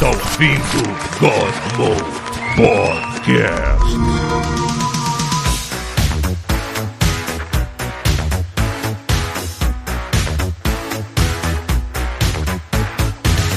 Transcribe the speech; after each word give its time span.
Está 0.00 0.12
ouvindo 0.12 0.82
Godmo 1.20 1.94
Podcast. 2.56 4.00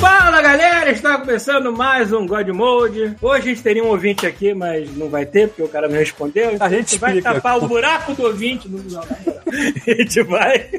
Fala 0.02 0.41
galera, 0.41 0.91
está 0.91 1.18
começando 1.18 1.71
mais 1.71 2.12
um 2.12 2.27
God 2.27 2.49
Mode. 2.49 3.16
Hoje 3.21 3.38
a 3.38 3.54
gente 3.54 3.63
teria 3.63 3.82
um 3.82 3.88
ouvinte 3.88 4.27
aqui, 4.27 4.54
mas 4.54 4.94
não 4.98 5.07
vai 5.07 5.26
ter, 5.26 5.48
porque 5.48 5.63
o 5.63 5.70
cara 5.70 5.88
não 5.88 5.96
respondeu. 5.96 6.52
Então 6.52 6.68
A 6.68 6.70
gente 6.70 6.99
vai 6.99 7.12
explica. 7.12 7.35
tapar 7.35 7.57
o 7.57 7.68
buraco 7.70 8.13
do 8.13 8.23
ouvinte. 8.23 8.68
Não. 8.68 8.99
A 9.48 9.94
gente 9.94 10.21
vai. 10.23 10.70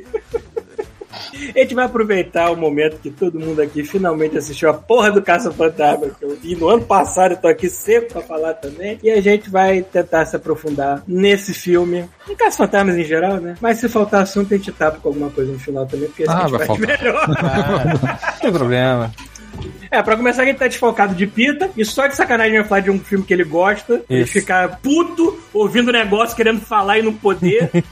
A 1.55 1.59
gente 1.61 1.75
vai 1.75 1.85
aproveitar 1.87 2.51
o 2.51 2.57
momento 2.57 2.99
que 2.99 3.11
todo 3.11 3.41
mundo 3.41 3.61
aqui 3.61 3.83
finalmente 3.85 4.37
assistiu 4.39 4.71
a 4.71 4.75
porra 4.75 5.11
do 5.11 5.23
Caça 5.23 5.51
Fantasma, 5.51 6.09
que 6.19 6.25
eu 6.25 6.37
vi 6.37 6.55
no 6.57 6.69
ano 6.69 6.83
passado 6.83 7.33
e 7.33 7.37
tô 7.37 7.49
aqui 7.49 7.69
sempre 7.69 8.13
pra 8.13 8.23
falar 8.23 8.55
também. 8.55 8.99
E 9.03 9.11
a 9.11 9.21
gente 9.21 9.51
vai 9.51 9.83
tentar 9.83 10.25
se 10.27 10.37
aprofundar 10.37 11.03
nesse 11.07 11.53
filme. 11.55 12.05
Em 12.29 12.35
Caça 12.37 12.57
Fantasmas 12.59 12.97
em 12.97 13.05
geral, 13.05 13.37
né? 13.37 13.55
Mas 13.61 13.79
se 13.79 13.89
faltar 13.89 14.23
assunto, 14.23 14.53
a 14.55 14.57
gente 14.57 14.73
tapa 14.73 14.99
com 15.01 15.09
alguma 15.09 15.31
coisa 15.31 15.53
no 15.53 15.59
final 15.59 15.87
também, 15.87 16.09
porque 16.09 16.25
Ah, 16.29 16.39
a 16.39 16.41
gente 16.49 16.51
vai 16.59 16.67
faltar. 16.67 16.87
melhor. 16.87 17.29
Não 18.35 18.41
tem 18.41 18.53
problema. 18.53 19.13
É, 19.91 20.03
pra 20.03 20.17
começar, 20.17 20.43
a 20.43 20.47
gente 20.47 20.59
tá 20.59 20.67
desfocado 20.67 21.15
de 21.15 21.27
pita 21.27 21.71
e 21.77 21.85
só 21.85 22.07
de 22.07 22.17
sacanagem 22.17 22.59
vai 22.59 22.65
falar 22.65 22.81
de 22.81 22.91
um 22.91 22.99
filme 22.99 23.25
que 23.25 23.33
ele 23.33 23.45
gosta. 23.45 24.03
Ele 24.09 24.23
Isso. 24.23 24.33
ficar 24.33 24.81
puto, 24.81 25.39
ouvindo 25.53 25.89
o 25.89 25.93
negócio, 25.93 26.37
querendo 26.37 26.61
falar 26.61 26.99
e 26.99 27.03
não 27.03 27.13
poder. 27.15 27.71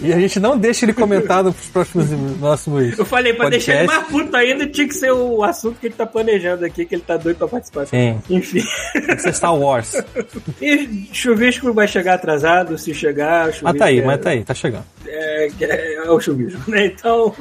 E 0.00 0.12
a 0.12 0.18
gente 0.18 0.40
não 0.40 0.56
deixa 0.58 0.84
ele 0.84 0.92
comentar 0.92 1.44
nos 1.44 1.54
próximos 1.66 2.08
próximos. 2.38 2.98
Eu 2.98 3.04
falei, 3.04 3.32
pra 3.32 3.44
podcast. 3.44 3.66
deixar 3.70 3.84
ele 3.84 3.86
mais 3.86 4.06
puto 4.08 4.36
ainda, 4.36 4.66
tinha 4.66 4.88
que 4.88 4.94
ser 4.94 5.12
o 5.12 5.42
assunto 5.44 5.78
que 5.78 5.86
ele 5.86 5.94
tá 5.94 6.06
planejando 6.06 6.64
aqui, 6.64 6.84
que 6.84 6.94
ele 6.94 7.02
tá 7.02 7.16
doido 7.16 7.36
pra 7.36 7.48
participar. 7.48 7.86
Sim. 7.86 8.20
Enfim. 8.28 8.62
Tem 8.92 9.16
que 9.16 9.22
ser 9.22 9.34
Star 9.34 9.54
Wars. 9.54 9.94
E 10.60 11.08
chuvisco 11.12 11.72
vai 11.72 11.88
chegar 11.88 12.14
atrasado, 12.14 12.78
se 12.78 12.94
chegar. 12.94 13.52
chuvisco 13.52 13.78
tá 13.78 13.86
aí, 13.86 14.00
é, 14.00 14.04
mas 14.04 14.20
tá 14.20 14.30
aí, 14.30 14.44
tá 14.44 14.54
chegando. 14.54 14.84
É, 15.14 15.48
é, 15.60 15.94
é 16.06 16.10
o 16.10 16.18
chuvisco, 16.18 16.58
né? 16.70 16.86
Então, 16.86 17.34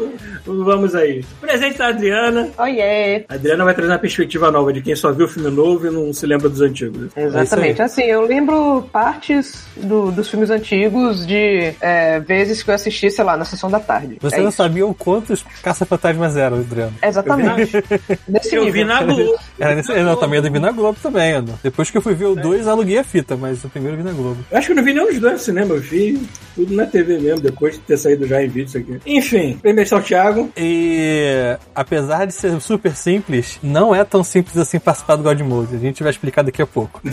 vamos 0.45 0.93
aí. 0.93 1.23
Presente 1.39 1.77
da 1.77 1.87
Adriana. 1.87 2.49
Oiê! 2.57 3.23
A 3.29 3.35
Adriana 3.35 3.63
vai 3.63 3.73
trazer 3.73 3.91
uma 3.91 3.97
perspectiva 3.99 4.51
nova 4.51 4.73
de 4.73 4.81
quem 4.81 4.95
só 4.95 5.11
viu 5.11 5.25
o 5.25 5.29
filme 5.29 5.49
novo 5.49 5.87
e 5.87 5.89
não 5.89 6.11
se 6.13 6.25
lembra 6.25 6.49
dos 6.49 6.59
antigos. 6.61 7.09
Exatamente. 7.15 7.81
Assim, 7.81 8.03
eu 8.03 8.21
lembro 8.23 8.81
partes 8.91 9.65
do- 9.77 10.11
dos 10.11 10.29
filmes 10.29 10.49
antigos 10.49 11.25
de 11.25 11.73
é, 11.79 12.19
vezes 12.19 12.61
que 12.61 12.69
eu 12.69 12.75
assisti, 12.75 13.09
sei 13.09 13.23
lá, 13.23 13.37
na 13.37 13.45
sessão 13.45 13.69
da 13.71 13.79
tarde. 13.79 14.17
Você 14.21 14.35
É 14.35 14.39
não 14.41 14.49
isso. 14.49 14.57
sabia 14.57 14.85
o 14.85 14.93
quantos 14.93 15.43
caça-fantasmas 15.63 16.35
eram, 16.35 16.57
Adriano. 16.57 16.93
Exatamente. 17.01 17.71
Nesse 18.27 18.55
Eu 18.55 18.65
nível. 18.65 18.73
vi 18.73 18.83
na 18.83 19.03
Globo. 19.03 19.35
Era 19.59 19.75
nesse... 19.75 19.93
Não, 19.93 20.15
também 20.15 20.37
eu 20.43 20.51
vi 20.51 20.59
na 20.59 20.71
Globo 20.71 20.97
também, 21.01 21.33
Ana. 21.33 21.53
Depois 21.63 21.89
que 21.89 21.97
eu 21.97 22.01
fui 22.01 22.13
ver 22.13 22.25
o 22.25 22.35
2, 22.35 22.67
aluguei 22.67 22.97
a 22.97 23.03
fita, 23.03 23.35
mas 23.37 23.63
o 23.63 23.69
primeiro 23.69 23.97
eu 23.97 24.03
vi 24.03 24.09
na 24.09 24.13
Globo. 24.15 24.37
Eu 24.51 24.57
acho 24.57 24.67
que 24.67 24.73
eu 24.73 24.75
não 24.77 24.83
vi 24.83 24.93
nenhum 24.93 25.07
dos 25.07 25.19
dois 25.19 25.33
no 25.33 25.39
cinema, 25.39 25.75
eu 25.75 25.79
vi 25.81 26.21
tudo 26.55 26.73
na 26.75 26.85
TV 26.85 27.17
mesmo, 27.19 27.41
depois 27.41 27.60
de 27.69 27.79
ter 27.79 27.97
saído 27.97 28.25
já 28.27 28.41
em 28.43 28.47
vídeo 28.47 28.67
isso 28.67 28.77
aqui. 28.77 28.99
Enfim, 29.05 29.57
primeiro 29.61 29.83
está 29.83 29.97
o 29.97 30.01
Thiago. 30.01 30.49
E 30.57 31.57
apesar 31.75 32.25
de 32.25 32.33
ser 32.33 32.59
super 32.61 32.95
simples, 32.95 33.59
não 33.61 33.93
é 33.93 34.03
tão 34.03 34.23
simples 34.23 34.57
assim 34.57 34.79
participar 34.79 35.15
do 35.17 35.23
God 35.23 35.39
Mode. 35.41 35.75
A 35.75 35.79
gente 35.79 36.01
vai 36.03 36.11
explicar 36.11 36.41
daqui 36.43 36.61
a 36.61 36.67
pouco. 36.67 37.01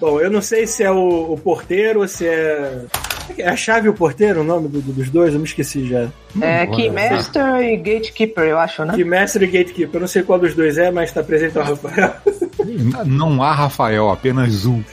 Bom, 0.00 0.20
eu 0.20 0.30
não 0.30 0.42
sei 0.42 0.66
se 0.66 0.82
é 0.82 0.90
o, 0.90 1.32
o 1.32 1.38
porteiro 1.38 2.00
ou 2.00 2.08
se 2.08 2.26
é. 2.26 2.84
É 3.38 3.48
a 3.48 3.56
chave 3.56 3.86
e 3.86 3.90
o 3.90 3.94
porteiro 3.94 4.40
o 4.42 4.44
nome 4.44 4.68
do- 4.68 4.80
do- 4.80 4.92
dos 4.92 5.10
dois? 5.10 5.34
Eu 5.34 5.40
me 5.40 5.46
esqueci 5.46 5.84
já. 5.88 6.08
É 6.40 6.64
Keymaster 6.66 7.56
e 7.60 7.76
Gatekeeper, 7.76 8.44
eu 8.44 8.58
acho, 8.58 8.84
né? 8.84 8.96
Mestre 9.04 9.44
e 9.44 9.48
gatekeeper. 9.48 9.96
Eu 9.96 10.00
não 10.00 10.06
sei 10.06 10.22
qual 10.22 10.38
dos 10.38 10.54
dois 10.54 10.78
é, 10.78 10.90
mas 10.92 11.10
tá 11.12 11.22
presente 11.24 11.58
o 11.58 11.62
Rafael. 11.62 12.12
Não 13.04 13.42
há 13.42 13.52
Rafael, 13.52 14.10
apenas 14.10 14.64
um. 14.64 14.80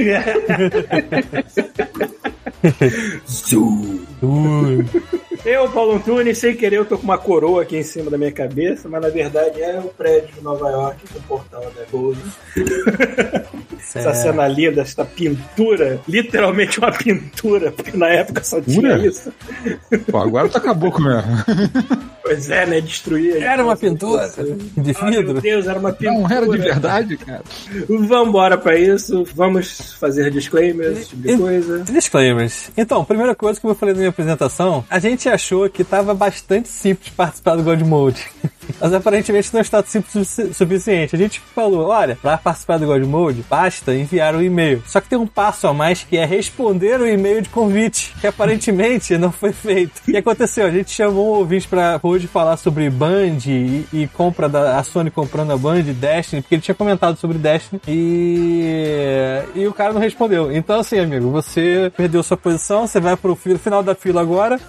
Eu, 5.46 5.68
Paulo 5.70 5.96
Antunes, 5.96 6.38
sem 6.38 6.56
querer, 6.56 6.78
eu 6.78 6.86
tô 6.86 6.98
com 6.98 7.04
uma 7.04 7.18
coroa 7.18 7.64
aqui 7.64 7.76
em 7.76 7.84
cima 7.84 8.10
da 8.10 8.18
minha 8.18 8.32
cabeça, 8.32 8.88
mas 8.88 9.02
na 9.02 9.10
verdade 9.10 9.62
é 9.62 9.78
o 9.80 9.90
prédio 9.90 10.30
de 10.36 10.42
Nova 10.42 10.70
York, 10.70 10.98
com 11.12 11.20
o 11.20 11.22
portal 11.24 11.62
da 11.62 11.84
Gold. 11.92 12.18
Essa 13.80 14.02
Certo. 14.14 14.16
cena 14.16 14.48
linda, 14.48 14.82
essa 14.82 15.04
pintura, 15.06 16.00
literalmente 16.08 16.80
uma 16.80 16.92
pintura, 16.92 17.70
porque 17.72 17.96
na 17.98 18.08
época 18.08 18.42
só 18.44 18.60
tinha 18.62 18.82
Pintura? 18.96 19.08
isso. 19.08 19.32
Pô, 20.10 20.18
agora 20.20 20.48
tu 20.50 20.58
acabou 20.58 20.90
com 20.92 21.02
mesmo. 21.04 21.22
Pois 22.24 22.50
é, 22.50 22.66
né? 22.66 22.80
Destruir. 22.82 23.44
a 23.44 23.52
Era 23.54 23.64
uma 23.64 23.76
pintura 23.76 24.30
de 24.78 24.96
Ah, 25.00 25.06
meu 25.12 25.20
vidro. 25.22 25.42
Deus, 25.42 25.68
era 25.68 25.78
uma 25.78 25.92
pintura. 25.92 26.18
Não 26.22 26.30
era 26.32 26.48
de 26.48 26.58
verdade, 26.58 27.18
cara. 27.18 27.44
Vambora 28.08 28.58
pra 28.58 28.80
isso. 28.80 29.26
Vamos 29.36 29.94
fazer 30.00 30.32
disclaimers, 30.32 31.10
tipo 31.10 31.22
de 31.28 31.38
coisa. 31.38 31.80
Então, 32.78 33.04
primeira 33.06 33.36
coisa 33.36 33.60
que 33.60 33.66
eu 33.66 33.76
falei 33.76 33.94
na 33.94 34.00
minha 34.00 34.10
apresentação, 34.10 34.84
a 34.90 35.00
gente 35.00 35.28
achou 35.30 35.70
que 35.70 35.82
estava 35.82 36.14
bastante 36.14 36.68
simples 36.70 37.10
participar 37.10 37.56
do 37.56 37.64
God 37.64 37.82
Mode. 37.82 38.26
Mas 38.80 38.94
aparentemente 38.94 39.54
não 39.54 39.62
está 39.62 39.84
simples 39.84 40.16
o 40.16 40.24
sufici- 40.24 40.54
suficiente. 40.54 41.16
A 41.16 41.20
gente 41.20 41.40
falou, 41.54 41.88
olha, 41.88 42.18
para 42.22 42.38
participar 42.38 42.78
do 42.78 42.86
God 42.86 43.04
Mode, 43.04 43.44
basta 43.50 43.94
enviar 43.94 44.36
um 44.36 44.42
e-mail. 44.42 44.82
Só 44.86 45.02
que 45.02 45.10
tem 45.10 45.20
um 45.20 45.28
passo 45.28 45.68
a 45.68 45.74
mais 45.74 46.04
que 46.04 46.18
é 46.18 46.26
responder 46.26 47.00
o 47.00 47.08
e-mail 47.08 47.42
de 47.42 47.50
convite, 47.50 48.14
que 48.22 48.28
aparentemente 48.28 49.18
não 49.18 49.32
foi 49.32 49.52
feito. 49.52 49.98
O 49.98 50.02
que 50.04 50.18
aconteceu? 50.18 50.66
A 50.66 50.72
gente 50.72 50.92
chamou 50.92 51.36
um 51.36 51.40
ouvinte 51.40 51.68
para 51.68 52.00
hoje 52.02 52.28
falar 52.28 52.58
sobre 52.58 52.90
Band 52.90 53.40
e, 53.48 53.86
e 53.92 54.10
compra 54.14 54.48
da 54.48 54.80
a 54.80 54.84
Sony 54.84 55.12
comprando 55.12 55.52
a 55.52 55.58
Band, 55.58 55.84
Destiny, 55.84 56.42
porque 56.42 56.56
ele 56.56 56.62
tinha 56.62 56.76
comentado 56.76 57.18
sobre 57.18 57.38
Destiny 57.38 57.82
e, 57.88 59.42
e 59.56 59.68
o 59.68 59.74
cara 59.74 59.94
não 59.94 60.02
respondeu. 60.02 60.52
Então, 60.52 60.80
assim, 60.80 61.00
amigo, 61.00 61.30
você 61.30 61.92
perdeu 61.96 62.24
sua 62.24 62.33
posição, 62.38 62.86
você 62.88 63.00
vai 63.00 63.16
pro 63.16 63.36
fi- 63.36 63.58
final 63.58 63.82
da 63.84 63.96
fila 63.96 64.22
agora. 64.22 64.60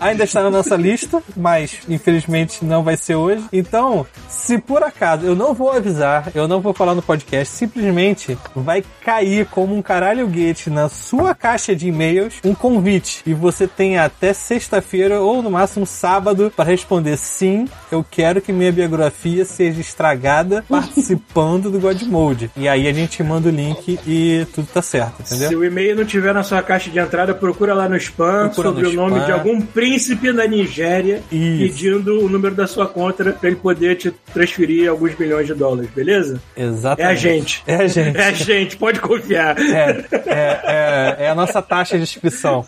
Ainda 0.00 0.24
está 0.24 0.42
na 0.42 0.50
nossa 0.50 0.76
lista, 0.76 1.22
mas 1.36 1.80
infelizmente 1.88 2.64
não 2.64 2.82
vai 2.82 2.96
ser 2.96 3.16
hoje. 3.16 3.44
Então, 3.52 4.06
se 4.28 4.56
por 4.58 4.82
acaso 4.82 5.26
eu 5.26 5.36
não 5.36 5.52
vou 5.52 5.70
avisar, 5.70 6.30
eu 6.34 6.48
não 6.48 6.60
vou 6.60 6.72
falar 6.72 6.94
no 6.94 7.02
podcast, 7.02 7.54
simplesmente 7.54 8.36
vai 8.56 8.82
cair 9.04 9.44
como 9.46 9.76
um 9.76 9.82
caralho 9.82 10.26
gate 10.26 10.68
na 10.68 10.88
sua 10.88 11.34
caixa 11.34 11.76
de 11.76 11.88
e-mails 11.88 12.34
um 12.44 12.54
convite. 12.54 13.22
E 13.26 13.34
você 13.34 13.66
tem 13.68 13.98
até 13.98 14.32
sexta-feira 14.32 15.20
ou 15.20 15.42
no 15.42 15.50
máximo 15.50 15.84
sábado 15.86 16.50
para 16.56 16.64
responder 16.64 17.18
sim, 17.18 17.68
eu 17.92 18.04
quero 18.10 18.40
que 18.40 18.52
minha 18.52 18.72
biografia 18.72 19.44
seja 19.44 19.80
estragada 19.82 20.64
participando 20.68 21.70
do 21.70 21.78
God 21.78 22.00
Mode. 22.04 22.50
E 22.56 22.66
aí 22.68 22.88
a 22.88 22.92
gente 22.92 23.22
manda 23.22 23.48
o 23.48 23.52
link 23.52 23.98
e 24.06 24.46
tudo 24.54 24.66
tá 24.72 24.80
certo, 24.80 25.20
entendeu? 25.20 25.48
Se 25.50 25.56
o 25.56 25.64
e-mail 25.64 25.94
não 25.96 26.04
tiver 26.06 26.32
na 26.32 26.42
sua 26.42 26.62
caixa 26.62 26.90
de 26.90 26.98
entrada, 27.04 27.34
procura 27.34 27.74
lá 27.74 27.88
no 27.88 27.96
spam 27.96 28.48
Procura 28.48 28.68
sobre 28.68 28.82
no 28.84 28.90
o 28.90 28.92
nome 28.92 29.12
spam. 29.20 29.26
de 29.26 29.32
algum 29.32 29.60
príncipe 29.60 30.32
da 30.32 30.46
Nigéria 30.46 31.22
Isso. 31.30 31.58
pedindo 31.58 32.24
o 32.24 32.28
número 32.28 32.54
da 32.54 32.66
sua 32.66 32.86
conta 32.86 33.32
pra 33.32 33.48
ele 33.48 33.56
poder 33.56 33.96
te 33.96 34.10
transferir 34.32 34.88
alguns 34.90 35.16
milhões 35.18 35.46
de 35.46 35.54
dólares, 35.54 35.90
beleza? 35.94 36.40
É 36.56 36.64
Exatamente. 36.64 37.10
a 37.10 37.14
gente. 37.14 37.62
É 37.66 37.74
a 37.76 37.86
gente. 37.86 38.16
É 38.18 38.24
a 38.24 38.32
gente, 38.32 38.76
pode 38.76 39.00
confiar. 39.00 39.56
É, 39.58 40.04
é, 40.26 40.60
é, 40.64 41.16
é 41.24 41.28
a 41.30 41.34
nossa 41.34 41.60
taxa 41.62 41.96
de 41.96 42.02
inscrição. 42.02 42.64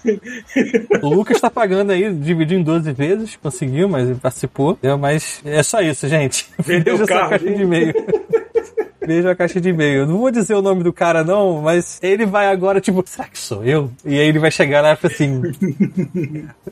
O 1.03 1.09
Lucas 1.09 1.41
tá 1.41 1.51
pagando 1.51 1.93
aí, 1.93 2.13
dividiu 2.13 2.59
em 2.59 2.63
12 2.63 2.93
vezes, 2.93 3.37
conseguiu, 3.43 3.89
mas 3.89 4.09
ele 4.09 4.19
participou. 4.19 4.79
Mas 5.01 5.41
é 5.45 5.63
só 5.63 5.81
isso, 5.81 6.09
gente. 6.09 6.47
Vendeu 6.59 6.97
o 6.97 7.07
carro, 7.07 7.31
caixa 7.31 7.45
de 7.45 7.63
e-mail. 7.63 7.95
Veja 9.07 9.31
a 9.31 9.37
caixa 9.37 9.61
de 9.61 9.69
e-mail. 9.69 10.01
Eu 10.01 10.07
Não 10.07 10.19
vou 10.19 10.31
dizer 10.31 10.55
o 10.55 10.63
nome 10.63 10.83
do 10.83 10.93
cara, 10.93 11.23
não, 11.23 11.63
mas 11.63 11.99
ele 12.03 12.27
vai 12.27 12.47
agora, 12.47 12.81
tipo, 12.81 13.03
será 13.07 13.29
que 13.29 13.39
sou 13.39 13.65
eu? 13.65 13.91
E 14.05 14.19
aí 14.19 14.27
ele 14.29 14.39
vai 14.39 14.51
chegar 14.51 14.81
lá 14.81 14.93
e 14.93 14.97
falar 14.97 15.15
assim. 15.15 15.43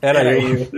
Era 0.03 0.21
Era 0.21 0.39
eu. 0.39 0.59
eu. 0.59 0.69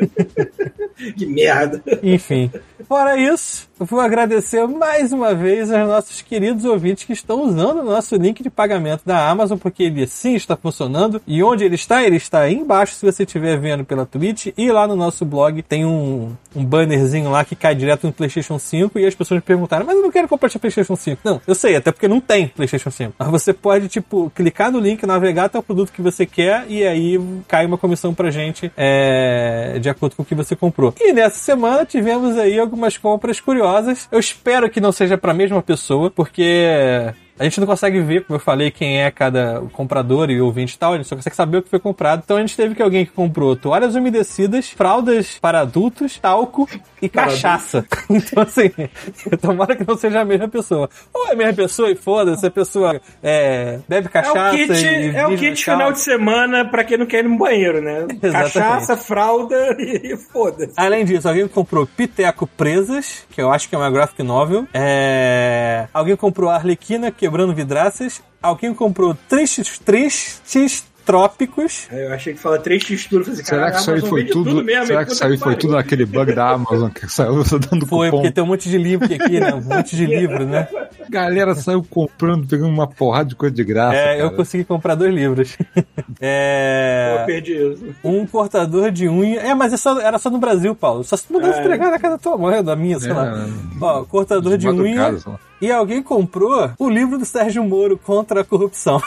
que 1.17 1.27
merda. 1.27 1.83
Enfim. 2.03 2.51
Fora 2.89 3.17
isso, 3.17 3.69
vou 3.79 4.01
agradecer 4.01 4.67
mais 4.67 5.13
uma 5.13 5.35
vez 5.35 5.71
aos 5.71 5.87
nossos 5.87 6.23
queridos 6.23 6.65
ouvintes 6.65 7.05
que 7.05 7.13
estão 7.13 7.43
usando 7.43 7.81
o 7.81 7.85
nosso 7.85 8.17
link 8.17 8.43
de 8.43 8.49
pagamento 8.49 9.03
da 9.05 9.29
Amazon, 9.29 9.59
porque 9.59 9.83
ele 9.83 10.07
sim 10.07 10.35
está 10.35 10.57
funcionando. 10.57 11.21
E 11.27 11.43
onde 11.43 11.65
ele 11.65 11.75
está? 11.75 12.03
Ele 12.03 12.17
está 12.17 12.41
aí 12.41 12.55
embaixo, 12.55 12.95
se 12.95 13.05
você 13.05 13.25
estiver 13.25 13.59
vendo 13.59 13.85
pela 13.85 14.07
Twitch. 14.07 14.49
E 14.57 14.71
lá 14.71 14.87
no 14.87 14.97
nosso 14.97 15.25
blog 15.25 15.63
tem 15.63 15.85
um, 15.85 16.33
um 16.55 16.65
bannerzinho 16.65 17.31
lá 17.31 17.45
que 17.45 17.55
cai 17.55 17.75
direto 17.75 18.07
no 18.07 18.13
PlayStation 18.13 18.59
5. 18.59 18.99
E 18.99 19.07
as 19.07 19.15
pessoas 19.15 19.39
me 19.39 19.43
perguntaram, 19.43 19.85
mas 19.85 19.97
eu 19.97 20.03
não 20.03 20.11
quero 20.11 20.29
comprar 20.29 20.47
PlayStation 20.59 20.97
5. 20.97 21.21
Não, 21.23 21.41
eu 21.47 21.55
sei, 21.55 21.77
até 21.77 21.93
porque 21.93 22.09
não 22.09 22.21
tem 22.21 22.49
PlayStation 22.49 22.91
5. 22.91 23.15
Mas 23.19 23.29
você 23.29 23.53
pode, 23.53 23.89
tipo, 23.89 24.31
clicar 24.35 24.71
no 24.71 24.79
link, 24.79 25.05
navegar 25.05 25.45
até 25.45 25.59
o 25.59 25.63
produto 25.63 25.93
que 25.93 26.01
você 26.01 26.25
quer 26.25 26.65
e 26.69 26.87
aí 26.87 27.21
cai 27.47 27.67
uma 27.67 27.77
comissão 27.77 28.15
pra 28.15 28.31
gente 28.31 28.73
é, 28.77 29.79
de 29.81 29.89
acordo 29.91 30.17
com 30.17 30.23
o 30.23 30.25
que 30.25 30.35
você 30.35 30.57
comprou. 30.57 30.95
E 30.99 31.13
nessa 31.13 31.39
semana 31.39 31.85
tivemos 31.85 32.39
aí 32.39 32.59
algumas 32.59 32.97
compras 32.97 33.39
curiosas. 33.39 33.66
Eu 34.11 34.19
espero 34.19 34.71
que 34.71 34.81
não 34.81 34.93
seja 34.93 35.19
pra 35.19 35.35
mesma 35.35 35.63
pessoa, 35.63 36.11
porque 36.11 37.13
A 37.39 37.45
gente 37.45 37.61
não 37.61 37.67
consegue 37.67 38.01
ver, 38.01 38.25
como 38.25 38.37
eu 38.37 38.41
falei, 38.41 38.71
quem 38.71 39.03
é 39.03 39.11
cada 39.11 39.63
comprador 39.73 40.31
e 40.31 40.41
ouvinte 40.41 40.75
e 40.75 40.79
tal, 40.79 40.95
a 40.95 40.97
gente 40.97 41.09
só 41.09 41.17
consegue 41.17 41.37
saber 41.37 41.59
o 41.59 41.63
que 41.63 41.71
foi 41.71 41.79
comprado. 41.79 42.23
Então 42.25 42.37
a 42.37 42.41
gente 42.41 42.57
teve 42.57 42.75
que 42.75 42.83
alguém 42.83 43.05
que 43.05 43.13
comprou 43.13 43.55
toalhas 43.55 43.95
umedecidas, 43.95 44.71
fraldas 44.71 45.39
para 45.41 45.61
adultos, 45.61 46.19
talco 46.19 46.69
e 47.01 47.09
cachaça. 47.09 47.85
então 48.09 48.43
assim, 48.43 48.71
tomara 49.41 49.77
que 49.77 49.87
não 49.87 49.97
seja 49.97 50.21
a 50.21 50.25
mesma 50.25 50.49
pessoa. 50.49 50.89
Ou 51.13 51.29
é 51.29 51.33
a 51.33 51.37
mesma 51.37 51.53
pessoa 51.53 51.91
e 51.91 51.95
foda-se, 51.95 52.47
a 52.47 52.51
pessoa 52.51 53.01
é, 53.23 53.81
bebe 53.89 54.07
É 54.07 54.11
cachaça 54.11 54.55
o 54.55 54.57
kit, 54.57 54.73
e 54.73 55.17
é 55.17 55.27
o 55.27 55.37
kit 55.37 55.67
na 55.69 55.77
final 55.77 55.93
de 55.93 56.01
semana 56.01 56.65
pra 56.65 56.85
quem 56.85 56.99
não 56.99 57.07
quer 57.07 57.25
ir 57.25 57.29
no 57.29 57.37
banheiro, 57.37 57.81
né? 57.81 58.07
Exatamente. 58.23 58.53
Cachaça, 58.55 58.97
fralda 58.97 59.77
e 59.79 60.17
foda-se. 60.33 60.73
Além 60.77 61.05
disso, 61.05 61.29
alguém 61.29 61.47
comprou 61.49 61.87
Piteco 61.87 62.47
Presas, 62.47 63.27
que 63.31 63.41
eu 63.41 63.51
acho 63.51 63.69
que 63.69 63.75
é 63.75 63.79
uma 63.79 63.91
graphic 63.91 64.23
novel. 64.23 64.67
É... 64.73 65.87
Alguém 65.93 66.17
comprou 66.17 66.51
Arlequina 66.51 67.11
Quebrando 67.27 67.53
Vidraças. 67.53 68.23
Alguém 68.41 68.73
comprou 68.73 69.13
Tristes, 69.29 69.81
tristes 69.81 70.85
Trópicos. 71.07 71.87
Aí 71.91 72.03
Eu 72.03 72.13
achei 72.13 72.35
que 72.35 72.41
fala 72.41 72.59
três 72.59 72.85
texturas. 72.85 73.27
Falei, 73.29 73.45
Será 73.45 73.57
"Caralho, 73.59 73.75
que 73.75 73.81
isso 73.81 73.91
aí 73.93 74.01
foi 74.11 74.21
vende 74.23 74.33
tudo? 74.33 74.65
mesmo, 74.65 74.87
será 74.87 75.05
que 75.07 75.13
isso 75.13 75.25
aí 75.25 75.31
foi 75.31 75.39
pariu." 75.39 75.59
tudo 75.59 75.73
naquele 75.75 76.05
bug 76.05 76.35
da 76.35 76.51
Amazon 76.51 76.91
que 76.91 77.09
saiu 77.09 77.43
dando 77.71 77.87
Foi, 77.87 78.09
cupom? 78.09 78.19
porque 78.23 78.33
tem 78.33 78.43
um 78.45 78.47
monte 78.49 78.69
de 78.69 78.77
livro 78.77 79.07
aqui, 79.07 79.41
né? 79.41 79.55
Um 79.55 79.61
monte 79.63 79.95
de 79.97 80.05
livro, 80.05 80.45
né? 80.45 80.69
Galera 81.09 81.55
saiu 81.55 81.87
comprando, 81.89 82.47
pegando 82.49 82.69
uma 82.69 82.89
porrada 82.89 83.29
de 83.29 83.37
coisa 83.37 83.55
de 83.55 83.63
graça. 83.63 83.97
É, 83.97 84.17
eu 84.17 84.25
cara. 84.25 84.37
consegui 84.37 84.65
comprar 84.65 84.97
dois 84.97 85.15
livros. 85.15 85.57
Eu 85.77 85.85
É. 86.21 87.23
perdi 87.27 87.53
isso. 87.53 87.85
Um 88.03 88.27
cortador 88.27 88.91
de 88.91 89.09
unha. 89.09 89.41
É, 89.41 89.55
mas 89.55 89.73
é 89.73 89.77
só- 89.77 90.01
era 90.01 90.19
só 90.19 90.29
no 90.29 90.39
Brasil, 90.39 90.75
Paulo. 90.75 91.05
Só 91.05 91.17
se 91.17 91.25
pudesse 91.27 91.61
É. 91.61 91.63
entregar 91.63 91.91
na 91.91 91.99
casa 91.99 92.15
da 92.17 92.19
tua 92.19 92.37
mãe, 92.37 92.63
da 92.63 92.75
minha, 92.75 92.99
sei 92.99 93.13
lá. 93.13 93.47
Ó, 93.81 94.05
cortador 94.05 94.59
de 94.59 94.67
madrugada, 94.67 95.17
unha. 95.27 95.39
E 95.61 95.71
alguém 95.71 96.03
comprou 96.03 96.71
o 96.79 96.89
livro 96.91 97.19
do 97.19 97.25
Sérgio 97.25 97.63
Moro 97.65 97.97
contra 97.97 98.41
a 98.41 98.45
corrupção. 98.45 99.01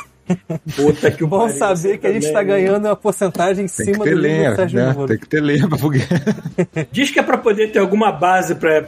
Puta 0.75 1.11
que 1.11 1.25
Bom 1.27 1.49
saber 1.49 1.97
que 1.97 2.07
a 2.07 2.13
gente 2.13 2.31
tá 2.31 2.39
né? 2.39 2.45
ganhando 2.45 2.85
uma 2.85 2.95
porcentagem 2.95 3.65
em 3.65 3.67
Tem 3.67 3.85
cima 3.85 4.03
ter 4.03 4.15
do 4.15 4.21
lenha, 4.21 4.55
Sérgio 4.55 4.79
né? 4.79 4.93
Moro. 4.93 5.07
Tem 5.07 5.17
que 5.17 5.27
ter 5.27 5.41
lenha 5.41 5.67
pra. 5.67 5.77
Diz 6.91 7.11
que 7.11 7.19
é 7.19 7.23
pra 7.23 7.37
poder 7.37 7.71
ter 7.71 7.79
alguma 7.79 8.11
base 8.11 8.55
pra, 8.55 8.81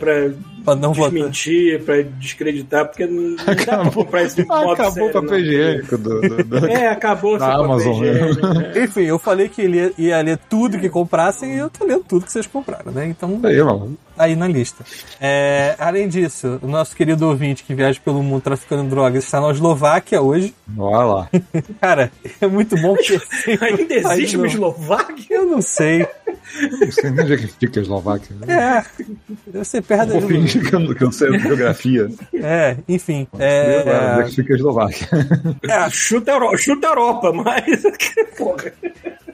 pra 0.64 0.76
não 0.76 0.94
votar. 0.94 1.12
desmentir, 1.12 1.82
pra 1.84 2.02
descreditar, 2.02 2.86
porque 2.86 3.06
não, 3.06 3.22
não 3.22 3.36
dá 3.38 3.56
pra 3.56 3.92
comprar 3.92 4.24
esse 4.24 4.44
modo 4.46 4.72
Acabou 4.72 4.92
sério, 4.94 5.10
o 5.10 5.14
papel 5.14 5.30
não. 5.32 5.38
higiênico 5.40 5.98
do, 5.98 6.22
do, 6.22 6.44
do- 6.44 6.68
É, 6.68 6.88
acabou 6.88 7.38
Da 7.38 7.54
Amazon, 7.56 8.00
né? 8.02 8.12
higiênico, 8.12 8.48
né? 8.54 8.74
Enfim, 8.84 9.02
eu 9.04 9.20
falei 9.20 9.50
que 9.50 9.62
ele 9.62 9.78
ia, 9.78 9.94
ia 9.98 10.22
ler 10.22 10.38
tudo 10.50 10.80
que 10.80 10.90
comprassem 10.90 11.56
e 11.56 11.58
eu 11.58 11.70
tô 11.70 11.86
lendo 11.86 12.04
tudo 12.04 12.26
que 12.26 12.32
vocês 12.32 12.48
compraram, 12.48 12.92
né? 12.92 13.06
Então, 13.08 13.40
Aí, 13.44 13.62
mano. 13.64 13.98
aí 14.18 14.36
na 14.36 14.48
lista. 14.48 14.84
É, 15.20 15.76
além 15.80 16.08
disso, 16.08 16.60
o 16.62 16.68
nosso 16.68 16.96
querido 16.96 17.28
ouvinte 17.28 17.64
que 17.64 17.74
viaja 17.74 18.00
pelo 18.04 18.22
mundo 18.24 18.42
traficando 18.42 18.90
drogas 18.90 19.24
está 19.24 19.40
na 19.42 19.52
Eslováquia 19.52 20.22
hoje. 20.22 20.54
Olha 20.78 21.06
lá. 21.06 21.30
Cara, 21.82 22.12
é 22.40 22.48
muito 22.48 22.76
bom 22.78 22.96
porque. 22.96 23.20
Ainda 23.62 23.94
existe 24.14 24.38
uma. 24.38 24.48
Eslováquia? 24.48 25.26
Eu 25.38 25.46
não 25.46 25.62
sei. 25.62 26.08
Não 26.80 26.92
sei 26.92 27.12
nem 27.12 27.24
onde 27.24 27.34
é 27.34 27.38
que 27.38 27.48
fica 27.48 27.80
a 27.80 27.84
Eslováquia. 27.84 28.36
É. 28.48 28.82
Perto 29.82 30.08
da 30.14 30.20
Vou 30.20 30.28
fingir 30.30 30.68
que 30.70 30.76
eu, 30.76 30.80
não- 30.80 30.94
que 30.94 31.04
eu 31.04 31.06
não 31.06 31.12
sei 31.12 31.36
a 31.36 31.38
geografia. 31.38 32.10
É, 32.34 32.78
enfim. 32.88 33.28
Onde 33.34 33.44
é 33.44 34.20
É, 34.20 34.24
que 34.24 34.36
fica 34.36 34.54
a 34.54 34.56
Eslováquia? 34.58 35.08
é, 35.64 35.90
Chuta 35.90 36.32
a 36.32 36.36
Europa, 36.36 36.58
chuta 36.58 36.88
a 36.88 36.92
Europa 36.92 37.34
mas. 37.34 37.82
Porra. 38.38 38.74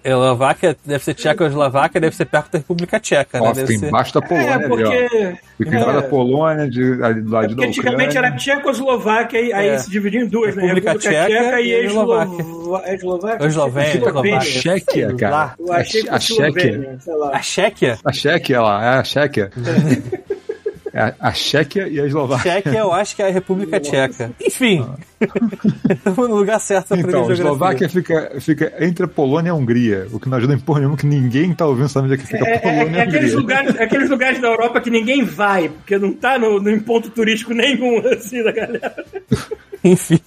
Eslováquia 0.04 0.76
deve 0.86 1.04
ser 1.04 1.14
Tchecoslováquia, 1.14 2.02
deve 2.02 2.16
ser 2.16 2.26
perto 2.26 2.52
da 2.52 2.58
República 2.60 3.00
Tcheca, 3.00 3.40
né? 3.40 3.48
Ó, 3.48 3.54
Deve 3.54 3.68
fica 3.68 3.80
ser... 3.80 3.88
embaixo 3.88 4.14
da 4.14 4.22
Polônia 4.22 4.50
É, 4.50 4.54
ali, 4.56 4.64
ó. 4.66 4.68
porque. 4.70 5.38
Fica 5.58 5.70
embaixo 5.72 5.90
é. 5.90 5.94
da 5.94 6.02
Polônia, 6.04 6.70
de, 6.70 7.04
ali 7.04 7.22
do 7.22 7.32
lado 7.32 7.48
Porque 7.48 7.62
da 7.62 7.68
antigamente 7.68 8.18
era 8.18 8.32
Tchecoslováquia, 8.36 9.42
e 9.42 9.54
aí 9.54 9.68
É. 9.70 9.78
se 9.80 9.90
dividia 9.90 10.22
em 10.22 10.28
duas, 10.28 10.56
né? 10.56 10.64
República 10.64 10.92
República 10.92 11.12
Tcheca 11.12 11.28
Tcheca 11.28 11.62
e 11.62 11.68
e 11.68 11.76
a 11.76 11.84
Eslováquia. 11.84 12.46
Eslováquia. 12.94 13.38
Com 13.38 13.44
a 13.44 13.48
Eslováquia. 13.48 14.42
Chequia, 14.42 15.16
cara. 15.16 15.54
Que 15.58 15.72
a 15.72 15.78
fosse 15.78 15.92
Chequia. 15.92 16.18
Eslovênia, 16.18 17.00
sei 17.00 17.16
lá. 17.16 17.30
A 17.34 17.42
Chequia? 17.42 17.98
A 18.06 18.12
Chequia 18.12 18.62
lá, 18.62 18.86
é 18.86 19.00
a 19.00 19.04
Chequia. 19.04 19.50
É 20.94 21.02
a- 21.02 21.16
a 21.20 21.34
Chequia 21.34 21.88
e 21.88 22.00
a 22.00 22.06
Eslováquia. 22.06 22.54
Chequia 22.54 22.80
eu 22.80 22.92
acho 22.94 23.16
que 23.16 23.22
é 23.22 23.28
a 23.28 23.32
República 23.32 23.80
Tcheca. 23.80 24.32
Enfim. 24.46 24.86
Estamos 25.90 26.30
no 26.30 26.36
lugar 26.36 26.60
certo 26.60 26.94
aprender 26.94 27.10
Então, 27.10 27.28
a. 27.30 27.34
Eslováquia 27.34 27.90
fica, 27.90 28.32
fica 28.40 28.74
entre 28.80 29.06
a 29.06 29.08
Polônia 29.08 29.50
e 29.50 29.52
a 29.52 29.56
Hungria, 29.56 30.08
o 30.12 30.20
que 30.20 30.30
não 30.30 30.38
ajuda 30.38 30.54
em 30.54 30.60
porra 30.60 30.80
nenhuma, 30.80 30.98
que 30.98 31.06
ninguém 31.06 31.54
tá 31.54 31.66
ouvindo 31.66 31.90
sabe 31.90 32.06
onde 32.06 32.16
é 32.16 32.18
que 32.18 32.26
fica 32.28 32.48
É, 32.48 32.56
a 32.56 32.60
Polônia 32.60 32.84
é- 32.84 32.92
e 32.92 32.96
é 32.98 33.00
a 33.00 33.04
aqueles, 33.04 33.34
Hungria. 33.34 33.40
lugares, 33.40 33.82
aqueles 33.82 34.10
lugares 34.10 34.40
da 34.42 34.48
Europa 34.48 34.82
que 34.82 34.90
ninguém 34.90 35.24
vai, 35.24 35.70
porque 35.70 35.98
não 35.98 36.14
tá 36.14 36.38
no, 36.40 36.60
no- 36.62 36.70
em 36.70 36.80
ponto 36.80 37.10
turístico 37.10 37.54
nenhum, 37.54 37.98
assim, 38.08 38.44
da 38.44 38.52
galera. 38.52 39.06
Enfim. 39.84 40.20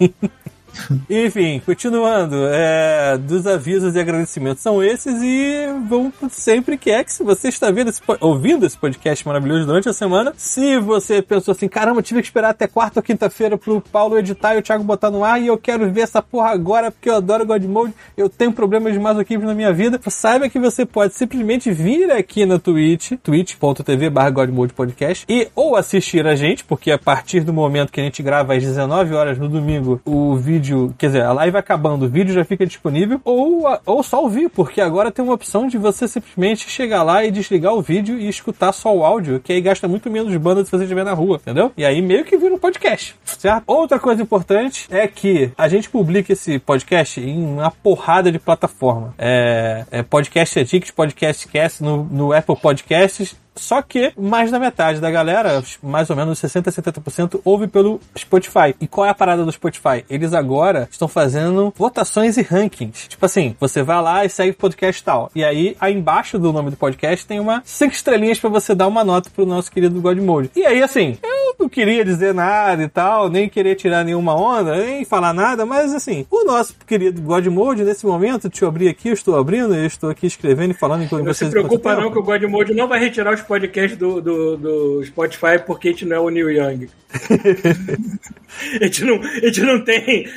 Enfim, 1.09 1.61
continuando, 1.65 2.37
é, 2.49 3.19
dos 3.19 3.47
avisos 3.47 3.95
e 3.95 4.01
agradecimentos 4.01 4.63
são 4.63 4.83
esses 4.83 5.21
e 5.23 5.67
vamos 5.89 6.13
sempre 6.31 6.77
que 6.77 6.91
é 6.91 7.03
que 7.03 7.13
se 7.13 7.23
você 7.23 7.49
está 7.49 7.71
vendo 7.71 7.91
esse 7.91 8.01
ouvindo 8.21 8.67
esse 8.67 8.77
podcast 8.77 9.27
maravilhoso 9.27 9.67
durante 9.67 9.89
a 9.89 9.93
semana, 9.93 10.33
se 10.37 10.79
você 10.79 11.23
pensou 11.23 11.53
assim, 11.53 11.69
caramba, 11.69 12.03
tive 12.03 12.21
que 12.21 12.27
esperar 12.27 12.51
até 12.51 12.67
quarta 12.67 13.01
ou 13.01 13.03
quinta-feira 13.03 13.57
pro 13.57 13.81
Paulo 13.81 14.19
editar 14.19 14.55
e 14.55 14.59
o 14.59 14.63
Thiago 14.63 14.85
botar 14.85 15.11
no 15.11 15.25
ar 15.25 15.41
e 15.41 15.47
eu 15.47 15.59
quero 15.59 15.91
ver 15.91 16.03
essa 16.03 16.23
porra 16.23 16.51
agora 16.51 16.91
porque 16.91 17.09
eu 17.09 17.17
adoro 17.17 17.47
God 17.47 17.65
Mode, 17.65 17.95
eu 18.17 18.29
tenho 18.29 18.53
problemas 18.53 18.93
de 18.93 18.99
masoquismo 18.99 19.47
na 19.47 19.55
minha 19.55 19.73
vida, 19.73 20.01
saiba 20.09 20.49
que 20.49 20.59
você 20.59 20.85
pode 20.85 21.15
simplesmente 21.15 21.71
vir 21.71 22.11
aqui 22.11 22.45
na 22.45 22.59
Twitch, 22.59 23.13
twitch.tv 23.23 24.11
barra 24.11 24.31
Godmode 24.31 24.73
Podcast 24.73 25.25
e 25.29 25.49
ou 25.55 25.77
assistir 25.77 26.27
a 26.27 26.35
gente, 26.35 26.65
porque 26.65 26.91
a 26.91 26.99
partir 26.99 27.41
do 27.41 27.53
momento 27.53 27.93
que 27.93 28.01
a 28.01 28.05
gente 28.05 28.23
grava 28.23 28.55
às 28.55 28.63
19 28.63 29.15
horas 29.15 29.39
no 29.39 29.49
domingo, 29.49 30.01
o 30.05 30.37
vídeo, 30.37 30.60
quer 30.99 31.07
dizer, 31.07 31.23
a 31.23 31.33
live 31.33 31.57
acabando, 31.57 32.07
o 32.07 32.09
vídeo 32.09 32.35
já 32.35 32.45
fica 32.45 32.67
disponível, 32.67 33.21
ou, 33.25 33.65
ou 33.87 34.03
só 34.03 34.23
ouvir, 34.23 34.49
porque 34.51 34.81
agora 34.81 35.11
tem 35.11 35.25
uma 35.25 35.35
opção 35.35 35.67
de 35.67 35.79
você 35.79 36.09
simplesmente 36.09 36.69
chegar 36.69 37.03
lá 37.03 37.25
e 37.25 37.31
desligar 37.31 37.75
o 37.75 37.83
vídeo 37.83 38.19
e 38.19 38.29
escutar 38.29 38.73
só 38.73 38.95
o 38.95 39.05
áudio, 39.05 39.41
que 39.41 39.53
aí 39.53 39.61
gasta 39.61 39.87
muito 39.87 40.11
menos 40.11 40.35
banda 40.37 40.65
se 40.65 40.71
você 40.71 40.85
estiver 40.85 41.05
na 41.05 41.13
rua, 41.13 41.37
entendeu? 41.37 41.73
E 41.77 41.85
aí 41.85 42.03
meio 42.03 42.25
que 42.25 42.37
vira 42.37 42.55
um 42.55 42.59
podcast, 42.59 43.15
certo? 43.25 43.65
Outra 43.67 43.99
coisa 43.99 44.23
importante 44.23 44.87
é 44.91 45.07
que 45.07 45.53
a 45.57 45.69
gente 45.69 45.89
publica 45.89 46.33
esse 46.33 46.59
podcast 46.59 47.21
em 47.21 47.43
uma 47.45 47.71
porrada 47.71 48.33
de 48.33 48.39
plataforma. 48.39 49.15
É, 49.19 49.85
é 49.91 50.03
Podcast 50.03 50.59
Addict, 50.59 50.93
Podcast 50.93 51.49
Cast 51.49 51.83
no, 51.83 52.05
no 52.05 52.33
Apple 52.33 52.57
Podcasts, 52.57 53.37
só 53.55 53.83
que 53.83 54.13
mais 54.19 54.51
da 54.51 54.59
metade 54.59 55.01
da 55.01 55.11
galera, 55.11 55.63
mais 55.83 56.09
ou 56.11 56.17
menos 56.17 56.39
60, 56.39 56.71
70%, 56.71 57.41
ouve 57.45 57.67
pelo 57.67 58.01
Spotify. 58.17 58.75
E 58.81 58.87
qual 58.87 59.07
é 59.07 59.11
a 59.11 59.15
parada 59.15 59.45
do 59.45 59.53
Spotify? 59.53 60.05
Eles 60.09 60.33
agora 60.33 60.89
estão 60.91 61.09
fazendo 61.09 61.73
votações 61.77 62.37
e 62.37 62.43
rankings. 62.43 63.09
Tipo 63.09 63.27
assim, 63.27 63.57
você 63.59 63.83
vai 63.83 64.01
lá 64.03 64.25
e 64.25 64.31
segue 64.31 64.51
o 64.51 64.55
podcast 64.55 65.03
tal. 65.03 65.31
E 65.35 65.45
aí, 65.45 65.77
aí 65.81 65.95
embaixo 65.95 66.39
do 66.39 66.53
nome 66.53 66.71
do 66.71 66.77
podcast 66.77 67.27
tem 67.27 67.41
uma 67.41 67.63
cinco 67.65 67.95
estrelinhas 67.95 68.39
pra 68.39 68.51
você 68.51 68.75
dar 68.75 68.87
uma 68.87 69.05
nota 69.05 69.31
pro 69.31 69.47
nosso 69.47 69.71
querido 69.71 70.01
Godmode. 70.01 70.51
E 70.55 70.65
aí, 70.65 70.83
assim, 70.83 71.19
eu 71.23 71.55
não 71.59 71.69
queria 71.69 72.05
dizer 72.05 72.33
nada 72.33 72.83
e 72.83 72.89
tal, 72.89 73.29
nem 73.29 73.49
querer 73.49 73.75
tirar 73.75 74.05
nenhuma 74.05 74.35
onda, 74.35 74.77
nem 74.77 75.05
falar 75.05 75.33
nada, 75.33 75.67
mas 75.67 75.93
assim, 75.95 76.27
o 76.31 76.45
nosso 76.45 76.75
querido 76.87 77.21
Godmode, 77.21 77.85
nesse 77.85 78.07
momento, 78.07 78.49
deixa 78.49 78.65
eu 78.65 78.69
abrir 78.69 78.89
aqui, 78.89 79.09
eu 79.09 79.15
estou 79.15 79.37
abrindo, 79.37 79.75
eu 79.75 79.87
estou 79.87 80.11
aqui 80.11 80.27
escrevendo 80.27 80.71
e 80.71 80.75
falando 80.75 81.05
enquanto 81.05 81.25
Não 81.25 81.35
se 81.35 81.47
preocupa 81.51 81.95
não 81.97 82.11
que 82.11 82.19
o 82.19 82.23
God 82.23 82.43
Mode 82.45 82.75
não 82.75 82.89
vai 82.89 82.99
retirar 82.99 83.35
os 83.35 83.40
podcasts 83.43 83.99
do, 83.99 84.21
do, 84.21 84.57
do 84.57 85.05
Spotify 85.05 85.59
porque 85.65 85.89
a 85.89 85.91
gente 85.93 86.05
não 86.05 86.17
é 86.17 86.21
o 86.21 86.29
Neil 86.29 86.51
Young. 86.51 86.89
a, 88.81 88.85
gente 88.85 89.05
não, 89.05 89.21
a 89.21 89.47
gente 89.47 89.61
não 89.63 89.85
tem. 89.85 90.29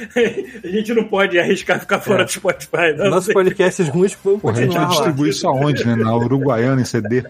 A 0.64 0.68
gente 0.68 0.94
não 0.94 1.04
pode 1.04 1.38
arriscar 1.38 1.80
ficar 1.80 2.00
fora 2.00 2.26
do 2.26 2.32
Spotify. 2.32 2.94
Não, 2.98 3.10
Nossos 3.10 3.34
podcasts 3.34 3.88
ruins 3.88 4.18
vão 4.24 4.40
Porra, 4.40 4.54
a 4.54 4.62
gente 4.62 4.68
continuar 4.70 4.90
distribuir 4.90 5.30
isso 5.32 5.48
aonde, 5.48 5.86
né? 5.86 5.96
Na 5.96 6.16
Uruguaiana, 6.16 6.82
em 6.82 6.86
CD. 6.86 7.24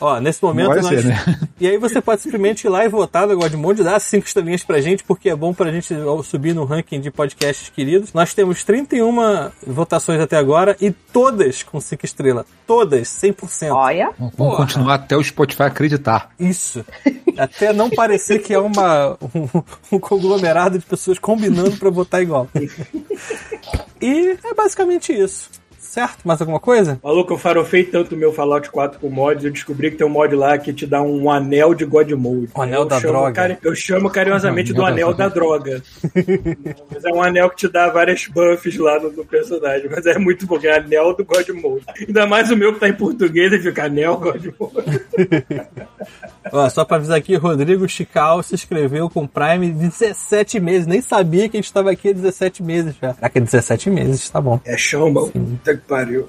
Ó, 0.00 0.18
nesse 0.18 0.42
momento 0.42 0.74
nós... 0.74 0.86
ser, 0.86 1.04
né? 1.04 1.40
E 1.60 1.68
aí 1.68 1.76
você 1.76 2.00
pode 2.00 2.22
simplesmente 2.22 2.64
ir 2.64 2.70
lá 2.70 2.84
e 2.84 2.88
votar 2.88 3.26
no 3.26 3.36
Godmode, 3.36 3.82
dar 3.82 4.00
cinco 4.00 4.26
estrelinhas 4.26 4.64
pra 4.64 4.80
gente, 4.80 5.04
porque 5.04 5.28
é 5.28 5.36
bom 5.36 5.52
pra 5.52 5.70
gente 5.70 5.94
subir 6.24 6.54
no 6.54 6.64
ranking 6.64 7.00
de 7.00 7.10
podcasts 7.10 7.68
queridos. 7.68 8.14
Nós 8.14 8.32
temos 8.32 8.64
31 8.64 9.50
votações 9.66 10.20
até 10.20 10.38
agora 10.38 10.74
e 10.80 10.90
todas 10.90 11.62
com 11.62 11.78
cinco 11.78 12.06
estrelas. 12.06 12.46
Todas, 12.66 13.08
100%. 13.08 13.72
Olha. 13.72 14.10
Vamos 14.38 14.56
continuar 14.56 14.94
até 14.94 15.16
o 15.16 15.22
Spotify 15.22 15.64
acreditar. 15.64 16.30
Isso. 16.38 16.82
Até 17.36 17.72
não 17.72 17.90
parecer 17.90 18.38
que 18.38 18.54
é 18.54 18.58
uma, 18.58 19.18
um, 19.34 19.62
um 19.92 19.98
conglomerado 19.98 20.78
de 20.78 20.86
pessoas 20.86 21.18
combinando 21.18 21.76
pra 21.76 21.90
votar 21.90 22.22
igual. 22.22 22.48
E 24.00 24.38
é 24.42 24.54
basicamente 24.54 25.12
isso. 25.12 25.50
Certo? 25.90 26.18
Mais 26.24 26.40
alguma 26.40 26.60
coisa? 26.60 27.00
Maluco, 27.02 27.32
eu 27.32 27.36
farofei 27.38 27.82
tanto 27.82 28.14
o 28.14 28.16
meu 28.18 28.32
Fallout 28.32 28.70
4 28.70 29.00
com 29.00 29.10
mods, 29.10 29.44
eu 29.44 29.50
descobri 29.50 29.90
que 29.90 29.96
tem 29.96 30.06
um 30.06 30.10
mod 30.10 30.32
lá 30.36 30.56
que 30.56 30.72
te 30.72 30.86
dá 30.86 31.02
um 31.02 31.28
anel 31.28 31.74
de 31.74 31.84
God 31.84 32.08
Mode. 32.12 32.48
O 32.54 32.62
anel 32.62 32.82
eu 32.82 32.86
da 32.86 33.00
chamo 33.00 33.12
droga. 33.12 33.32
cari- 33.32 33.58
eu 33.60 33.74
chamo 33.74 34.08
carinhosamente 34.08 34.70
O 34.70 34.74
do 34.76 34.84
anel 34.84 35.12
da 35.12 35.26
da 35.26 35.34
droga. 35.34 35.82
mas 36.94 37.04
é 37.04 37.08
um 37.12 37.20
anel 37.20 37.50
que 37.50 37.56
te 37.56 37.68
dá 37.68 37.88
várias 37.88 38.24
buffs 38.28 38.76
lá 38.78 39.00
no, 39.00 39.10
no 39.10 39.24
personagem. 39.24 39.88
Mas 39.90 40.06
é 40.06 40.16
muito 40.16 40.46
bom, 40.46 40.60
é 40.62 40.76
anel 40.78 41.12
do 41.12 41.24
God 41.24 41.48
Mode. 41.48 41.84
Ainda 42.06 42.24
mais 42.24 42.52
o 42.52 42.56
meu 42.56 42.72
que 42.72 42.78
tá 42.78 42.88
em 42.88 42.92
português 42.94 43.52
e 43.52 43.58
fica 43.58 43.86
anel 43.86 44.16
God 44.16 44.46
Mode. 44.60 45.00
Ó, 46.52 46.68
só 46.68 46.84
pra 46.84 46.96
avisar 46.96 47.16
aqui, 47.16 47.34
Rodrigo 47.36 47.88
Chical 47.88 48.42
se 48.42 48.54
inscreveu 48.54 49.08
com 49.08 49.26
Prime 49.26 49.70
17 49.70 50.60
meses. 50.60 50.86
Nem 50.86 51.00
sabia 51.00 51.48
que 51.48 51.56
a 51.56 51.60
gente 51.60 51.72
tava 51.72 51.90
aqui 51.90 52.08
há 52.08 52.12
17 52.12 52.62
meses 52.62 52.94
já. 53.00 53.14
Caraca, 53.14 53.40
17 53.40 53.90
meses, 53.90 54.28
tá 54.28 54.40
bom. 54.40 54.60
É 54.64 54.76
chão, 54.76 55.10
mano. 55.10 55.30
Puta 55.30 55.76
que 55.76 55.86
pariu. 55.86 56.28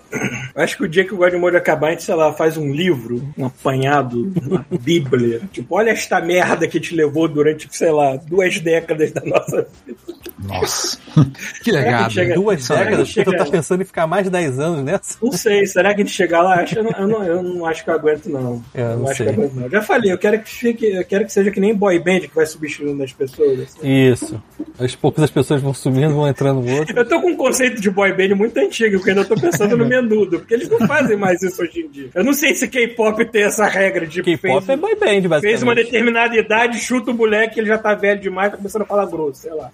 Acho 0.55 0.77
que 0.77 0.83
o 0.83 0.87
dia 0.87 1.05
que 1.05 1.13
o 1.13 1.17
Godmode 1.17 1.57
acabar, 1.57 1.87
a 1.87 1.91
gente, 1.91 2.03
sei 2.03 2.15
lá, 2.15 2.33
faz 2.33 2.57
um 2.57 2.71
livro, 2.71 3.21
um 3.37 3.45
apanhado, 3.45 4.31
uma 4.41 4.65
bíblia. 4.79 5.41
Tipo, 5.51 5.75
olha 5.75 5.91
esta 5.91 6.21
merda 6.21 6.67
que 6.67 6.79
te 6.79 6.95
levou 6.95 7.27
durante, 7.27 7.67
sei 7.71 7.91
lá, 7.91 8.15
duas 8.15 8.59
décadas 8.59 9.11
da 9.11 9.21
nossa 9.21 9.67
vida. 9.85 9.99
Nossa. 10.43 10.97
que 11.63 11.71
chega- 12.09 12.33
Duas 12.35 12.63
Será 12.63 12.79
que 12.79 12.85
décadas? 12.85 13.07
chega 13.09 13.31
Tu 13.31 13.37
tá 13.37 13.45
pensando 13.45 13.81
em 13.81 13.85
ficar 13.85 14.07
mais 14.07 14.23
de 14.25 14.29
10 14.29 14.59
anos 14.59 14.83
nessa? 14.83 15.17
Não 15.21 15.31
sei, 15.31 15.65
será 15.65 15.93
que 15.93 16.01
a 16.01 16.03
gente 16.05 16.15
chegar 16.15 16.41
lá? 16.41 16.55
Acho, 16.61 16.79
eu, 16.79 16.83
não, 16.83 16.91
eu, 16.91 17.07
não, 17.07 17.23
eu 17.23 17.43
não 17.43 17.65
acho 17.65 17.83
que 17.83 17.89
eu 17.89 17.93
aguento, 17.93 18.27
não. 18.27 18.63
Eu 18.73 18.97
não 18.97 19.07
acho 19.07 19.17
sei. 19.17 19.25
que 19.27 19.31
eu 19.39 19.43
aguento, 19.43 19.53
não. 19.55 19.69
Já 19.69 19.81
falei, 19.81 20.11
eu 20.11 20.17
quero 20.17 20.39
que 20.41 20.49
fique, 20.49 20.85
eu 20.85 21.05
quero 21.05 21.25
que 21.25 21.33
seja 21.33 21.51
que 21.51 21.59
nem 21.59 21.75
boy 21.75 21.99
band 21.99 22.21
que 22.21 22.35
vai 22.35 22.45
substituindo 22.45 23.03
as 23.03 23.11
pessoas. 23.13 23.59
assim. 23.59 23.79
Isso. 24.11 24.41
Aos 24.79 24.95
poucos 24.95 25.23
as 25.23 25.29
pessoas 25.31 25.61
vão 25.61 25.73
sumindo, 25.73 26.13
vão 26.15 26.27
entrando 26.27 26.61
no 26.61 26.75
outro. 26.77 26.97
Eu 26.97 27.07
tô 27.07 27.21
com 27.21 27.29
um 27.29 27.35
conceito 27.35 27.79
de 27.81 27.89
boy 27.89 28.11
band 28.13 28.35
muito 28.35 28.57
antigo, 28.57 28.97
porque 28.97 29.11
ainda 29.11 29.25
tô 29.25 29.35
pensando 29.35 29.77
no 29.77 29.85
menudo, 29.85 30.39
porque 30.39 30.53
eles 30.53 30.69
não 30.69 30.79
fazem 30.87 31.17
mais 31.17 31.41
isso 31.41 31.61
hoje 31.61 31.81
em 31.81 31.89
dia. 31.89 32.09
Eu 32.15 32.23
não 32.23 32.33
sei 32.33 32.55
se 32.55 32.67
K-pop 32.67 33.23
tem 33.25 33.43
essa 33.43 33.65
regra 33.67 34.05
de 34.07 34.23
K-pop 34.23 34.69
é 34.71 34.75
boy 34.77 34.95
band, 34.95 35.05
basicamente. 35.27 35.41
fez 35.41 35.63
uma 35.63 35.75
determinada 35.75 36.35
idade, 36.35 36.79
chuta 36.79 37.11
o 37.11 37.13
moleque, 37.13 37.59
ele 37.59 37.67
já 37.67 37.77
tá 37.77 37.93
velho 37.93 38.19
demais, 38.21 38.51
tá 38.51 38.57
começando 38.57 38.83
a 38.83 38.85
falar 38.85 39.05
grosso, 39.05 39.41
sei 39.41 39.53
lá. 39.53 39.69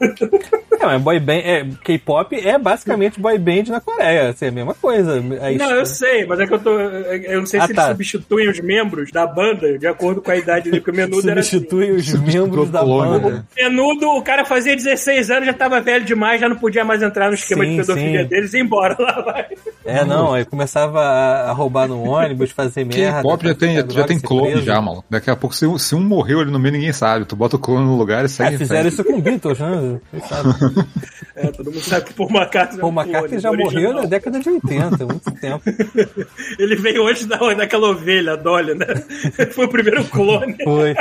É, 0.80 0.86
mas 0.86 1.02
boy 1.02 1.20
band, 1.20 1.34
é, 1.44 1.66
K-pop 1.84 2.36
é 2.36 2.56
basicamente 2.60 3.20
boy 3.20 3.36
band 3.40 3.64
na 3.70 3.82
Coreia. 3.82 4.30
Assim, 4.30 4.46
é 4.46 4.50
a 4.50 4.52
mesma 4.52 4.76
coisa. 4.76 5.22
Aí- 5.42 5.58
Não, 5.58 5.72
eu 5.72 5.86
sei, 5.88 6.24
mas 6.28 6.40
é 6.40 6.46
que 6.46 6.54
eu 6.54 6.60
tô. 6.60 6.80
Eu 6.80 7.40
não 7.40 7.48
sei 7.48 7.60
Ah, 7.60 7.66
se 7.66 7.74
tá. 7.74 7.82
eles 7.86 7.92
substituem 7.94 8.48
os 8.48 8.60
membros 8.60 9.12
da 9.12 9.26
banda 9.26 9.76
de 9.80 9.88
acordo 9.88 10.22
com 10.22 10.30
a 10.30 10.36
idade 10.38 10.66
dele, 10.70 10.80
porque 10.82 10.92
o 10.92 10.94
menudo 10.96 11.28
era. 11.30 11.40
Assim. 11.40 11.58
substitui 11.58 11.92
os 11.92 12.14
membros 12.14 12.70
da 12.70 12.82
Colônia, 12.82 13.18
banda. 13.20 13.36
né? 13.38 13.44
Menudo, 13.58 14.08
o 14.10 14.22
cara 14.22 14.46
fazia 14.46 14.76
16 14.76 15.32
anos, 15.32 15.48
já 15.48 15.54
tava 15.54 15.82
velho 15.82 16.06
demais, 16.06 16.40
já 16.40 16.48
não 16.48 16.56
podia 16.56 16.86
mais 16.86 17.02
entrar 17.02 17.28
no 17.30 17.34
esquema 17.34 17.64
Sim, 17.66 17.72
de 17.72 17.78
pedofilia 17.82 18.22
sim. 18.22 18.28
deles 18.30 18.54
e 18.54 18.58
ir 18.58 18.62
embora 18.62 18.96
lá 19.00 19.22
vai. 19.22 19.46
É, 19.88 20.04
não, 20.04 20.34
aí 20.34 20.44
começava 20.44 21.00
a, 21.02 21.50
a 21.50 21.54
roubar 21.54 21.88
no 21.88 22.04
ônibus, 22.04 22.52
fazer 22.52 22.84
merda. 22.86 23.18
K-pop 23.22 23.48
já 23.48 23.56
tem, 23.56 23.74
traficar 23.76 23.94
já 23.96 24.04
tem 24.06 24.20
clone 24.20 24.52
preso. 24.52 24.66
já, 24.66 24.82
mano. 24.82 25.04
Daqui 25.10 25.30
a 25.30 25.36
pouco, 25.36 25.56
se, 25.56 25.66
um- 25.66 25.78
se 25.78 25.96
um 25.96 26.02
morreu 26.02 26.42
ali 26.42 26.52
no 26.52 26.60
meio, 26.60 26.74
ninguém 26.74 26.92
sabe. 26.92 27.24
Tu 27.26 27.36
bota 27.36 27.56
o 27.56 27.60
clone 27.60 27.86
no 27.86 27.96
lugar 27.98 28.26
e 28.26 28.30
segue 28.30 28.56
É, 28.56 28.58
fizeram 28.58 28.82
frente. 28.82 28.94
isso 28.94 29.04
com 29.04 29.22
Beatles, 29.22 29.60
né? 29.60 30.00
É, 31.40 31.52
todo 31.52 31.66
mundo 31.72 31.80
sabe 31.84 32.06
que 32.06 32.14
Paul 32.16 32.32
McCartney, 32.32 32.80
Paul 32.82 32.92
é 32.92 32.96
McCartney 33.04 33.40
clone 33.40 33.42
já 33.42 33.54
morreu 33.54 33.94
na 33.94 34.06
década 34.06 34.40
de 34.40 34.50
80, 34.50 35.06
muito 35.06 35.32
tempo. 35.40 35.62
Ele 36.58 36.76
veio 36.76 37.06
antes 37.08 37.28
da, 37.28 37.38
daquela 37.54 37.90
ovelha, 37.92 38.34
a 38.34 38.36
Dolly, 38.36 38.74
né? 38.74 38.88
Foi 39.54 39.66
o 39.66 39.70
primeiro 39.70 40.04
clone. 40.06 40.56
Foi. 40.64 40.96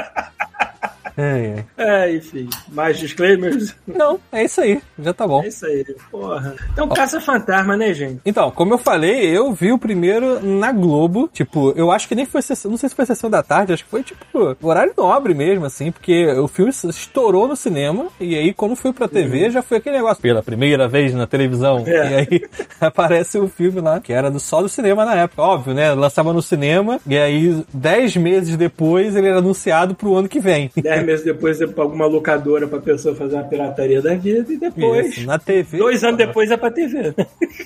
É, 1.17 1.65
é. 1.79 2.07
É, 2.07 2.15
enfim, 2.15 2.49
mais 2.69 2.99
disclaimers. 2.99 3.75
Não, 3.87 4.19
é 4.31 4.45
isso 4.45 4.61
aí, 4.61 4.81
já 4.99 5.15
tá 5.15 5.27
bom. 5.27 5.43
É 5.43 5.49
isso 5.49 5.65
aí, 5.65 5.85
porra. 6.11 6.55
Então, 6.73 6.89
caça-fantasma, 6.89 7.77
né, 7.77 7.95
gente? 7.95 8.21
Então, 8.25 8.51
como 8.51 8.75
eu 8.75 8.79
falei, 8.79 9.25
eu 9.37 9.53
vi 9.53 9.73
o 9.73 9.79
primeiro 9.79 10.45
na 10.45 10.73
Globo. 10.73 11.29
Tipo, 11.33 11.73
eu 11.77 11.91
acho 11.91 12.07
que 12.09 12.15
nem 12.15 12.27
foi 12.27 12.43
sessão, 12.43 12.71
não 12.71 12.79
sei 12.79 12.89
se 12.89 12.95
foi 12.95 13.07
sessão 13.07 13.31
da 13.31 13.43
tarde, 13.43 13.73
acho 13.73 13.85
que 13.85 13.91
foi 13.91 14.03
tipo 14.03 14.57
horário 14.63 14.93
nobre 14.97 15.35
mesmo, 15.35 15.65
assim, 15.65 15.91
porque 15.91 16.27
o 16.33 16.49
filme 16.49 16.71
estourou 16.71 17.49
no 17.49 17.57
cinema 17.57 18.07
e 18.21 18.37
aí 18.37 18.53
quando 18.53 18.77
foi 18.77 18.93
pra 18.93 19.09
TV 19.09 19.51
já 19.51 19.63
foi 19.63 19.79
aquele 19.79 19.97
negócio 19.97 20.23
pela 20.23 20.43
primeira 20.43 20.89
vez 20.89 21.15
na 21.15 21.27
televisão. 21.27 21.85
É. 21.87 22.11
E 22.11 22.15
aí 22.15 22.43
aparece 22.81 23.39
o 23.39 23.49
filme 23.49 23.81
lá, 23.81 24.01
que 24.01 24.13
era 24.13 24.31
do 24.31 24.41
só 24.41 24.61
do 24.61 24.69
cinema 24.69 25.05
na 25.05 25.15
época, 25.15 25.43
óbvio, 25.43 25.75
né? 25.75 25.93
Lançava 25.95 26.33
no 26.33 26.43
cinema 26.43 27.01
e 27.07 27.17
aí 27.17 27.65
dez 27.73 28.17
meses 28.17 28.57
depois 28.57 29.17
ele 29.17 29.29
era 29.29 29.39
anunciado 29.39 29.95
pro 29.95 30.15
ano 30.15 30.29
que 30.29 30.41
vem. 30.41 30.71
Dez 30.77 31.06
meses 31.07 31.25
depois 31.25 31.61
é 31.61 31.67
pra 31.67 31.85
alguma 31.85 32.07
locadora 32.07 32.67
pra 32.67 32.81
pessoa 32.81 33.15
fazer 33.15 33.37
uma 33.37 33.45
pirataria 33.45 34.03
da 34.03 34.15
vida 34.15 34.53
e 34.53 34.57
depois. 34.57 35.17
Isso, 35.17 35.27
na 35.27 35.39
TV. 35.39 35.79
Dois 35.79 36.03
anos 36.05 36.19
depois 36.19 36.51
é 36.51 36.57
pra 36.57 36.71
TV. 36.71 37.15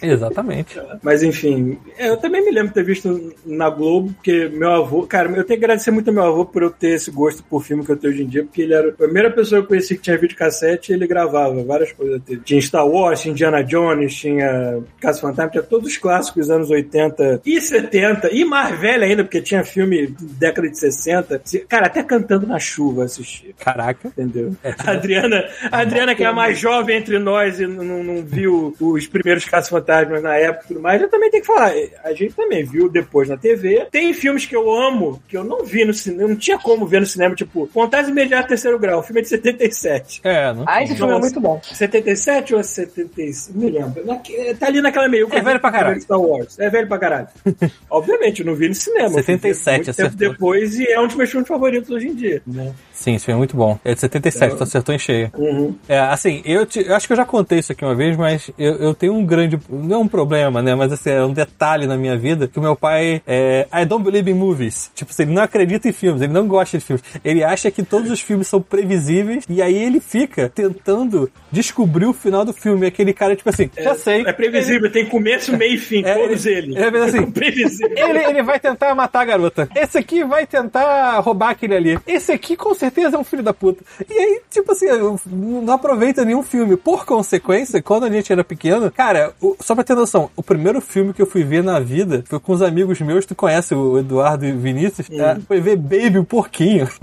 Exatamente. 0.02 0.80
Mas 1.02 1.22
enfim, 1.22 1.78
eu 1.98 2.16
também 2.16 2.44
me 2.44 2.50
lembro 2.50 2.68
de 2.68 2.74
ter 2.74 2.84
visto 2.84 3.34
na 3.44 3.70
Globo, 3.70 4.12
porque 4.12 4.48
meu 4.48 4.70
avô, 4.70 5.06
cara, 5.06 5.28
eu 5.30 5.44
tenho 5.44 5.58
que 5.58 5.64
agradecer 5.64 5.90
muito 5.90 6.08
ao 6.08 6.14
meu 6.14 6.24
avô 6.24 6.44
por 6.44 6.62
eu 6.62 6.70
ter 6.70 6.90
esse 6.90 7.10
gosto 7.10 7.42
por 7.42 7.64
filme 7.64 7.84
que 7.84 7.92
eu 7.92 7.96
tenho 7.96 8.12
hoje 8.12 8.22
em 8.22 8.26
dia, 8.26 8.44
porque 8.44 8.62
ele 8.62 8.74
era 8.74 8.90
a 8.90 8.92
primeira 8.92 9.30
pessoa 9.30 9.60
que 9.60 9.64
eu 9.64 9.68
conheci 9.68 9.96
que 9.96 10.02
tinha 10.02 10.18
videocassete 10.18 10.92
e 10.92 10.94
ele 10.94 11.06
gravava 11.06 11.62
várias 11.64 11.92
coisas. 11.92 12.20
Tinha 12.44 12.60
Star 12.60 12.86
Wars, 12.86 13.20
tinha 13.20 13.32
Indiana 13.32 13.62
Jones, 13.62 14.14
tinha 14.14 14.80
Caso 15.00 15.20
Fantasma, 15.20 15.50
tinha 15.50 15.62
todos 15.62 15.88
os 15.88 15.96
clássicos 15.96 16.46
dos 16.46 16.50
anos 16.50 16.70
80 16.70 17.42
e 17.44 17.60
70, 17.60 18.30
e 18.32 18.44
mais 18.44 18.78
velho 18.78 19.04
ainda, 19.04 19.24
porque 19.24 19.40
tinha 19.40 19.64
filme 19.64 20.14
década 20.20 20.68
de 20.68 20.78
60. 20.78 21.42
Cara, 21.68 21.86
até 21.86 22.02
cantando 22.02 22.46
na 22.46 22.58
chuva 22.58 23.02
eu 23.02 23.08
Caraca. 23.58 24.08
Entendeu? 24.08 24.54
A 24.78 24.90
Adriana, 24.92 25.44
a 25.70 25.78
Adriana, 25.80 26.14
que 26.14 26.22
é 26.22 26.26
a 26.26 26.32
mais 26.32 26.58
jovem 26.58 26.96
entre 26.98 27.18
nós 27.18 27.60
e 27.60 27.66
não, 27.66 27.84
não- 27.84 28.02
não 28.04 28.22
viu 28.24 28.74
os 28.80 29.06
primeiros 29.06 29.44
Caça-Fantasmas 29.44 30.22
na 30.22 30.36
época 30.36 30.64
e 30.64 30.68
tudo 30.68 30.80
mais, 30.80 31.00
eu 31.00 31.08
também 31.08 31.30
tenho 31.30 31.42
que 31.42 31.46
falar. 31.46 31.72
A 32.04 32.12
gente 32.12 32.34
também 32.34 32.64
viu 32.64 32.88
depois 32.88 33.28
na 33.28 33.36
TV. 33.36 33.86
Tem 33.90 34.12
filmes 34.14 34.46
que 34.46 34.54
eu 34.56 34.70
amo, 34.72 35.22
que 35.28 35.36
eu 35.36 35.44
não 35.44 35.64
vi 35.64 35.84
no 35.84 35.92
cinema, 35.94 36.28
não 36.28 36.36
tinha 36.36 36.58
como 36.58 36.86
ver 36.86 37.00
no 37.00 37.06
cinema, 37.06 37.34
tipo, 37.34 37.66
Contato 37.68 38.08
Imediato 38.10 38.48
Terceiro 38.48 38.78
Grau, 38.78 39.00
o 39.00 39.02
filme 39.02 39.20
é 39.20 39.22
de 39.22 39.28
77. 39.28 40.20
É, 40.24 40.52
não 40.52 40.64
Ah, 40.66 40.82
esse 40.82 40.94
filme 40.96 41.12
é 41.12 41.18
muito 41.18 41.40
bom. 41.40 41.60
77 41.62 42.54
ou 42.54 42.62
75? 42.62 43.58
Me 43.58 43.70
lembro. 43.70 44.04
Naque- 44.06 44.54
Tá 44.58 44.66
ali 44.66 44.80
naquela 44.80 45.08
meio. 45.08 45.28
É 45.32 45.40
velho 45.40 45.60
pra 45.60 45.70
caralho. 45.70 46.00
Star 46.00 46.20
Wars. 46.20 46.58
É 46.58 46.68
velho 46.70 46.86
pra 46.88 46.98
caralho. 46.98 47.28
Obviamente, 47.90 48.40
eu 48.40 48.46
não 48.46 48.54
vi 48.54 48.68
no 48.68 48.74
cinema. 48.74 49.18
eu 49.18 49.24
fui 49.24 49.36
ver 49.36 49.54
77, 49.54 49.76
muito 49.76 49.96
tempo 49.96 50.08
acertou. 50.08 50.30
depois 50.32 50.78
e 50.78 50.86
é 50.86 51.00
um 51.00 51.06
dos 51.06 51.16
meus 51.16 51.30
filmes 51.30 51.48
favoritos 51.48 51.90
hoje 51.90 52.08
em 52.08 52.14
dia. 52.14 52.42
Né? 52.46 52.72
Sim, 53.00 53.14
esse 53.14 53.24
filme 53.24 53.36
é 53.36 53.38
muito 53.38 53.56
bom. 53.56 53.78
É 53.82 53.94
de 53.94 54.00
77, 54.00 54.56
tu 54.56 54.62
acertou 54.62 54.94
em 54.94 54.98
cheio. 54.98 55.30
Uhum. 55.34 55.74
É, 55.88 55.98
assim, 56.00 56.42
eu, 56.44 56.66
te- 56.66 56.86
eu 56.86 56.94
acho 56.94 57.06
que 57.06 57.14
eu 57.14 57.16
já 57.16 57.24
contei 57.24 57.58
isso 57.58 57.72
aqui 57.72 57.82
uma 57.82 57.94
vez, 57.94 58.14
mas 58.14 58.50
eu, 58.58 58.74
eu 58.74 58.94
tenho 58.94 59.14
um 59.14 59.24
grande. 59.24 59.58
Não 59.70 59.96
é 59.96 59.98
um 60.00 60.06
problema, 60.08 60.60
né? 60.60 60.74
Mas 60.74 60.92
assim, 60.92 61.08
é 61.08 61.24
um 61.24 61.32
detalhe 61.32 61.86
na 61.86 61.96
minha 61.96 62.14
vida 62.18 62.46
que 62.46 62.58
o 62.58 62.62
meu 62.62 62.76
pai 62.76 63.22
é. 63.26 63.66
I 63.72 63.86
don't 63.86 64.04
believe 64.04 64.30
in 64.30 64.34
movies. 64.34 64.90
Tipo 64.94 65.10
assim, 65.12 65.22
ele 65.22 65.32
não 65.32 65.42
acredita 65.42 65.88
em 65.88 65.92
filmes, 65.92 66.20
ele 66.20 66.32
não 66.32 66.46
gosta 66.46 66.76
de 66.76 66.84
filmes. 66.84 67.02
Ele 67.24 67.42
acha 67.42 67.70
que 67.70 67.82
todos 67.82 68.10
os 68.10 68.20
filmes 68.20 68.46
são 68.48 68.60
previsíveis 68.60 69.44
e 69.48 69.62
aí 69.62 69.76
ele 69.82 69.98
fica 69.98 70.50
tentando 70.54 71.30
descobrir 71.50 72.04
o 72.04 72.12
final 72.12 72.44
do 72.44 72.52
filme. 72.52 72.86
Aquele 72.86 73.14
cara, 73.14 73.34
tipo 73.34 73.48
assim, 73.48 73.70
já 73.78 73.94
sei. 73.94 74.24
É 74.26 74.32
previsível, 74.34 74.92
tem 74.92 75.06
começo, 75.06 75.56
meio 75.56 75.74
e 75.74 75.78
fim, 75.78 76.02
É, 76.10 76.14
todos 76.16 76.44
ele- 76.44 76.76
eles. 76.76 76.76
é 76.76 76.98
assim, 77.04 77.30
previsível. 77.30 77.96
Ele, 77.96 78.18
ele 78.18 78.42
vai 78.42 78.60
tentar 78.60 78.94
matar 78.94 79.20
a 79.22 79.24
garota. 79.24 79.68
Esse 79.74 79.96
aqui 79.96 80.22
vai 80.22 80.46
tentar 80.46 81.18
roubar 81.20 81.50
aquele 81.50 81.74
ali. 81.74 81.98
Esse 82.06 82.30
aqui 82.32 82.56
com 82.56 82.74
certeza 82.74 82.89
é 82.98 83.18
um 83.18 83.24
filho 83.24 83.42
da 83.42 83.52
puta. 83.54 83.82
E 84.08 84.12
aí, 84.12 84.40
tipo 84.50 84.72
assim, 84.72 84.86
eu 84.86 85.18
não 85.26 85.72
aproveita 85.74 86.24
nenhum 86.24 86.42
filme. 86.42 86.76
Por 86.76 87.04
consequência, 87.04 87.82
quando 87.82 88.04
a 88.04 88.10
gente 88.10 88.32
era 88.32 88.42
pequeno, 88.44 88.90
cara, 88.90 89.32
o- 89.40 89.56
só 89.60 89.74
pra 89.74 89.84
ter 89.84 89.94
noção, 89.94 90.30
o 90.36 90.42
primeiro 90.42 90.80
filme 90.80 91.12
que 91.12 91.22
eu 91.22 91.26
fui 91.26 91.44
ver 91.44 91.62
na 91.62 91.78
vida 91.80 92.24
foi 92.26 92.38
com 92.40 92.52
os 92.52 92.62
amigos 92.62 93.00
meus, 93.00 93.24
tu 93.26 93.34
conhece 93.34 93.74
o 93.74 93.98
Eduardo 93.98 94.44
e 94.44 94.52
Vinícius, 94.52 95.08
é, 95.10 95.36
foi 95.46 95.60
ver 95.60 95.76
Baby 95.76 96.18
o 96.18 96.24
Porquinho. 96.24 96.88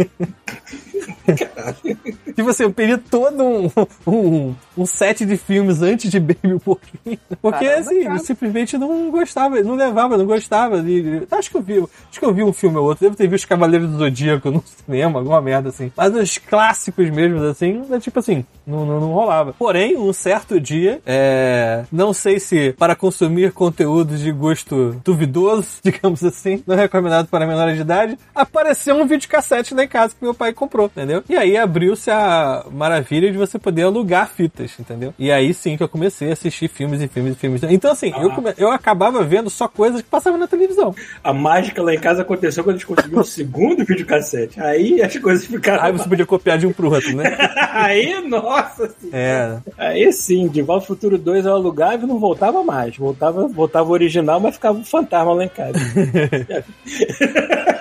Tipo 2.36 2.50
assim, 2.50 2.64
eu 2.64 2.72
perdi 2.74 2.98
todo 2.98 3.44
um, 3.44 3.70
um, 4.06 4.56
um 4.78 4.86
set 4.86 5.26
de 5.26 5.38
filmes 5.38 5.82
antes 5.82 6.10
de 6.12 6.20
Baby 6.20 6.54
o 6.54 6.60
Porquinho. 6.60 7.18
Porque, 7.42 7.66
Caramba, 7.66 7.80
assim, 7.90 8.04
cara. 8.04 8.16
eu 8.16 8.20
simplesmente 8.20 8.78
não 8.78 9.10
gostava, 9.12 9.62
não 9.62 9.76
levava, 9.76 10.18
não 10.18 10.26
gostava. 10.26 10.82
de- 10.82 11.24
acho 11.32 11.50
que 11.50 11.58
eu 11.58 11.62
vi, 11.62 11.80
acho 11.80 12.20
que 12.20 12.26
eu 12.26 12.34
vi 12.34 12.44
um 12.44 12.54
filme 12.54 12.78
ou 12.78 12.86
outro. 12.86 13.04
Devo 13.06 13.16
ter 13.16 13.28
visto 13.28 13.44
Os 13.44 13.50
Cavaleiros 13.50 13.90
do 13.90 13.98
Zodíaco 13.98 14.52
no 14.52 14.64
cinema, 14.86 15.20
alguma 15.20 15.42
merda 15.42 15.70
assim. 15.70 15.77
Mas 15.96 16.14
os 16.16 16.38
clássicos 16.38 17.10
mesmo, 17.10 17.44
assim, 17.44 17.84
é 17.92 18.00
tipo 18.00 18.20
assim, 18.20 18.46
não, 18.66 18.86
não, 18.86 19.00
não 19.00 19.14
rolava. 19.14 19.54
Porém, 19.54 19.98
um 19.98 20.12
certo 20.14 20.60
dia, 20.60 21.00
é, 21.06 21.84
não 21.92 22.14
sei 22.14 22.40
se 22.40 22.74
para 22.78 22.96
consumir 22.96 23.52
conteúdos 23.52 24.20
de 24.22 24.32
gosto 24.32 25.00
duvidoso, 25.04 25.68
digamos 25.84 26.24
assim, 26.24 26.64
não 26.66 26.76
recomendado 26.76 27.28
para 27.28 27.46
menores 27.46 27.76
de 27.76 27.82
idade, 27.82 28.18
apareceu 28.34 28.96
um 28.96 29.06
videocassete 29.08 29.74
lá 29.74 29.84
em 29.84 29.88
casa 29.88 30.16
que 30.18 30.24
meu 30.24 30.34
pai 30.34 30.54
comprou, 30.54 30.86
entendeu? 30.88 31.24
E 31.30 31.36
aí 31.36 31.58
abriu-se 31.58 32.10
a 32.12 32.66
maravilha 32.72 33.32
de 33.32 33.38
você 33.38 33.58
poder 33.60 33.84
alugar 33.84 34.30
fitas, 34.30 34.72
entendeu? 34.80 35.14
E 35.18 35.32
aí 35.32 35.54
sim 35.54 35.78
que 35.78 35.84
eu 35.84 35.90
comecei 35.90 36.30
a 36.30 36.34
assistir 36.34 36.68
filmes 36.68 37.02
e 37.02 37.08
filmes 37.08 37.34
e 37.34 37.36
filmes. 37.36 37.62
Então 37.64 37.92
assim, 37.92 38.14
eu, 38.20 38.30
come- 38.32 38.54
eu 38.58 38.72
acabava 38.72 39.24
vendo 39.24 39.50
só 39.50 39.68
coisas 39.68 40.02
que 40.02 40.08
passavam 40.10 40.40
na 40.40 40.48
televisão. 40.48 40.94
A 41.24 41.34
mágica 41.34 41.82
lá 41.82 41.94
em 41.94 42.00
casa 42.00 42.22
aconteceu 42.22 42.64
quando 42.64 42.76
a 42.76 42.80
gente 42.80 42.88
conseguiu 42.88 43.20
o 43.20 43.24
segundo 43.26 43.86
videocassete. 43.86 44.60
Aí 44.60 45.02
as 45.02 45.16
coisas 45.18 45.46
ficaram. 45.46 45.67
Aí 45.70 45.92
você 45.92 46.08
podia 46.08 46.26
copiar 46.26 46.58
de 46.58 46.68
um 46.68 46.74
pro 46.74 46.92
outro, 46.92 47.16
né? 47.16 47.38
Aí, 47.72 48.22
nossa 48.28 48.90
senhora. 48.90 49.14
É. 49.14 49.60
Aí 49.78 50.12
sim, 50.12 50.48
de 50.48 50.62
Volta 50.62 50.84
ao 50.84 50.88
Futuro 50.88 51.18
2 51.18 51.46
eu 51.46 51.54
alugava 51.54 52.04
e 52.04 52.08
não 52.08 52.20
voltava 52.20 52.64
mais. 52.64 52.98
Voltava, 52.98 53.48
voltava 53.48 53.90
o 53.90 53.94
original, 53.94 54.40
mas 54.40 54.56
ficava 54.56 54.78
um 54.78 54.84
fantasma 54.84 55.34
lá 55.34 55.46
em 55.46 55.50
casa. 55.50 55.78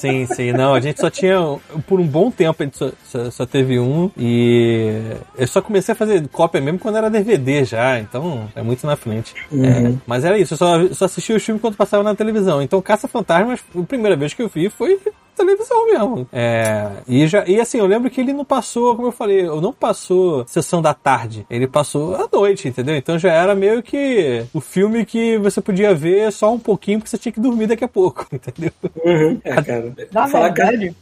Sim, 0.00 0.24
sim. 0.24 0.52
Não, 0.52 0.72
a 0.72 0.80
gente 0.80 0.98
só 0.98 1.10
tinha. 1.10 1.38
Por 1.86 2.00
um 2.00 2.06
bom 2.06 2.30
tempo 2.30 2.62
a 2.62 2.64
gente 2.64 2.78
só, 2.78 2.90
só, 3.04 3.30
só 3.30 3.46
teve 3.46 3.78
um. 3.78 4.10
E 4.16 4.98
eu 5.36 5.46
só 5.46 5.60
comecei 5.60 5.92
a 5.92 5.96
fazer 5.96 6.26
cópia 6.28 6.58
mesmo 6.58 6.78
quando 6.78 6.96
era 6.96 7.10
DVD 7.10 7.64
já. 7.64 7.98
Então 7.98 8.48
é 8.54 8.62
muito 8.62 8.86
na 8.86 8.96
frente. 8.96 9.34
É, 9.52 9.92
mas 10.06 10.24
era 10.24 10.38
isso. 10.38 10.54
Eu 10.54 10.58
só, 10.58 10.88
só 10.94 11.04
assistia 11.04 11.36
os 11.36 11.42
filmes 11.42 11.60
quando 11.60 11.76
passava 11.76 12.02
na 12.02 12.14
televisão. 12.14 12.62
Então 12.62 12.80
Caça 12.80 13.06
Fantasmas, 13.06 13.60
a 13.76 13.82
primeira 13.82 14.16
vez 14.16 14.32
que 14.32 14.40
eu 14.40 14.48
vi 14.48 14.70
foi 14.70 14.98
televisão 15.44 15.86
mesmo. 15.86 16.26
É, 16.32 16.90
e, 17.08 17.26
já, 17.26 17.44
e 17.46 17.60
assim, 17.60 17.78
eu 17.78 17.86
lembro 17.86 18.10
que 18.10 18.20
ele 18.20 18.32
não 18.32 18.44
passou, 18.44 18.94
como 18.94 19.08
eu 19.08 19.12
falei, 19.12 19.46
eu 19.46 19.60
não 19.60 19.72
passou 19.72 20.44
sessão 20.46 20.82
da 20.82 20.94
tarde. 20.94 21.46
Ele 21.50 21.66
passou 21.66 22.14
à 22.14 22.28
noite, 22.32 22.68
entendeu? 22.68 22.96
Então 22.96 23.18
já 23.18 23.32
era 23.32 23.54
meio 23.54 23.82
que 23.82 24.44
o 24.52 24.60
filme 24.60 25.04
que 25.04 25.38
você 25.38 25.60
podia 25.60 25.94
ver 25.94 26.30
só 26.32 26.52
um 26.52 26.58
pouquinho 26.58 26.98
porque 26.98 27.10
você 27.10 27.18
tinha 27.18 27.32
que 27.32 27.40
dormir 27.40 27.66
daqui 27.66 27.84
a 27.84 27.88
pouco, 27.88 28.26
entendeu? 28.32 28.72
Uhum. 29.04 29.40
É, 29.44 29.62
cara. 29.62 29.92
Na 30.12 30.26
verdade, 30.26 30.94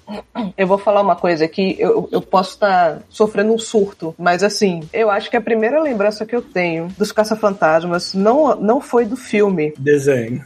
eu 0.56 0.66
vou 0.66 0.78
falar 0.78 1.00
uma 1.00 1.16
coisa 1.16 1.46
que 1.48 1.76
eu, 1.78 2.08
eu 2.12 2.22
posso 2.22 2.50
estar 2.52 3.02
sofrendo 3.08 3.52
um 3.52 3.58
surto, 3.58 4.14
mas 4.18 4.42
assim, 4.42 4.80
eu 4.92 5.10
acho 5.10 5.30
que 5.30 5.36
a 5.36 5.40
primeira 5.40 5.80
lembrança 5.80 6.24
que 6.24 6.34
eu 6.34 6.42
tenho 6.42 6.88
dos 6.96 7.12
Caça-Fantasmas 7.12 8.14
não, 8.14 8.54
não 8.56 8.80
foi 8.80 9.04
do 9.04 9.16
filme, 9.16 9.72
Desenho. 9.78 10.42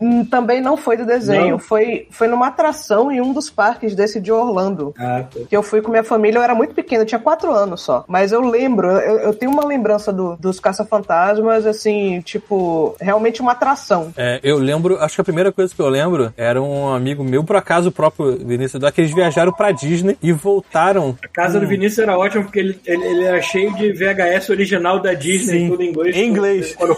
Hum, 0.00 0.24
também 0.24 0.60
não 0.60 0.76
foi 0.76 0.96
do 0.96 1.04
desenho, 1.06 1.52
Não? 1.52 1.58
foi, 1.58 2.06
foi 2.10 2.28
numa 2.28 2.48
atração 2.48 3.10
em 3.10 3.20
um 3.20 3.32
dos 3.34 3.50
parques 3.50 3.94
desse 3.94 4.20
de 4.20 4.32
Orlando. 4.32 4.94
Ah, 4.98 5.24
tá. 5.32 5.40
Que 5.48 5.56
eu 5.56 5.62
fui 5.62 5.82
com 5.82 5.90
minha 5.90 6.04
família, 6.04 6.38
eu 6.38 6.42
era 6.42 6.54
muito 6.54 6.74
pequena, 6.74 7.02
eu 7.02 7.06
tinha 7.06 7.18
quatro 7.18 7.50
anos 7.52 7.82
só. 7.82 8.04
Mas 8.08 8.32
eu 8.32 8.40
lembro, 8.40 8.88
eu, 8.88 9.18
eu 9.18 9.34
tenho 9.34 9.50
uma 9.52 9.64
lembrança 9.66 10.12
do- 10.12 10.36
dos 10.36 10.58
Caça-Fantasmas, 10.60 11.66
assim, 11.66 12.20
tipo, 12.20 12.94
realmente 13.00 13.40
uma 13.42 13.52
atração. 13.52 14.12
É, 14.16 14.40
eu 14.42 14.56
lembro, 14.58 14.96
acho 15.02 15.16
que 15.16 15.20
a 15.20 15.24
primeira 15.24 15.52
coisa 15.52 15.74
que 15.74 15.80
eu 15.82 15.88
lembro 15.88 16.32
era 16.36 16.60
um 16.62 16.88
amigo 16.94 17.24
meu, 17.24 17.42
por 17.44 17.56
acaso 17.56 17.88
o 17.88 17.92
próprio 17.92 18.36
Vinícius 18.38 18.74
Eduardo, 18.76 18.94
que 18.94 19.00
eles 19.00 19.14
viajaram 19.14 19.52
pra 19.52 19.72
Disney 19.72 20.16
e 20.22 20.32
voltaram. 20.32 21.16
A 21.22 21.28
casa 21.28 21.58
do 21.58 21.66
Vinícius 21.66 21.98
era 21.98 22.16
ótima 22.16 22.44
porque 22.44 22.58
ele, 22.60 22.80
ele, 22.86 23.04
ele 23.04 23.24
era 23.24 23.40
cheio 23.42 23.74
de 23.74 23.92
VHS 23.92 24.50
original 24.50 25.00
da 25.00 25.12
Disney, 25.14 25.60
Sim. 25.60 25.68
tudo 25.70 25.82
em 25.82 25.88
inglês. 25.90 26.16
Em 26.16 26.28
inglês. 26.28 26.74
Quando 26.76 26.94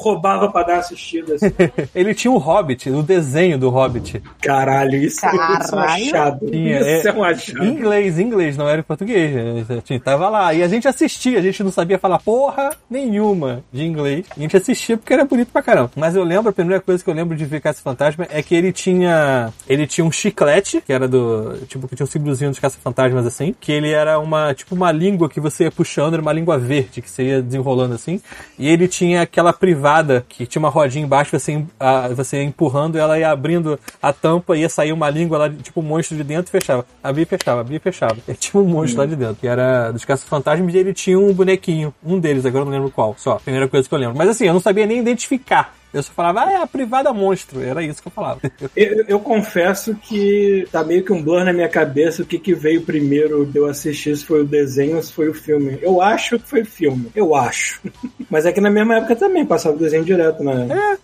roubava 0.00 0.50
pra 0.50 0.62
dar 0.62 0.78
assistida. 0.78 1.34
Assim. 1.34 1.52
Ele 1.94 2.14
tinha 2.14 2.30
o 2.30 2.38
Hobbit, 2.38 2.90
o 2.90 3.02
desenho 3.02 3.58
do 3.58 3.68
Hobbit. 3.68 4.22
Caralho, 4.40 4.96
isso, 4.96 5.16
isso 5.16 5.26
é 5.26 5.30
um 5.30 5.36
Caralho. 5.36 6.06
achado. 6.06 6.46
Tinha, 6.46 6.80
isso 6.80 7.08
é, 7.08 7.10
é, 7.10 7.14
um 7.14 7.24
achado. 7.24 7.64
Em 7.64 7.68
inglês, 7.70 8.18
em 8.18 8.22
inglês, 8.22 8.56
não 8.56 8.68
era 8.68 8.80
em 8.80 8.84
português. 8.84 9.70
A 9.70 9.74
gente 9.74 10.00
tava 10.00 10.28
lá. 10.28 10.54
E 10.54 10.62
a 10.62 10.68
gente 10.68 10.88
assistia, 10.88 11.38
a 11.38 11.42
gente 11.42 11.62
não 11.62 11.70
sabia 11.70 11.98
falar 11.98 12.18
porra 12.18 12.70
nenhuma 12.88 13.62
de 13.72 13.84
inglês. 13.84 14.26
A 14.36 14.40
gente 14.40 14.56
assistia 14.56 14.96
porque 14.96 15.12
era 15.12 15.24
bonito 15.24 15.50
pra 15.52 15.62
caramba. 15.62 15.90
Mas 15.96 16.16
eu 16.16 16.24
lembro, 16.24 16.50
a 16.50 16.52
primeira 16.52 16.80
coisa 16.80 17.02
que 17.02 17.10
eu 17.10 17.14
lembro 17.14 17.36
de 17.36 17.44
ver 17.44 17.60
Caça 17.60 17.82
Fantasma 17.82 18.26
é 18.30 18.42
que 18.42 18.54
ele 18.54 18.72
tinha. 18.72 19.52
Ele 19.68 19.86
tinha 19.86 20.04
um 20.04 20.12
chiclete, 20.12 20.80
que 20.80 20.92
era 20.92 21.06
do. 21.06 21.58
Tipo, 21.66 21.86
que 21.86 21.96
tinha 21.96 22.04
um 22.04 22.10
símbolozinho 22.10 22.50
dos 22.50 22.58
Caça-Fantasmas 22.58 23.26
assim. 23.26 23.54
Que 23.58 23.72
ele 23.72 23.90
era 23.90 24.18
uma. 24.18 24.54
Tipo, 24.54 24.74
uma 24.74 24.90
língua 24.92 25.28
que 25.28 25.40
você 25.40 25.64
ia 25.64 25.70
puxando, 25.70 26.14
era 26.14 26.22
uma 26.22 26.32
língua 26.32 26.58
verde, 26.58 27.02
que 27.02 27.10
você 27.10 27.24
ia 27.24 27.42
desenrolando 27.42 27.94
assim. 27.94 28.20
E 28.58 28.68
ele 28.68 28.88
tinha 28.88 29.22
aquela 29.22 29.52
privada 29.52 29.89
que 30.28 30.46
tinha 30.46 30.60
uma 30.60 30.68
rodinha 30.68 31.04
embaixo, 31.04 31.38
você, 31.38 31.64
a, 31.78 32.08
você 32.08 32.38
ia 32.38 32.44
empurrando 32.44 32.98
ela 32.98 33.18
ia 33.18 33.30
abrindo 33.30 33.78
a 34.00 34.12
tampa, 34.12 34.56
ia 34.56 34.68
sair 34.68 34.92
uma 34.92 35.08
língua 35.10 35.38
lá, 35.38 35.50
tipo 35.50 35.80
um 35.80 35.82
monstro 35.82 36.16
de 36.16 36.24
dentro 36.24 36.50
e 36.50 36.52
fechava. 36.52 36.84
Abria 37.02 37.22
e 37.22 37.26
fechava, 37.26 37.60
abria 37.60 37.76
e 37.76 37.80
fechava. 37.80 38.16
E 38.30 38.34
tinha 38.34 38.62
um 38.62 38.66
monstro 38.66 39.00
lá 39.00 39.06
de 39.06 39.16
dentro, 39.16 39.36
que 39.36 39.48
era 39.48 39.90
dos 39.90 40.04
caça-fantasmas, 40.04 40.72
e 40.72 40.78
ele 40.78 40.94
tinha 40.94 41.18
um 41.18 41.32
bonequinho. 41.32 41.92
Um 42.04 42.18
deles, 42.18 42.46
agora 42.46 42.62
eu 42.62 42.66
não 42.66 42.72
lembro 42.72 42.90
qual. 42.90 43.14
Só, 43.18 43.36
primeira 43.36 43.66
coisa 43.68 43.88
que 43.88 43.94
eu 43.94 43.98
lembro. 43.98 44.16
Mas 44.16 44.28
assim, 44.28 44.46
eu 44.46 44.52
não 44.52 44.60
sabia 44.60 44.86
nem 44.86 44.98
identificar. 44.98 45.74
Eu 45.92 46.02
só 46.02 46.12
falava, 46.12 46.44
ah, 46.44 46.52
é 46.52 46.56
a 46.56 46.66
privada 46.66 47.12
monstro. 47.12 47.60
Era 47.62 47.82
isso 47.82 48.00
que 48.02 48.08
eu 48.08 48.12
falava. 48.12 48.40
Eu, 48.76 49.04
eu 49.08 49.20
confesso 49.20 49.94
que 49.96 50.66
tá 50.70 50.84
meio 50.84 51.04
que 51.04 51.12
um 51.12 51.22
blur 51.22 51.44
na 51.44 51.52
minha 51.52 51.68
cabeça 51.68 52.22
o 52.22 52.26
que, 52.26 52.38
que 52.38 52.54
veio 52.54 52.82
primeiro 52.82 53.44
de 53.44 53.58
eu 53.58 53.66
assistir, 53.66 54.16
se 54.16 54.24
foi 54.24 54.42
o 54.42 54.44
desenho 54.44 54.96
ou 54.96 55.02
se 55.02 55.12
foi 55.12 55.28
o 55.28 55.34
filme. 55.34 55.78
Eu 55.82 56.00
acho 56.00 56.38
que 56.38 56.48
foi 56.48 56.62
o 56.62 56.66
filme. 56.66 57.06
Eu 57.14 57.34
acho. 57.34 57.80
Mas 58.30 58.46
é 58.46 58.52
que 58.52 58.60
na 58.60 58.70
mesma 58.70 58.96
época 58.98 59.16
também 59.16 59.44
passava 59.44 59.74
o 59.76 59.78
desenho 59.78 60.04
direto 60.04 60.42
na, 60.42 60.52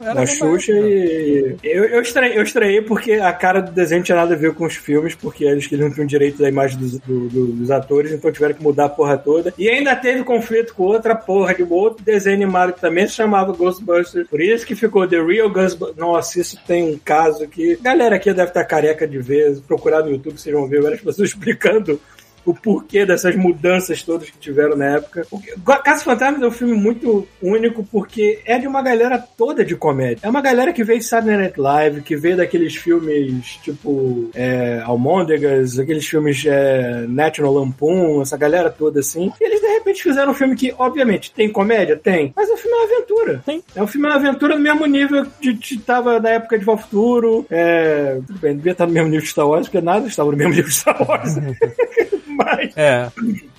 É, 0.00 0.14
na 0.14 0.24
Xuxa 0.26 0.72
e. 0.72 1.56
Eu, 1.62 1.84
eu, 1.86 2.00
estranhei, 2.02 2.38
eu 2.38 2.42
estranhei 2.42 2.80
porque 2.82 3.14
a 3.14 3.32
cara 3.32 3.60
do 3.60 3.72
desenho 3.72 4.02
tinha 4.02 4.16
nada 4.16 4.34
a 4.34 4.38
ver 4.38 4.54
com 4.54 4.64
os 4.64 4.76
filmes, 4.76 5.14
porque 5.14 5.44
eles, 5.44 5.68
não 5.72 5.92
tinham 5.92 6.06
direito 6.06 6.38
da 6.40 6.48
imagem 6.48 6.78
dos, 6.78 6.98
do- 7.00 7.28
do- 7.28 7.46
dos 7.48 7.70
atores, 7.70 8.12
então 8.12 8.30
tiveram 8.30 8.54
que 8.54 8.62
mudar 8.62 8.84
a 8.86 8.88
porra 8.90 9.18
toda. 9.18 9.52
E 9.58 9.68
ainda 9.68 9.96
teve 9.96 10.22
conflito 10.22 10.72
com 10.74 10.84
outra 10.84 11.14
porra 11.16 11.54
de 11.54 11.62
um 11.64 11.72
outro 11.72 12.04
desenho 12.04 12.36
animado 12.36 12.72
que 12.74 12.80
também 12.80 13.06
se 13.06 13.14
chamava 13.14 13.52
Ghostbusters. 13.52 14.28
Por 14.28 14.40
isso 14.40 14.64
que 14.64 14.75
ficou 14.76 15.06
The 15.08 15.20
Real 15.20 15.50
Ghostbusters. 15.50 15.98
Nossa, 15.98 16.40
isso 16.40 16.58
tem 16.66 16.94
um 16.94 16.98
caso 16.98 17.46
que. 17.48 17.76
Galera 17.76 18.16
aqui 18.16 18.32
deve 18.32 18.48
estar 18.48 18.64
careca 18.64 19.06
de 19.06 19.18
vez. 19.18 19.60
Procurar 19.60 20.02
no 20.02 20.10
YouTube, 20.10 20.38
vocês 20.38 20.54
vão 20.54 20.68
ver 20.68 20.82
várias 20.82 21.00
pessoas 21.00 21.30
explicando 21.30 22.00
o 22.46 22.54
porquê 22.54 23.04
dessas 23.04 23.34
mudanças 23.34 24.02
todas 24.02 24.30
que 24.30 24.38
tiveram 24.38 24.76
na 24.76 24.96
época. 24.96 25.26
Porque 25.28 25.54
Caça 25.84 26.04
Fantasmas 26.04 26.42
é 26.42 26.46
um 26.46 26.50
filme 26.50 26.74
muito 26.74 27.26
único 27.42 27.84
porque 27.84 28.40
é 28.46 28.58
de 28.58 28.68
uma 28.68 28.80
galera 28.80 29.18
toda 29.18 29.64
de 29.64 29.74
comédia. 29.74 30.20
É 30.22 30.28
uma 30.28 30.40
galera 30.40 30.72
que 30.72 30.84
veio 30.84 31.00
de 31.00 31.04
Saturday 31.04 31.36
Night 31.36 31.60
Live, 31.60 32.02
que 32.02 32.16
veio 32.16 32.36
daqueles 32.36 32.76
filmes 32.76 33.58
tipo 33.62 34.30
é, 34.32 34.80
Almôndegas, 34.84 35.78
aqueles 35.78 36.06
filmes 36.06 36.44
é, 36.46 37.04
National 37.08 37.52
Lampoon, 37.52 38.22
essa 38.22 38.36
galera 38.36 38.70
toda 38.70 39.00
assim. 39.00 39.32
E 39.40 39.44
eles 39.44 39.60
de 39.60 39.66
repente 39.66 40.02
fizeram 40.02 40.30
um 40.30 40.34
filme 40.34 40.54
que, 40.54 40.72
obviamente, 40.78 41.32
tem 41.32 41.50
comédia? 41.50 41.96
Tem. 41.96 42.32
Mas 42.36 42.48
o 42.48 42.56
filme 42.56 42.76
é 42.76 42.80
uma 42.80 42.94
aventura. 42.94 43.42
Tem. 43.44 43.62
É 43.74 43.82
um 43.82 43.86
filme 43.86 44.06
é 44.06 44.10
uma 44.10 44.16
aventura 44.16 44.54
no 44.54 44.62
mesmo 44.62 44.86
nível 44.86 45.26
de, 45.40 45.52
de 45.52 45.78
tava 45.78 46.20
na 46.20 46.30
época 46.30 46.58
de 46.58 46.64
Vol 46.64 46.78
Futuro. 46.78 47.44
É, 47.50 48.20
tudo 48.26 48.38
bem, 48.38 48.56
devia 48.56 48.72
estar 48.72 48.86
no 48.86 48.92
mesmo 48.92 49.08
nível 49.08 49.24
de 49.24 49.30
Star 49.30 49.48
Wars, 49.48 49.66
porque 49.66 49.80
nada 49.80 50.06
estava 50.06 50.30
no 50.30 50.36
mesmo 50.36 50.52
nível 50.52 50.68
de 50.68 50.74
Star 50.74 51.08
Wars. 51.08 51.34
Mas 52.36 52.76
É. 52.76 53.10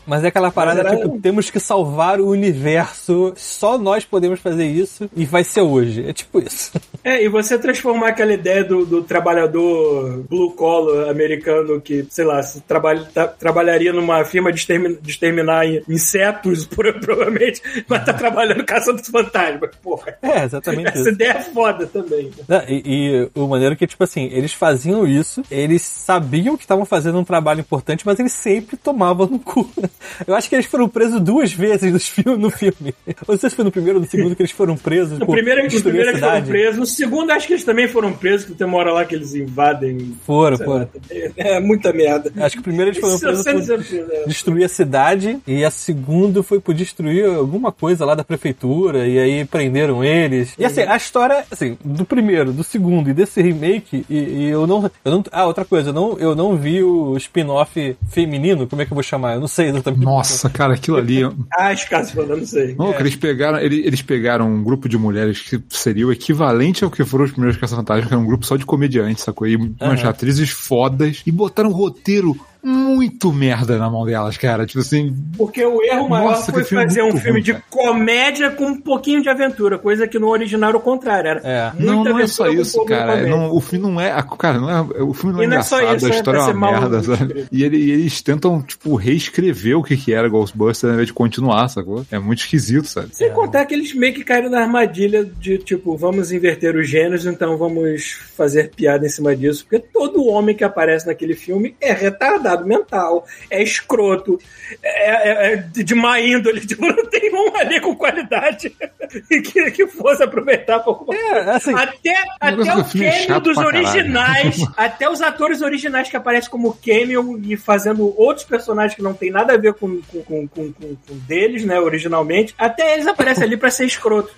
Mas 0.07 0.23
é 0.23 0.27
aquela 0.29 0.49
parada, 0.49 0.79
era- 0.79 0.95
tipo, 0.95 1.19
temos 1.21 1.49
que 1.51 1.59
salvar 1.59 2.19
o 2.21 2.29
universo, 2.29 3.33
só 3.35 3.77
nós 3.77 4.05
podemos 4.05 4.39
fazer 4.39 4.65
isso 4.65 5.09
e 5.15 5.25
vai 5.25 5.43
ser 5.43 5.61
hoje. 5.61 6.07
É 6.07 6.13
tipo 6.13 6.39
isso. 6.39 6.71
É, 7.03 7.23
e 7.23 7.29
você 7.29 7.57
transformar 7.57 8.09
aquela 8.09 8.33
ideia 8.33 8.65
do, 8.65 8.85
do 8.85 9.01
trabalhador 9.01 10.23
blue 10.29 10.51
collar 10.51 11.09
americano 11.09 11.79
que, 11.79 12.05
sei 12.09 12.25
lá, 12.25 12.41
trabalha, 12.67 13.07
tá- 13.13 13.27
trabalharia 13.27 13.93
numa 13.93 14.25
firma 14.25 14.51
de, 14.51 14.59
extermin- 14.59 14.97
de 15.01 15.09
exterminar 15.11 15.65
in- 15.65 15.81
insetos, 15.87 16.65
provavelmente, 16.67 17.61
mas 17.87 18.03
tá 18.03 18.13
trabalhando 18.13 18.65
caçando 18.65 19.01
fantasmas. 19.03 19.69
Porra, 19.81 20.17
É, 20.21 20.43
exatamente 20.43 20.89
essa 20.89 20.99
isso. 20.99 21.09
ideia 21.09 21.31
é 21.31 21.41
foda 21.43 21.87
também. 21.87 22.29
Não, 22.45 22.61
E, 22.67 22.83
e 22.85 23.39
o 23.39 23.47
maneiro 23.47 23.73
é 23.73 23.77
que, 23.77 23.87
tipo 23.87 24.03
assim, 24.03 24.25
eles 24.33 24.51
faziam 24.51 25.07
isso, 25.07 25.41
eles 25.49 25.81
sabiam 25.83 26.57
que 26.57 26.63
estavam 26.63 26.83
fazendo 26.83 27.17
um 27.19 27.23
trabalho 27.23 27.61
importante, 27.61 28.05
mas 28.05 28.19
eles 28.19 28.33
sempre 28.33 28.75
tomavam 28.75 29.27
no 29.27 29.39
cu. 29.39 29.69
Eu 30.27 30.35
acho 30.35 30.49
que 30.49 30.55
eles 30.55 30.65
foram 30.65 30.87
presos 30.87 31.19
duas 31.21 31.51
vezes 31.51 31.91
nos 31.91 32.07
filme, 32.07 32.37
no 32.37 32.49
filme. 32.49 32.93
Não 33.27 33.37
sei 33.37 33.49
se 33.49 33.55
foi 33.55 33.65
no 33.65 33.71
primeiro 33.71 33.99
ou 33.99 34.05
no 34.05 34.09
segundo 34.09 34.35
que 34.35 34.41
eles 34.41 34.51
foram 34.51 34.75
presos. 34.75 35.19
No 35.19 35.27
primeiro, 35.27 35.61
no 35.61 35.67
eles 35.67 35.81
foram 35.81 36.13
cidade. 36.13 36.49
presos, 36.49 36.77
no 36.77 36.85
segundo 36.85 37.31
acho 37.31 37.47
que 37.47 37.53
eles 37.53 37.63
também 37.63 37.87
foram 37.87 38.13
presos, 38.13 38.45
porque 38.45 38.57
tem 38.57 38.67
uma 38.67 38.77
hora 38.77 38.93
lá 38.93 39.05
que 39.05 39.15
eles 39.15 39.35
invadem. 39.35 40.15
Foram, 40.25 40.57
lá, 40.57 40.65
foram. 40.65 40.89
É 41.35 41.59
muita 41.59 41.91
merda. 41.93 42.31
Acho 42.37 42.55
que 42.55 42.61
o 42.61 42.63
primeiro 42.63 42.91
eles 42.91 42.99
foram 42.99 43.19
presos 43.19 43.45
por 43.45 43.77
né? 44.07 44.23
destruir 44.27 44.65
a 44.65 44.69
cidade 44.69 45.39
e 45.45 45.63
a 45.63 45.71
segunda 45.71 46.43
foi 46.43 46.59
por 46.59 46.73
destruir 46.73 47.25
alguma 47.25 47.71
coisa 47.71 48.05
lá 48.05 48.15
da 48.15 48.23
prefeitura 48.23 49.07
e 49.07 49.19
aí 49.19 49.45
prenderam 49.45 50.03
eles. 50.03 50.53
E 50.57 50.65
assim, 50.65 50.81
a 50.81 50.95
história, 50.95 51.45
assim, 51.49 51.77
do 51.83 52.05
primeiro, 52.05 52.51
do 52.51 52.63
segundo 52.63 53.09
e 53.09 53.13
desse 53.13 53.41
remake, 53.41 54.05
e, 54.09 54.17
e 54.17 54.49
eu 54.49 54.65
não, 54.67 54.89
eu 55.03 55.11
não. 55.11 55.23
Ah, 55.31 55.45
outra 55.45 55.65
coisa, 55.65 55.89
eu 55.89 55.93
não, 55.93 56.17
eu 56.19 56.35
não 56.35 56.55
vi 56.55 56.83
o 56.83 57.15
spin-off 57.17 57.97
feminino, 58.09 58.67
como 58.67 58.81
é 58.81 58.85
que 58.85 58.91
eu 58.91 58.95
vou 58.95 59.03
chamar? 59.03 59.35
Eu 59.35 59.39
não 59.39 59.47
sei 59.47 59.71
Nossa, 59.91 60.49
cara, 60.49 60.73
aquilo 60.73 60.97
ali. 60.97 61.21
Ah, 61.57 61.73
escasso, 61.73 62.19
eu 62.19 62.27
não 62.37 62.45
sei. 62.45 62.75
Não, 62.75 62.93
que 62.93 63.01
eles 63.01 63.15
pegaram, 63.15 63.59
ele- 63.59 63.85
eles 63.85 64.01
pegaram 64.01 64.49
um 64.51 64.63
grupo 64.63 64.87
de 64.87 64.97
mulheres 64.97 65.41
que 65.41 65.61
seria 65.69 66.05
o 66.07 66.11
equivalente 66.11 66.83
ao 66.83 66.91
que 66.91 67.03
foram 67.03 67.25
os 67.25 67.31
primeiros 67.31 67.57
Caça-Fantasmas, 67.59 68.07
que 68.07 68.13
era 68.13 68.21
um 68.21 68.25
grupo 68.25 68.45
só 68.45 68.55
de 68.55 68.65
comediantes, 68.65 69.23
sacou? 69.23 69.47
E 69.47 69.55
umas 69.55 69.99
Aham. 70.01 70.09
atrizes 70.09 70.49
fodas 70.49 71.21
e 71.25 71.31
botaram 71.31 71.69
um 71.69 71.73
roteiro 71.73 72.35
muito 72.67 73.31
merda 73.31 73.77
na 73.77 73.89
mão 73.89 74.05
delas, 74.05 74.35
cara. 74.37 74.65
Tipo 74.65 74.79
assim, 74.79 75.15
Porque 75.37 75.63
o 75.63 75.81
erro 75.83 76.09
maior 76.09 76.31
Nossa, 76.31 76.51
foi 76.51 76.63
fazer 76.63 77.01
um 77.03 77.11
filme 77.17 77.31
ruim, 77.31 77.41
de 77.41 77.53
cara. 77.53 77.63
comédia 77.69 78.49
com 78.51 78.65
um 78.65 78.81
pouquinho 78.81 79.21
de 79.21 79.29
aventura, 79.29 79.77
coisa 79.79 80.07
que 80.07 80.19
no 80.19 80.27
original 80.27 80.69
era 80.69 80.77
o 80.77 80.81
contrário. 80.81 81.29
Era 81.29 81.41
É. 81.43 81.71
não, 81.79 82.03
não 82.03 82.19
é 82.19 82.27
só 82.27 82.47
isso, 82.49 82.83
cara. 82.85 83.11
comédia. 83.13 83.29
Não, 83.29 83.55
o 83.55 83.61
filme 83.61 83.87
não 83.87 84.01
é. 84.01 84.11
a- 84.11 84.23
Cara, 84.23 84.59
não 84.59 84.69
é, 84.69 84.81
o 85.03 85.13
filme 85.13 85.33
não 85.33 85.41
é 85.41 85.45
E 85.45 85.47
não 85.47 85.53
é 85.53 85.59
engraçado, 85.59 85.95
isso, 85.95 86.05
a 86.05 86.09
é 86.09 86.11
história 86.11 86.37
é 86.39 86.41
uma 86.53 86.71
merda, 86.71 87.01
sabe? 87.03 87.45
E, 87.51 87.63
ele- 87.63 87.77
e 87.77 87.91
eles 87.91 88.21
tentam, 88.21 88.61
tipo, 88.61 88.95
reescrever 88.95 89.77
o 89.77 89.83
que, 89.83 89.95
que 89.95 90.13
era 90.13 90.27
Ghostbusters 90.27 90.83
ao 90.89 90.93
invés 90.93 91.07
de 91.07 91.13
continuar, 91.13 91.67
sacou? 91.69 92.05
É 92.11 92.19
muito 92.19 92.39
esquisito, 92.39 92.85
sabe? 92.87 93.09
Sem 93.13 93.31
contar 93.31 93.65
que 93.65 93.73
eles 93.73 93.93
meio 93.95 94.13
que 94.13 94.23
caíram 94.23 94.49
na 94.49 94.59
armadilha 94.61 95.23
de, 95.25 95.57
tipo, 95.57 95.95
vamos 95.97 96.31
inverter 96.31 96.75
os 96.75 96.87
gêneros, 96.89 97.25
então 97.25 97.57
vamos 97.57 98.11
fazer 98.35 98.71
piada 98.75 99.05
em 99.05 99.09
cima 99.09 99.35
disso. 99.35 99.65
Porque 99.67 99.79
todo 99.91 100.25
homem 100.25 100.55
que 100.55 100.63
aparece 100.63 101.07
naquele 101.07 101.33
filme 101.35 101.75
é 101.81 101.93
retardado 101.93 102.56
mental, 102.65 103.25
é 103.49 103.61
escroto, 103.63 104.39
é, 104.83 105.29
é- 105.29 105.53
é 105.53 105.55
de 105.57 105.95
má 105.95 106.19
índole. 106.19 106.61
Tipo, 106.67 106.85
não 106.85 107.05
tem 107.09 107.33
um 107.33 107.55
ali 107.55 107.79
com 107.79 107.95
qualidade 107.95 108.75
que, 109.29 109.71
que 109.71 109.87
fosse 109.87 110.21
aproveitar 110.23 110.79
por 110.79 110.91
alguma 110.91 111.15
É, 111.15 111.49
assim, 111.51 111.73
Até, 111.73 112.15
até 112.39 112.53
o 112.53 112.83
cameo 112.85 113.39
dos 113.41 113.55
caralho. 113.55 113.77
originais, 113.77 114.57
até 114.75 115.09
os 115.09 115.21
atores 115.21 115.61
originais 115.61 116.09
que 116.09 116.17
aparecem 116.17 116.49
como 116.49 116.73
cameo 116.85 117.39
e 117.43 117.55
fazendo 117.55 118.13
outros 118.19 118.45
personagens 118.45 118.95
que 118.95 119.01
não 119.01 119.13
tem 119.13 119.31
nada 119.31 119.53
a 119.53 119.57
ver 119.57 119.73
com, 119.75 120.01
com, 120.01 120.23
com, 120.23 120.47
com, 120.47 120.73
com- 120.73 120.95
com 120.95 121.17
deles, 121.27 121.63
né, 121.63 121.79
originalmente, 121.79 122.53
até 122.57 122.93
eles 122.93 123.07
aparecem 123.07 123.43
ali 123.43 123.55
pra 123.57 123.69
ser 123.71 123.85
escroto. 123.85 124.33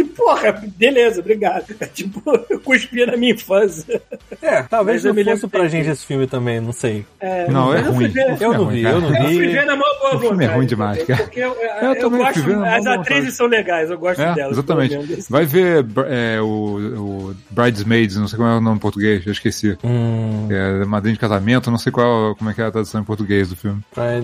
Assim, 0.00 0.04
porra, 0.06 0.62
beleza, 0.76 1.20
obrigado. 1.20 1.64
É 1.80 1.86
tipo, 1.86 2.22
eu 2.50 2.60
cuspi 2.60 3.04
na 3.06 3.16
minha 3.16 3.32
infância. 3.32 4.00
É, 4.42 4.62
talvez 4.62 4.96
Mas 5.02 5.04
eu 5.04 5.08
não 5.10 5.14
me 5.16 5.24
fosse 5.24 5.34
lembro 5.34 5.48
pra 5.50 5.68
gente 5.68 5.88
esse 5.88 6.04
filme 6.04 6.26
também, 6.26 6.60
não 6.60 6.72
sei. 6.72 7.04
É, 7.20 7.50
Não, 7.50 7.74
é 7.74 7.80
eu 7.80 7.92
ruim. 7.92 8.10
filme 8.10 8.36
Eu 8.40 8.52
é 8.52 8.56
não 8.58 8.66
vi, 8.68 8.82
eu 8.82 9.00
não 9.00 9.14
Eu 9.14 9.22
fui 9.24 9.40
vi. 9.40 9.46
ver 9.52 9.66
na 9.66 9.76
maior 9.76 9.98
boa 10.00 10.16
O 10.16 10.20
filme 10.20 10.44
é 10.44 10.48
ruim 10.48 10.66
demais, 10.66 11.02
cara. 11.04 11.22
Porque 11.22 11.40
eu, 11.40 11.54
eu, 11.54 11.88
Eu 11.88 11.98
também 12.00 12.20
gosto, 12.20 12.62
as 12.64 12.86
atrizes 12.86 13.34
são 13.34 13.46
legais, 13.46 13.90
eu 13.90 13.98
gosto 13.98 14.20
É, 14.20 14.34
delas. 14.34 14.52
exatamente. 14.52 14.96
Vai 15.30 15.44
ver 15.44 15.84
é, 16.08 16.40
o, 16.40 16.46
o 16.46 17.34
Bridesmaids, 17.50 18.16
não 18.16 18.28
sei 18.28 18.36
como 18.36 18.48
é 18.48 18.56
o 18.56 18.60
nome 18.60 18.76
em 18.76 18.80
português, 18.80 19.24
eu 19.26 19.32
esqueci. 19.32 19.76
Hum, 19.84 20.48
É 20.50 20.84
Madrinha 20.84 21.14
de 21.14 21.20
Casamento, 21.20 21.70
não 21.70 21.78
sei 21.78 21.90
qual, 21.92 22.34
como 22.36 22.50
é 22.50 22.54
que 22.54 22.60
é 22.60 22.64
a 22.66 22.70
tradução 22.70 23.00
em 23.00 23.04
português 23.04 23.48
do 23.48 23.56
filme. 23.56 23.80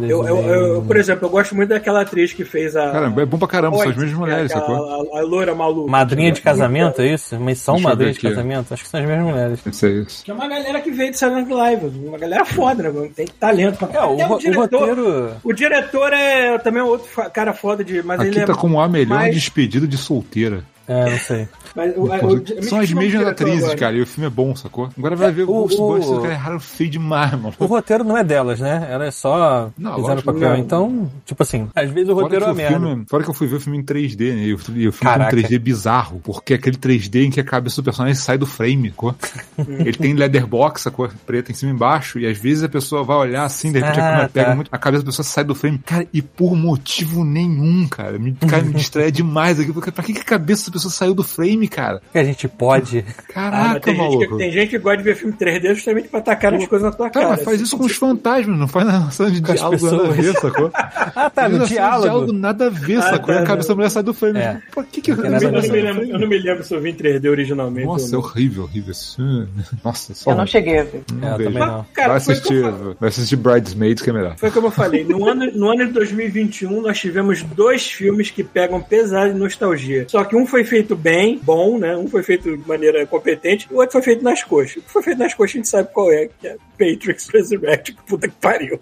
Eu, 0.09 0.27
eu, 0.27 0.37
eu, 0.39 0.83
por 0.83 0.97
exemplo, 0.97 1.27
eu 1.27 1.31
gosto 1.31 1.55
muito 1.55 1.71
daquela 1.71 2.03
atriz 2.03 2.33
que 2.33 2.45
fez 2.45 2.77
a. 2.77 2.91
Cara, 2.93 3.07
é 3.07 3.25
bom 3.27 3.39
pra 3.39 3.49
caramba, 3.49 3.79
são 3.79 3.89
as 3.91 3.97
mesmas 3.97 4.13
é 4.13 4.17
mulheres, 4.17 4.53
aquela- 4.53 4.67
sacou? 4.79 5.17
A, 5.17 5.19
a 5.21 5.23
loira 5.23 5.55
maluca. 5.63 5.91
Madrinha 5.91 6.33
de 6.33 6.41
casamento, 6.41 7.01
é 7.03 7.07
isso? 7.15 7.39
Mas 7.41 7.59
são 7.59 7.79
madrinha 7.81 8.13
de 8.13 8.19
aqui. 8.19 8.29
casamento? 8.29 8.75
Acho 8.75 8.83
que 8.83 8.89
são 8.89 9.01
as 9.01 9.07
mesmas 9.07 9.27
mulheres. 9.27 9.61
Deve 9.65 9.77
ser 9.77 10.03
isso. 10.03 10.25
Que 10.25 10.31
é 10.31 10.35
uma 10.35 10.49
galera 10.49 10.81
que 10.81 10.91
veio 10.91 11.11
de 11.11 11.19
Silent 11.19 11.49
Live. 11.49 11.87
Uma 12.07 12.19
galera 12.19 12.45
foda, 12.45 12.83
né? 12.83 12.89
mano? 12.91 13.09
Tem 13.15 13.27
talento. 13.27 13.79
pra- 13.79 13.89
É, 14.01 14.05
o, 14.05 14.13
Até 14.15 14.25
ro- 14.25 14.39
o 14.45 14.53
roteiro. 14.55 15.31
O 15.45 15.53
diretor 15.53 16.13
é 16.13 16.59
também 16.59 16.83
outro 16.83 17.09
cara 17.31 17.53
foda 17.53 17.83
de. 17.85 18.03
Mas 18.03 18.21
Aqui 18.21 18.29
ele 18.39 18.45
tá 18.47 18.53
é. 18.53 18.57
como 18.57 18.81
a 18.81 18.89
melhor 18.89 19.19
mais- 19.19 19.35
despedida 19.35 19.87
de 19.87 19.97
solteira. 19.97 20.65
É, 20.89 21.11
não 21.11 21.19
sei. 21.19 21.49
Mas, 21.75 21.97
o, 21.97 22.03
o, 22.05 22.63
São 22.65 22.81
as 22.81 22.91
me 22.93 23.01
mesmas 23.07 23.27
atrizes, 23.29 23.63
agora. 23.65 23.79
cara, 23.79 23.97
e 23.97 24.03
o 24.03 24.07
filme 24.07 24.27
é 24.27 24.31
bom, 24.31 24.55
sacou? 24.55 24.89
Agora 24.99 25.17
vai 25.17 25.31
ver 25.33 25.45
o- 25.45 25.47
Ghostbusters, 25.47 26.25
erraram 26.25 26.61
feio 26.61 26.91
demais, 26.91 27.33
mano. 27.33 27.55
O 27.59 27.67
roteiro 27.67 28.05
não 28.05 28.17
é 28.19 28.23
delas, 28.25 28.61
né? 28.61 28.89
Ela 28.91 29.07
é 29.07 29.11
só 29.11 29.71
Não, 29.79 29.95
fizeram 29.97 30.21
o 30.21 30.23
papel. 30.25 30.41
não. 30.51 30.57
Então, 30.57 31.11
tipo 31.25 31.43
assim, 31.43 31.69
às 31.75 31.89
vezes 31.91 32.09
o 32.11 32.13
Fora 32.15 32.25
roteiro 32.25 32.45
é 32.47 32.53
o 32.53 32.55
merda. 32.55 32.79
filme, 32.79 33.05
fora 33.09 33.23
que 33.25 33.31
eu 33.31 33.35
fui 33.35 33.47
ver 33.47 33.57
o 33.57 33.61
filme 33.61 33.79
em 33.79 33.83
3D, 33.83 34.35
né? 34.35 34.43
E 34.45 34.55
o 34.55 34.59
filme, 34.59 34.81
e 34.83 34.89
o 34.89 34.93
filme 34.93 35.11
Caraca. 35.13 35.31
com 35.31 35.43
3D 35.43 35.59
bizarro, 35.59 36.21
porque 36.23 36.53
é 36.53 36.57
aquele 36.57 36.77
3D 36.77 37.25
em 37.27 37.31
que 37.31 37.41
a 37.41 37.45
cabeça 37.45 37.81
do 37.81 37.85
personagem 37.85 38.15
sai 38.17 38.37
do 38.37 38.47
frame, 38.47 38.91
sacou? 38.91 39.15
Ele 39.59 39.93
tem 39.95 40.13
leatherbox, 40.15 40.83
sacou? 40.83 41.09
Preta 41.25 41.53
em 41.53 41.55
cima 41.55 41.73
e 41.73 41.75
embaixo, 41.75 42.19
e 42.19 42.27
às 42.27 42.37
vezes 42.37 42.65
a 42.65 42.69
pessoa 42.69 43.03
vai 43.05 43.17
olhar 43.17 43.45
assim, 43.45 43.73
de 43.73 43.79
repente 43.79 43.99
a 44.01 44.03
Ah, 44.05 44.11
câmera 44.11 44.29
pega 44.29 44.49
tá. 44.51 44.55
muito, 44.57 44.69
a 44.73 44.79
cabeça 44.79 45.03
da 45.05 45.11
pessoa 45.11 45.25
sai 45.25 45.45
do 45.45 45.55
frame. 45.55 45.79
Cara, 45.79 46.07
e 46.13 46.21
por 46.21 46.55
motivo 46.57 47.25
nenhum, 47.25 47.87
cara. 47.89 48.19
Me, 48.19 48.33
cara, 48.35 48.63
me 48.63 48.75
distrai 48.75 49.11
demais 49.13 49.59
aqui, 49.61 49.73
porque 49.73 49.91
pra 49.91 50.03
que, 50.05 50.13
que 50.13 50.21
a 50.21 50.25
cabeça 50.25 50.71
pessoa 50.73 50.91
saiu 50.93 51.15
do 51.15 51.23
frame, 51.23 51.69
cara? 51.69 52.01
Que 52.13 52.19
a 52.19 52.25
gente 52.25 52.49
pode. 52.49 53.05
Ah, 53.09 53.23
Caraca, 53.33 53.91
gente 53.91 53.99
maluco. 53.99 54.29
que, 54.29 54.37
tem 54.39 54.53
gente 54.53 54.71
que 54.71 54.79
gosta 54.79 54.99
de 54.99 55.05
ver 55.05 55.17
filme 55.17 55.35
3D 55.39 55.75
justamente 55.75 56.09
pra 56.09 56.21
tacar 56.21 56.55
as 56.55 56.67
coisas 56.67 56.91
na 56.91 56.97
tua 56.97 57.11
Cara, 57.11 57.27
cara. 57.27 57.37
mas 57.37 57.45
faz 57.45 57.55
assim. 57.57 57.65
isso 57.65 57.77
com 57.79 57.85
os 57.85 57.95
fantasmas, 57.97 58.59
não 58.59 58.69
faz 58.69 58.87
na 58.87 59.11
cena 59.11 59.31
de 59.31 59.41
diálogo 59.41 59.85
nada 59.91 60.09
a 60.09 60.11
ver, 60.13 60.33
sacou? 60.35 60.71
Ah, 61.15 61.31
tá, 61.31 61.49
no 61.49 61.59
de 61.61 61.69
diálogo. 61.75 62.33
nada 62.33 62.67
a 62.67 62.71
ver, 62.71 62.97
Ah, 62.99 63.03
sacou? 63.03 63.35
E 63.35 63.37
tá, 63.39 63.43
a 63.43 63.47
cabeça 63.47 63.69
da 63.69 63.73
não. 63.73 63.77
mulher 63.77 63.91
sai 63.91 64.03
do 64.03 64.15
frame. 64.15 64.39
É. 64.39 64.61
Por 64.73 64.85
que 64.87 65.01
que 65.01 65.15
da 65.15 65.23
Eu 65.29 65.31
mulher 65.31 65.53
não, 65.53 65.61
me 65.61 65.69
lembro, 65.69 66.05
eu 66.05 66.19
não 66.19 66.29
me 66.29 66.39
lembro 66.39 66.65
se 66.65 66.75
eu 66.75 66.81
vi 66.81 66.91
em 66.91 66.95
3D 66.95 67.29
originalmente. 67.31 67.87
Nossa, 67.87 68.09
é 68.09 68.13
não. 68.13 68.19
horrível, 68.21 68.63
horrível. 68.65 68.91
Isso, 68.93 69.23
Nossa, 69.85 70.15
só 70.15 70.31
Eu 70.33 70.37
não 70.37 70.47
cheguei 70.47 70.79
a 70.79 70.85
ver. 70.85 71.03
É, 71.23 71.27
eu 71.33 71.37
vejo. 71.39 71.51
também 71.53 71.67
não. 71.69 71.87
Cara, 71.93 72.09
vai 72.09 72.17
eu 72.17 72.17
assistir, 72.17 72.63
vai 73.01 73.09
assistir 73.09 73.37
Bridesmaids 73.37 74.03
que 74.03 74.11
é 74.11 74.13
melhor. 74.13 74.37
Foi 74.37 74.51
como 74.51 74.69
eu 74.69 74.71
falei, 74.71 75.05
no 75.05 75.29
ano, 75.29 75.51
no 75.53 75.71
ano 75.71 75.87
de 75.87 75.93
2021 75.93 76.81
nós 76.81 76.99
tivemos 76.99 77.43
dois 77.43 77.87
filmes 77.91 78.31
que 78.31 78.43
pegam 78.43 78.81
pesado 78.81 79.33
de 79.33 79.39
nostalgia. 79.39 80.07
Só 80.09 80.25
que 80.25 80.35
um 80.37 80.47
foi 80.47 80.62
feito 80.65 80.97
bem, 80.97 81.39
bom, 81.43 81.79
né? 81.79 81.97
Um 81.97 82.09
foi 82.09 82.23
feito 82.23 82.57
de 82.57 82.69
maneira 82.69 83.07
competente, 83.07 83.69
o 83.71 83.77
outro 83.77 83.93
foi 83.93 84.03
feito 84.03 84.25
nas 84.25 84.43
coxas. 84.43 84.77
O 84.77 84.83
que 84.83 84.91
foi 84.91 85.03
feito 85.03 85.19
nas 85.19 85.35
coxas 85.35 85.55
a 85.55 85.59
gente 85.59 85.69
sabe 85.69 85.89
qual 85.93 86.11
é, 86.11 86.29
que 86.41 86.47
é 86.47 86.57
Matrix 86.85 87.29
Resurrection, 87.29 87.97
que 87.97 88.03
puta 88.07 88.29
que 88.29 88.35
pariu. 88.41 88.81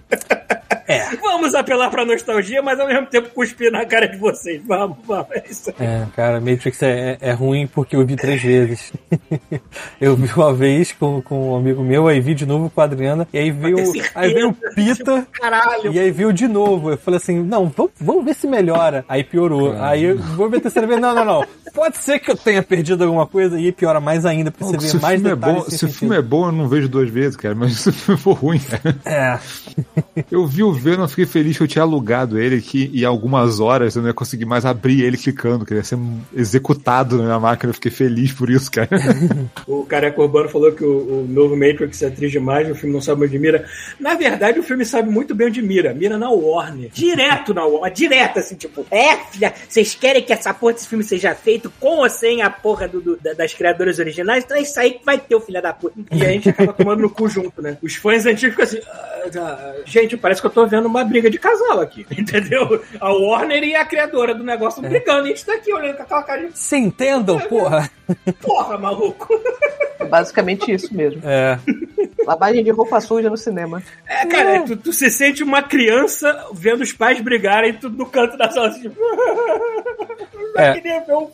É. 0.90 1.14
Vamos 1.16 1.54
apelar 1.54 1.88
pra 1.88 2.04
nostalgia, 2.04 2.60
mas 2.62 2.80
ao 2.80 2.86
mesmo 2.88 3.06
tempo 3.06 3.28
cuspir 3.30 3.70
na 3.70 3.84
cara 3.84 4.08
de 4.08 4.16
vocês. 4.16 4.60
Vamos, 4.66 4.98
vamos. 5.06 5.30
É 5.30 5.44
isso 5.48 5.70
aí. 5.78 5.86
É, 5.86 6.06
cara, 6.16 6.40
Matrix 6.40 6.82
é, 6.82 7.18
é, 7.20 7.28
é 7.28 7.32
ruim 7.32 7.68
porque 7.68 7.94
eu 7.94 8.04
vi 8.04 8.16
três 8.16 8.42
vezes. 8.42 8.92
eu 10.00 10.16
vi 10.16 10.28
uma 10.34 10.52
vez 10.52 10.90
com, 10.90 11.22
com 11.22 11.52
um 11.52 11.56
amigo 11.56 11.82
meu, 11.82 12.08
aí 12.08 12.20
vi 12.20 12.34
de 12.34 12.44
novo 12.44 12.68
com 12.70 12.80
a 12.80 12.84
Adriana, 12.84 13.28
e 13.32 13.38
aí 13.38 13.52
veio, 13.52 13.76
aí 14.16 14.34
veio 14.34 14.48
o 14.48 14.74
Pita, 14.74 15.26
Caralho. 15.30 15.92
e 15.92 15.98
aí 15.98 16.10
veio 16.10 16.32
de 16.32 16.48
novo. 16.48 16.90
Eu 16.90 16.98
falei 16.98 17.18
assim, 17.18 17.40
não, 17.40 17.68
vamos, 17.68 17.92
vamos 18.00 18.24
ver 18.24 18.34
se 18.34 18.48
melhora. 18.48 19.04
Aí 19.08 19.22
piorou. 19.22 19.80
Aí 19.80 20.02
eu 20.02 20.18
vou 20.18 20.50
ver 20.50 20.56
a 20.56 20.60
terceira 20.62 20.88
vez, 20.88 21.00
não, 21.00 21.14
não, 21.14 21.24
não. 21.24 21.46
Pode 21.72 21.98
ser 21.98 22.18
que 22.18 22.32
eu 22.32 22.36
tenha 22.36 22.64
perdido 22.64 23.04
alguma 23.04 23.28
coisa, 23.28 23.60
e 23.60 23.66
aí 23.66 23.72
piora 23.72 24.00
mais 24.00 24.26
ainda, 24.26 24.50
pra 24.50 24.66
você 24.66 24.96
o 24.96 25.00
mais 25.00 25.24
é 25.24 25.30
detalhes. 25.30 25.62
bom, 25.62 25.70
sem 25.70 25.78
se 25.78 25.84
o 25.84 25.88
filme 25.88 26.16
é 26.16 26.22
bom, 26.22 26.46
eu 26.46 26.52
não 26.52 26.68
vejo 26.68 26.88
duas 26.88 27.08
vezes, 27.08 27.36
cara. 27.36 27.54
Mas 27.54 27.86
se 27.92 27.98
o 27.98 28.02
filme 28.02 28.20
for 28.20 28.32
ruim, 28.32 28.58
cara. 28.58 28.96
É, 29.04 29.38
Eu 30.30 30.46
vi 30.46 30.62
o 30.62 30.72
Venom, 30.72 31.06
fiquei 31.08 31.26
feliz 31.26 31.56
que 31.56 31.62
eu 31.62 31.68
tinha 31.68 31.82
alugado 31.82 32.38
ele 32.38 32.56
aqui 32.56 32.90
e 32.92 33.04
algumas 33.04 33.60
horas 33.60 33.94
eu 33.96 34.02
não 34.02 34.08
ia 34.08 34.14
conseguir 34.14 34.44
mais 34.44 34.64
abrir 34.64 35.02
ele 35.02 35.16
clicando, 35.16 35.64
que 35.64 35.72
ele 35.72 35.80
ia 35.80 35.84
ser 35.84 35.98
executado 36.34 37.16
na 37.18 37.24
minha 37.24 37.40
máquina. 37.40 37.70
Eu 37.70 37.74
fiquei 37.74 37.90
feliz 37.90 38.32
por 38.32 38.50
isso, 38.50 38.70
cara. 38.70 38.88
O 39.66 39.84
Careca 39.84 40.20
Urbano 40.20 40.48
falou 40.48 40.72
que 40.72 40.84
o, 40.84 41.22
o 41.22 41.26
novo 41.28 41.56
Matrix 41.56 42.02
é 42.02 42.10
triste 42.10 42.32
demais, 42.38 42.70
o 42.70 42.74
filme 42.74 42.94
não 42.94 43.00
sabe 43.02 43.24
onde 43.24 43.38
mira. 43.38 43.64
Na 43.98 44.14
verdade, 44.14 44.58
o 44.58 44.62
filme 44.62 44.84
sabe 44.84 45.10
muito 45.10 45.34
bem 45.34 45.48
onde 45.48 45.62
mira. 45.62 45.92
Mira 45.94 46.16
na 46.18 46.30
Warner. 46.30 46.90
Direto 46.92 47.52
na 47.54 47.64
Warner. 47.64 47.92
Direto, 47.92 48.38
assim, 48.38 48.54
tipo, 48.56 48.86
é, 48.90 49.16
filha, 49.30 49.52
vocês 49.68 49.94
querem 49.94 50.22
que 50.22 50.32
essa 50.32 50.52
porra 50.54 50.74
desse 50.74 50.88
filme 50.88 51.04
seja 51.04 51.34
feito 51.34 51.72
com 51.80 51.98
ou 51.98 52.08
sem 52.10 52.42
a 52.42 52.50
porra 52.50 52.88
do, 52.88 53.00
do- 53.00 53.16
da- 53.16 53.32
das 53.34 53.52
criadoras 53.54 53.98
originais? 53.98 54.44
Então 54.44 54.56
é 54.56 54.62
isso 54.62 54.78
aí 54.78 54.92
que 54.92 55.04
vai 55.04 55.18
ter 55.18 55.34
o 55.34 55.40
filho 55.40 55.60
da 55.62 55.72
puta. 55.72 55.94
E 56.12 56.22
a 56.24 56.28
gente 56.30 56.48
acaba 56.48 56.72
tomando 56.72 57.02
no 57.02 57.10
cu 57.10 57.28
junto, 57.28 57.60
né? 57.62 57.69
Os 57.82 57.94
fãs 57.96 58.26
antigos 58.26 58.50
ficam 58.56 58.64
assim. 58.64 58.80
"Ah, 58.90 59.06
ah, 59.38 59.74
gente, 59.84 60.16
parece 60.16 60.40
que 60.40 60.46
eu 60.46 60.50
tô 60.50 60.66
vendo 60.66 60.86
uma 60.86 61.04
briga 61.04 61.28
de 61.30 61.38
casal 61.38 61.80
aqui, 61.80 62.06
entendeu? 62.16 62.82
A 63.00 63.12
Warner 63.12 63.62
e 63.62 63.74
a 63.74 63.84
criadora 63.84 64.34
do 64.34 64.42
negócio 64.44 64.80
brigando. 64.82 65.26
E 65.28 65.32
a 65.32 65.34
gente 65.34 65.44
tá 65.44 65.54
aqui 65.54 65.72
olhando 65.72 65.96
com 65.96 66.02
aquela 66.02 66.22
cara 66.22 66.48
de 66.48 66.58
se 66.58 66.76
entendam, 66.76 67.38
porra. 67.40 67.90
porra, 68.40 68.78
maluco. 68.78 69.28
É 69.98 70.04
basicamente 70.04 70.72
isso 70.72 70.94
mesmo. 70.94 71.20
É, 71.24 71.58
Lavagem 72.26 72.62
de 72.64 72.70
roupa 72.70 73.00
suja 73.00 73.28
no 73.30 73.36
cinema. 73.36 73.82
É, 74.06 74.26
cara, 74.26 74.62
tu, 74.62 74.76
tu 74.76 74.92
se 74.92 75.10
sente 75.10 75.42
uma 75.42 75.62
criança 75.62 76.46
vendo 76.52 76.82
os 76.82 76.92
pais 76.92 77.20
brigarem 77.20 77.74
tudo 77.74 77.96
no 77.96 78.06
canto 78.06 78.36
da 78.36 78.50
sala, 78.50 78.68
assim, 78.68 78.82
tipo. 78.82 78.96
É. 80.56 80.72
um. 81.14 81.28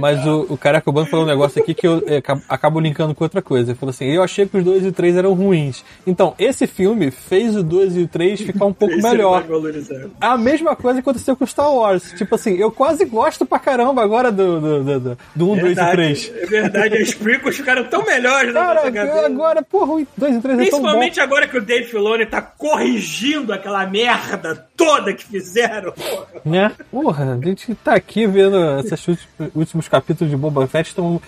Mas 0.00 0.26
o, 0.26 0.46
o 0.48 0.56
Caraca 0.56 0.88
Urbano 0.88 1.06
falou 1.06 1.26
um 1.26 1.28
negócio 1.28 1.60
aqui 1.62 1.74
que 1.74 1.86
eu 1.86 2.02
é, 2.06 2.16
acabo- 2.16 2.42
acabo 2.48 2.80
linkando 2.80 3.14
com 3.14 3.22
outra 3.22 3.42
coisa. 3.42 3.72
Ele 3.72 3.78
falou 3.78 3.90
assim: 3.90 4.06
eu 4.06 4.22
achei 4.22 4.46
que 4.46 4.56
os 4.56 4.64
dois 4.64 4.82
e 4.84 4.88
o 4.88 4.92
três 4.92 5.14
eram 5.16 5.34
ruins. 5.34 5.81
Então, 6.06 6.34
esse 6.38 6.66
filme 6.66 7.10
fez 7.10 7.56
o 7.56 7.62
2 7.62 7.96
e 7.96 8.02
o 8.02 8.08
3 8.08 8.40
ficar 8.40 8.66
um 8.66 8.72
pouco 8.72 8.94
é 8.98 9.02
melhor. 9.02 9.42
valorizado. 9.42 10.10
A 10.20 10.36
mesma 10.36 10.74
coisa 10.74 11.00
aconteceu 11.00 11.36
com 11.36 11.46
Star 11.46 11.72
Wars. 11.72 12.12
Tipo 12.16 12.34
assim, 12.34 12.56
eu 12.56 12.70
quase 12.70 13.04
gosto 13.04 13.46
pra 13.46 13.58
caramba 13.58 14.02
agora 14.02 14.30
do 14.32 14.42
1, 14.42 14.60
do, 14.60 14.84
do, 14.84 15.00
do, 15.00 15.18
do 15.34 15.50
1, 15.50 15.56
2 15.58 15.58
e 15.58 15.62
Verdade, 15.62 15.92
3. 15.92 16.32
É 16.34 16.46
verdade, 16.46 16.96
as 16.98 17.14
prequels 17.14 17.56
ficaram 17.56 17.84
tão 17.84 18.04
melhores 18.04 18.52
nossa 18.52 18.92
Cara, 18.92 19.26
agora, 19.26 19.62
porra, 19.62 19.92
o 19.94 20.06
2 20.16 20.36
e 20.36 20.40
3 20.40 20.58
é 20.58 20.70
tão. 20.70 20.80
Principalmente 20.80 21.20
agora 21.20 21.48
que 21.48 21.56
o 21.56 21.62
Dave 21.62 21.84
Filoni 21.86 22.26
tá 22.26 22.42
corrigindo 22.42 23.52
aquela 23.52 23.86
merda 23.86 24.66
toda 24.76 25.12
que 25.12 25.24
fizeram. 25.24 25.92
porra. 25.92 26.26
Né? 26.44 26.72
Porra, 26.90 27.38
a 27.40 27.46
gente 27.46 27.74
tá 27.76 27.94
aqui 27.94 28.26
vendo 28.26 28.56
esses 28.80 29.26
últimos, 29.54 29.88
capítulos 29.88 30.30
de 30.30 30.36
Boba 30.36 30.66
Fett 30.66 30.88
estão. 30.90 31.20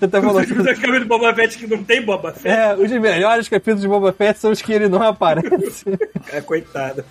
Até 0.00 0.20
falou 0.20 0.40
Os 0.40 0.46
filmes 0.46 0.64
da 0.64 0.74
câmera 0.74 1.00
do 1.00 1.06
Boba 1.06 1.34
Fett 1.34 1.58
que 1.58 1.66
não 1.66 1.82
tem 1.82 2.02
Boba 2.02 2.32
Fett. 2.32 2.48
É, 2.48 2.74
os 2.74 2.90
melhores 2.90 3.48
capítulos 3.48 3.83
de 3.84 3.88
Boba 3.88 4.12
Fett 4.12 4.38
são 4.38 4.50
os 4.50 4.60
que 4.62 4.72
ele 4.72 4.88
não 4.88 5.02
aparece. 5.02 5.84
É, 6.32 6.40
coitado. 6.40 7.04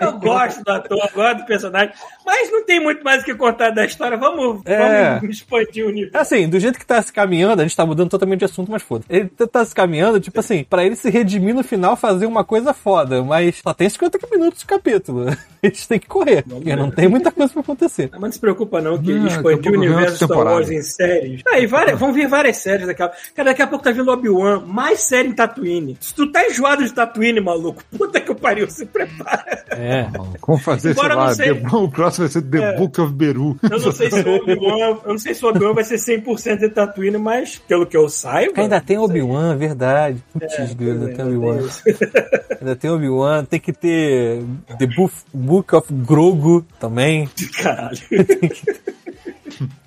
Eu 0.00 0.18
gosto 0.18 0.64
do 0.64 0.72
ator, 0.72 1.10
gosto 1.14 1.36
do 1.40 1.44
personagem, 1.46 1.92
mas 2.24 2.50
não 2.50 2.64
tem 2.64 2.80
muito 2.80 3.04
mais 3.04 3.20
o 3.22 3.24
que 3.24 3.34
contar 3.34 3.70
da 3.70 3.84
história. 3.84 4.16
Vamos, 4.16 4.62
É. 4.64 5.18
vamos 5.20 5.36
expandir 5.36 5.84
o 5.84 5.88
universo. 5.90 6.16
Assim, 6.16 6.48
do 6.48 6.58
jeito 6.58 6.78
que 6.78 6.86
tá 6.86 7.00
se 7.02 7.12
caminhando, 7.12 7.60
a 7.60 7.62
gente 7.62 7.76
tá 7.76 7.84
mudando 7.84 8.08
totalmente 8.08 8.38
de 8.38 8.46
assunto, 8.46 8.70
mas 8.72 8.82
foda. 8.82 9.04
Ele 9.08 9.28
tá- 9.28 9.46
tá 9.46 9.64
se 9.64 9.74
caminhando, 9.74 10.18
tipo 10.18 10.40
assim, 10.40 10.64
pra 10.64 10.82
ele 10.82 10.96
se 10.96 11.10
redimir 11.10 11.54
no 11.54 11.62
final, 11.62 11.94
fazer 11.94 12.24
uma 12.24 12.42
coisa 12.42 12.72
foda, 12.72 13.22
mas 13.22 13.60
só 13.62 13.74
tem 13.74 13.86
50 13.88 14.18
minutos 14.32 14.60
de 14.60 14.66
capítulo. 14.66 15.26
A 15.62 15.66
gente 15.66 15.88
tem 15.88 15.98
que 15.98 16.06
correr, 16.06 16.42
porque 16.42 16.76
não 16.76 16.90
tem 16.90 17.08
muita 17.08 17.30
coisa 17.32 17.50
pra 17.52 17.62
acontecer. 17.62 18.10
Mas 18.12 18.20
não 18.20 18.32
se 18.32 18.38
preocupa 18.40 18.82
não, 18.82 19.00
que 19.00 19.12
Não, 19.12 19.24
a 19.24 19.28
expandir 19.28 19.58
o 19.58 19.62
pouco 19.62 19.78
universo 19.78 20.24
Star 20.26 20.38
Wars 20.38 20.70
em 20.70 20.82
séries. 20.82 21.40
Aí, 21.50 21.66
várias, 21.66 21.98
vão 21.98 22.12
vir 22.12 22.28
várias 22.28 22.58
séries 22.58 22.86
daqui 22.86 23.02
a 23.02 23.08
Cara, 23.34 23.48
daqui 23.50 23.62
a 23.62 23.66
pouco 23.66 23.82
tá 23.82 23.90
vindo 23.90 24.10
Obi-Wan, 24.10 24.60
mais 24.66 25.00
série 25.00 25.28
em 25.28 25.32
Tatooine. 25.32 25.96
Se 26.14 26.16
tu 26.16 26.30
tá 26.30 26.46
enjoado 26.46 26.84
de 26.84 26.92
Tatooine, 26.94 27.40
maluco, 27.40 27.82
puta 27.98 28.20
que 28.20 28.30
o 28.30 28.36
pariu, 28.36 28.70
se 28.70 28.86
prepara. 28.86 29.64
É. 29.70 30.06
Como 30.40 30.56
fazer, 30.58 30.92
Embora 30.92 31.08
sei 31.08 31.14
eu 31.14 31.18
lá, 31.18 31.34
sei. 31.34 31.54
The- 31.70 31.76
o 31.76 31.88
próximo 31.90 32.26
vai 32.28 32.32
ser 32.32 32.42
The 32.42 32.58
É. 32.62 32.76
Book 32.78 33.00
of 33.00 33.12
Beru. 33.12 33.58
Eu 33.62 33.70
não 33.80 33.92
sei 33.92 34.10
se 34.10 34.20
o 34.20 34.36
Obi-Wan, 34.36 34.78
eu 35.04 35.08
não 35.08 35.18
sei 35.18 35.34
se 35.34 35.44
o 35.44 35.48
Obi-Wan 35.48 35.74
vai 35.74 35.82
ser 35.84 35.96
100% 35.98 36.58
de 36.60 36.68
Tatooine, 36.68 37.18
mas 37.18 37.58
pelo 37.58 37.84
que 37.84 37.96
eu 37.96 38.08
saiba... 38.08 38.52
Ainda 38.60 38.80
tem 38.80 38.96
Obi-Wan, 38.96 39.56
verdade. 39.56 40.22
Putz, 40.32 40.54
É, 40.54 40.62
ainda 40.62 41.08
tem 41.14 41.24
Obi-Wan. 41.24 41.58
isso. 41.62 41.82
Ainda 42.60 42.76
tem 42.76 42.90
Obi-Wan, 42.90 43.44
tem 43.44 43.58
que 43.60 43.72
ter 43.72 44.42
The 44.78 44.86
Book, 44.86 45.12
Book 45.34 45.74
of 45.74 45.92
Grogu 45.92 46.64
também. 46.78 47.28
Caralho. 47.60 47.98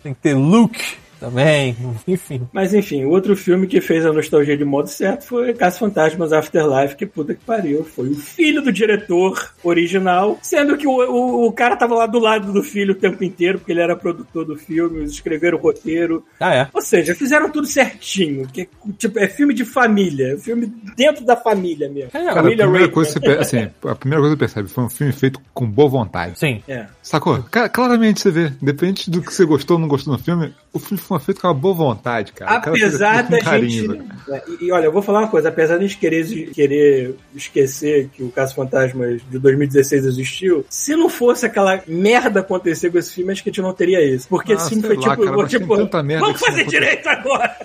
Tem 0.03 0.13
que 0.13 0.19
ter 0.21 0.33
Luke. 0.33 0.83
Também, 1.19 1.75
enfim. 2.07 2.47
Mas 2.53 2.73
enfim, 2.73 3.05
outro 3.05 3.35
filme 3.35 3.67
que 3.67 3.81
fez 3.81 4.05
a 4.05 4.13
nostalgia 4.13 4.57
de 4.57 4.65
modo 4.65 4.87
certo 4.89 5.25
foi 5.25 5.53
Caça 5.53 5.79
Fantasmas 5.79 6.31
Afterlife, 6.33 6.95
que 6.95 7.05
puta 7.05 7.33
que 7.33 7.43
pariu. 7.43 7.83
Foi 7.83 8.09
o 8.09 8.15
filho 8.15 8.61
do 8.61 8.71
diretor 8.71 9.51
original, 9.63 10.37
sendo 10.41 10.77
que 10.77 10.87
o, 10.87 10.91
o, 10.91 11.47
o 11.47 11.51
cara 11.51 11.75
tava 11.75 11.95
lá 11.95 12.07
do 12.07 12.19
lado 12.19 12.51
do 12.51 12.63
filho 12.63 12.93
o 12.93 12.95
tempo 12.97 13.23
inteiro, 13.23 13.59
porque 13.59 13.71
ele 13.71 13.81
era 13.81 13.95
produtor 13.95 14.45
do 14.45 14.55
filme, 14.55 14.99
eles 14.99 15.11
escreveram 15.11 15.57
o 15.57 15.61
roteiro. 15.61 16.23
Ah, 16.39 16.53
é? 16.55 16.67
Ou 16.73 16.81
seja, 16.81 17.13
fizeram 17.15 17.49
tudo 17.51 17.67
certinho. 17.67 18.47
Que, 18.47 18.67
tipo, 18.97 19.19
é 19.19 19.27
filme 19.27 19.53
de 19.53 19.65
família, 19.65 20.33
é 20.33 20.37
filme 20.37 20.71
dentro 20.95 21.23
da 21.25 21.35
família 21.35 21.89
mesmo. 21.89 22.09
É, 22.13 22.19
Cara, 22.19 22.31
a 22.31 22.35
família 22.35 22.57
primeira, 22.65 22.85
Rape, 22.85 22.93
coisa 22.93 23.19
que 23.19 23.27
né? 23.27 23.35
você, 23.35 23.35
pe- 23.35 23.41
assim, 23.41 23.71
a 23.87 23.95
primeira 23.95 24.21
coisa 24.21 24.35
que 24.35 24.39
você 24.39 24.45
percebe 24.53 24.69
foi 24.69 24.83
um 24.83 24.89
filme 24.89 25.13
feito 25.13 25.39
com 25.53 25.65
boa 25.69 25.89
vontade. 25.89 26.37
Sim. 26.39 26.61
É. 26.67 26.85
Sacou? 27.01 27.43
Claramente 27.73 28.21
você 28.21 28.31
vê, 28.31 28.51
independente 28.61 29.09
do 29.09 29.21
que 29.21 29.33
você 29.33 29.45
gostou 29.45 29.75
ou 29.77 29.81
não 29.81 29.87
gostou 29.87 30.13
no 30.13 30.19
filme, 30.19 30.53
o 30.77 30.79
filme 30.79 31.01
foi 31.01 31.19
feito 31.19 31.41
com 31.41 31.47
uma 31.47 31.53
boa 31.53 31.73
vontade, 31.73 32.31
cara. 32.33 32.57
Apesar 32.57 33.23
da 33.23 33.39
carinho, 33.39 33.69
gente. 33.69 33.87
velho. 33.87 34.05
É, 34.29 34.43
E, 34.61 34.71
olha, 34.71 34.85
eu 34.85 34.91
vou 34.91 35.01
falar 35.01 35.19
uma 35.19 35.27
coisa: 35.27 35.49
apesar 35.49 35.77
de 35.77 35.85
a 35.85 35.87
gente 35.87 35.97
querer, 35.99 36.49
querer 36.51 37.15
esquecer 37.35 38.09
que 38.13 38.23
o 38.23 38.29
Caso 38.29 38.55
Fantasmas 38.55 39.21
de 39.29 39.39
2016 39.39 40.05
existiu, 40.05 40.65
se 40.69 40.95
não 40.95 41.09
fosse 41.09 41.45
aquela 41.45 41.81
merda 41.87 42.39
acontecer 42.41 42.91
com 42.91 42.97
esse 42.97 43.13
filme, 43.13 43.31
acho 43.31 43.43
que 43.43 43.49
a 43.49 43.51
gente 43.51 43.61
não 43.61 43.73
teria 43.73 44.01
isso. 44.03 44.27
Porque 44.27 44.53
Ah, 44.53 44.55
esse 44.55 44.69
filme 44.69 44.83
foi 44.83 44.95
lá, 44.95 45.15
tipo, 45.15 45.25
cara, 45.25 45.47
tipo 45.47 46.03
merda 46.03 46.25
vamos 46.25 46.39
fazer 46.39 46.65
direito 46.65 47.07
agora! 47.07 47.55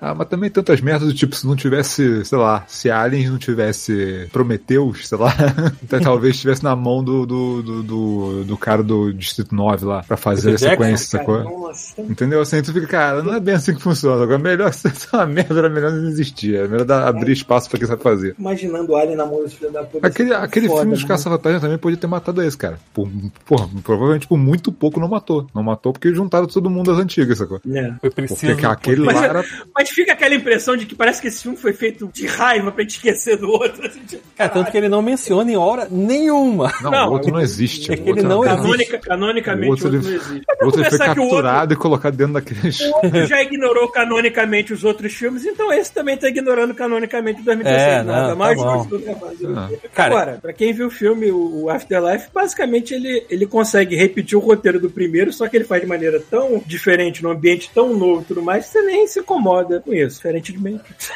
Ah, 0.00 0.14
mas 0.14 0.28
também 0.28 0.50
tantas 0.50 0.80
merdas 0.80 1.08
do 1.08 1.14
tipo, 1.14 1.34
se 1.34 1.46
não 1.46 1.56
tivesse, 1.56 2.24
sei 2.24 2.38
lá, 2.38 2.64
se 2.68 2.90
Aliens 2.90 3.30
não 3.30 3.38
tivesse 3.38 4.28
Prometheus, 4.32 5.08
sei 5.08 5.18
lá, 5.18 5.34
então 5.82 6.00
talvez 6.00 6.34
estivesse 6.36 6.62
na 6.62 6.74
mão 6.76 7.02
do, 7.02 7.26
do, 7.26 7.62
do, 7.62 7.82
do, 7.82 8.44
do 8.44 8.56
cara 8.56 8.82
do 8.82 9.12
Distrito 9.12 9.54
9 9.54 9.84
lá, 9.84 10.02
pra 10.02 10.16
fazer 10.16 10.54
a 10.54 10.58
sequência, 10.58 11.18
sacou? 11.18 11.42
nossa. 11.42 12.00
Entendeu? 12.02 12.40
Assim, 12.40 12.62
tu 12.62 12.72
fica, 12.72 12.86
cara, 12.86 13.22
não 13.22 13.34
é 13.34 13.40
bem 13.40 13.54
assim 13.54 13.74
que 13.74 13.82
funciona. 13.82 14.22
Agora, 14.22 14.38
melhor 14.38 14.72
se 14.74 14.88
essa 14.88 15.16
uma 15.16 15.26
merda 15.26 15.58
era 15.58 15.68
melhor 15.68 15.92
não 15.92 16.08
existir. 16.08 16.54
É 16.54 16.66
melhor 16.68 16.84
dar- 16.84 17.06
abrir 17.08 17.32
espaço 17.32 17.68
pra 17.68 17.78
quem 17.78 17.86
sabe 17.88 18.02
fazer. 18.02 18.34
Imaginando 18.38 18.92
o 18.92 18.96
Alien 18.96 19.16
na 19.16 19.26
mão 19.26 19.42
desse 19.42 19.56
filho 19.56 19.70
da 19.72 19.82
puta. 19.82 20.06
Aquele, 20.06 20.32
é 20.32 20.36
aquele 20.36 20.66
foda, 20.68 20.80
filme 20.80 20.94
dos 20.94 21.02
mano. 21.02 21.08
Caça-Fantasmas 21.14 21.60
também 21.62 21.78
podia 21.78 21.98
ter 21.98 22.06
matado 22.06 22.42
esse, 22.42 22.56
cara. 22.56 22.78
Por, 22.94 23.08
porra, 23.44 23.68
provavelmente 23.82 24.26
por 24.26 24.38
muito 24.38 24.70
pouco 24.72 24.98
não 25.00 25.08
matou. 25.08 25.46
Não 25.54 25.62
matou 25.62 25.92
porque 25.92 26.12
juntaram 26.14 26.46
todo 26.46 26.70
mundo 26.70 26.90
das 26.92 27.02
antigas, 27.02 27.38
sacou? 27.38 27.60
É. 27.68 27.88
Foi 28.00 28.10
Porque 28.10 28.22
preciso. 28.22 28.66
aquele 28.66 29.04
Mas, 29.04 29.16
lá 29.16 29.24
era. 29.24 29.44
mas 29.74 29.87
fica 29.94 30.12
aquela 30.12 30.34
impressão 30.34 30.76
de 30.76 30.86
que 30.86 30.94
parece 30.94 31.20
que 31.20 31.28
esse 31.28 31.42
filme 31.42 31.56
foi 31.56 31.72
feito 31.72 32.08
de 32.12 32.26
raiva 32.26 32.70
pra 32.72 32.82
gente 32.82 32.96
esquecer 32.96 33.36
do 33.36 33.48
outro. 33.50 33.86
assim, 33.86 34.00
tipo, 34.00 34.22
É, 34.38 34.48
tanto 34.48 34.70
que 34.70 34.76
ele 34.76 34.88
não 34.88 35.02
menciona 35.02 35.50
em 35.50 35.56
hora 35.56 35.86
nenhuma. 35.90 36.72
Não, 36.82 36.90
Não, 36.90 37.08
o 37.08 37.12
outro 37.12 37.32
não 37.32 37.40
existe. 37.40 37.90
é 37.90 37.94
o 37.94 37.96
que 37.96 38.02
ele 38.02 38.10
outro 38.10 38.28
não 38.28 38.44
é 38.44 38.52
uma 38.52 38.54
existe. 38.54 38.62
Canonica, 38.90 38.98
canonicamente, 38.98 39.66
O 39.66 39.68
o 39.68 39.70
outro, 39.72 39.86
outro, 39.86 39.98
ele- 40.00 40.08
não 40.08 40.16
existe. 40.16 40.46
O 40.60 40.64
outro 40.66 40.80
ele 40.80 40.90
foi 40.90 40.96
o 40.96 41.00
capturado 41.00 41.72
e 41.74 41.76
colocado 41.76 42.16
dentro 42.16 42.32
daqueles. 42.34 42.80
outro 42.80 43.26
já 43.26 43.42
ignorou 43.42 43.88
canonicamente 43.90 44.72
os 44.72 44.84
outros 44.84 45.12
filmes, 45.14 45.44
então 45.44 45.72
esse 45.72 45.92
também 45.92 46.16
tá 46.16 46.28
ignorando 46.28 46.74
canonicamente 46.74 47.40
o 47.40 47.44
2016. 47.44 47.88
É, 47.88 48.02
nada 48.02 48.28
não, 48.30 48.36
mais 48.36 48.58
tá 48.58 48.64
bom. 48.64 48.78
justo 48.78 48.98
do 48.98 49.02
que. 49.04 49.10
Ah. 49.56 50.06
Agora, 50.06 50.38
pra 50.40 50.52
quem 50.52 50.72
viu 50.72 50.86
o 50.86 50.90
filme, 50.90 51.30
o 51.30 51.48
o 51.58 51.70
Afterlife, 51.70 52.28
basicamente 52.32 52.94
ele, 52.94 53.24
ele 53.28 53.46
consegue 53.46 53.96
repetir 53.96 54.36
o 54.36 54.40
roteiro 54.40 54.78
do 54.78 54.88
primeiro, 54.90 55.32
só 55.32 55.48
que 55.48 55.56
ele 55.56 55.64
faz 55.64 55.82
de 55.82 55.88
maneira 55.88 56.22
tão 56.30 56.62
diferente, 56.66 57.22
num 57.22 57.30
ambiente 57.30 57.70
tão 57.74 57.94
novo 57.96 58.22
e 58.22 58.24
tudo 58.26 58.42
mais, 58.42 58.66
que 58.66 58.72
você 58.72 58.82
nem 58.82 59.06
se 59.06 59.18
incomoda 59.20 59.77
isso. 59.86 60.16
Diferente 60.16 60.52
de 60.52 60.58
Matrix. 60.58 61.10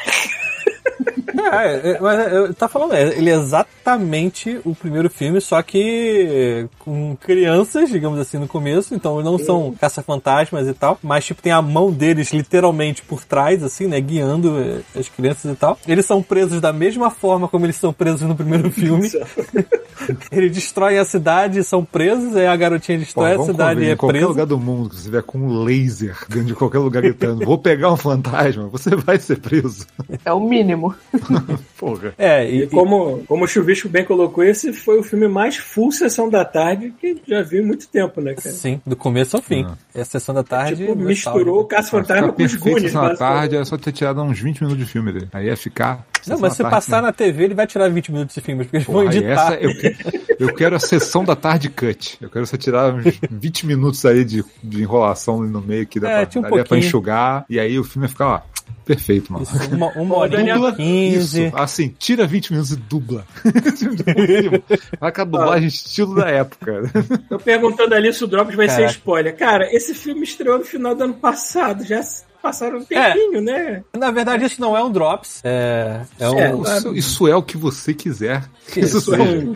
É, 1.35 1.91
é, 1.91 1.99
mas 1.99 2.31
eu 2.31 2.53
tá 2.53 2.67
falando, 2.67 2.93
é, 2.93 3.17
ele 3.17 3.29
é 3.29 3.33
exatamente 3.33 4.59
o 4.63 4.73
primeiro 4.73 5.09
filme, 5.09 5.41
só 5.41 5.61
que 5.61 6.67
com 6.79 7.15
crianças, 7.17 7.89
digamos 7.89 8.19
assim, 8.19 8.37
no 8.37 8.47
começo, 8.47 8.93
então 8.95 9.21
não 9.21 9.37
são 9.37 9.73
caça-fantasmas 9.79 10.67
e 10.67 10.73
tal, 10.73 10.97
mas 11.01 11.25
tipo 11.25 11.41
tem 11.41 11.51
a 11.51 11.61
mão 11.61 11.91
deles 11.91 12.31
literalmente 12.31 13.01
por 13.01 13.23
trás, 13.23 13.63
assim, 13.63 13.87
né, 13.87 13.99
guiando 13.99 14.83
as 14.97 15.09
crianças 15.09 15.51
e 15.51 15.55
tal. 15.55 15.77
Eles 15.87 16.05
são 16.05 16.21
presos 16.21 16.61
da 16.61 16.71
mesma 16.71 17.09
forma 17.09 17.47
como 17.47 17.65
eles 17.65 17.75
são 17.75 17.91
presos 17.91 18.21
no 18.21 18.35
primeiro 18.35 18.69
filme. 18.71 19.09
Eles 20.31 20.51
destroem 20.51 20.97
a 20.97 21.05
cidade 21.05 21.59
e 21.59 21.63
são 21.63 21.85
presos, 21.85 22.35
aí 22.35 22.47
a 22.47 22.55
garotinha 22.55 22.97
Pô, 22.97 23.03
destrói 23.03 23.31
a 23.31 23.37
vamos 23.37 23.51
cidade 23.51 23.75
convir, 23.75 23.87
e 23.87 23.91
é 23.91 23.93
em 23.93 23.97
qualquer 23.97 24.17
presa. 24.17 24.27
lugar 24.27 24.45
do 24.45 24.59
mundo 24.59 24.89
que 24.89 24.95
você 24.95 25.03
tiver 25.03 25.23
com 25.23 25.37
um 25.37 25.63
laser 25.63 26.17
dentro 26.27 26.45
de 26.47 26.55
qualquer 26.55 26.79
lugar 26.79 27.03
gritando, 27.03 27.45
vou 27.45 27.57
pegar 27.57 27.93
um 27.93 27.95
fantasma, 27.95 28.67
você 28.67 28.95
vai 28.95 29.17
ser 29.17 29.39
preso. 29.39 29.85
É 30.25 30.33
o 30.33 30.39
mínimo. 30.41 30.72
Porra. 31.77 32.13
É, 32.17 32.49
e, 32.49 32.63
E 32.63 32.67
como, 32.67 33.23
como 33.27 33.45
o 33.45 33.47
Chuvisco 33.47 33.89
bem 33.89 34.05
colocou, 34.05 34.43
esse 34.43 34.71
foi 34.73 34.99
o 34.99 35.03
filme 35.03 35.27
mais 35.27 35.57
full 35.57 35.91
sessão 35.91 36.29
da 36.29 36.43
tarde 36.45 36.93
que 36.99 37.21
já 37.27 37.41
vi 37.41 37.59
em 37.59 37.65
muito 37.65 37.87
tempo, 37.87 38.21
né, 38.21 38.33
cara? 38.33 38.53
sim, 38.55 38.81
do 38.85 38.95
começo 38.95 39.35
ao 39.35 39.43
fim. 39.43 39.65
Ah. 39.67 39.75
É 39.95 40.01
a 40.01 40.05
sessão 40.05 40.33
da 40.33 40.43
tarde. 40.43 40.77
Tipo, 40.85 40.95
misturou 40.95 41.61
o 41.61 41.65
Caça 41.65 41.89
Pra 41.89 41.99
Fantasma 42.01 42.31
com 42.33 42.43
os 42.43 42.55
Goonies, 42.55 42.93
na 42.93 43.01
basicamente. 43.01 43.17
tarde, 43.39 43.55
é 43.57 43.65
só 43.65 43.77
ter 43.77 43.91
tirado 43.91 44.21
uns 44.21 44.39
20 44.39 44.61
minutos 44.63 44.85
de 44.85 44.91
filme 44.91 45.11
dele. 45.11 45.29
Aí 45.33 45.45
ia 45.47 45.57
ficar. 45.57 46.05
Não, 46.25 46.39
mas 46.39 46.53
se 46.53 46.57
Sessão 46.57 46.63
da 46.65 46.69
tarde, 46.71 46.85
passar 46.85 47.01
né? 47.01 47.07
na 47.07 47.13
TV, 47.13 47.43
ele 47.43 47.53
vai 47.53 47.67
tirar 47.67 47.89
20 47.89 48.11
minutos 48.11 48.33
de 48.35 48.41
filme, 48.41 48.63
porque 48.63 48.77
eles 48.77 48.87
vão 48.87 48.95
Porra, 49.03 49.13
editar. 49.15 49.53
essa 49.53 49.55
eu, 49.55 50.47
eu 50.47 50.53
quero 50.55 50.75
a 50.75 50.79
sessão 50.79 51.23
da 51.25 51.35
tarde 51.35 51.69
cut. 51.69 52.17
Eu 52.21 52.29
quero 52.29 52.45
você 52.47 52.57
tirar 52.57 52.93
uns 52.93 53.19
20 53.29 53.65
minutos 53.67 54.05
aí 54.05 54.23
de, 54.23 54.43
de 54.63 54.81
enrolação 54.81 55.41
ali 55.41 55.51
no 55.51 55.61
meio 55.61 55.85
que 55.85 55.99
dá, 55.99 56.09
É, 56.21 56.25
pra, 56.25 56.39
um 56.39 56.43
daria 56.43 56.63
pra 56.63 56.77
enxugar. 56.77 57.45
E 57.49 57.59
aí 57.59 57.77
o 57.77 57.83
filme 57.83 58.05
ia 58.05 58.09
ficar, 58.09 58.27
ó, 58.27 58.41
perfeito, 58.85 59.31
mano. 59.31 59.43
Isso, 59.43 59.75
uma, 59.75 59.87
uma 59.93 60.15
hora 60.17 60.31
Daniel- 60.37 60.69
e 60.69 60.75
15. 60.75 61.45
Isso, 61.47 61.55
assim, 61.57 61.95
tira 61.97 62.25
20 62.27 62.51
minutos 62.51 62.71
e 62.71 62.75
dubla. 62.75 63.25
Vai 64.99 65.11
com 65.11 65.21
a 65.21 65.23
dublagem 65.23 65.67
estilo 65.67 66.15
da 66.15 66.27
época. 66.29 66.83
Eu 67.29 67.39
perguntando 67.39 67.95
ali 67.95 68.13
se 68.13 68.23
o 68.23 68.27
Drops 68.27 68.55
vai 68.55 68.67
Caraca. 68.67 68.87
ser 68.89 68.95
spoiler. 68.97 69.35
Cara, 69.35 69.67
esse 69.75 69.93
filme 69.93 70.23
estreou 70.23 70.57
no 70.59 70.65
final 70.65 70.95
do 70.95 71.03
ano 71.03 71.13
passado. 71.15 71.83
Já 71.85 72.01
passaram 72.43 72.77
um 72.79 72.83
tempinho, 72.83 73.41
né? 73.41 73.81
Na 73.97 74.11
verdade, 74.11 74.43
isso 74.45 74.59
não 74.61 74.75
é 74.77 74.83
um 74.83 74.91
Drops. 74.91 75.39
É, 75.43 76.01
é 76.19 76.29
um. 76.29 76.39
É, 76.39 76.77
Isso, 76.77 76.93
isso 76.95 77.27
é 77.27 77.35
o 77.35 77.41
que 77.41 77.57
você 77.57 77.93
quiser. 77.93 78.43
que 78.71 78.81
Isso, 78.81 78.97
Isso, 78.97 79.11
seja. 79.11 79.23
um- 79.23 79.55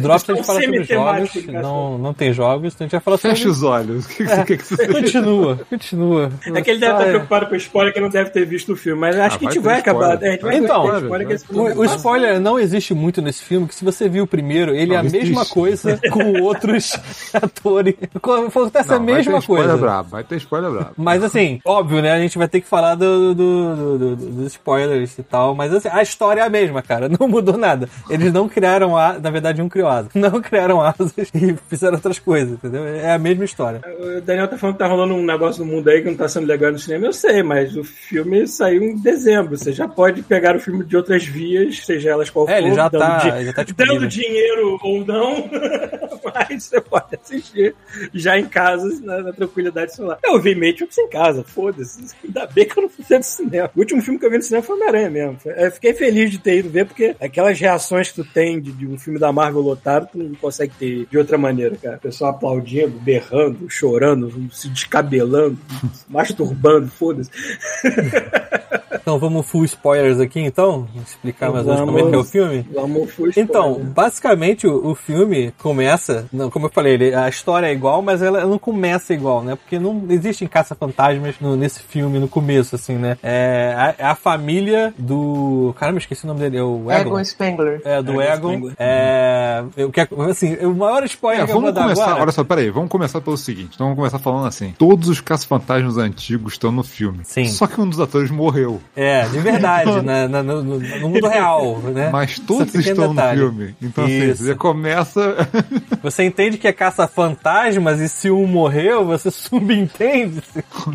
Drops 0.00 0.28
a 0.28 0.32
é 0.32 0.34
um 0.34 0.36
gente 0.36 0.46
fala 0.46 0.60
sobre 0.62 0.84
jogos. 0.84 1.30
cara. 1.46 1.62
Não, 1.62 1.98
não 1.98 2.14
tem 2.14 2.32
jogos, 2.32 2.74
então 2.74 2.84
a 2.84 2.88
gente 2.88 2.92
vai 2.92 3.00
falar 3.00 3.18
Fecha 3.18 3.36
sobre. 3.36 3.50
os 3.52 3.62
olhos. 3.62 4.04
O 4.06 4.08
que, 4.08 4.16
que 4.16 4.24
você 4.26 4.44
quer 4.44 4.56
que 4.56 4.64
você 4.64 4.88
Continua, 4.88 5.60
continua. 5.68 6.30
É 6.46 6.62
que 6.62 6.70
ele 6.70 6.80
deve 6.80 6.92
Ah, 6.92 6.96
estar 6.96 7.06
é. 7.06 7.10
preocupado 7.10 7.46
com 7.46 7.52
o 7.54 7.56
spoiler 7.56 7.92
que 7.92 8.00
não 8.00 8.08
deve 8.08 8.30
ter 8.30 8.44
visto 8.46 8.72
o 8.72 8.76
filme, 8.76 9.00
mas 9.00 9.16
acho 9.18 9.36
Ah, 9.36 9.38
que 9.38 9.46
a 9.46 9.50
gente 9.50 9.62
vai 9.62 9.78
acabar. 9.80 10.22
É, 10.22 10.28
a 10.28 10.32
gente 10.32 10.42
vai 10.42 10.56
Então, 10.56 10.98
spoiler 10.98 11.26
que 11.26 11.32
esse 11.34 11.46
filme 11.46 11.70
O, 11.72 11.78
o 11.80 11.84
spoiler 11.84 12.40
não 12.40 12.58
existe 12.58 12.94
muito 12.94 13.20
nesse 13.20 13.42
filme, 13.44 13.66
que 13.68 13.74
se 13.74 13.84
você 13.84 14.08
viu 14.08 14.24
o 14.24 14.26
primeiro, 14.26 14.74
ele 14.74 14.94
é 14.94 14.96
a 14.96 15.02
Não, 15.02 15.10
mesma 15.10 15.18
existe. 15.42 15.52
coisa 15.54 16.00
com 16.10 16.40
outros 16.42 16.92
atores. 17.34 17.94
Acontece 18.14 18.92
a 18.92 18.98
Não, 18.98 19.04
vai 19.04 19.14
mesma 19.16 19.32
ter 19.34 19.38
spoiler 19.40 19.68
coisa. 19.68 19.80
brabo, 19.82 20.08
vai 20.10 20.24
ter 20.24 20.36
spoiler 20.36 20.70
brabo. 20.70 20.90
Mas 20.96 21.22
assim, 21.22 21.60
óbvio, 21.74 22.00
né? 22.02 22.12
A 22.12 22.18
gente 22.20 22.38
vai 22.38 22.48
ter 22.48 22.60
que 22.60 22.66
falar 22.66 22.94
do, 22.94 23.34
do- 23.34 23.76
do- 23.76 23.98
do- 23.98 24.16
do- 24.16 24.26
dos 24.26 24.46
spoilers 24.52 25.18
e 25.18 25.22
tal. 25.22 25.54
Mas 25.54 25.72
assim, 25.74 25.88
a 25.90 26.02
história 26.02 26.40
é 26.40 26.44
a 26.44 26.48
mesma, 26.50 26.82
cara. 26.82 27.08
Não 27.20 27.28
mudou 27.28 27.56
nada. 27.56 27.88
Eles 28.10 28.32
não 28.32 28.48
criaram 28.48 28.96
asas. 28.96 29.22
Na 29.22 29.30
verdade, 29.30 29.60
um 29.62 29.68
criou 29.68 29.88
asas. 29.88 30.12
Não 30.14 30.40
criaram 30.40 30.80
asas 30.80 31.12
e 31.34 31.54
fizeram 31.68 31.94
outras 31.94 32.18
coisas, 32.18 32.52
entendeu? 32.52 32.84
É 32.84 33.12
a 33.12 33.18
mesma 33.18 33.44
história. 33.44 33.80
O 33.98 34.20
Daniel 34.20 34.48
tá 34.48 34.56
falando 34.58 34.74
que 34.76 34.78
tá 34.78 34.86
rolando 34.86 35.14
um 35.14 35.24
negócio 35.24 35.64
no 35.64 35.70
mundo 35.70 35.88
aí 35.88 36.02
que 36.02 36.08
não 36.08 36.16
tá 36.16 36.28
sendo 36.28 36.46
legal 36.46 36.72
no 36.72 36.78
cinema. 36.78 37.06
Eu 37.06 37.12
sei, 37.12 37.42
mas 37.42 37.76
o 37.76 37.84
filme 37.84 38.46
saiu 38.46 38.82
em 38.82 38.96
dezembro. 38.96 39.56
Você 39.56 39.72
já 39.72 39.86
pode 39.88 40.22
pegar 40.22 40.56
o 40.56 40.60
filme 40.60 40.84
de 40.84 40.96
outras 40.96 41.24
vias, 41.24 41.84
seja 41.84 42.10
elas 42.10 42.30
qual 42.30 42.48
É, 42.48 42.58
for. 42.60 42.66
ele 42.66 42.74
já 42.74 42.88
dando 42.88 43.00
tá- 43.00 43.18
di- 43.18 43.44
já 43.44 43.52
tá. 43.52 43.64
Dando 43.76 44.06
dinheiro 44.08 44.78
ou 44.82 45.04
não, 45.04 45.48
mas 46.34 46.64
você 46.64 46.80
pode 46.80 47.16
assistir 47.22 47.74
já 48.12 48.38
em 48.38 48.46
casa, 48.46 48.88
na, 49.02 49.22
na 49.22 49.32
tranquilidade 49.32 49.94
celular. 49.94 50.18
Eu 50.24 50.40
vi 50.40 50.54
Matrix 50.54 50.96
em 50.98 51.08
casa, 51.08 51.44
foda-se. 51.64 52.14
Ainda 52.22 52.46
bem 52.46 52.66
que 52.66 52.78
eu 52.78 52.82
não 52.82 52.90
fui 52.90 53.04
ver 53.08 53.18
no 53.18 53.24
cinema. 53.24 53.70
O 53.74 53.78
último 53.80 54.02
filme 54.02 54.18
que 54.18 54.26
eu 54.26 54.30
vi 54.30 54.36
no 54.36 54.42
cinema 54.42 54.62
foi 54.62 54.76
Homem-Aranha 54.76 55.10
mesmo. 55.10 55.38
Eu 55.44 55.70
fiquei 55.70 55.94
feliz 55.94 56.30
de 56.30 56.38
ter 56.38 56.58
ido 56.58 56.68
ver, 56.68 56.86
porque 56.86 57.16
aquelas 57.20 57.58
reações 57.58 58.10
que 58.10 58.22
tu 58.22 58.24
tem 58.32 58.60
de, 58.60 58.72
de 58.72 58.86
um 58.86 58.98
filme 58.98 59.18
da 59.18 59.32
Marvel 59.32 59.62
lotado, 59.62 60.08
tu 60.12 60.18
não 60.18 60.34
consegue 60.34 60.74
ter 60.78 61.06
de 61.06 61.18
outra 61.18 61.38
maneira, 61.38 61.76
cara. 61.76 61.96
O 61.96 62.00
pessoal 62.00 62.32
aplaudindo, 62.32 62.98
berrando, 63.00 63.68
chorando, 63.70 64.50
se 64.52 64.68
descabelando, 64.68 65.58
masturbando, 66.08 66.88
foda-se. 66.88 67.30
Então 69.04 69.18
vamos 69.18 69.44
full 69.46 69.66
spoilers 69.66 70.18
aqui, 70.18 70.40
então? 70.40 70.86
Explicar 71.06 71.52
mais 71.52 71.66
ou 71.66 71.74
menos 71.74 71.86
como 71.90 71.98
é 71.98 72.08
que 72.10 72.14
é 72.14 72.18
o 72.18 72.24
filme? 72.24 72.66
Vamos 72.72 73.10
full 73.12 73.28
Então, 73.36 73.72
spoiler. 73.72 73.92
basicamente 73.92 74.66
o, 74.66 74.86
o 74.92 74.94
filme 74.94 75.52
começa, 75.62 76.26
não, 76.32 76.48
como 76.48 76.66
eu 76.66 76.70
falei, 76.70 76.94
ele- 76.94 77.14
a 77.14 77.28
história 77.28 77.66
é 77.66 77.72
igual, 77.72 78.00
mas 78.00 78.22
ela 78.22 78.46
não 78.46 78.58
começa 78.58 79.12
igual, 79.12 79.42
né? 79.42 79.56
Porque 79.56 79.78
não 79.78 80.04
existem 80.08 80.48
caça-fantasmas 80.48 81.34
nesse 81.58 81.80
filme 81.80 82.18
no 82.18 82.26
começo, 82.28 82.74
assim, 82.74 82.94
né? 82.94 83.18
É 83.22 83.74
a, 83.76 83.94
é 83.98 84.06
a 84.06 84.14
família 84.14 84.94
do. 84.98 85.74
Caramba, 85.78 85.98
esqueci 85.98 86.24
o 86.24 86.28
nome 86.28 86.40
dele, 86.40 86.56
é 86.56 86.62
o 86.62 86.90
Egon. 86.90 87.10
Egon 87.18 87.24
Spengler. 87.24 87.82
É, 87.84 88.02
do 88.02 88.12
Egon 88.22 88.22
Egon. 88.22 88.48
Spengler. 88.52 88.74
É. 88.78 89.64
Eu 89.76 89.90
quero, 89.90 90.22
assim, 90.22 90.56
o 90.64 90.74
maior 90.74 91.04
spoiler 91.04 91.42
É, 91.42 91.44
que 91.44 91.50
eu 91.50 91.54
vou 91.54 91.62
vamos 91.62 91.74
dar 91.74 91.82
começar, 91.82 92.04
agora. 92.06 92.22
olha 92.22 92.32
só, 92.32 92.42
peraí, 92.42 92.70
vamos 92.70 92.88
começar 92.88 93.20
pelo 93.20 93.36
seguinte. 93.36 93.72
Então 93.74 93.86
vamos 93.88 93.96
começar 93.98 94.18
falando 94.18 94.46
assim. 94.46 94.74
Todos 94.78 95.08
os 95.08 95.20
caça-fantasmas 95.20 95.98
antigos 95.98 96.54
estão 96.54 96.72
no 96.72 96.82
filme. 96.82 97.20
Sim. 97.24 97.46
Só 97.48 97.66
que 97.66 97.78
um 97.80 97.88
dos 97.88 98.00
atores 98.00 98.30
morreu. 98.30 98.80
É, 98.96 99.26
de 99.26 99.38
verdade, 99.40 100.02
na- 100.02 100.28
na- 100.28 100.42
no, 100.42 100.62
no- 100.62 101.00
mundo 101.08 101.26
real, 101.26 101.78
né? 101.78 102.10
Mas 102.12 102.38
todos 102.38 102.68
Esse 102.68 102.78
pequeno 102.78 103.00
estão 103.02 103.14
detalhe. 103.14 103.40
no 103.40 103.48
filme. 103.50 103.74
Então, 103.82 104.04
assim, 104.04 104.30
Isso. 104.30 104.44
você 104.44 104.54
começa. 104.54 105.48
Você 106.02 106.22
entende 106.22 106.58
que 106.58 106.68
é 106.68 106.72
caça-fantasmas 106.72 107.98
e 108.00 108.08
se 108.10 108.30
um 108.30 108.46
morreu, 108.46 109.06
você 109.06 109.30
subentende 109.32 110.42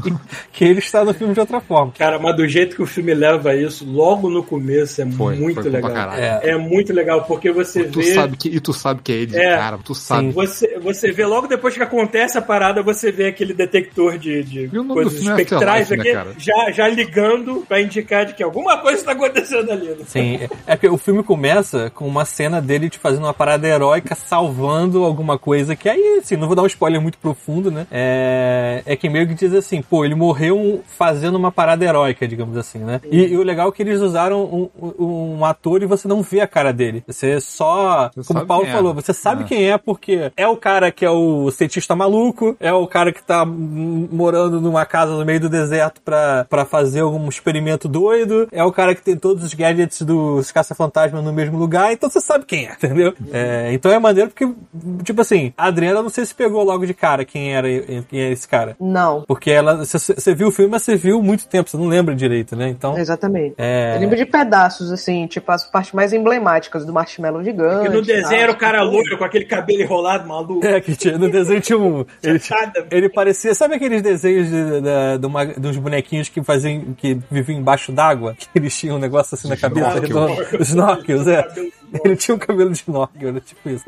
que, 0.03 0.13
que 0.53 0.63
ele 0.65 0.79
está 0.79 1.03
no 1.03 1.13
filme 1.15 1.33
de 1.33 1.39
outra 1.39 1.59
forma. 1.59 1.91
Cara, 1.97 2.19
mas 2.19 2.35
do 2.35 2.47
jeito 2.47 2.75
que 2.75 2.81
o 2.81 2.85
filme 2.85 3.13
leva 3.13 3.55
isso, 3.55 3.85
logo 3.89 4.29
no 4.29 4.43
começo, 4.43 5.01
é 5.01 5.05
Foi, 5.09 5.35
muito 5.35 5.61
foi 5.61 5.71
legal. 5.71 6.13
É. 6.13 6.51
É 6.51 6.57
muito 6.57 6.93
legal, 6.93 7.23
porque 7.23 7.51
você 7.51 7.85
Tu 7.85 7.99
vê. 8.01 8.13
sabe 8.13 8.37
que, 8.37 8.49
e 8.49 8.59
tu 8.59 8.71
sabe 8.71 9.01
que 9.03 9.11
é 9.11 9.15
ele 9.15 9.25
de 9.31 9.37
É. 9.39 9.57
cara, 9.57 9.79
tu 9.83 9.95
sabe. 9.95 10.31
Você, 10.31 10.77
você 10.79 11.11
vê 11.11 11.25
logo 11.25 11.47
depois 11.47 11.73
que 11.75 11.81
acontece 11.81 12.37
a 12.37 12.41
parada, 12.41 12.83
você 12.83 13.11
vê 13.11 13.27
aquele 13.27 13.53
detector 13.53 14.17
de, 14.17 14.43
de 14.43 14.67
coisas 14.69 15.15
é 15.15 15.17
espectrais 15.17 15.89
né, 15.89 15.95
aqui, 15.97 16.13
cara? 16.13 16.29
já, 16.37 16.71
já 16.71 16.87
ligando 16.87 17.65
pra 17.67 17.81
indicar 17.89 18.25
de 18.25 18.33
que 18.33 18.43
alguma 18.43 18.77
coisa 18.77 19.03
tá 19.03 19.11
acontecendo 19.11 19.71
ali. 19.71 19.87
né? 19.89 19.97
Sim, 20.07 20.39
é- 20.67 20.75
porque 20.75 20.87
o 20.87 20.97
filme 20.97 21.23
começa 21.23 21.89
com 21.93 22.07
uma 22.07 22.25
cena 22.25 22.61
dele 22.61 22.89
te 22.89 22.97
fazendo 22.99 23.23
uma 23.23 23.33
parada 23.33 23.67
heróica, 23.67 24.15
salvando 24.15 25.03
alguma 25.03 25.37
coisa 25.37 25.75
que 25.75 25.89
aí, 25.89 26.19
assim, 26.21 26.35
não 26.37 26.47
vou 26.47 26.55
dar 26.55 26.61
um 26.63 26.67
spoiler 26.67 27.01
muito 27.01 27.17
profundo, 27.17 27.69
né? 27.71 27.85
É, 27.91 28.83
é 28.85 28.95
que 28.95 29.09
meio 29.09 29.27
que 29.27 29.33
diz 29.33 29.53
assim, 29.53 29.81
pô, 29.81 30.05
ele 30.05 30.15
morreu 30.15 30.81
fazendo 30.97 31.35
uma 31.35 31.51
parada 31.51 31.83
heróica, 31.85 32.27
digamos 32.27 32.57
assim, 32.57 32.79
né? 32.79 33.01
E, 33.11 33.25
e 33.27 33.37
o 33.37 33.43
legal 33.43 33.69
é 33.69 33.71
que 33.71 33.81
eles 33.81 33.99
usaram 34.01 34.43
um, 34.43 34.69
um- 34.81 35.35
um 35.39 35.45
ator 35.45 35.81
e 35.81 35.85
você 35.85 36.07
não 36.07 36.21
vê 36.21 36.41
a 36.41 36.47
cara 36.47 36.71
dele. 36.73 37.03
Você 37.07 37.39
só, 37.41 38.09
Você 38.15 38.27
como 38.33 38.43
o 38.43 38.47
Paulo 38.47 38.65
é. 38.67 38.71
falou, 38.71 38.93
você 38.93 39.13
sabe 39.13 39.43
É. 39.43 39.47
quem 39.47 39.71
é 39.71 39.77
porque 39.77 40.31
é 40.35 40.47
o 40.47 40.57
cara 40.57 40.91
que 40.91 41.05
é 41.05 41.09
o 41.09 41.49
cientista 41.51 41.95
maluco, 41.95 42.55
é 42.59 42.71
o 42.73 42.85
cara 42.87 43.11
que 43.11 43.23
tá 43.23 43.45
morando 43.45 44.59
numa 44.59 44.85
casa 44.85 45.13
no 45.15 45.25
meio 45.25 45.39
do 45.39 45.49
deserto 45.49 46.01
pra, 46.01 46.45
pra 46.49 46.65
fazer 46.65 47.01
algum 47.01 47.27
experimento 47.29 47.78
doido, 47.87 48.47
é 48.51 48.63
o 48.63 48.71
cara 48.71 48.93
que 48.95 49.01
tem 49.01 49.15
todos 49.15 49.43
os 49.43 49.53
gadgets 49.53 50.01
dos 50.01 50.51
caça-fantasma 50.51 51.21
no 51.21 51.31
mesmo 51.33 51.57
lugar, 51.57 51.91
então 51.93 52.09
você 52.09 52.19
sabe 52.21 52.45
quem 52.45 52.67
é, 52.67 52.73
entendeu? 52.81 53.13
É, 53.31 53.69
então 53.73 53.91
é 53.91 53.99
maneiro 53.99 54.29
porque, 54.29 54.51
tipo 55.03 55.21
assim, 55.21 55.53
a 55.57 55.65
Adriana 55.67 56.01
não 56.01 56.09
sei 56.09 56.25
se 56.25 56.33
pegou 56.35 56.63
logo 56.63 56.85
de 56.85 56.93
cara 56.93 57.23
quem 57.25 57.53
era 57.55 57.67
quem 58.09 58.19
é 58.21 58.31
esse 58.31 58.47
cara. 58.47 58.75
Não, 58.79 59.23
Porque 59.27 59.51
ela, 59.51 59.85
você- 59.85 60.33
viu 60.33 60.47
o 60.47 60.51
filme, 60.51 60.71
mas 60.71 60.83
você 60.83 60.95
viu 60.95 61.21
muito 61.21 61.47
tempo, 61.47 61.69
você 61.69 61.77
não 61.77 61.87
lembra 61.87 62.15
direito, 62.15 62.55
né? 62.55 62.69
Então, 62.69 62.97
exatamente. 62.97 63.55
é... 63.57 63.95
Eu 63.95 63.99
lembro 64.01 64.15
de 64.17 64.25
pedaços, 64.25 64.91
assim, 64.91 65.27
tipo 65.27 65.51
as 65.51 65.63
partes 65.63 65.91
mais 65.93 66.13
emblemáticas 66.13 66.85
do 66.85 66.93
marshmallow 66.93 67.43
gigante. 67.43 67.81
Porque 67.85 67.95
no 67.97 68.01
desenho 68.01 68.41
era 68.41 68.51
o 68.51 68.55
cara 68.57 68.81
loiro 68.83 69.17
com 69.17 69.23
aquele 69.23 69.45
cabelo 69.45 69.81
enrolado, 69.81 70.27
maluco. 70.27 70.65
É, 70.65 70.79
que 70.81 70.95
tinha, 70.95 71.17
no 71.17 71.29
desenho 71.29 71.61
tinha 71.61 71.77
um. 71.77 72.05
Ele, 72.23 72.39
ele 72.91 73.09
parecia. 73.09 73.53
Sabe 73.53 73.75
aqueles 73.75 74.01
desenhos 74.01 74.47
de, 74.49 74.81
da- 74.81 75.17
de 75.17 75.25
uma- 75.25 75.45
dos 75.45 75.77
bonequinhos 75.77 76.29
que 76.29 76.41
faziam. 76.43 76.93
que 76.97 77.17
viviam 77.29 77.59
embaixo 77.59 77.68
d'água? 77.91 78.35
Que 78.35 78.47
eles 78.55 78.77
tinham 78.77 78.97
um 78.97 78.99
negócio 78.99 79.35
assim 79.35 79.47
na 79.47 79.57
cabeça 79.57 79.99
redonda. 79.99 80.47
Snorkels, 80.61 81.27
é. 81.27 81.45
Ele 82.03 82.15
tinha 82.15 82.35
um 82.35 82.39
cabelo 82.39 82.71
de 82.71 82.79
snorkel, 82.79 83.29
era 83.29 83.39
tipo 83.39 83.69
isso. 83.69 83.85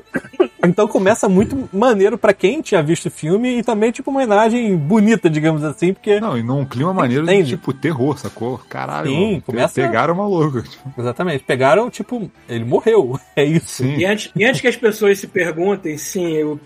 Então 0.63 0.87
começa 0.87 1.27
muito 1.27 1.69
maneiro 1.73 2.17
pra 2.17 2.33
quem 2.33 2.61
tinha 2.61 2.81
visto 2.83 3.07
o 3.07 3.11
filme 3.11 3.59
e 3.59 3.63
também, 3.63 3.91
tipo, 3.91 4.09
uma 4.11 4.19
homenagem 4.21 4.75
bonita, 4.77 5.29
digamos 5.29 5.63
assim, 5.63 5.93
porque. 5.93 6.19
Não, 6.19 6.37
e 6.37 6.43
num 6.43 6.65
clima 6.65 6.93
maneiro 6.93 7.25
de, 7.25 7.43
tipo, 7.43 7.73
terror, 7.73 8.17
sacou? 8.17 8.59
Caralho, 8.69 9.07
Sim, 9.09 9.29
mano, 9.31 9.41
começa- 9.41 9.81
pegaram 9.81 10.13
o 10.13 10.17
maluco. 10.17 10.61
Tipo, 10.71 10.89
Exatamente. 11.01 11.43
Pegaram, 11.43 11.89
tipo, 11.89 12.29
ele 12.47 12.63
morreu. 12.65 13.19
É 13.35 13.43
isso. 13.43 13.83
sim. 13.83 13.95
E 13.97 14.05
antes, 14.05 14.29
e 14.35 14.43
antes 14.45 14.59
que 14.61 14.67
as 14.67 14.75
pessoas 14.75 15.17
se 15.17 15.25
perguntem, 15.27 15.97
sim, 15.97 16.43
o, 16.43 16.59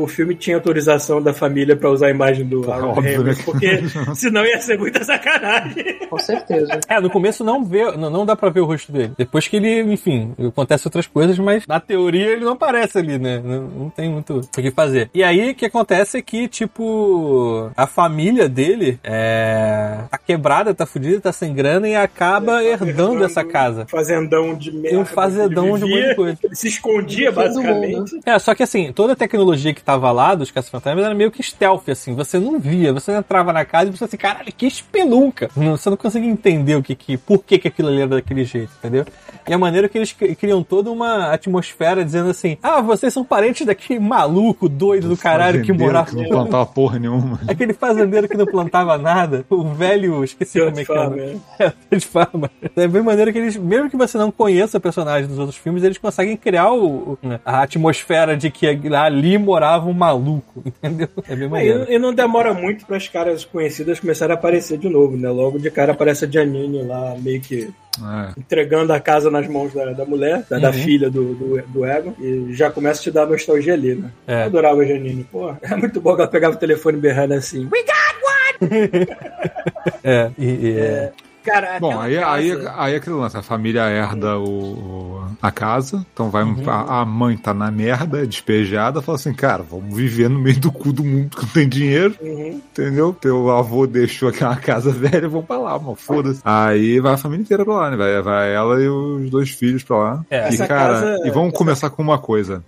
o 0.00 0.06
filme 0.06 0.34
tinha 0.34 0.56
autorização 0.56 1.20
da 1.20 1.32
família 1.34 1.76
pra 1.76 1.90
usar 1.90 2.06
a 2.06 2.10
imagem 2.10 2.46
do 2.46 2.70
Aaron 2.70 2.90
óbvio, 2.90 3.18
Ramos, 3.22 3.38
né? 3.38 3.42
porque 3.44 3.80
senão 4.14 4.44
ia 4.46 4.60
ser 4.60 4.78
muita 4.78 5.04
sacanagem. 5.04 6.06
Com 6.08 6.18
certeza. 6.18 6.80
É, 6.88 7.00
no 7.00 7.10
começo 7.10 7.42
não 7.44 7.64
vê, 7.64 7.90
não, 7.96 8.08
não 8.08 8.24
dá 8.26 8.36
pra 8.36 8.50
ver 8.50 8.60
o 8.60 8.64
rosto 8.66 8.92
dele. 8.92 9.12
Depois 9.18 9.48
que 9.48 9.56
ele, 9.56 9.82
enfim, 9.92 10.32
acontece 10.48 10.86
outras 10.86 11.06
coisas, 11.06 11.38
mas 11.38 11.66
na 11.66 11.80
teoria 11.80 12.28
ele 12.28 12.44
não 12.44 12.52
aparece 12.52 12.96
ali, 12.98 13.18
né? 13.18 13.25
Não, 13.44 13.62
não 13.62 13.90
tem 13.90 14.08
muito 14.10 14.38
o 14.40 14.62
que 14.62 14.70
fazer. 14.70 15.10
E 15.14 15.22
aí 15.22 15.50
o 15.50 15.54
que 15.54 15.66
acontece 15.66 16.18
é 16.18 16.22
que, 16.22 16.48
tipo, 16.48 17.70
a 17.76 17.86
família 17.86 18.48
dele 18.48 18.98
é. 19.02 19.98
tá 20.10 20.18
quebrada, 20.18 20.74
tá 20.74 20.86
fudida, 20.86 21.20
tá 21.20 21.32
sem 21.32 21.52
grana 21.54 21.88
e 21.88 21.94
acaba 21.96 22.62
herdando 22.64 23.24
essa 23.24 23.44
casa. 23.44 23.86
Fazendão 23.88 24.54
de 24.54 24.72
merda. 24.72 24.98
Um 24.98 25.04
fazendão 25.04 25.78
de 25.78 25.84
um 25.84 25.88
monte 25.88 26.08
de 26.08 26.14
coisa. 26.14 26.38
Ele 26.42 26.54
se 26.54 26.68
escondia, 26.68 27.30
basicamente. 27.32 28.20
É, 28.24 28.38
só 28.38 28.54
que 28.54 28.62
assim, 28.62 28.92
toda 28.92 29.12
a 29.12 29.16
tecnologia 29.16 29.72
que 29.74 29.82
tava 29.82 30.10
lá 30.12 30.34
dos 30.34 30.50
caça-fantasmas 30.50 31.04
era 31.04 31.14
meio 31.14 31.30
que 31.30 31.42
stealth, 31.42 31.88
assim. 31.88 32.14
Você 32.14 32.38
não 32.38 32.58
via, 32.58 32.92
você 32.92 33.12
entrava 33.12 33.52
na 33.52 33.64
casa 33.64 33.90
e 33.90 33.96
você 33.96 34.04
assim, 34.04 34.16
caralho, 34.16 34.52
que 34.52 34.66
espelunca! 34.66 35.48
Você 35.54 35.90
não 35.90 35.96
conseguia 35.96 36.30
entender 36.30 36.76
o 36.76 36.82
que 36.82 36.94
que, 36.94 37.16
por 37.16 37.42
que 37.44 37.58
que 37.58 37.68
aquilo 37.68 37.88
ali 37.88 37.98
era 38.02 38.08
daquele 38.08 38.44
jeito, 38.44 38.70
entendeu? 38.78 39.04
E 39.48 39.52
a 39.52 39.58
maneira 39.58 39.88
que 39.88 39.98
eles 39.98 40.12
cri- 40.12 40.34
criam 40.34 40.62
toda 40.62 40.90
uma 40.90 41.32
atmosfera 41.32 42.04
dizendo 42.04 42.30
assim, 42.30 42.56
ah, 42.62 42.80
vocês 42.80 43.12
são 43.16 43.24
parentes 43.24 43.66
daquele 43.66 43.98
maluco 44.00 44.68
doido 44.68 45.08
do 45.08 45.16
caralho 45.16 45.62
que 45.62 45.68
Fazendeiro 45.68 45.84
morava... 45.92 46.10
Que 46.10 46.16
não 46.16 46.28
plantava 46.28 46.66
porra 46.66 46.98
nenhuma. 46.98 47.40
Aquele 47.48 47.72
fazendeiro 47.72 48.28
que 48.28 48.36
não 48.36 48.46
plantava 48.46 48.98
nada, 48.98 49.44
o 49.48 49.64
velho, 49.64 50.22
esqueci 50.22 50.58
como 50.58 50.70
é 50.70 50.72
de 50.74 50.84
que 50.84 50.92
era. 50.92 51.02
forma, 51.10 51.22
É, 51.58 51.96
de 51.96 52.06
forma. 52.06 52.50
É 52.76 52.86
bem 52.88 53.02
maneiro 53.02 53.32
que 53.32 53.38
eles, 53.38 53.56
mesmo 53.56 53.88
que 53.90 53.96
você 53.96 54.18
não 54.18 54.30
conheça 54.30 54.78
o 54.78 54.80
personagem 54.80 55.28
dos 55.28 55.38
outros 55.38 55.56
filmes, 55.56 55.82
eles 55.82 55.98
conseguem 55.98 56.36
criar 56.36 56.70
o, 56.72 56.86
o- 56.86 57.18
né, 57.22 57.40
a 57.44 57.62
atmosfera 57.62 58.36
de 58.36 58.50
que 58.50 58.66
ali 58.94 59.38
morava 59.38 59.88
um 59.88 59.92
maluco, 59.92 60.62
entendeu? 60.66 61.08
É 61.28 61.34
bem 61.34 61.46
É, 61.46 61.48
maneiro. 61.48 61.86
e, 61.90 61.94
e 61.94 61.98
não 61.98 62.12
demora 62.12 62.52
muito 62.52 62.84
para 62.86 62.96
as 62.96 63.08
caras 63.08 63.44
conhecidas 63.44 63.98
começarem 64.00 64.34
a 64.34 64.38
aparecer 64.38 64.76
de 64.78 64.88
novo, 64.88 65.16
né? 65.16 65.30
Logo 65.30 65.58
de 65.58 65.70
cara 65.70 65.92
aparece 65.92 66.24
a 66.24 66.30
Janine 66.30 66.82
lá, 66.82 67.14
meio 67.18 67.40
que 67.40 67.70
É. 68.02 68.38
entregando 68.38 68.92
a 68.92 69.00
casa 69.00 69.30
nas 69.30 69.46
mãos 69.48 69.72
da, 69.72 69.92
da 69.92 70.04
mulher, 70.04 70.44
da, 70.48 70.58
da 70.58 70.68
Uhum. 70.68 70.72
filha 70.74 71.10
do, 71.10 71.34
do, 71.34 71.62
do 71.62 71.84
Egon, 71.86 72.12
e 72.20 72.48
já 72.52 72.70
começa 72.70 73.00
a 73.00 73.02
te 73.04 73.10
dar 73.10 73.26
nostalgia 73.26 73.74
ali, 73.74 73.94
né? 73.94 74.10
É. 74.26 74.42
Eu 74.42 74.46
adorava 74.46 74.80
a 74.80 74.84
Janine, 74.84 75.24
pô. 75.24 75.54
É 75.62 75.74
muito 75.76 76.00
bom 76.00 76.14
que 76.14 76.20
ela 76.22 76.30
pegava 76.30 76.54
o 76.54 76.58
telefone 76.58 76.98
berrando 76.98 77.34
assim. 77.34 77.68
We 77.72 77.82
got 77.82 78.06
É, 80.02 80.30
e, 80.38 80.46
e 80.46 80.78
é. 80.78 81.12
Cara, 81.46 81.78
Bom, 81.80 81.98
aí, 82.00 82.16
casa- 82.16 82.30
aí, 82.32 82.52
aí 82.76 82.94
é 82.94 82.96
aquele 82.96 83.16
lance, 83.16 83.36
a 83.36 83.42
família 83.42 83.82
herda 83.88 84.36
o, 84.38 84.44
o- 84.44 85.24
a 85.40 85.50
casa, 85.50 86.04
então 86.12 86.28
vai 86.30 86.42
um- 86.44 86.56
a, 86.68 87.00
a 87.00 87.04
mãe 87.04 87.36
tá 87.36 87.54
na 87.54 87.70
merda, 87.70 88.22
é 88.22 88.26
despejada, 88.26 89.00
fala 89.00 89.16
assim, 89.16 89.32
cara, 89.32 89.62
vamos 89.62 89.94
viver 89.96 90.28
no 90.28 90.38
meio 90.38 90.58
do 90.58 90.72
cu 90.72 90.92
do 90.92 91.04
mundo 91.04 91.36
que 91.36 91.42
não 91.44 91.52
tem 91.52 91.68
dinheiro, 91.68 92.14
Uhum. 92.20 92.60
entendeu? 92.72 93.12
Teu 93.20 93.50
avô 93.50 93.86
deixou 93.86 94.28
aquela 94.28 94.56
casa 94.56 94.90
velha, 94.90 95.28
vamos 95.28 95.46
pra 95.46 95.58
lá, 95.58 95.78
mano, 95.78 95.94
foda-se. 95.96 96.40
Aí 96.44 96.98
vai 97.00 97.14
a 97.14 97.16
família 97.16 97.42
inteira 97.42 97.64
pra 97.64 97.74
lá, 97.74 97.90
né? 97.90 97.96
Vai, 97.96 98.22
vai 98.22 98.52
ela 98.54 98.80
e 98.82 98.88
os 98.88 99.30
dois 99.30 99.50
filhos 99.50 99.82
pra 99.82 99.96
lá. 99.96 100.24
É. 100.30 100.44
e, 100.46 100.54
Essa 100.54 100.66
cara, 100.66 100.92
casa- 100.94 101.16
e 101.26 101.30
vamos 101.30 101.48
essa- 101.50 101.58
começar 101.58 101.90
com 101.90 102.02
uma 102.02 102.18
coisa. 102.18 102.62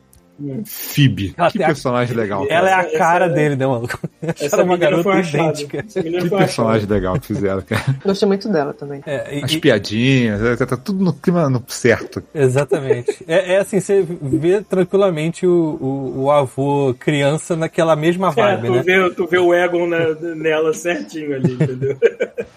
Phoebe. 0.65 1.35
Ela 1.37 1.51
que 1.51 1.63
a- 1.63 1.67
personagem 1.67 2.17
legal. 2.17 2.47
Ela 2.49 2.71
é 2.71 2.75
a 2.75 2.81
Essa- 2.83 2.99
cara 2.99 3.25
essa- 3.27 3.35
dele, 3.35 3.57
né, 3.57 3.67
maluco? 3.67 3.99
Essa 4.23 4.55
Era 4.57 4.65
uma 4.65 4.77
garota 4.77 5.19
idêntica. 5.19 5.83
Que 5.83 6.31
personagem 6.31 6.87
legal 6.89 7.19
que 7.19 7.27
fizeram, 7.27 7.63
cara. 7.63 7.97
Gostei 8.05 8.27
muito 8.29 8.49
dela 8.49 8.73
também. 8.73 9.03
É, 9.07 9.39
e- 9.39 9.45
As 9.45 9.53
e- 9.53 9.59
piadinhas, 9.61 10.43
é, 10.43 10.57
tá 10.65 10.77
tudo 10.77 11.05
no 11.05 11.13
clima 11.13 11.49
no 11.51 11.63
certo. 11.69 12.23
Exatamente. 12.35 13.25
É, 13.27 13.55
é 13.55 13.59
assim, 13.59 13.81
você 13.81 14.03
vê 14.03 14.61
tranquilamente 14.63 15.47
o, 15.47 15.77
o, 15.81 16.23
o 16.25 16.31
avô 16.31 16.95
criança 16.99 17.57
naquela 17.57 17.97
mesma 17.97 18.29
É, 18.29 18.31
vibe, 18.57 18.67
tu, 18.69 18.73
né? 18.75 18.83
vê, 18.83 19.11
tu 19.11 19.27
vê 19.27 19.39
o 19.39 19.53
Egon 19.55 19.87
na- 19.87 20.15
nela 20.35 20.73
certinho 20.73 21.35
ali, 21.35 21.53
entendeu? 21.55 21.97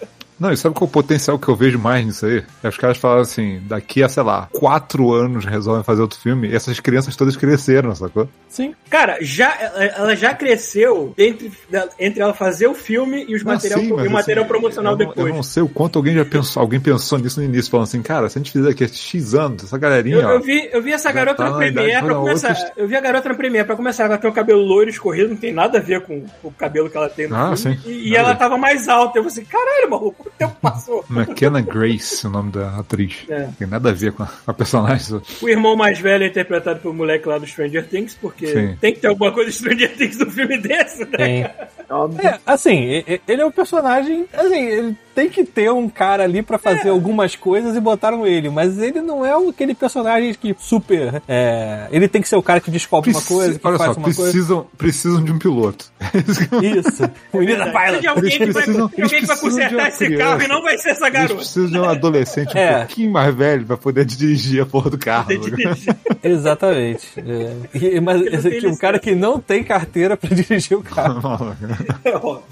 Não, 0.42 0.52
e 0.52 0.56
sabe 0.56 0.74
qual 0.74 0.86
é 0.86 0.90
o 0.90 0.92
potencial 0.92 1.38
que 1.38 1.48
eu 1.48 1.54
vejo 1.54 1.78
mais 1.78 2.04
nisso 2.04 2.26
aí? 2.26 2.42
É 2.62 2.68
os 2.68 2.76
caras 2.76 2.96
falaram 2.98 3.22
assim, 3.22 3.60
daqui 3.66 4.02
a, 4.02 4.08
sei 4.08 4.22
lá, 4.22 4.48
quatro 4.52 5.12
anos 5.12 5.44
resolvem 5.44 5.84
fazer 5.84 6.02
outro 6.02 6.18
filme, 6.18 6.48
e 6.48 6.54
essas 6.56 6.80
crianças 6.80 7.14
todas 7.14 7.36
cresceram, 7.36 7.94
sacou? 7.94 8.28
Sim. 8.48 8.74
Cara, 8.90 9.18
já, 9.20 9.54
ela 9.96 10.14
já 10.16 10.34
cresceu 10.34 11.14
entre, 11.16 11.50
entre 11.98 12.20
ela 12.20 12.34
fazer 12.34 12.66
o 12.66 12.74
filme 12.74 13.24
e, 13.28 13.34
os 13.34 13.44
Não, 13.44 13.52
material, 13.52 13.80
sim, 13.80 13.88
e 13.88 13.92
o 13.92 14.10
material 14.10 14.44
assim, 14.44 14.52
promocional 14.52 14.92
eu 14.94 14.98
não, 14.98 15.06
depois. 15.08 15.26
Eu 15.28 15.34
não 15.34 15.42
sei 15.42 15.62
o 15.62 15.68
quanto 15.68 15.98
alguém 15.98 16.14
já 16.14 16.24
pensou, 16.24 16.60
alguém 16.60 16.80
pensou 16.80 17.18
nisso 17.18 17.40
no 17.40 17.46
início, 17.46 17.70
falando 17.70 17.84
assim, 17.86 18.02
cara, 18.02 18.28
se 18.28 18.38
a 18.38 18.40
gente 18.40 18.50
fizer 18.52 18.70
aqui 18.70 18.86
X 18.88 19.34
anos, 19.34 19.64
essa 19.64 19.78
galerinha, 19.78 20.16
Eu, 20.16 20.28
ó, 20.28 20.32
eu 20.32 20.40
vi, 20.42 20.68
eu 20.72 20.82
vi 20.82 20.92
essa 20.92 21.12
garota 21.12 21.44
tá 21.44 21.50
na 21.50 21.56
Premiere 21.56 22.04
pra 22.04 22.14
começar. 22.14 22.48
outros- 22.48 22.72
Eu 22.76 22.88
vi 22.88 22.96
a 22.96 23.00
garota 23.00 23.28
na 23.28 23.34
Premiere 23.34 23.66
pra 23.66 23.76
começar. 23.76 24.04
Ela 24.04 24.18
tem 24.18 24.28
o 24.28 24.32
cabelo 24.34 24.60
loiro 24.60 24.90
escorrido, 24.90 25.28
não 25.30 25.36
tem 25.36 25.52
nada 25.52 25.78
a 25.78 25.80
ver 25.80 26.00
com 26.02 26.24
o 26.42 26.50
cabelo 26.50 26.90
que 26.90 26.96
ela 26.96 27.08
tem 27.08 27.28
no 27.28 27.36
Ah, 27.36 27.56
filme. 27.56 27.78
sim. 27.78 27.88
E, 27.90 28.10
e 28.10 28.16
ela 28.16 28.34
tava 28.34 28.56
mais 28.58 28.88
alta. 28.88 29.18
Eu 29.18 29.22
falei 29.24 29.38
assim, 29.38 29.44
caralho, 29.44 29.90
maluco, 29.90 30.30
tempo 30.38 30.56
passou? 30.60 31.04
McKenna 31.10 31.60
Grace, 31.60 32.26
o 32.26 32.30
nome 32.30 32.52
da 32.52 32.78
atriz. 32.78 33.24
É. 33.28 33.48
Tem 33.58 33.66
nada 33.66 33.90
a 33.90 33.92
ver 33.92 34.12
com 34.12 34.24
a, 34.46 34.54
personagem. 34.54 35.20
O 35.40 35.48
irmão 35.48 35.76
mais 35.76 35.98
velho 35.98 36.24
é 36.24 36.26
interpretado 36.28 36.80
pelo 36.80 36.94
moleque 36.94 37.28
lá 37.28 37.38
do 37.38 37.46
Stranger 37.46 37.86
Things, 37.86 38.14
porque 38.14 38.46
Sim. 38.46 38.76
tem 38.80 38.94
que 38.94 39.00
ter 39.00 39.08
alguma 39.08 39.32
coisa 39.32 39.50
de 39.50 39.56
Stranger 39.56 39.96
Things 39.96 40.18
no 40.18 40.30
filme 40.30 40.58
desse, 40.58 41.04
né? 41.04 41.16
Tem. 41.16 41.42
É, 41.42 42.38
assim, 42.46 43.04
ele 43.28 43.42
é 43.42 43.44
um 43.44 43.50
personagem. 43.50 44.26
Assim, 44.32 44.64
ele 44.66 44.96
tem 45.14 45.28
que 45.28 45.44
ter 45.44 45.70
um 45.70 45.88
cara 45.88 46.24
ali 46.24 46.42
pra 46.42 46.58
fazer 46.58 46.88
algumas 46.88 47.36
coisas 47.36 47.76
e 47.76 47.80
botaram 47.80 48.26
ele, 48.26 48.48
mas 48.50 48.78
ele 48.78 49.00
não 49.00 49.24
é 49.24 49.32
aquele 49.48 49.74
personagem 49.74 50.34
que 50.34 50.54
super. 50.58 51.22
é, 51.28 51.86
ele 51.90 52.08
tem 52.08 52.20
que 52.22 52.28
ser 52.28 52.36
o 52.36 52.42
cara 52.42 52.60
que 52.60 52.70
descobre 52.70 53.10
uma 53.10 53.20
Preci- 53.20 53.34
coisa, 53.34 53.58
que 53.58 53.66
Olha 53.66 53.78
faz 53.78 53.92
só, 53.92 53.96
uma 54.00 54.04
coisa. 54.04 54.22
precisam, 54.22 54.66
precisam 54.76 55.24
de 55.24 55.32
um 55.32 55.38
piloto. 55.38 55.92
Isso. 56.62 57.10
O 57.32 57.38
menino 57.38 57.58
da 57.58 57.72
Precisa 57.72 58.00
de 58.00 58.06
alguém 58.08 58.30
que 58.30 58.38
vai, 58.46 58.52
precisam- 58.64 58.86
de 58.88 59.02
alguém 59.02 59.08
que 59.08 59.10
vai 59.10 59.18
eles 59.18 59.26
precisam 59.28 59.36
consertar 59.50 59.74
uma 59.74 59.88
esse 59.88 60.04
criança. 60.06 60.24
carro 60.24 60.42
e 60.42 60.48
não 60.48 60.62
vai 60.62 60.78
ser 60.78 60.90
essa 60.90 61.04
Eles 61.06 61.12
garota. 61.14 61.34
precisam 61.36 61.70
de 61.70 61.78
um 61.78 61.84
adolescente 61.84 62.54
um 62.56 62.60
É. 62.60 62.78
pouquinho 62.78 63.10
mais 63.12 63.34
velho 63.34 63.66
pra 63.66 63.76
poder 63.76 64.04
dirigir 64.04 64.62
a 64.62 64.66
porra 64.66 64.90
do 64.90 64.98
carro. 64.98 65.28
Exatamente. 66.22 67.08
É. 67.18 67.52
E- 67.96 68.00
mas 68.00 68.20
esse 68.22 68.66
um 68.66 68.76
cara 68.76 68.98
que 68.98 69.14
não 69.14 69.38
tem 69.40 69.62
carteira 69.64 70.16
pra 70.16 70.28
dirigir 70.34 70.76
o 70.76 70.82
carro. 70.82 71.56
É 72.04 72.16
óbvio. 72.16 72.42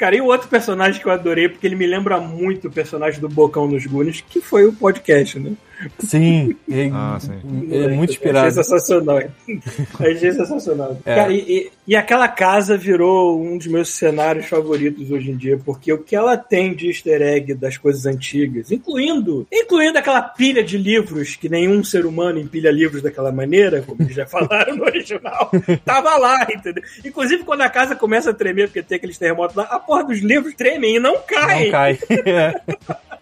Cara, 0.00 0.16
e 0.16 0.20
o 0.22 0.24
outro 0.24 0.48
personagem 0.48 0.98
que 0.98 1.06
eu 1.06 1.12
adorei, 1.12 1.46
porque 1.46 1.66
ele 1.66 1.76
me 1.76 1.86
lembra 1.86 2.18
muito 2.18 2.68
o 2.68 2.70
personagem 2.70 3.20
do 3.20 3.28
Bocão 3.28 3.68
nos 3.68 3.84
Goonies, 3.84 4.24
que 4.26 4.40
foi 4.40 4.64
o 4.64 4.72
podcast, 4.72 5.38
né? 5.38 5.52
Sim, 6.00 6.56
é, 6.70 6.90
Ah, 6.92 7.18
sim. 7.20 7.32
é 7.32 7.88
muito 7.88 8.10
Achei 8.10 8.14
inspirado. 8.16 8.52
sensacional. 8.54 9.22
Achei 9.98 10.32
sensacional. 10.32 10.98
É. 11.04 11.14
Cara, 11.14 11.32
e, 11.32 11.38
e- 11.38 11.70
e 11.88 11.96
aquela 11.96 12.28
casa 12.28 12.76
virou 12.76 13.40
um 13.42 13.58
dos 13.58 13.66
meus 13.66 13.88
cenários 13.88 14.46
favoritos 14.46 15.10
hoje 15.10 15.30
em 15.30 15.36
dia, 15.36 15.58
porque 15.64 15.92
o 15.92 15.98
que 15.98 16.14
ela 16.14 16.36
tem 16.36 16.74
de 16.74 16.88
easter 16.88 17.20
egg 17.22 17.54
das 17.54 17.76
coisas 17.76 18.06
antigas, 18.06 18.70
incluindo, 18.70 19.46
incluindo 19.52 19.98
aquela 19.98 20.22
pilha 20.22 20.62
de 20.62 20.76
livros, 20.78 21.34
que 21.36 21.48
nenhum 21.48 21.82
ser 21.82 22.06
humano 22.06 22.38
empilha 22.38 22.70
livros 22.70 23.02
daquela 23.02 23.32
maneira, 23.32 23.82
como 23.82 24.02
eles 24.02 24.14
já 24.14 24.26
falaram 24.28 24.76
no 24.76 24.84
original, 24.84 25.50
tava 25.84 26.16
lá, 26.16 26.46
entendeu? 26.54 26.82
Inclusive, 27.04 27.42
quando 27.44 27.62
a 27.62 27.68
casa 27.70 27.96
começa 27.96 28.30
a 28.30 28.34
tremer, 28.34 28.68
porque 28.68 28.82
tem 28.82 28.96
aqueles 28.96 29.18
terremotos 29.18 29.56
lá, 29.56 29.64
a 29.64 29.78
porra 29.78 30.04
dos 30.04 30.18
livros 30.20 30.54
tremem 30.54 30.96
e 30.96 31.00
não 31.00 31.16
caem. 31.26 31.64
Não 31.64 31.70
cai. 31.72 31.98
É. 32.26 32.60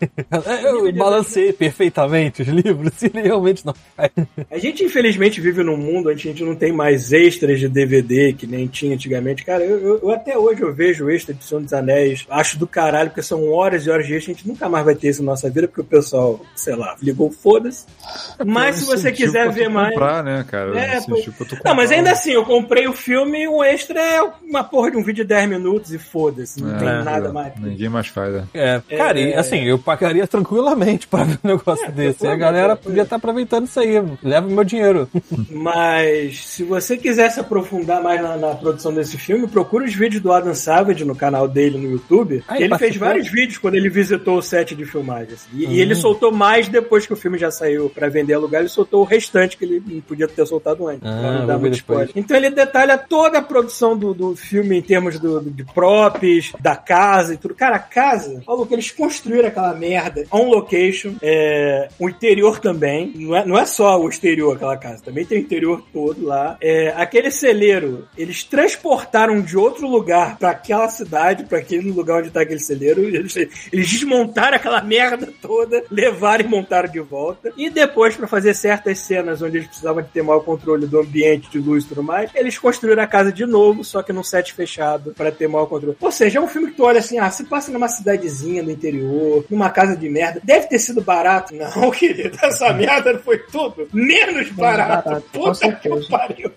Eu 0.62 0.92
balancei 0.92 1.52
perfeitamente 1.52 2.44
livros 2.48 3.02
e 3.02 3.06
ele 3.06 3.22
realmente 3.22 3.64
não 3.64 3.74
cai. 3.96 4.10
A 4.50 4.58
gente, 4.58 4.84
infelizmente, 4.84 5.40
vive 5.40 5.62
num 5.62 5.76
mundo 5.76 6.10
onde 6.10 6.28
a 6.28 6.32
gente 6.32 6.42
não 6.44 6.54
tem 6.54 6.72
mais 6.72 7.12
extras 7.12 7.58
de 7.60 7.68
DVD 7.68 8.32
que 8.32 8.46
nem 8.46 8.66
tinha 8.66 8.94
antigamente. 8.94 9.44
Cara, 9.44 9.64
eu, 9.64 9.78
eu- 9.80 9.98
eu 10.02 10.10
até 10.10 10.36
hoje 10.36 10.62
eu 10.62 10.72
vejo 10.74 11.08
extra 11.10 11.34
de 11.34 11.44
Senhor 11.44 11.60
dos 11.62 11.72
Anéis, 11.72 12.24
acho 12.30 12.58
do 12.58 12.66
caralho, 12.66 13.10
porque 13.10 13.22
são 13.22 13.48
horas 13.50 13.86
e 13.86 13.90
horas 13.90 14.06
de 14.06 14.14
extra, 14.14 14.32
a 14.32 14.34
gente 14.36 14.48
nunca 14.48 14.68
mais 14.68 14.84
vai 14.84 14.94
ter 14.94 15.08
isso 15.08 15.22
na 15.22 15.32
nossa 15.32 15.48
vida, 15.50 15.68
porque 15.68 15.80
o 15.80 15.84
pessoal, 15.84 16.40
sei 16.54 16.74
lá, 16.76 16.96
ligou 17.02 17.30
foda-se. 17.30 17.84
Mas 18.44 18.76
se 18.76 18.84
você 18.84 19.10
quiser 19.12 19.50
ver 19.50 19.68
mais. 19.68 19.90
comprar, 19.94 20.22
né, 20.24 20.44
cara? 20.48 20.78
É, 20.78 21.00
pô. 21.00 21.16
Não, 21.64 21.74
mas 21.74 21.90
ainda 21.90 22.12
assim, 22.12 22.32
eu 22.32 22.44
comprei 22.44 22.86
o 22.86 22.92
filme 22.92 23.42
e 23.42 23.48
o 23.48 23.62
extra 23.62 24.00
é 24.00 24.22
uma 24.42 24.64
porra 24.64 24.90
de 24.90 24.96
um 24.96 25.02
vídeo 25.02 25.24
de 25.24 25.28
10 25.28 25.48
minutos 25.48 25.92
e 25.92 25.98
foda-se, 25.98 26.62
não 26.62 26.74
É, 26.74 26.78
tem 26.78 26.88
é, 26.88 27.02
nada 27.02 27.32
mais. 27.32 27.52
Ninguém 27.60 27.88
mais 27.88 28.06
faz, 28.06 28.32
né? 28.32 28.44
É, 28.54 28.80
cara, 28.96 29.18
e 29.20 29.34
assim, 29.34 29.64
eu 29.64 29.78
pagaria 29.78 30.26
tranquilamente 30.26 31.06
pra 31.06 31.24
ver 31.24 31.38
um 31.44 31.48
negócio 31.48 31.90
desse. 31.92 32.26
A 32.26 32.36
galera 32.38 32.76
podia 32.76 33.02
estar 33.02 33.10
tá 33.10 33.16
aproveitando 33.16 33.66
isso 33.66 33.78
aí. 33.80 34.02
Leva 34.22 34.48
meu 34.48 34.64
dinheiro. 34.64 35.08
Mas 35.50 36.44
se 36.46 36.64
você 36.64 36.96
quiser 36.96 37.30
se 37.30 37.40
aprofundar 37.40 38.02
mais 38.02 38.20
na, 38.20 38.36
na, 38.36 38.54
produção 38.54 38.92
desse 38.92 39.16
filme, 39.18 39.46
procura 39.46 39.84
os 39.84 39.94
vídeos 39.94 40.22
do 40.22 40.32
Adam 40.32 40.54
Savage 40.54 41.04
no 41.04 41.14
canal 41.14 41.46
dele 41.48 41.78
no 41.78 41.90
YouTube. 41.90 42.42
Ele 42.56 42.78
fez 42.78 42.96
vários 42.96 43.28
vídeos 43.28 43.58
quando 43.58 43.74
ele 43.74 43.88
visitou 43.88 44.38
o 44.38 44.42
set 44.42 44.74
de 44.74 44.84
filmagem. 44.84 45.34
Assim. 45.34 45.48
E, 45.52 45.66
hum. 45.66 45.70
e, 45.72 45.80
ele 45.80 45.94
hum. 45.94 45.96
soltou 45.96 46.32
mais 46.32 46.68
depois 46.68 47.06
que 47.06 47.12
o 47.12 47.16
filme 47.16 47.38
já 47.38 47.50
saiu 47.50 47.90
para 47.90 48.08
vender 48.08 48.34
a 48.34 48.38
lugar, 48.38 48.60
ele 48.60 48.68
soltou 48.68 49.00
o 49.00 49.04
restante 49.04 49.56
que 49.56 49.64
ele 49.64 50.02
podia 50.06 50.28
ter 50.28 50.46
soltado 50.46 50.86
antes. 50.86 51.02
Ah, 51.04 51.44
então 52.14 52.36
ele 52.36 52.50
detalha 52.50 52.98
toda 52.98 53.38
a 53.38 53.42
produção 53.42 53.96
do, 53.96 54.14
do 54.14 54.36
filme 54.36 54.78
em 54.78 54.82
termos 54.82 55.18
do, 55.18 55.40
de 55.40 55.64
props, 55.64 56.52
da 56.60 56.76
casa 56.76 57.34
e 57.34 57.36
tudo. 57.36 57.54
Cara, 57.54 57.76
a 57.76 57.80
casa, 57.80 58.42
falou 58.44 58.66
que 58.66 58.74
eles 58.74 58.90
construíram 58.90 59.48
aquela 59.48 59.74
merda 59.74 60.24
on 60.32 60.48
location, 60.48 61.14
é, 61.22 61.88
80 61.98 62.26
interior 62.28 62.58
também. 62.58 63.12
Não 63.16 63.36
é, 63.36 63.46
não 63.46 63.58
é 63.58 63.64
só 63.64 63.98
o 63.98 64.08
exterior 64.08 64.56
aquela 64.56 64.76
casa, 64.76 65.02
também 65.02 65.24
tem 65.24 65.38
o 65.38 65.40
interior 65.40 65.82
todo 65.92 66.24
lá. 66.24 66.58
É, 66.60 66.92
aquele 66.96 67.30
celeiro, 67.30 68.06
eles 68.16 68.44
transportaram 68.44 69.40
de 69.40 69.56
outro 69.56 69.88
lugar 69.88 70.38
para 70.38 70.50
aquela 70.50 70.88
cidade, 70.88 71.44
para 71.44 71.58
aquele 71.58 71.90
lugar 71.90 72.20
onde 72.20 72.30
tá 72.30 72.42
aquele 72.42 72.60
celeiro. 72.60 73.02
Eles, 73.02 73.34
eles 73.36 73.90
desmontaram 73.90 74.56
aquela 74.56 74.82
merda 74.82 75.32
toda, 75.40 75.82
levaram 75.90 76.44
e 76.44 76.48
montaram 76.48 76.90
de 76.90 77.00
volta. 77.00 77.52
E 77.56 77.70
depois, 77.70 78.14
para 78.14 78.26
fazer 78.26 78.54
certas 78.54 78.98
cenas 78.98 79.40
onde 79.40 79.58
eles 79.58 79.68
precisavam 79.68 80.02
de 80.02 80.08
ter 80.08 80.22
maior 80.22 80.40
controle 80.40 80.86
do 80.86 81.00
ambiente, 81.00 81.50
de 81.50 81.58
luz 81.58 81.84
e 81.84 81.88
tudo 81.88 82.02
mais, 82.02 82.30
eles 82.34 82.58
construíram 82.58 83.02
a 83.02 83.06
casa 83.06 83.32
de 83.32 83.46
novo, 83.46 83.82
só 83.84 84.02
que 84.02 84.12
num 84.12 84.22
set 84.22 84.52
fechado, 84.52 85.14
para 85.16 85.32
ter 85.32 85.48
maior 85.48 85.66
controle. 85.66 85.96
Ou 86.00 86.12
seja, 86.12 86.38
é 86.38 86.42
um 86.42 86.48
filme 86.48 86.68
que 86.68 86.76
tu 86.76 86.84
olha 86.84 86.98
assim, 86.98 87.18
ah, 87.18 87.30
se 87.30 87.44
passa 87.44 87.72
numa 87.72 87.88
cidadezinha 87.88 88.62
no 88.62 88.70
interior, 88.70 89.44
numa 89.48 89.70
casa 89.70 89.96
de 89.96 90.08
merda. 90.08 90.40
Deve 90.44 90.66
ter 90.66 90.78
sido 90.78 91.00
barato, 91.00 91.54
não, 91.56 91.90
que 91.90 92.08
querido, 92.18 92.38
essa 92.42 92.72
merda 92.72 93.18
foi 93.18 93.38
tudo 93.38 93.88
menos 93.92 94.50
barato. 94.50 95.08
barato, 95.08 95.26
Puta 95.32 95.72
que 95.72 95.88
pariu. 96.08 96.50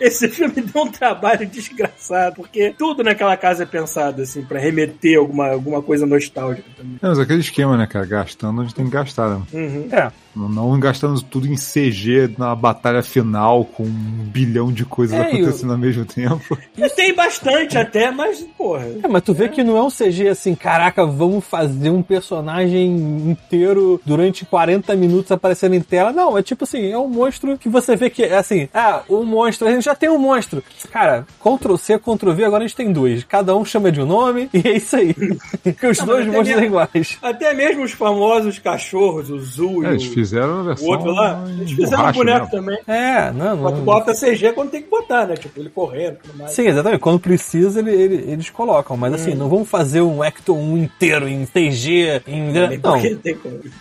Esse 0.00 0.28
filme 0.28 0.60
deu 0.60 0.82
um 0.82 0.90
trabalho 0.90 1.46
desgraçado, 1.46 2.36
porque 2.36 2.74
tudo 2.76 3.02
naquela 3.02 3.36
casa 3.36 3.64
é 3.64 3.66
pensado, 3.66 4.22
assim, 4.22 4.44
pra 4.44 4.60
remeter 4.60 5.18
alguma, 5.18 5.48
alguma 5.48 5.82
coisa 5.82 6.06
nostálgica 6.06 6.68
também. 6.76 6.98
É, 7.02 7.08
mas 7.08 7.18
aquele 7.18 7.40
esquema, 7.40 7.76
né, 7.76 7.86
cara? 7.86 8.06
Gastando 8.06 8.62
onde 8.62 8.74
tem 8.74 8.84
que 8.84 8.92
gastar, 8.92 9.28
né? 9.28 9.42
Uhum. 9.52 9.88
É. 9.90 10.12
Não, 10.36 10.78
gastando 10.78 11.20
tudo 11.22 11.46
em 11.48 11.56
CG 11.56 12.34
na 12.36 12.54
batalha 12.54 13.02
final 13.02 13.64
com 13.64 13.84
um 13.84 14.26
bilhão 14.30 14.70
de 14.70 14.84
coisas 14.84 15.16
É, 15.18 15.22
acontecendo 15.22 15.72
ao 15.72 15.78
mesmo 15.78 16.04
tempo. 16.04 16.56
E 16.76 16.88
tem 16.90 17.14
bastante 17.14 17.78
até, 17.78 18.10
mas, 18.10 18.42
porra. 18.56 18.84
É, 19.02 19.08
mas 19.08 19.22
tu 19.22 19.32
vê 19.32 19.48
que 19.48 19.64
não 19.64 19.76
é 19.78 19.82
um 19.82 19.88
CG 19.90 20.28
assim, 20.28 20.54
caraca, 20.54 21.06
vamos 21.06 21.44
fazer 21.44 21.88
um 21.90 22.02
personagem 22.02 22.86
inteiro 23.30 24.00
durante 24.04 24.44
40 24.44 24.94
minutos 24.94 25.32
aparecendo 25.32 25.74
em 25.74 25.80
tela. 25.80 26.12
Não, 26.12 26.36
é 26.36 26.42
tipo 26.42 26.64
assim, 26.64 26.90
é 26.90 26.98
um 26.98 27.08
monstro 27.08 27.56
que 27.56 27.68
você 27.68 27.96
vê 27.96 28.10
que 28.10 28.22
é 28.22 28.36
assim, 28.36 28.68
ah, 28.74 29.02
o 29.08 29.24
monstro, 29.24 29.66
a 29.68 29.70
gente 29.70 29.84
já 29.84 29.94
tem 29.94 30.08
um 30.10 30.18
monstro. 30.18 30.62
Cara, 30.92 31.26
Ctrl 31.42 31.76
C, 31.76 31.98
Ctrl 31.98 32.32
V, 32.32 32.44
agora 32.44 32.64
a 32.64 32.66
gente 32.66 32.76
tem 32.76 32.92
dois. 32.92 33.24
Cada 33.24 33.56
um 33.56 33.64
chama 33.64 33.90
de 33.90 34.00
um 34.00 34.06
nome 34.06 34.50
e 34.52 34.68
é 34.68 34.76
isso 34.76 34.96
aí. 34.96 35.14
que 35.14 35.86
os 35.86 35.98
Não, 35.98 36.06
dois 36.06 36.26
monstros 36.26 36.48
são 36.56 36.64
iguais. 36.64 37.18
Até 37.22 37.54
mesmo 37.54 37.84
os 37.84 37.92
famosos 37.92 38.58
cachorros, 38.58 39.30
o 39.30 39.38
Zul 39.38 39.84
É, 39.86 39.92
e 39.94 39.96
o, 39.96 40.00
fizeram 40.28 40.58
a 40.58 40.60
o 40.60 40.64
versão. 40.64 40.88
outro 40.88 41.10
lá, 41.12 41.44
eles 41.48 41.70
fizeram 41.72 42.06
um 42.08 42.12
boneco 42.12 42.46
mesmo. 42.46 42.50
também. 42.50 42.78
É, 42.86 43.30
não, 43.32 43.62
Só 43.62 43.70
que 43.70 43.76
não. 43.78 43.84
bota 43.84 44.12
CG 44.14 44.52
quando 44.52 44.70
tem 44.70 44.82
que 44.82 44.88
botar, 44.90 45.26
né? 45.26 45.34
Tipo, 45.36 45.60
ele 45.60 45.70
correndo 45.70 46.14
e 46.14 46.26
tudo 46.28 46.38
mais. 46.38 46.50
Sim, 46.52 46.66
exatamente. 46.66 47.00
Quando 47.00 47.20
precisa, 47.20 47.80
ele- 47.80 47.90
ele- 47.92 48.30
eles 48.32 48.50
colocam. 48.50 48.96
Mas 48.96 49.14
assim, 49.14 49.34
não 49.34 49.48
vamos 49.48 49.68
fazer 49.68 50.00
um 50.02 50.22
Acton 50.22 50.58
1 50.58 50.78
inteiro 50.78 51.28
em 51.28 51.44
CG, 51.46 52.22
em. 52.26 52.52
Não. 52.52 52.80
como. 52.80 53.02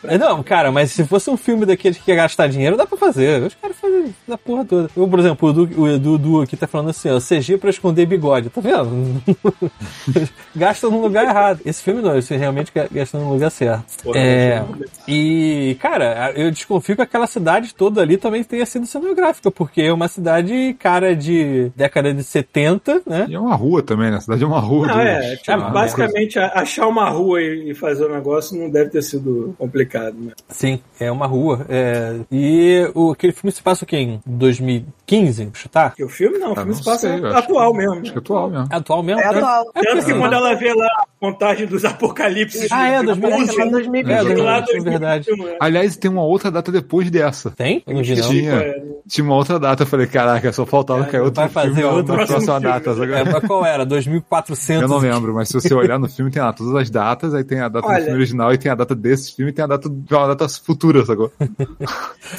É, 0.03 0.17
Não, 0.17 0.41
cara, 0.43 0.71
mas 0.71 0.91
se 0.91 1.03
fosse 1.05 1.29
um 1.29 1.37
filme 1.37 1.65
daqueles 1.65 1.97
que 1.97 2.09
ia 2.11 2.15
gastar 2.15 2.47
dinheiro, 2.47 2.77
dá 2.77 2.85
pra 2.85 2.97
fazer. 2.97 3.41
Os 3.43 3.53
caras 3.55 3.75
fazem 3.77 4.13
da 4.27 4.37
porra 4.37 4.65
toda. 4.65 4.89
Eu, 4.95 5.07
por 5.07 5.19
exemplo, 5.19 5.47
o 5.47 5.51
Edu, 5.51 5.81
o 5.81 5.87
Edu 5.87 6.17
Du 6.17 6.41
aqui 6.41 6.55
tá 6.57 6.67
falando 6.67 6.89
assim, 6.89 7.09
ó, 7.09 7.19
CG 7.19 7.57
pra 7.57 7.69
esconder 7.69 8.05
bigode. 8.05 8.49
Tá 8.49 8.61
vendo? 8.61 9.21
Gasta 10.55 10.89
no 10.89 11.01
lugar 11.01 11.25
errado. 11.25 11.59
Esse 11.65 11.81
filme 11.83 12.01
não, 12.01 12.17
esse 12.17 12.35
realmente 12.35 12.71
ga- 12.73 12.87
gasta 12.91 13.17
no 13.17 13.29
lugar 13.31 13.49
certo. 13.51 13.83
Porra, 14.03 14.17
é, 14.19 14.63
mas- 14.69 14.89
e, 15.07 15.77
cara, 15.79 16.33
eu 16.35 16.51
desconfio 16.51 16.95
que 16.95 17.01
aquela 17.01 17.27
cidade 17.27 17.73
toda 17.73 18.01
ali 18.01 18.17
também 18.17 18.43
tenha 18.43 18.65
sido 18.65 18.85
cenográfica, 18.85 19.49
porque 19.49 19.81
é 19.81 19.93
uma 19.93 20.07
cidade, 20.07 20.75
cara, 20.79 21.15
de 21.15 21.71
década 21.75 22.13
de 22.13 22.23
70, 22.23 23.01
né? 23.05 23.25
E 23.29 23.35
é 23.35 23.39
uma 23.39 23.55
rua 23.55 23.81
também, 23.81 24.11
né? 24.11 24.17
A 24.17 24.21
cidade 24.21 24.43
é 24.43 24.47
uma 24.47 24.59
rua. 24.59 24.87
Não, 24.87 24.95
do- 24.95 25.01
é, 25.01 25.37
Ah, 25.47 25.57
basicamente, 25.69 26.37
achar 26.39 26.87
uma 26.87 27.09
rua 27.09 27.41
e 27.41 27.73
fazer 27.73 28.05
um 28.05 28.13
negócio 28.13 28.57
não 28.57 28.69
deve 28.69 28.89
ter 28.91 29.01
sido 29.01 29.55
complicado, 29.57 30.15
né? 30.19 30.33
Sim, 30.49 30.79
é 30.99 31.11
uma 31.11 31.25
rua. 31.27 31.65
é, 31.69 32.19
E 32.31 32.89
o, 32.93 33.11
aquele 33.11 33.33
filme 33.33 33.51
se 33.51 33.61
passa 33.61 33.83
o 33.83 33.87
quê? 33.87 33.97
Em 33.97 34.21
2015? 34.25 35.45
Vou 35.45 35.55
chutar? 35.55 35.89
Porque 35.91 36.03
o 36.03 36.09
filme 36.09 36.37
não, 36.37 36.49
o 36.49 36.51
Ah, 36.51 36.55
filme 36.55 36.71
não 36.71 36.77
se 36.77 36.83
passa 36.83 36.99
sei, 37.07 37.19
eu 37.19 37.27
acho 37.27 37.37
atual 37.37 37.71
que- 37.71 37.77
mesmo. 37.77 37.93
Acho 37.93 38.11
que 38.11 38.17
é 38.17 38.19
atual 38.19 38.49
mesmo. 38.49 38.67
É 38.71 38.75
atual 38.75 39.03
mesmo? 39.03 39.21
É 39.21 39.23
né? 39.31 39.37
atual. 39.37 39.71
É, 39.75 39.81
Tanto 39.83 40.05
que 40.05 40.13
quando 40.13 40.33
ela 40.33 40.53
vê 40.55 40.73
lá 40.73 40.89
contagem 41.31 41.67
dos 41.67 41.83
apocalipses 41.85 42.71
Ah, 42.71 42.87
é, 42.87 42.99
de 42.99 43.05
2011. 43.07 43.45
Parece 43.45 43.55
que 43.55 43.61
é 43.61 43.69
2020. 43.71 44.11
É, 44.13 44.17
de 44.19 44.23
2021, 44.25 44.83
verdade. 44.83 45.25
2021, 45.25 45.47
é. 45.49 45.57
Aliás, 45.59 45.97
tem 45.97 46.11
uma 46.11 46.23
outra 46.23 46.51
data 46.51 46.71
depois 46.71 47.09
dessa. 47.11 47.51
Tem? 47.51 47.83
Não 47.87 47.95
não. 47.95 48.03
Tinha. 48.03 48.53
É, 48.53 48.83
Tinha 49.07 49.25
uma 49.25 49.35
outra 49.35 49.59
data. 49.59 49.83
Eu 49.83 49.87
falei, 49.87 50.07
caraca, 50.07 50.51
só 50.53 50.65
faltava 50.65 51.03
É, 51.03 51.05
cair 51.07 51.21
outro 51.21 51.41
vai 51.41 51.49
fazer 51.49 51.67
filme 51.75 51.81
na- 51.83 51.89
outro 51.91 52.07
na 52.13 52.25
próximo 52.25 52.45
próxima 52.45 52.59
data. 52.59 52.89
É, 52.89 53.19
agora- 53.21 53.41
qual 53.47 53.65
era? 53.65 53.85
2400? 53.85 54.81
Eu 54.83 54.87
não 54.87 54.97
lembro, 54.97 55.33
mas 55.33 55.47
se 55.49 55.53
você 55.53 55.73
olhar 55.73 55.99
no 55.99 56.07
filme, 56.09 56.31
tem 56.31 56.41
lá 56.41 56.51
todas 56.53 56.75
as 56.75 56.89
datas, 56.89 57.33
aí 57.33 57.43
tem 57.43 57.59
a 57.59 57.67
data 57.69 57.87
Olha. 57.87 57.97
do 57.99 58.03
filme 58.03 58.17
original 58.17 58.53
e 58.53 58.57
tem 58.57 58.71
a 58.71 58.75
data 58.75 58.95
desse 58.95 59.35
filme 59.35 59.51
e 59.51 59.53
tem 59.53 59.63
a 59.63 59.67
data, 59.67 59.87
uma 59.89 60.27
data 60.27 60.47
futura, 60.49 61.05
sacou? 61.05 61.31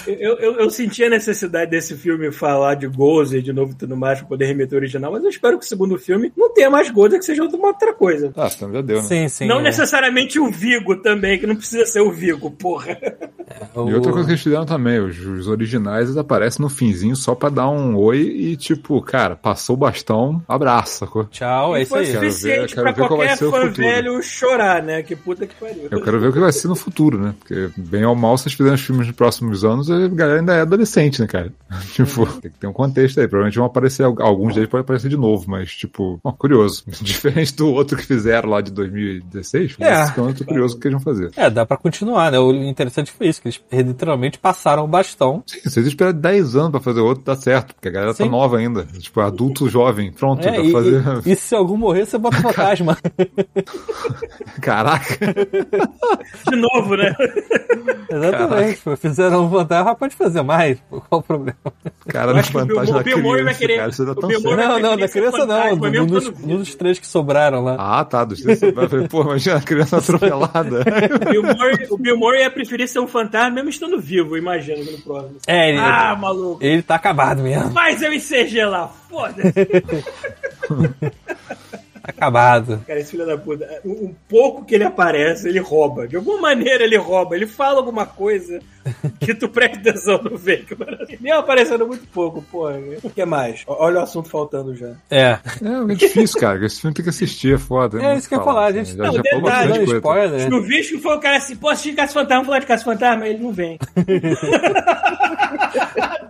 Eu, 0.07 0.37
eu, 0.39 0.53
eu 0.57 0.71
senti 0.71 1.05
a 1.05 1.09
necessidade 1.11 1.71
desse 1.71 1.95
filme 1.97 2.33
falar 2.33 2.75
de 2.75 2.89
Gozer 2.89 3.41
de 3.41 3.53
novo 3.53 3.71
e 3.73 3.75
tudo 3.75 3.97
mais 3.97 4.19
pra 4.19 4.27
poder 4.29 4.47
remeter 4.47 4.77
ao 4.77 4.81
original, 4.81 5.13
mas 5.13 5.23
eu 5.23 5.31
espero 5.31 5.59
que 5.59 5.65
o 5.65 5.69
segundo 5.69 5.97
filme 5.99 6.33
não 6.37 6.53
tenha 6.53 6.69
mais 6.69 6.91
Gozer, 6.91 7.19
que 7.21 7.25
seja 7.25 7.45
uma 7.45 7.69
outra 7.69 7.93
coisa. 7.95 8.33
Ah, 8.37 8.49
então 8.55 8.69
já 8.77 8.83
deu, 8.83 8.97
né? 8.97 9.03
Sim, 9.03 9.29
sim. 9.29 9.47
não 9.47 9.61
é. 9.61 9.63
necessariamente 9.65 10.39
o 10.39 10.51
Vigo 10.51 10.97
também, 10.97 11.39
que 11.39 11.47
não 11.47 11.57
precisa 11.57 11.85
ser 11.87 12.01
o 12.01 12.11
Vigo, 12.13 12.51
porra. 12.51 12.97
O- 13.75 13.89
E 13.91 13.95
outra 13.95 14.11
coisa 14.13 14.27
que 14.27 14.33
eles 14.33 14.43
fizeram 14.43 14.65
também, 14.67 14.99
os, 15.01 15.19
os 15.19 15.49
originais 15.49 16.05
eles 16.07 16.17
aparecem 16.17 16.63
no 16.63 16.69
finzinho 16.69 17.15
só 17.15 17.35
pra 17.35 17.49
dar 17.49 17.69
um 17.69 17.97
oi 17.97 18.19
e 18.19 18.57
tipo, 18.57 19.01
cara, 19.03 19.37
passou 19.37 19.75
o 19.75 19.79
bastão, 19.79 20.43
abraço, 20.49 20.99
sacou? 20.99 21.25
Tchau, 21.27 21.77
é 21.77 21.83
isso 21.83 21.91
foi 21.91 22.01
aí. 22.01 22.07
Quero 22.07 22.21
ver- 22.21 22.31
suficiente 22.33 22.75
quero 22.75 22.83
pra 22.83 22.93
ver 22.93 22.97
qual 23.09 23.19
vai 23.19 23.29
qualquer 23.29 23.37
ser 23.37 23.45
o 23.45 23.51
fã 23.51 23.71
velho 23.71 24.23
chorar, 24.23 24.83
né? 24.83 25.03
Que 25.03 25.15
puta 25.15 25.47
que 25.47 25.55
pariu. 25.55 25.89
Eu 25.91 26.03
quero 26.03 26.19
ver 26.21 26.29
o 26.29 26.33
que 26.33 26.41
vai 26.41 26.53
ser 26.53 26.69
no 26.69 26.75
futuro, 26.77 27.19
né? 27.19 27.35
Porque, 27.39 27.71
bem 27.77 28.05
ou 28.05 28.15
mal, 28.15 28.37
se 28.37 28.45
eles 28.49 28.55
fizerem 28.57 28.75
os 28.75 28.81
filmes 28.83 29.07
nos 29.07 29.17
próximos 29.17 29.65
anos, 29.65 29.91
a 29.91 30.09
galera 30.09 30.41
ainda 30.41 30.55
é 30.55 30.61
adolescente, 30.63 31.21
né, 31.21 31.27
cara? 31.27 31.53
tipo, 31.93 32.23
Uhum. 32.23 32.41
tem 32.41 32.51
que 32.51 32.59
ter 32.59 32.67
um 32.67 32.73
contexto 32.73 33.21
aí. 33.21 33.29
Provavelmente 33.29 33.57
vão 33.57 33.67
aparecer, 33.67 34.03
alguns 34.05 34.55
deles 34.55 34.69
podem 34.69 34.83
aparecer 34.83 35.09
de 35.09 35.17
novo, 35.17 35.45
mas, 35.49 35.71
tipo, 35.75 36.19
ó, 36.25 36.33
curioso. 36.33 36.83
Diferente 37.01 37.55
do 37.55 37.69
outro 37.69 37.97
que 37.97 38.05
fizeram 38.05 38.49
lá 38.51 38.56
de 38.61 38.71
2016, 38.73 39.77
É. 39.81 40.03
esse 40.03 40.13
então 40.13 40.29
eu 40.29 40.35
tô 40.35 40.45
curioso 40.45 40.77
o 40.77 40.81
que 40.81 40.89
eles 40.89 41.03
vão 41.03 41.15
fazer. 41.15 41.31
É, 41.37 41.49
dá 41.51 41.65
pra 41.67 41.77
continuar, 41.77 42.31
né? 42.33 42.39
O 42.39 42.53
interessante 42.53 43.11
foi 43.13 43.29
isso, 43.29 43.41
que 43.43 43.49
eles 43.49 43.61
literalmente 43.73 44.39
passaram 44.39 44.85
o 44.85 44.89
bastão. 44.89 45.43
Sim, 45.47 45.61
se 45.69 45.79
eles 45.79 45.89
esperam 45.89 46.13
10 46.13 46.57
anos 46.57 46.71
pra 46.71 46.81
fazer 46.81 47.01
outro, 47.01 47.25
dá 47.25 47.37
certo, 47.37 47.75
porque 47.75 47.89
a 47.89 47.93
galera 47.93 48.15
tá 48.15 48.25
Sim. 48.25 48.31
nova 48.31 48.57
ainda. 48.59 48.85
Tipo, 48.99 49.21
adulto 49.21 49.69
jovem, 49.69 50.13
pronto, 50.13 50.47
É, 50.47 50.53
dá 50.53 50.59
e, 50.63 50.71
pra 50.71 50.81
fazer. 50.81 51.03
e- 51.27 51.33
e 51.33 51.37
se 51.37 51.55
algum 51.55 51.77
morrer, 51.77 52.07
você 52.07 52.19
bota 52.19 52.37
fantasma. 52.43 52.97
Caraca! 54.61 55.35
De 56.51 56.57
novo, 56.57 56.97
né? 56.97 57.15
Exatamente. 58.11 58.81
pô. 58.83 58.97
Fizeram 58.97 59.47
um 59.47 59.51
fantasma, 59.51 59.95
pode 59.95 60.15
fazer 60.15 60.43
mais. 60.43 60.79
pô, 60.89 61.01
Qual 61.01 61.21
o 61.21 61.23
problema? 61.25 61.59
Cara, 62.09 62.31
Eu 62.31 62.35
no 62.35 62.41
acho 62.41 62.51
que 62.53 62.57
o 62.59 62.65
Bill- 62.67 62.77
fantasma 62.77 63.03
o 63.17 63.23
Murray 63.23 63.45
vai 63.45 63.55
criança, 63.55 63.59
querer- 63.59 63.77
cara, 63.79 63.93
você 63.93 64.07
tá 64.07 64.15
tão 64.15 64.29
Não, 64.31 64.79
não, 64.81 64.97
da 64.97 65.09
criança 65.09 65.47
não. 65.47 65.77
Do, 65.77 66.07
dos, 66.07 66.29
dos 66.31 66.75
três 66.75 66.99
que 66.99 67.07
sobraram 67.07 67.63
lá. 67.65 67.77
Ah, 67.79 68.05
tá, 68.05 68.25
dos 68.25 68.41
três. 68.47 68.75
Vai 68.75 68.87
ver, 68.87 69.09
Pô, 69.09 69.23
imagina 69.23 69.57
a 69.57 69.63
criança 69.63 69.97
atropelada. 69.99 70.81
O 70.81 71.31
Bill 71.31 71.43
Murray, 71.43 71.87
o 71.91 71.99
Bill 71.99 72.17
Murray 72.19 72.43
ia 72.43 72.51
preferir 72.51 72.89
ser 72.89 73.01
um 73.01 73.07
fantasma 73.09 73.51
mesmo 73.51 73.71
estando 73.71 74.01
vivo, 74.01 74.37
imagina, 74.37 74.79
no 74.91 74.99
próximo. 75.03 75.37
É, 75.47 75.71
ele, 75.71 75.79
Ah, 75.79 76.17
maluco. 76.19 76.65
ele 76.65 76.83
tá 76.83 76.95
acabado 76.95 77.43
mesmo. 77.43 77.71
Faz 77.73 78.01
eu 78.03 78.11
CG 78.21 78.65
lá, 78.65 78.89
foda-se. 79.09 79.53
Acabado. 82.07 82.83
Cara, 82.87 83.01
esse 83.01 83.11
filho 83.11 83.27
da 83.27 83.37
puta, 83.37 83.67
um 83.85 84.15
pouco 84.29 84.65
que 84.65 84.75
ele 84.75 84.85
aparece, 84.85 85.49
ele 85.49 85.59
rouba. 85.59 86.07
De 86.07 86.17
alguma 86.17 86.41
maneira 86.41 86.85
ele 86.85 86.97
rouba. 86.97 87.35
Ele 87.35 87.47
fala 87.47 87.79
alguma 87.79 88.07
coisa 88.07 88.61
que 89.21 89.35
tu 89.35 89.49
presta 89.49 89.79
atenção 89.79 90.23
no 90.23 90.39
fake. 90.39 90.77
Nem 91.21 91.33
aparecendo 91.33 91.87
muito 91.87 92.07
pouco, 92.09 92.41
porra. 92.43 92.79
O 93.03 93.11
que 93.11 93.25
mais? 93.25 93.65
Olha 93.67 94.01
o 94.01 94.03
assunto 94.03 94.29
faltando 94.29 94.75
já. 94.77 94.93
É. 95.11 95.27
É, 95.27 95.39
é 95.93 95.95
difícil, 95.95 96.41
cara. 96.41 96.65
Esse 96.65 96.81
filme 96.81 96.95
tem 96.95 97.03
que 97.03 97.11
assistir, 97.11 97.55
é 97.55 97.59
foda. 97.59 98.01
É 98.01 98.17
isso 98.17 98.29
que 98.29 98.35
eu 98.35 98.39
ia 98.39 98.45
falar, 98.45 98.67
a 98.67 98.73
gente 98.73 98.97
Já, 98.97 99.05
Não, 99.05 99.13
já 99.13 99.23
falou 99.25 99.45
detalhe, 99.45 99.69
Dando 99.73 99.79
coisa. 99.85 99.97
spoiler. 99.97 100.51
No 100.51 100.63
vídeo 100.63 101.01
foi 101.01 101.17
o 101.17 101.21
cara 101.21 101.37
assim, 101.39 101.57
pô, 101.57 101.69
assistir 101.69 101.95
Caça 101.95 102.13
Fantasma, 102.15 102.45
falar 102.45 102.59
de 102.61 102.67
Caça 102.67 102.85
Fantasma, 102.85 103.27
ele 103.27 103.43
não 103.43 103.53
vem. 103.53 103.79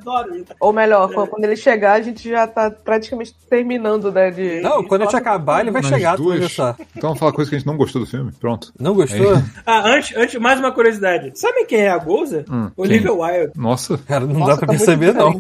Adoro 0.07 0.37
isso. 0.37 0.47
Ou 0.61 0.73
melhor, 0.73 1.13
quando 1.13 1.45
ele 1.45 1.57
chegar, 1.57 1.95
a 1.95 2.01
gente 2.01 2.29
já 2.29 2.47
tá 2.47 2.71
praticamente 2.71 3.35
terminando, 3.49 4.13
né? 4.13 4.31
De, 4.31 4.61
Não, 4.61 4.85
quando 4.85 5.03
a 5.03 5.05
gente 5.05 5.17
acabar, 5.17 5.66
ele 5.67 5.73
vai 5.73 5.83
chegar, 5.83 6.17
tu 6.17 6.25
vai 6.25 6.33
ver 6.35 6.41
duas. 6.41 6.53
só. 6.53 6.75
Então 6.97 7.11
vamos 7.11 7.19
falar 7.19 7.33
coisa 7.33 7.51
que 7.51 7.57
a 7.57 7.59
gente 7.59 7.67
não 7.67 7.77
gostou 7.77 8.03
do 8.03 8.07
filme. 8.09 8.33
Pronto. 8.41 8.73
Não 8.79 8.95
gostou? 8.95 9.43
Ah, 9.65 9.89
antes, 9.89 10.17
antes, 10.17 10.41
mais 10.41 10.59
uma 10.59 10.73
curiosidade. 10.73 11.33
Sabe 11.39 11.65
quem 11.65 11.81
é 11.81 11.89
a 11.91 11.99
Goza? 11.99 12.45
Hum, 12.51 12.71
Olivia 12.77 13.13
Wilde. 13.13 13.53
Nossa, 13.57 13.99
Cara, 13.99 14.27
não 14.27 14.41
Nossa, 14.41 14.53
dá 14.53 14.57
pra 14.59 14.67
tá 14.67 14.73
perceber, 14.73 15.13
não. 15.15 15.37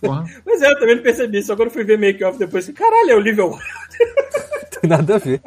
porra. 0.00 0.24
Mas 0.46 0.62
é, 0.62 0.70
eu 0.70 0.78
também 0.78 0.96
não 0.96 1.02
percebi. 1.02 1.42
Só 1.42 1.56
quando 1.56 1.70
fui 1.70 1.84
ver 1.84 1.98
make-off 1.98 2.38
depois, 2.38 2.64
assim, 2.64 2.72
caralho, 2.72 3.10
é 3.10 3.14
Olivia 3.16 3.44
Wilde. 3.44 3.62
Tem 4.80 4.88
nada 4.90 5.16
a 5.16 5.18
ver. 5.18 5.40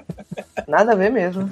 Nada 0.68 0.92
a 0.92 0.96
ver 0.96 1.10
mesmo. 1.10 1.48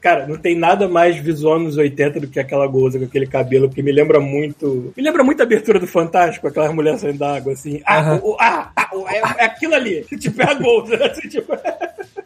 Cara, 0.00 0.26
não 0.26 0.36
tem 0.36 0.54
nada 0.58 0.86
mais 0.86 1.16
visual 1.16 1.58
nos 1.58 1.78
80 1.78 2.20
do 2.20 2.26
que 2.28 2.38
aquela 2.38 2.66
Goza 2.66 2.98
com 2.98 3.06
aquele 3.06 3.26
cabelo, 3.26 3.66
porque 3.68 3.82
me 3.82 3.90
lembra 3.90 4.20
muito. 4.20 4.92
Me 4.94 5.02
lembra 5.02 5.24
muito 5.24 5.40
a 5.40 5.44
abertura 5.44 5.78
do 5.80 5.86
Fantástico, 5.86 6.46
aquelas 6.46 6.72
mulheres 6.74 7.00
saindo 7.00 7.18
da 7.18 7.36
água, 7.36 7.52
assim. 7.54 7.80
Ah, 7.86 7.98
Aham. 8.00 8.20
o- 8.22 8.32
o- 8.32 8.36
ah, 8.38 8.70
ah, 8.76 8.88
o- 8.94 9.08
é, 9.08 9.16
é 9.38 9.44
aquilo 9.46 9.74
ali. 9.74 10.04
tipo, 10.20 10.42
é 10.42 10.50
a 10.50 10.54
Goza. 10.54 10.96
assim, 11.06 11.28
tipo... 11.28 11.52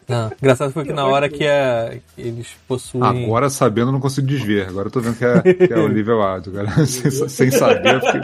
Não. 0.05 0.29
Engraçado 0.41 0.71
foi 0.73 0.83
que 0.83 0.91
na 0.91 1.05
hora 1.07 1.29
que, 1.29 1.47
a- 1.47 1.93
que 2.13 2.21
eles 2.21 2.47
possuem. 2.67 3.23
Agora 3.23 3.49
sabendo, 3.49 3.87
eu 3.87 3.91
não 3.93 4.01
consigo 4.01 4.27
desver. 4.27 4.67
Agora 4.67 4.87
eu 4.87 4.91
tô 4.91 4.99
vendo 4.99 5.15
que 5.17 5.23
é, 5.23 5.41
que 5.67 5.73
é 5.73 5.77
a 5.77 5.81
Olivia 5.81 6.13
Wilde. 6.15 6.49
Agora, 6.49 6.85
sem, 6.85 7.09
sem 7.29 7.49
saber, 7.51 7.99
porque... 8.01 8.19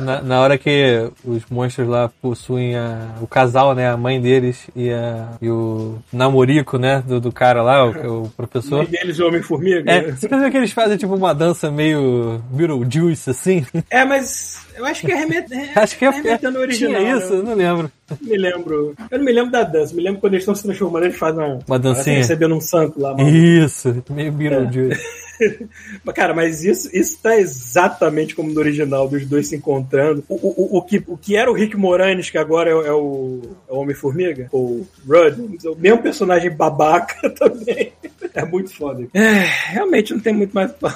Na, 0.00 0.22
na 0.22 0.40
hora 0.40 0.56
que 0.56 1.10
os 1.24 1.42
monstros 1.50 1.86
lá 1.86 2.10
possuem 2.22 2.76
a- 2.76 3.14
o 3.20 3.26
casal, 3.26 3.74
né? 3.74 3.90
A 3.90 3.96
mãe 3.96 4.20
deles 4.20 4.68
e, 4.74 4.90
a- 4.90 5.28
e 5.40 5.50
o 5.50 5.98
namorico, 6.12 6.78
né? 6.78 7.04
Do, 7.06 7.20
do 7.20 7.30
cara 7.30 7.62
lá, 7.62 7.84
o, 7.84 8.24
o 8.24 8.30
professor. 8.30 8.86
E 8.90 8.96
eles, 8.96 9.18
o 9.18 9.26
Homem-Formiga. 9.28 9.88
É, 9.90 10.00
você 10.12 10.26
percebeu 10.28 10.50
que 10.50 10.56
eles 10.56 10.72
fazem 10.72 10.96
tipo 10.96 11.14
uma 11.14 11.34
dança 11.34 11.70
meio 11.70 12.42
Beetlejuice, 12.50 13.28
assim? 13.30 13.66
É, 13.90 14.02
mas 14.04 14.60
eu 14.76 14.84
acho 14.86 15.04
que 15.04 15.12
é 15.12 15.14
remete, 15.16 15.52
Acho 15.76 15.96
que 15.98 16.04
é, 16.06 16.10
remetendo 16.10 16.58
original. 16.58 17.00
tinha 17.02 17.16
isso, 17.18 17.34
né? 17.36 17.42
não 17.44 17.54
lembro. 17.54 17.92
Me 18.20 18.36
lembro. 18.36 18.94
Eu 19.10 19.18
não 19.18 19.24
me 19.24 19.32
lembro 19.32 19.50
da 19.52 19.62
dança. 19.62 19.94
Me 19.94 20.02
lembro 20.02 20.20
quando 20.20 20.34
eles 20.34 20.42
estão 20.42 20.54
se 20.54 20.62
transformando, 20.62 21.04
eles 21.04 21.16
fazem 21.16 21.44
uma, 21.44 21.58
Uma 21.66 21.78
dancinha. 21.78 22.16
recebendo 22.16 22.54
um 22.54 22.60
santo 22.60 23.00
lá. 23.00 23.14
mano. 23.14 23.28
Isso, 23.28 24.02
meio 24.10 24.32
Beetlejuice. 24.32 25.00
Mas, 26.04 26.14
Cara, 26.16 26.34
mas 26.34 26.64
isso, 26.64 26.90
isso 26.92 27.16
tá 27.22 27.36
exatamente 27.38 28.34
como 28.34 28.50
no 28.52 28.58
original, 28.58 29.06
dos 29.08 29.24
dois 29.24 29.46
se 29.46 29.54
encontrando. 29.54 30.24
O, 30.28 30.34
o, 30.34 30.78
o, 30.78 30.82
que, 30.82 31.00
o 31.06 31.16
que 31.16 31.36
era 31.36 31.48
o 31.48 31.54
Rick 31.54 31.76
Moranis, 31.76 32.28
que 32.28 32.36
agora 32.36 32.70
é, 32.70 32.74
o- 32.74 32.82
é 32.84 32.92
o, 32.92 33.40
é 33.68 33.72
o 33.72 33.76
Homem-Formiga, 33.76 34.48
ou 34.50 34.84
Rudd, 35.06 35.38
o 35.68 35.76
mesmo 35.76 36.02
personagem 36.02 36.50
babaca 36.50 37.30
também. 37.38 37.92
É 38.34 38.44
muito 38.44 38.74
foda. 38.74 39.06
É, 39.14 39.44
realmente 39.70 40.12
não 40.12 40.18
tem 40.18 40.32
muito 40.34 40.52
mais 40.52 40.72
pra 40.72 40.90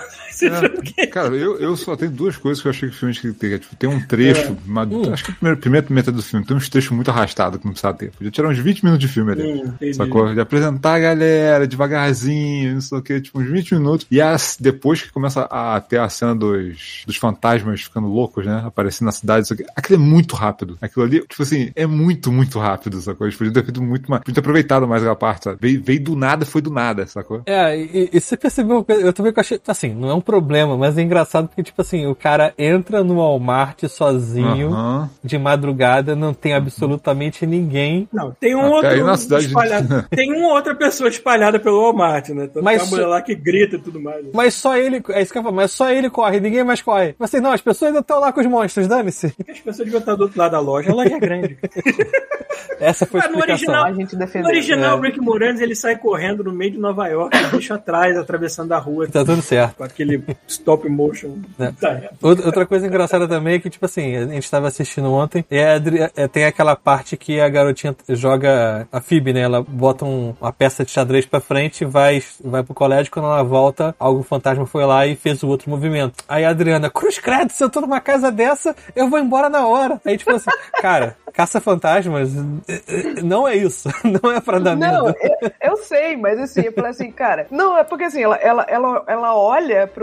que- 0.82 1.06
Cara, 1.08 1.34
eu, 1.34 1.58
eu 1.58 1.76
só 1.76 1.96
tenho 1.96 2.10
duas 2.10 2.36
coisas 2.36 2.60
que 2.62 2.68
eu 2.68 2.70
achei 2.70 2.88
que 2.88 2.94
o 2.94 2.98
filme 2.98 3.14
tinha 3.14 3.32
que 3.32 3.38
ter. 3.38 3.58
Tipo, 3.58 3.76
tem 3.76 3.88
um 3.88 4.00
trecho, 4.06 4.56
uma- 4.66 4.82
acho 5.12 5.24
que 5.24 5.30
a 5.30 5.34
primeira, 5.34 5.56
primeira 5.60 5.86
metade 5.90 6.16
do 6.16 6.22
filme, 6.22 6.44
tem 6.46 6.56
uns 6.56 6.68
trechos 6.68 6.90
muito 6.90 7.10
arrastados 7.10 7.58
que 7.58 7.64
não 7.64 7.72
precisava 7.72 7.96
ter. 7.96 8.10
Podia 8.12 8.30
tirar 8.30 8.48
uns 8.48 8.58
20 8.58 8.84
minutos 8.84 9.06
de 9.06 9.12
filme 9.12 9.32
ali. 9.32 9.62
Hum. 9.62 9.92
Sacou? 9.94 10.32
De 10.34 10.40
apresentar 10.40 10.94
a 10.94 10.98
galera 10.98 11.66
devagarzinho, 11.66 12.74
não 12.74 12.80
sei 12.80 12.98
o 12.98 13.02
que, 13.02 13.20
tipo, 13.20 13.40
uns 13.40 13.48
20 13.48 13.74
minutos. 13.74 14.06
E 14.10 14.20
as, 14.20 14.56
depois 14.58 15.02
que 15.02 15.10
começa 15.12 15.42
a 15.42 15.80
ter 15.80 15.98
a 16.00 16.08
cena 16.08 16.34
dos, 16.34 17.02
dos 17.06 17.16
fantasmas 17.16 17.82
ficando 17.82 18.06
loucos, 18.08 18.44
né? 18.46 18.62
Aparecendo 18.64 19.06
na 19.06 19.12
cidade, 19.12 19.44
isso 19.44 19.54
aqui. 19.54 19.64
Aquilo 19.76 20.00
é 20.00 20.04
muito 20.04 20.34
rápido. 20.34 20.76
Aquilo 20.80 21.04
ali, 21.04 21.20
tipo 21.20 21.42
assim, 21.42 21.70
é 21.74 21.86
muito, 21.86 22.30
muito 22.32 22.58
rápido, 22.58 23.00
sacou? 23.00 23.26
Eles 23.26 23.36
podiam 23.36 23.52
ter 23.52 23.64
feito 23.64 23.82
muito 23.82 24.10
mais. 24.10 24.22
Podiam 24.22 24.34
ter 24.34 24.40
aproveitado 24.40 24.86
mais 24.88 25.02
aquela 25.02 25.16
parte, 25.16 25.44
sabe? 25.44 25.58
Veio, 25.60 25.82
veio 25.82 26.02
do 26.02 26.16
nada, 26.16 26.44
foi 26.44 26.60
do 26.62 26.70
nada, 26.70 27.06
sacou? 27.06 27.42
É, 27.46 27.76
e, 27.78 28.10
e 28.12 28.20
você 28.20 28.36
percebeu, 28.36 28.84
eu 28.88 29.12
também 29.12 29.32
achei, 29.36 29.60
assim, 29.66 29.94
não 29.94 30.08
é 30.10 30.14
um 30.14 30.20
problema, 30.32 30.76
mas 30.78 30.96
é 30.96 31.02
engraçado 31.02 31.46
porque, 31.48 31.62
tipo 31.62 31.82
assim, 31.82 32.06
o 32.06 32.14
cara 32.14 32.54
entra 32.56 33.04
no 33.04 33.16
Walmart 33.16 33.84
sozinho, 33.86 34.68
Aham. 34.72 35.10
de 35.22 35.36
madrugada, 35.38 36.16
não 36.16 36.32
tem 36.32 36.54
absolutamente 36.54 37.44
ninguém. 37.46 38.08
Não, 38.10 38.30
tem 38.32 38.54
um 38.54 38.60
Até 38.60 38.70
outro. 38.74 38.88
aí 38.90 39.02
na 39.02 39.16
cidade- 39.16 39.46
espalhado- 39.46 40.06
tem 40.10 40.32
uma 40.32 40.54
outra 40.54 40.74
pessoa 40.74 41.08
espalhada 41.10 41.58
pelo 41.58 41.80
Walmart, 41.82 42.30
né? 42.30 42.46
Tanto 42.46 42.64
Mas 42.64 42.80
que 42.82 42.88
a 42.88 42.90
mulher 42.90 43.06
lá 43.06 43.20
que 43.20 43.34
grita 43.34 43.76
e 43.76 43.78
tudo 43.78 44.00
mais. 44.00 44.24
Mas 44.32 44.54
só 44.54 44.76
ele, 44.76 45.02
é 45.10 45.20
isso 45.20 45.32
que 45.32 45.38
eu 45.38 45.42
falo, 45.42 45.54
mas 45.54 45.70
só 45.72 45.90
ele 45.90 46.08
corre, 46.08 46.40
ninguém 46.40 46.64
mais 46.64 46.80
corre. 46.80 47.14
Você, 47.18 47.40
não, 47.40 47.52
as 47.52 47.60
pessoas 47.60 47.88
ainda 47.88 48.00
estão 48.00 48.18
lá 48.18 48.32
com 48.32 48.40
os 48.40 48.46
monstros, 48.46 48.86
dane-se. 48.88 49.34
As 49.48 49.58
pessoas 49.60 49.78
deviam 49.86 50.00
estar 50.00 50.14
do 50.14 50.22
outro 50.22 50.38
lado 50.38 50.52
da 50.52 50.60
loja, 50.60 50.90
a 50.90 50.94
loja 50.94 51.14
é 51.14 51.20
grande. 51.20 51.58
Essa 52.80 53.06
foi 53.06 53.20
a 53.20 53.24
Mas 53.24 53.32
no 53.32 53.38
explicação. 53.38 53.68
original- 53.74 53.84
A 53.84 53.92
gente 53.92 54.12
No 54.14 54.18
defendeu. 54.18 54.48
original, 54.48 54.96
É. 54.96 55.00
o 55.00 55.02
Rick 55.02 55.20
Moranis 55.20 55.60
ele 55.60 55.74
sai 55.74 55.96
correndo 55.96 56.42
no 56.42 56.52
meio 56.52 56.72
de 56.72 56.78
Nova 56.78 57.06
York, 57.08 57.36
bicho 57.52 57.72
atrás, 57.74 58.16
atravessando 58.16 58.72
a 58.72 58.78
rua, 58.78 59.06
Tá 59.08 59.24
tudo 59.24 59.40
certo. 59.42 59.76
com 59.76 59.84
aquele 59.84 60.11
stop 60.48 60.88
motion. 60.88 61.36
É. 61.58 61.72
Tá. 61.72 62.00
Outra 62.22 62.66
coisa 62.66 62.86
engraçada 62.86 63.26
também 63.28 63.54
é 63.54 63.58
que, 63.58 63.70
tipo 63.70 63.84
assim, 63.84 64.16
a 64.16 64.26
gente 64.26 64.50
tava 64.50 64.68
assistindo 64.68 65.12
ontem, 65.12 65.44
e 65.50 65.58
a 65.58 65.74
Adri- 65.74 66.10
é, 66.16 66.28
tem 66.28 66.44
aquela 66.44 66.74
parte 66.76 67.16
que 67.16 67.40
a 67.40 67.48
garotinha 67.48 67.94
joga 68.10 68.86
a 68.90 69.00
Phoebe, 69.00 69.32
né? 69.32 69.40
Ela 69.40 69.62
bota 69.62 70.04
um- 70.04 70.34
uma 70.40 70.52
peça 70.52 70.84
de 70.84 70.90
xadrez 70.90 71.26
pra 71.26 71.40
frente, 71.40 71.84
vai, 71.84 72.22
vai 72.44 72.62
pro 72.62 72.74
colégio, 72.74 73.10
quando 73.12 73.26
ela 73.26 73.42
volta, 73.42 73.94
algum 73.98 74.22
fantasma 74.22 74.66
foi 74.66 74.84
lá 74.84 75.06
e 75.06 75.16
fez 75.16 75.42
o 75.42 75.48
outro 75.48 75.70
movimento. 75.70 76.22
Aí 76.28 76.44
a 76.44 76.50
Adriana, 76.50 76.90
cruz 76.90 77.18
credo, 77.18 77.50
se 77.50 77.62
eu 77.62 77.70
tô 77.70 77.80
numa 77.80 78.00
casa 78.00 78.30
dessa, 78.30 78.74
eu 78.94 79.08
vou 79.08 79.18
embora 79.18 79.48
na 79.48 79.66
hora. 79.66 80.00
Aí, 80.04 80.16
tipo 80.16 80.30
assim, 80.32 80.50
cara, 80.80 81.16
caça 81.32 81.60
fantasmas 81.60 82.30
eh, 82.68 82.82
eh, 82.88 83.22
não 83.22 83.46
é 83.48 83.56
isso. 83.56 83.88
Não 84.22 84.30
é 84.30 84.40
pra 84.40 84.58
dar 84.58 84.76
Não, 84.76 85.06
medo. 85.06 85.16
eu, 85.40 85.50
eu 85.70 85.76
sei, 85.78 86.16
mas 86.16 86.38
assim, 86.38 86.62
eu 86.62 86.72
falei 86.72 86.90
assim, 86.90 87.10
cara, 87.10 87.46
não, 87.50 87.76
é 87.78 87.84
porque 87.84 88.04
assim, 88.04 88.22
ela, 88.22 88.36
ela, 88.36 88.66
ela, 88.68 89.04
ela 89.06 89.36
olha 89.36 89.86
pro, 89.86 90.01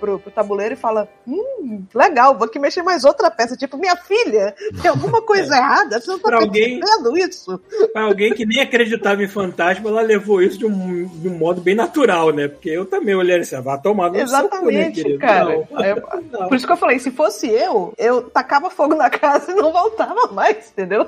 pro, 0.00 0.18
pro 0.18 0.30
tabuleiro 0.30 0.74
e 0.74 0.76
fala, 0.76 1.08
hum, 1.26 1.82
legal, 1.94 2.34
vou 2.36 2.46
aqui 2.46 2.58
mexer 2.58 2.82
mais 2.82 3.04
outra 3.04 3.30
peça, 3.30 3.56
tipo, 3.56 3.76
minha 3.76 3.96
filha, 3.96 4.54
tem 4.80 4.90
alguma 4.90 5.22
coisa 5.22 5.54
errada? 5.56 6.00
Você 6.00 6.10
não 6.10 6.18
tá 6.18 6.28
Pra 6.28 6.38
alguém- 6.40 6.80
isso? 7.16 7.60
Pra 7.92 8.02
alguém 8.02 8.32
que 8.34 8.44
nem 8.46 8.60
acreditava 8.60 9.22
em 9.22 9.28
fantasma, 9.28 9.88
ela 9.90 10.02
levou 10.02 10.42
isso 10.42 10.58
de 10.58 10.66
um, 10.66 11.06
de 11.06 11.28
um 11.28 11.36
modo 11.38 11.60
bem 11.60 11.74
natural, 11.74 12.30
né? 12.32 12.48
Porque 12.48 12.68
eu 12.70 12.84
também 12.84 13.14
olhei 13.14 13.38
assim, 13.38 13.60
vai 13.60 13.80
tomar 13.80 14.10
no 14.10 14.16
seu 14.16 14.26
cu, 14.26 14.32
né, 14.32 14.38
Exatamente, 14.40 15.02
querido? 15.02 15.18
cara. 15.18 15.66
Não. 15.70 15.84
É, 15.84 15.94
Não. 16.30 16.48
por 16.48 16.54
isso 16.56 16.66
que 16.66 16.72
eu 16.72 16.76
falei, 16.76 16.98
se 16.98 17.10
fosse 17.10 17.48
eu, 17.48 17.92
eu 17.98 18.22
tacava 18.22 18.70
fogo 18.70 18.94
na 18.94 19.08
casa 19.10 19.50
e 19.52 19.54
não 19.54 19.72
voltava 19.72 20.28
mais, 20.32 20.70
entendeu? 20.70 21.06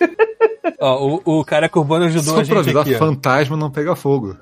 Ó, 0.80 1.20
o, 1.24 1.38
o 1.40 1.44
cara 1.44 1.68
que 1.68 1.78
urbano 1.78 2.04
ajudou 2.06 2.22
Só 2.24 2.30
a 2.30 2.34
pra 2.34 2.44
gente 2.44 2.56
avisar, 2.58 2.82
aqui, 2.82 2.94
ó. 2.94 2.98
fantasma 2.98 3.56
não 3.56 3.70
pega 3.70 3.96
fogo. 3.96 4.36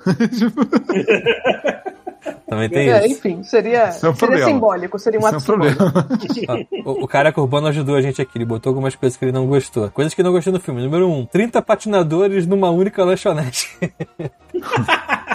Também 2.49 2.69
tem 2.69 2.89
É, 2.89 3.07
isso. 3.07 3.19
enfim, 3.19 3.43
seria, 3.43 3.89
Isso 3.91 4.07
é 4.07 4.11
um 4.11 4.15
seria 4.15 4.27
problema. 4.29 4.47
simbólico, 4.51 4.99
seria 4.99 5.19
um 5.21 5.23
Isso 5.23 5.27
é 5.27 5.31
ato 5.31 5.37
um 5.37 5.41
simbólico. 5.41 5.93
problema. 5.93 6.67
Ó, 6.85 6.91
o, 6.93 7.05
o 7.05 7.09
cara 7.09 7.33
urbano 7.37 7.67
ajudou 7.69 7.97
a 7.97 8.01
gente 8.03 8.21
aqui. 8.23 8.39
Ele 8.39 8.45
botou 8.45 8.71
algumas 8.71 8.95
coisas 8.95 9.17
que 9.19 9.25
ele 9.25 9.33
não 9.33 9.47
gostou. 9.47 9.91
Coisas 9.91 10.15
que 10.15 10.21
ele 10.21 10.27
não 10.29 10.35
gostou 10.35 10.53
no 10.53 10.61
filme. 10.61 10.83
Número 10.83 11.09
1. 11.09 11.19
Um, 11.19 11.27
30 11.27 11.61
patinadores 11.63 12.47
numa 12.47 12.71
única 12.71 13.05
lanchonete. 13.05 13.77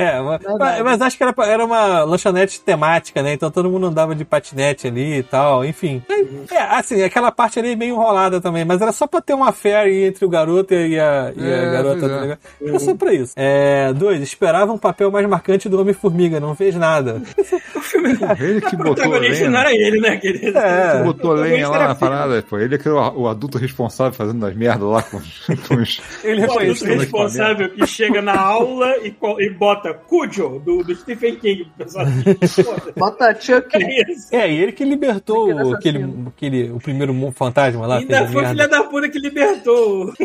É, 0.00 0.20
mas, 0.20 0.40
Verdade. 0.42 0.82
mas 0.82 1.02
acho 1.02 1.16
que 1.16 1.22
era, 1.22 1.34
era 1.46 1.64
uma 1.64 2.02
lanchonete 2.04 2.60
temática, 2.60 3.22
né? 3.22 3.32
Então 3.34 3.50
todo 3.50 3.70
mundo 3.70 3.86
andava 3.86 4.14
de 4.14 4.24
patinete 4.24 4.86
ali 4.86 5.18
e 5.18 5.22
tal, 5.22 5.64
enfim. 5.64 6.02
É, 6.50 6.58
assim, 6.58 7.02
aquela 7.02 7.30
parte 7.30 7.58
ali 7.58 7.72
é 7.72 7.76
meio 7.76 7.94
enrolada 7.94 8.40
também, 8.40 8.64
mas 8.64 8.80
era 8.80 8.92
só 8.92 9.06
pra 9.06 9.20
ter 9.20 9.34
uma 9.34 9.52
fé 9.52 9.76
aí 9.76 10.04
entre 10.04 10.24
o 10.24 10.28
garoto 10.28 10.74
e 10.74 10.98
a, 10.98 11.32
e 11.36 11.40
a 11.42 11.46
É, 11.46 11.70
garota. 11.72 11.98
pois 12.00 12.12
tá 12.12 12.16
é. 12.18 12.20
ligado? 12.22 12.38
Era 12.62 12.78
só 12.78 12.94
pra 12.94 13.12
isso. 13.14 13.32
É, 13.36 13.92
dois, 13.92 14.20
esperava 14.22 14.72
um 14.72 14.78
papel 14.78 15.10
mais 15.10 15.26
marcante 15.28 15.68
do 15.68 15.80
Homem-Formiga, 15.80 16.40
não 16.40 16.54
fez 16.54 16.74
nada. 16.74 17.20
Ele 18.40 18.60
que 18.60 18.74
O 18.74 18.78
botou 18.78 18.94
protagonista 18.94 19.44
lenha. 19.44 19.50
não 19.50 19.58
era 19.60 19.72
ele, 19.74 20.00
né? 20.00 20.08
Aquele... 20.10 20.48
É. 20.56 20.96
que 20.98 21.02
botou 21.04 21.32
lenha 21.32 21.68
lá 21.68 21.88
na 21.88 21.94
parada, 21.94 22.42
pô. 22.48 22.58
Ele 22.58 22.76
é 22.76 22.88
o, 22.88 23.20
o 23.22 23.28
adulto 23.28 23.58
responsável 23.58 24.12
fazendo 24.12 24.44
as 24.46 24.54
merdas 24.54 24.88
lá 24.88 25.02
com, 25.02 25.16
os- 25.16 25.46
com 25.68 25.74
os. 25.76 26.00
Ele 26.22 26.46
O 26.46 26.58
adulto 26.58 26.84
responsável 26.84 27.70
que 27.70 27.86
chega 27.86 28.22
na 28.22 28.38
aula 28.40 28.94
e, 29.02 29.14
e 29.38 29.50
bota 29.50 29.89
Cujo, 29.94 30.58
do, 30.64 30.82
do 30.82 30.94
Stephen 30.94 31.36
King. 31.36 31.70
pessoal. 31.76 32.06
Bota 32.96 33.34
Chuck. 33.38 33.68
É 33.74 34.10
isso. 34.12 34.34
É, 34.34 34.50
e 34.50 34.58
ele 34.62 34.72
que 34.72 34.84
libertou 34.84 35.52
o- 35.52 35.74
aquele, 35.74 36.04
aquele, 36.26 36.70
o 36.70 36.78
primeiro 36.78 37.14
fantasma 37.32 37.86
lá, 37.86 37.98
Ainda 37.98 38.26
foi 38.28 38.46
filha 38.46 38.68
da 38.68 38.82
puta 38.84 39.08
que 39.08 39.18
libertou. 39.18 40.12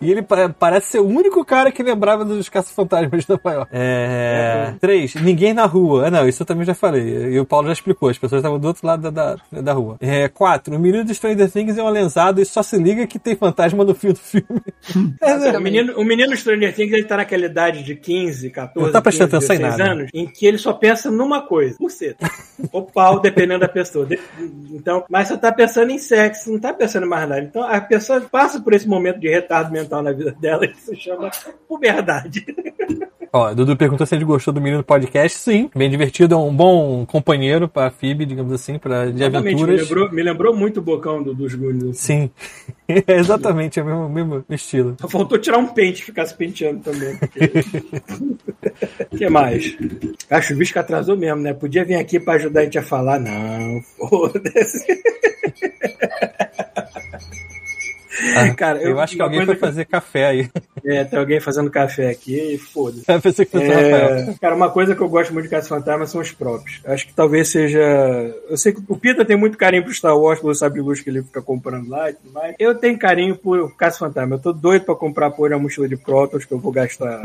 E 0.00 0.10
ele 0.10 0.22
pa- 0.22 0.48
parece 0.58 0.88
ser 0.92 0.98
o 1.00 1.06
único 1.06 1.44
cara 1.44 1.70
que 1.72 1.82
lembrava 1.82 2.24
dos 2.24 2.48
caça-fantasmas 2.48 3.24
da 3.24 3.38
maior. 3.42 3.66
É. 3.72 4.74
Três, 4.80 5.14
ninguém 5.16 5.52
na 5.54 5.66
rua. 5.66 6.06
Ah, 6.06 6.10
não, 6.10 6.28
isso 6.28 6.42
eu 6.42 6.46
também 6.46 6.64
já 6.64 6.74
falei. 6.74 7.32
E 7.32 7.38
o 7.40 7.44
Paulo 7.46 7.66
já 7.66 7.72
explicou, 7.72 8.08
as 8.08 8.18
pessoas 8.18 8.40
estavam 8.40 8.58
do 8.58 8.66
outro 8.68 8.86
lado 8.86 9.10
da, 9.10 9.36
da, 9.50 9.60
da 9.60 9.72
rua. 9.72 9.96
É. 10.00 10.28
Quatro, 10.28 10.74
o 10.76 10.78
menino 10.78 11.04
do 11.04 11.14
Stranger 11.14 11.50
Things 11.50 11.76
é 11.78 11.82
um 11.82 11.88
lensado 11.88 12.40
e 12.40 12.44
só 12.44 12.62
se 12.62 12.76
liga 12.76 13.06
que 13.06 13.18
tem 13.18 13.36
fantasma 13.36 13.84
no 13.84 13.94
fim 13.94 14.08
do 14.08 14.18
filme. 14.18 14.46
É, 15.20 15.36
né? 15.38 15.56
O 15.58 15.60
menino, 15.60 15.92
o 15.96 16.04
menino 16.04 16.36
Stranger 16.36 16.74
Things 16.74 16.92
ele 16.92 17.04
tá 17.04 17.16
naquela 17.16 17.44
idade 17.46 17.82
de 17.82 17.94
15, 17.94 18.50
14, 18.50 18.86
Não 18.86 18.92
tá 18.92 19.00
prestando 19.00 19.30
15, 19.30 19.36
atenção 19.46 19.56
em 19.56 19.58
16 19.60 19.78
nada. 19.78 19.92
anos, 19.92 20.10
em 20.12 20.26
que 20.26 20.46
ele 20.46 20.58
só 20.58 20.72
pensa 20.72 21.10
numa 21.10 21.42
coisa, 21.42 21.76
buceta. 21.78 22.28
Ou 22.72 22.82
pau, 22.82 23.20
dependendo 23.20 23.60
da 23.60 23.68
pessoa. 23.68 24.04
De- 24.06 24.18
Então, 24.72 25.04
mas 25.08 25.28
só 25.28 25.36
tá 25.36 25.52
pensando 25.52 25.90
em 25.90 25.98
sexo, 25.98 26.50
não 26.52 26.58
tá 26.58 26.72
pensando 26.72 27.06
em 27.06 27.08
mais 27.08 27.28
nada. 27.28 27.40
Então 27.42 27.62
a 27.62 27.80
pessoa 27.80 28.20
passa 28.20 28.60
por 28.60 28.72
esse 28.74 28.88
momento 28.88 29.18
de 29.20 29.28
retardo 29.28 29.71
mental 29.72 30.02
na 30.02 30.12
vida 30.12 30.30
dela 30.40 30.66
que 30.68 30.80
se 30.80 30.94
chama 30.96 31.30
puberdade. 31.68 32.44
Ó, 33.34 33.54
Dudu 33.54 33.74
perguntou 33.78 34.06
se 34.06 34.14
ele 34.14 34.26
gostou 34.26 34.52
do 34.52 34.60
menino 34.60 34.84
podcast. 34.84 35.38
Sim, 35.38 35.70
bem 35.74 35.88
divertido, 35.88 36.34
é 36.34 36.38
um 36.38 36.54
bom 36.54 37.06
companheiro 37.06 37.66
pra 37.66 37.90
Phoebe, 37.90 38.26
digamos 38.26 38.52
assim, 38.52 38.78
pra, 38.78 39.06
de 39.06 39.22
Exatamente, 39.22 39.54
me 39.56 39.62
aventuras. 39.62 39.80
lembrou, 39.88 40.12
me 40.12 40.22
lembrou 40.22 40.54
muito 40.54 40.80
o 40.80 40.82
bocão 40.82 41.22
do- 41.22 41.34
dos 41.34 41.54
Goonies. 41.54 41.96
Sim, 41.98 42.30
é 42.86 43.02
exatamente 43.16 43.80
é 43.80 43.82
o 43.82 43.86
mesmo, 43.86 44.08
mesmo 44.10 44.44
estilo. 44.50 44.96
Só 45.00 45.08
faltou 45.08 45.38
tirar 45.38 45.56
um 45.56 45.66
pente 45.68 46.02
e 46.02 46.04
ficar 46.04 46.26
se 46.26 46.34
penteando 46.36 46.80
também. 46.80 47.14
O 49.10 49.16
que 49.16 49.28
mais? 49.30 49.78
Acho 50.28 50.52
o 50.52 50.56
bicho 50.58 50.74
que 50.74 50.78
atrasou 50.78 51.16
mesmo, 51.16 51.40
né? 51.40 51.54
Podia 51.54 51.86
vir 51.86 51.94
aqui 51.94 52.20
pra 52.20 52.34
ajudar 52.34 52.60
a 52.60 52.64
gente 52.64 52.78
a 52.78 52.82
falar. 52.82 53.18
Não, 53.18 53.80
foda-se. 53.96 54.84
Cara, 58.56 58.82
Eu, 58.82 58.98
acho 59.00 59.16
que 59.16 59.22
alguém 59.22 59.44
foi 59.44 59.56
fazer 59.56 59.84
café 59.84 60.26
aí. 60.26 60.50
É, 60.84 61.04
tem 61.04 61.18
alguém 61.18 61.40
fazendo 61.40 61.70
café 61.70 62.10
aqui 62.10 62.54
e 62.54 62.58
foda-se. 62.58 63.04
Eu 63.08 63.20
pensei 63.20 63.44
que 63.44 63.52
fosse. 63.52 63.64
É, 63.64 64.34
cara, 64.40 64.54
uma 64.54 64.70
coisa 64.70 64.94
que 64.94 65.00
eu 65.00 65.08
gosto 65.08 65.32
muito 65.32 65.44
de 65.44 65.50
Caça 65.50 65.68
Fantasma 65.68 66.06
são 66.06 66.20
os 66.20 66.32
próprios. 66.32 66.80
Acho 66.84 67.06
que 67.06 67.14
talvez 67.14 67.48
seja. 67.48 67.80
Eu 68.48 68.56
sei 68.56 68.72
que 68.72 68.82
o 68.88 68.96
Pita 68.96 69.24
tem 69.24 69.36
muito 69.36 69.58
carinho 69.58 69.84
pro 69.84 69.94
Star 69.94 70.16
Wars, 70.16 70.40
pelo 70.40 70.54
sabre 70.54 70.80
de 70.80 70.86
luz 70.86 71.00
que 71.00 71.10
ele 71.10 71.22
fica 71.22 71.40
comprando 71.40 71.88
lá 71.88 72.10
e 72.10 72.14
tudo 72.14 72.32
mais. 72.32 72.54
Eu 72.58 72.74
tenho 72.74 72.98
carinho 72.98 73.36
por 73.36 73.76
Caça 73.76 73.98
Fantasma. 73.98 74.36
Eu 74.36 74.40
tô 74.40 74.52
doido 74.52 74.84
pra 74.84 74.94
comprar 74.94 75.30
por 75.30 75.52
a 75.52 75.58
mochila 75.58 75.88
de 75.88 75.96
Protoss, 75.96 76.44
que 76.44 76.52
eu 76.52 76.58
vou 76.58 76.72
gastar 76.72 77.22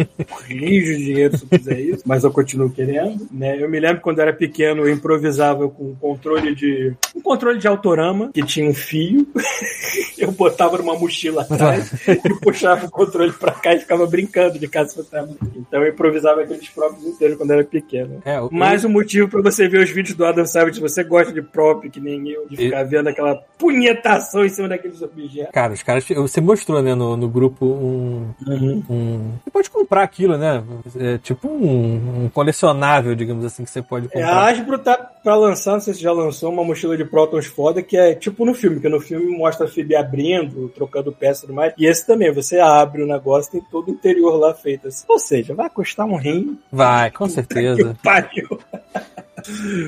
rios 0.48 0.86
de 0.86 0.98
dinheiro 0.98 1.38
se 1.38 1.44
eu 1.44 1.58
fizer 1.58 1.80
isso, 1.80 2.04
mas 2.06 2.24
eu 2.24 2.32
continuo 2.32 2.70
querendo. 2.70 3.28
Né? 3.32 3.62
Eu 3.62 3.70
me 3.70 3.80
lembro 3.80 4.02
quando 4.02 4.20
eu 4.20 4.24
era 4.24 4.34
pequeno, 4.34 4.84
eu 4.84 4.94
improvisava 4.94 5.70
com 5.70 5.92
um 5.92 5.96
controle 5.96 6.54
de. 6.54 6.94
um 7.16 7.22
controle 7.22 7.60
de 7.60 7.68
autorama, 7.68 8.32
que 8.34 8.44
tinha 8.44 8.70
um 8.70 8.74
fio. 8.74 9.28
eu 10.18 10.32
botava 10.32 10.78
numa 10.78 10.87
mochila 10.96 11.42
atrás 11.42 11.92
e 12.08 12.34
puxava 12.40 12.86
o 12.86 12.92
controle 12.92 13.32
pra 13.34 13.52
cá 13.52 13.74
e 13.74 13.80
ficava 13.80 14.06
brincando 14.06 14.60
de 14.60 14.68
Caça 14.68 15.04
Fantasma. 15.04 15.36
Então 15.56 15.82
eu 15.84 15.90
improvisava 15.92 16.42
aqueles 16.42 16.70
próprios 16.70 17.04
inteiros 17.06 17.38
quando 17.38 17.52
era 17.52 17.64
pequeno. 17.64 18.22
É, 18.24 18.40
o- 18.40 18.50
Mais 18.54 18.86
um 18.86 18.90
motivo 18.90 19.28
pra 19.28 19.42
você 19.42 19.68
ver 19.68 19.84
os 19.84 19.90
vídeos 19.90 20.16
do 20.16 20.26
Adam 20.26 20.46
Savage, 20.46 20.80
você 20.80 21.04
gosta 21.04 21.34
de 21.34 21.42
prop, 21.42 21.90
que 21.90 22.00
nem 22.00 22.30
eu, 22.30 22.48
de 22.48 22.56
ficar 22.58 22.84
vendo 22.84 23.08
aquela 23.10 23.36
punhetação 23.58 24.46
em 24.46 24.50
cima 24.50 24.68
daqueles 24.70 25.02
objetos. 25.02 25.52
Cara, 25.52 25.74
os 25.74 25.84
caras. 25.84 26.06
Você 26.08 26.40
mostrou, 26.42 26.82
né, 26.82 26.96
no, 26.96 27.18
no 27.18 27.28
grupo 27.28 27.66
um, 27.66 28.28
um. 28.90 29.32
Você 29.44 29.52
pode 29.52 29.70
comprar 29.70 30.04
aquilo, 30.04 30.38
né? 30.38 30.64
É 31.00 31.18
tipo 31.18 31.48
um, 31.48 32.24
um 32.26 32.30
colecionável, 32.30 33.16
digamos 33.16 33.44
assim, 33.46 33.64
que 33.64 33.70
você 33.70 33.82
pode 33.82 34.06
É, 34.14 34.22
a 34.22 34.28
comprar. 34.28 34.48
Hasbro 34.50 34.80
tá 34.80 34.96
pra 35.24 35.36
lançar, 35.36 35.74
não 35.74 35.80
sei 35.82 35.94
se 35.94 36.02
já 36.02 36.12
lançou, 36.12 36.52
uma 36.52 36.64
mochila 36.64 36.96
de 36.96 37.04
prótons 37.06 37.46
foda, 37.46 37.82
que 37.82 37.98
é 37.98 38.16
tipo 38.16 38.46
no 38.46 38.54
filme, 38.54 38.80
que 38.80 38.88
no 38.88 39.00
filme 39.02 39.26
mostra 39.38 39.66
a 39.66 39.70
Phoebe 39.70 39.96
abrindo, 39.96 40.70
trocando 40.78 41.12
peça 41.12 41.40
e 41.40 41.42
tudo 41.42 41.56
mais. 41.56 41.74
E 41.78 41.86
esse 41.86 42.06
também, 42.06 42.32
você 42.32 42.60
abre 42.60 43.02
o 43.02 43.08
negócio, 43.08 43.52
tem 43.52 43.62
todo 43.72 43.88
o 43.88 43.92
interior 43.92 44.38
lá 44.38 44.54
feito 44.54 44.88
assim. 44.88 45.04
Ou 45.08 45.20
seja, 45.20 45.56
vai 45.56 45.70
custar 45.70 46.06
um 46.06 46.16
rim. 46.16 46.58
Vai, 46.72 47.10
com 47.10 47.28
certeza. 47.28 47.96
Que 47.96 48.00
pariu. 48.04 48.60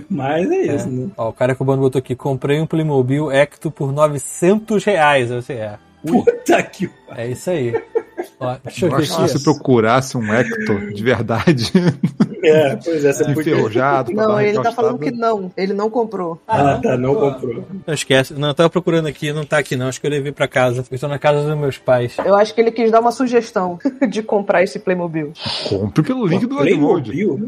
Mas 0.09 0.49
é 0.49 0.75
isso, 0.75 0.89
né? 0.89 1.09
Ó, 1.17 1.29
o 1.29 1.33
cara 1.33 1.53
que 1.53 1.61
o 1.61 1.65
Bando 1.65 1.81
botou 1.81 1.99
aqui: 1.99 2.15
comprei 2.15 2.59
um 2.59 2.65
Playmobil 2.65 3.31
Ecto 3.31 3.69
por 3.69 3.91
900 3.91 4.83
reais. 4.83 5.29
Você 5.29 5.53
é. 5.53 5.77
Puta 6.05 6.63
que 6.63 6.89
É 7.15 7.27
isso 7.27 7.49
aí. 7.49 7.73
Ó, 8.39 8.57
deixa 8.63 8.85
eu 8.85 8.91
Eu 8.91 8.97
ver 8.97 9.03
acho 9.03 9.21
que 9.21 9.27
se 9.29 9.43
procurasse 9.43 10.17
um 10.17 10.33
Hector 10.33 10.93
de 10.93 11.03
verdade, 11.03 11.71
É, 12.43 12.75
pois 12.77 13.03
é, 13.05 13.13
você 13.13 13.23
podia. 13.33 13.53
enferrujado, 13.53 14.11
Não, 14.13 14.39
ele 14.39 14.61
tá 14.61 14.71
falando 14.71 14.99
que 14.99 15.11
não. 15.11 15.51
Ele 15.57 15.73
não 15.73 15.89
comprou. 15.89 16.39
Ah, 16.47 16.79
tá, 16.81 16.97
não 16.97 17.15
comprou. 17.15 17.63
Não 17.85 17.93
esquece. 17.93 18.33
Não, 18.33 18.49
eu 18.49 18.53
tava 18.53 18.69
procurando 18.69 19.07
aqui, 19.07 19.31
não 19.33 19.43
tá 19.45 19.57
aqui 19.57 19.75
não. 19.75 19.87
Acho 19.87 19.99
que 19.99 20.07
eu 20.07 20.11
levei 20.11 20.31
pra 20.31 20.47
casa. 20.47 20.83
Eu 20.89 20.95
estou 20.95 21.09
na 21.09 21.19
casa 21.19 21.45
dos 21.47 21.57
meus 21.57 21.77
pais. 21.77 22.15
Eu 22.25 22.35
acho 22.35 22.53
que 22.53 22.61
ele 22.61 22.71
quis 22.71 22.91
dar 22.91 22.99
uma 22.99 23.11
sugestão 23.11 23.77
de 24.09 24.21
comprar 24.23 24.63
esse 24.63 24.79
Playmobil. 24.79 25.33
Compre 25.67 26.03
pelo 26.03 26.25
link 26.25 26.45
do. 26.45 26.57
Playmobil. 26.57 27.39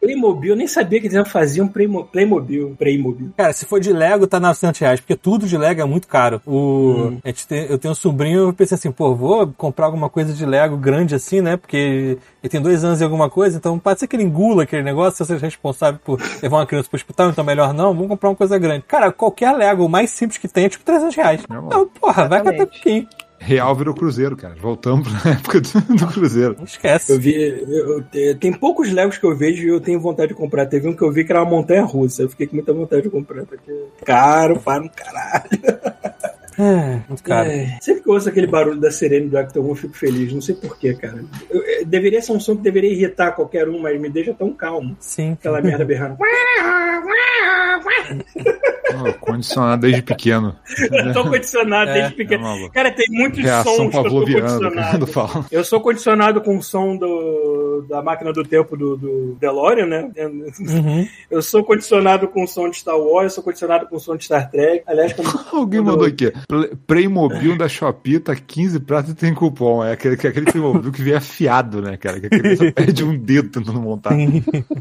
Playmobil, 0.00 0.50
eu 0.50 0.56
nem 0.56 0.66
sabia 0.66 1.00
que 1.00 1.06
eles 1.06 1.14
iam 1.14 1.24
fazer 1.24 1.62
um 1.62 1.68
Playmo- 1.68 2.04
Playmobil. 2.04 2.74
Playmobil. 2.78 3.30
Cara, 3.36 3.52
se 3.52 3.64
for 3.64 3.80
de 3.80 3.92
Lego, 3.92 4.26
tá 4.26 4.38
900 4.40 4.80
reais, 4.80 5.00
porque 5.00 5.16
tudo 5.16 5.46
de 5.46 5.56
Lego 5.56 5.80
é 5.80 5.84
muito 5.84 6.08
caro. 6.08 6.40
O, 6.46 7.14
tem- 7.48 7.66
eu 7.68 7.78
tenho 7.78 7.92
um 7.92 7.94
sobrinho, 7.94 8.48
eu 8.48 8.52
pensei 8.52 8.74
assim, 8.74 8.90
pô, 8.90 9.14
vou 9.14 9.46
comprar 9.56 9.86
alguma 9.86 10.08
coisa 10.08 10.32
de 10.32 10.44
Lego 10.44 10.76
grande 10.76 11.14
assim, 11.14 11.40
né? 11.40 11.56
Porque 11.56 12.18
ele 12.42 12.50
tem 12.50 12.60
dois 12.60 12.84
anos 12.84 13.00
e 13.00 13.04
alguma 13.04 13.30
coisa, 13.30 13.56
então 13.56 13.71
pode 13.78 14.00
ser 14.00 14.06
que 14.06 14.16
ele 14.16 14.22
engula 14.22 14.62
aquele 14.64 14.82
negócio, 14.82 15.24
se 15.24 15.32
você 15.32 15.34
é 15.34 15.46
responsável 15.46 16.00
por 16.04 16.20
levar 16.42 16.58
uma 16.58 16.66
criança 16.66 16.88
pro 16.88 16.96
hospital, 16.96 17.30
então 17.30 17.44
melhor 17.44 17.72
não, 17.74 17.92
vamos 17.94 18.08
comprar 18.08 18.28
uma 18.30 18.36
coisa 18.36 18.58
grande. 18.58 18.84
Cara, 18.86 19.10
qualquer 19.12 19.52
Lego, 19.56 19.84
o 19.84 19.88
mais 19.88 20.10
simples 20.10 20.38
que 20.38 20.48
tem, 20.48 20.64
é 20.64 20.68
tipo 20.68 20.84
300 20.84 21.14
reais. 21.16 21.40
Não. 21.48 21.66
Então, 21.66 21.88
porra, 22.00 22.28
vai 22.28 22.38
catar 22.40 22.54
Exatamente. 22.54 22.70
pouquinho. 22.82 23.08
Real 23.44 23.74
virou 23.74 23.92
Cruzeiro, 23.92 24.36
cara. 24.36 24.54
Voltamos 24.60 25.08
pra 25.20 25.32
época 25.34 25.60
do, 25.60 25.80
do 25.96 26.06
Cruzeiro. 26.06 26.54
Não 26.56 26.64
esquece. 26.64 27.10
Eu 27.10 27.18
vi. 27.18 27.34
eu- 27.34 28.04
eu- 28.14 28.34
tem 28.38 28.52
poucos 28.52 28.92
Legos 28.92 29.18
que 29.18 29.26
eu 29.26 29.36
vejo 29.36 29.64
e 29.64 29.68
eu 29.68 29.80
tenho 29.80 29.98
vontade 30.00 30.28
de 30.28 30.34
comprar. 30.34 30.64
Teve 30.66 30.86
um 30.88 30.94
que 30.94 31.02
eu 31.02 31.10
vi 31.10 31.24
que 31.24 31.32
era 31.32 31.42
uma 31.42 31.50
montanha 31.50 31.82
russa. 31.82 32.22
Eu 32.22 32.28
fiquei 32.28 32.46
com 32.46 32.54
muita 32.54 32.72
vontade 32.72 33.02
de 33.02 33.10
comprar. 33.10 33.44
Porque 33.44 33.72
caro 34.04 34.60
para 34.60 34.84
um 34.84 34.88
caralho. 34.88 35.50
É, 36.58 37.00
muito 37.08 37.22
caro. 37.22 37.48
É, 37.50 37.78
sempre 37.80 38.02
que 38.02 38.08
eu 38.08 38.14
ouço 38.14 38.28
aquele 38.28 38.46
barulho 38.46 38.80
da 38.80 38.90
sirene 38.90 39.28
do 39.28 39.38
Acton, 39.38 39.66
eu 39.68 39.74
fico 39.74 39.96
feliz. 39.96 40.32
Não 40.32 40.40
sei 40.40 40.54
porquê, 40.54 40.94
cara. 40.94 41.24
Eu- 41.50 41.62
eu- 41.62 41.86
deveria 41.86 42.20
ser 42.22 42.32
um 42.32 42.40
som 42.40 42.56
que 42.56 42.62
deveria 42.62 42.90
irritar 42.92 43.32
qualquer 43.32 43.68
um, 43.68 43.78
mas 43.80 44.00
me 44.00 44.08
deixa 44.10 44.34
tão 44.34 44.52
calmo. 44.52 44.96
Sim. 45.00 45.32
Aquela 45.32 45.60
merda 45.60 45.84
berrando. 45.84 46.16
Oh, 48.94 49.12
condicionado 49.14 49.82
desde 49.82 50.02
pequeno. 50.02 50.54
Eu 50.90 51.12
tô 51.14 51.24
condicionado 51.24 51.90
É, 51.90 51.94
desde 51.94 52.12
é 52.12 52.16
pequeno. 52.16 52.42
maluco. 52.42 52.72
Cara, 52.72 52.90
tem 52.92 53.06
muitos 53.10 53.40
Reação 53.40 53.74
sons 53.76 53.90
que 53.90 53.96
eu 53.96 54.02
tô 54.04 54.10
condicionado. 54.10 55.06
fala. 55.06 55.46
Eu 55.50 55.64
sou 55.64 55.80
condicionado 55.80 56.40
com 56.40 56.56
o 56.56 56.62
som 56.62 56.96
do, 56.96 57.84
da 57.88 58.02
máquina 58.02 58.32
do 58.32 58.44
tempo 58.44 58.76
do, 58.76 58.96
do 58.96 59.36
DeLorean, 59.40 59.86
né? 59.86 60.10
Uhum. 60.18 61.06
Eu 61.30 61.42
sou 61.42 61.64
condicionado 61.64 62.28
com 62.28 62.44
o 62.44 62.46
som 62.48 62.68
de 62.68 62.76
Star 62.78 62.96
Wars, 62.98 63.24
eu 63.24 63.30
sou 63.30 63.44
condicionado 63.44 63.86
com 63.86 63.96
o 63.96 64.00
som 64.00 64.16
de 64.16 64.24
Star 64.24 64.50
Trek. 64.50 64.82
Aliás, 64.86 65.12
quando, 65.12 65.32
Alguém 65.52 65.80
mandou 65.80 66.06
aqui. 66.06 66.32
Play- 66.48 66.72
Playmobil 66.86 67.56
da 67.56 67.68
Shopee 67.68 68.18
tá 68.20 68.34
15 68.34 68.80
pratos 68.80 69.10
e 69.12 69.14
tem 69.14 69.34
cupom. 69.34 69.82
É 69.84 69.92
aquele, 69.92 70.16
que 70.16 70.26
é 70.26 70.30
aquele 70.30 70.46
Playmobil 70.46 70.92
que 70.92 71.02
vem 71.02 71.14
afiado, 71.14 71.80
né, 71.82 71.96
cara? 71.96 72.20
Que 72.20 72.26
a 72.26 72.30
criança 72.30 72.72
perde 72.72 73.04
um 73.04 73.16
dedo 73.16 73.48
tentando 73.48 73.80
montar. 73.80 74.12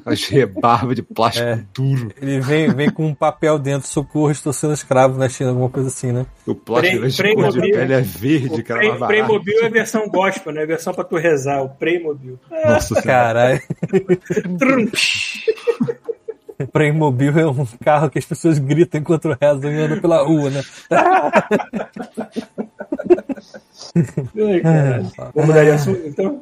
As 0.06 0.24
rebarbas 0.28 0.96
de 0.96 1.02
plástico 1.02 1.46
É. 1.48 1.64
duro. 1.74 2.12
Ele 2.22 2.40
vem, 2.40 2.70
vem 2.74 2.90
com 2.90 3.06
um 3.08 3.14
papel 3.14 3.58
dentro, 3.58 3.88
socorro, 4.04 4.32
estou 4.32 4.52
sendo 4.54 4.74
escravo 4.74 5.18
na 5.18 5.28
China, 5.30 5.50
alguma 5.50 5.70
coisa 5.70 5.90
assim, 5.90 6.12
né? 6.12 6.26
O 6.46 6.54
plástico 6.56 7.00
Prey- 7.00 7.10
de 7.12 7.36
cor 7.36 7.52
de 7.52 7.62
pele 7.72 7.94
é 7.94 8.02
verde, 8.02 8.62
o 8.62 8.64
cara. 8.64 8.82
Barato. 8.82 9.08
Playmobil 9.08 9.60
é 9.62 9.66
a 9.66 9.70
versão 9.70 10.08
gospel, 10.10 10.54
né? 10.54 10.64
A 10.64 10.66
versão 10.66 10.94
pra 10.94 11.04
tu 11.04 11.18
rezar, 11.18 11.62
o 11.64 11.70
Playmobil. 11.70 12.40
É. 12.52 12.70
Nossa 12.70 13.02
senhora. 13.02 13.04
Caralho. 13.04 13.62
Playmobil 16.72 17.38
é 17.40 17.48
um 17.48 17.66
carro 17.84 18.10
que 18.10 18.20
as 18.20 18.26
pessoas 18.26 18.60
gritam 18.60 19.00
enquanto 19.02 19.36
rezam 19.40 19.72
e 19.72 19.78
andam 19.82 20.00
pela 20.00 20.24
rua, 20.24 20.50
né? 20.50 20.62
Ai. 24.66 25.02
Vamos 25.34 25.48
mudar 25.48 25.64
de 25.64 25.72
assunto, 25.72 26.02
então? 26.06 26.42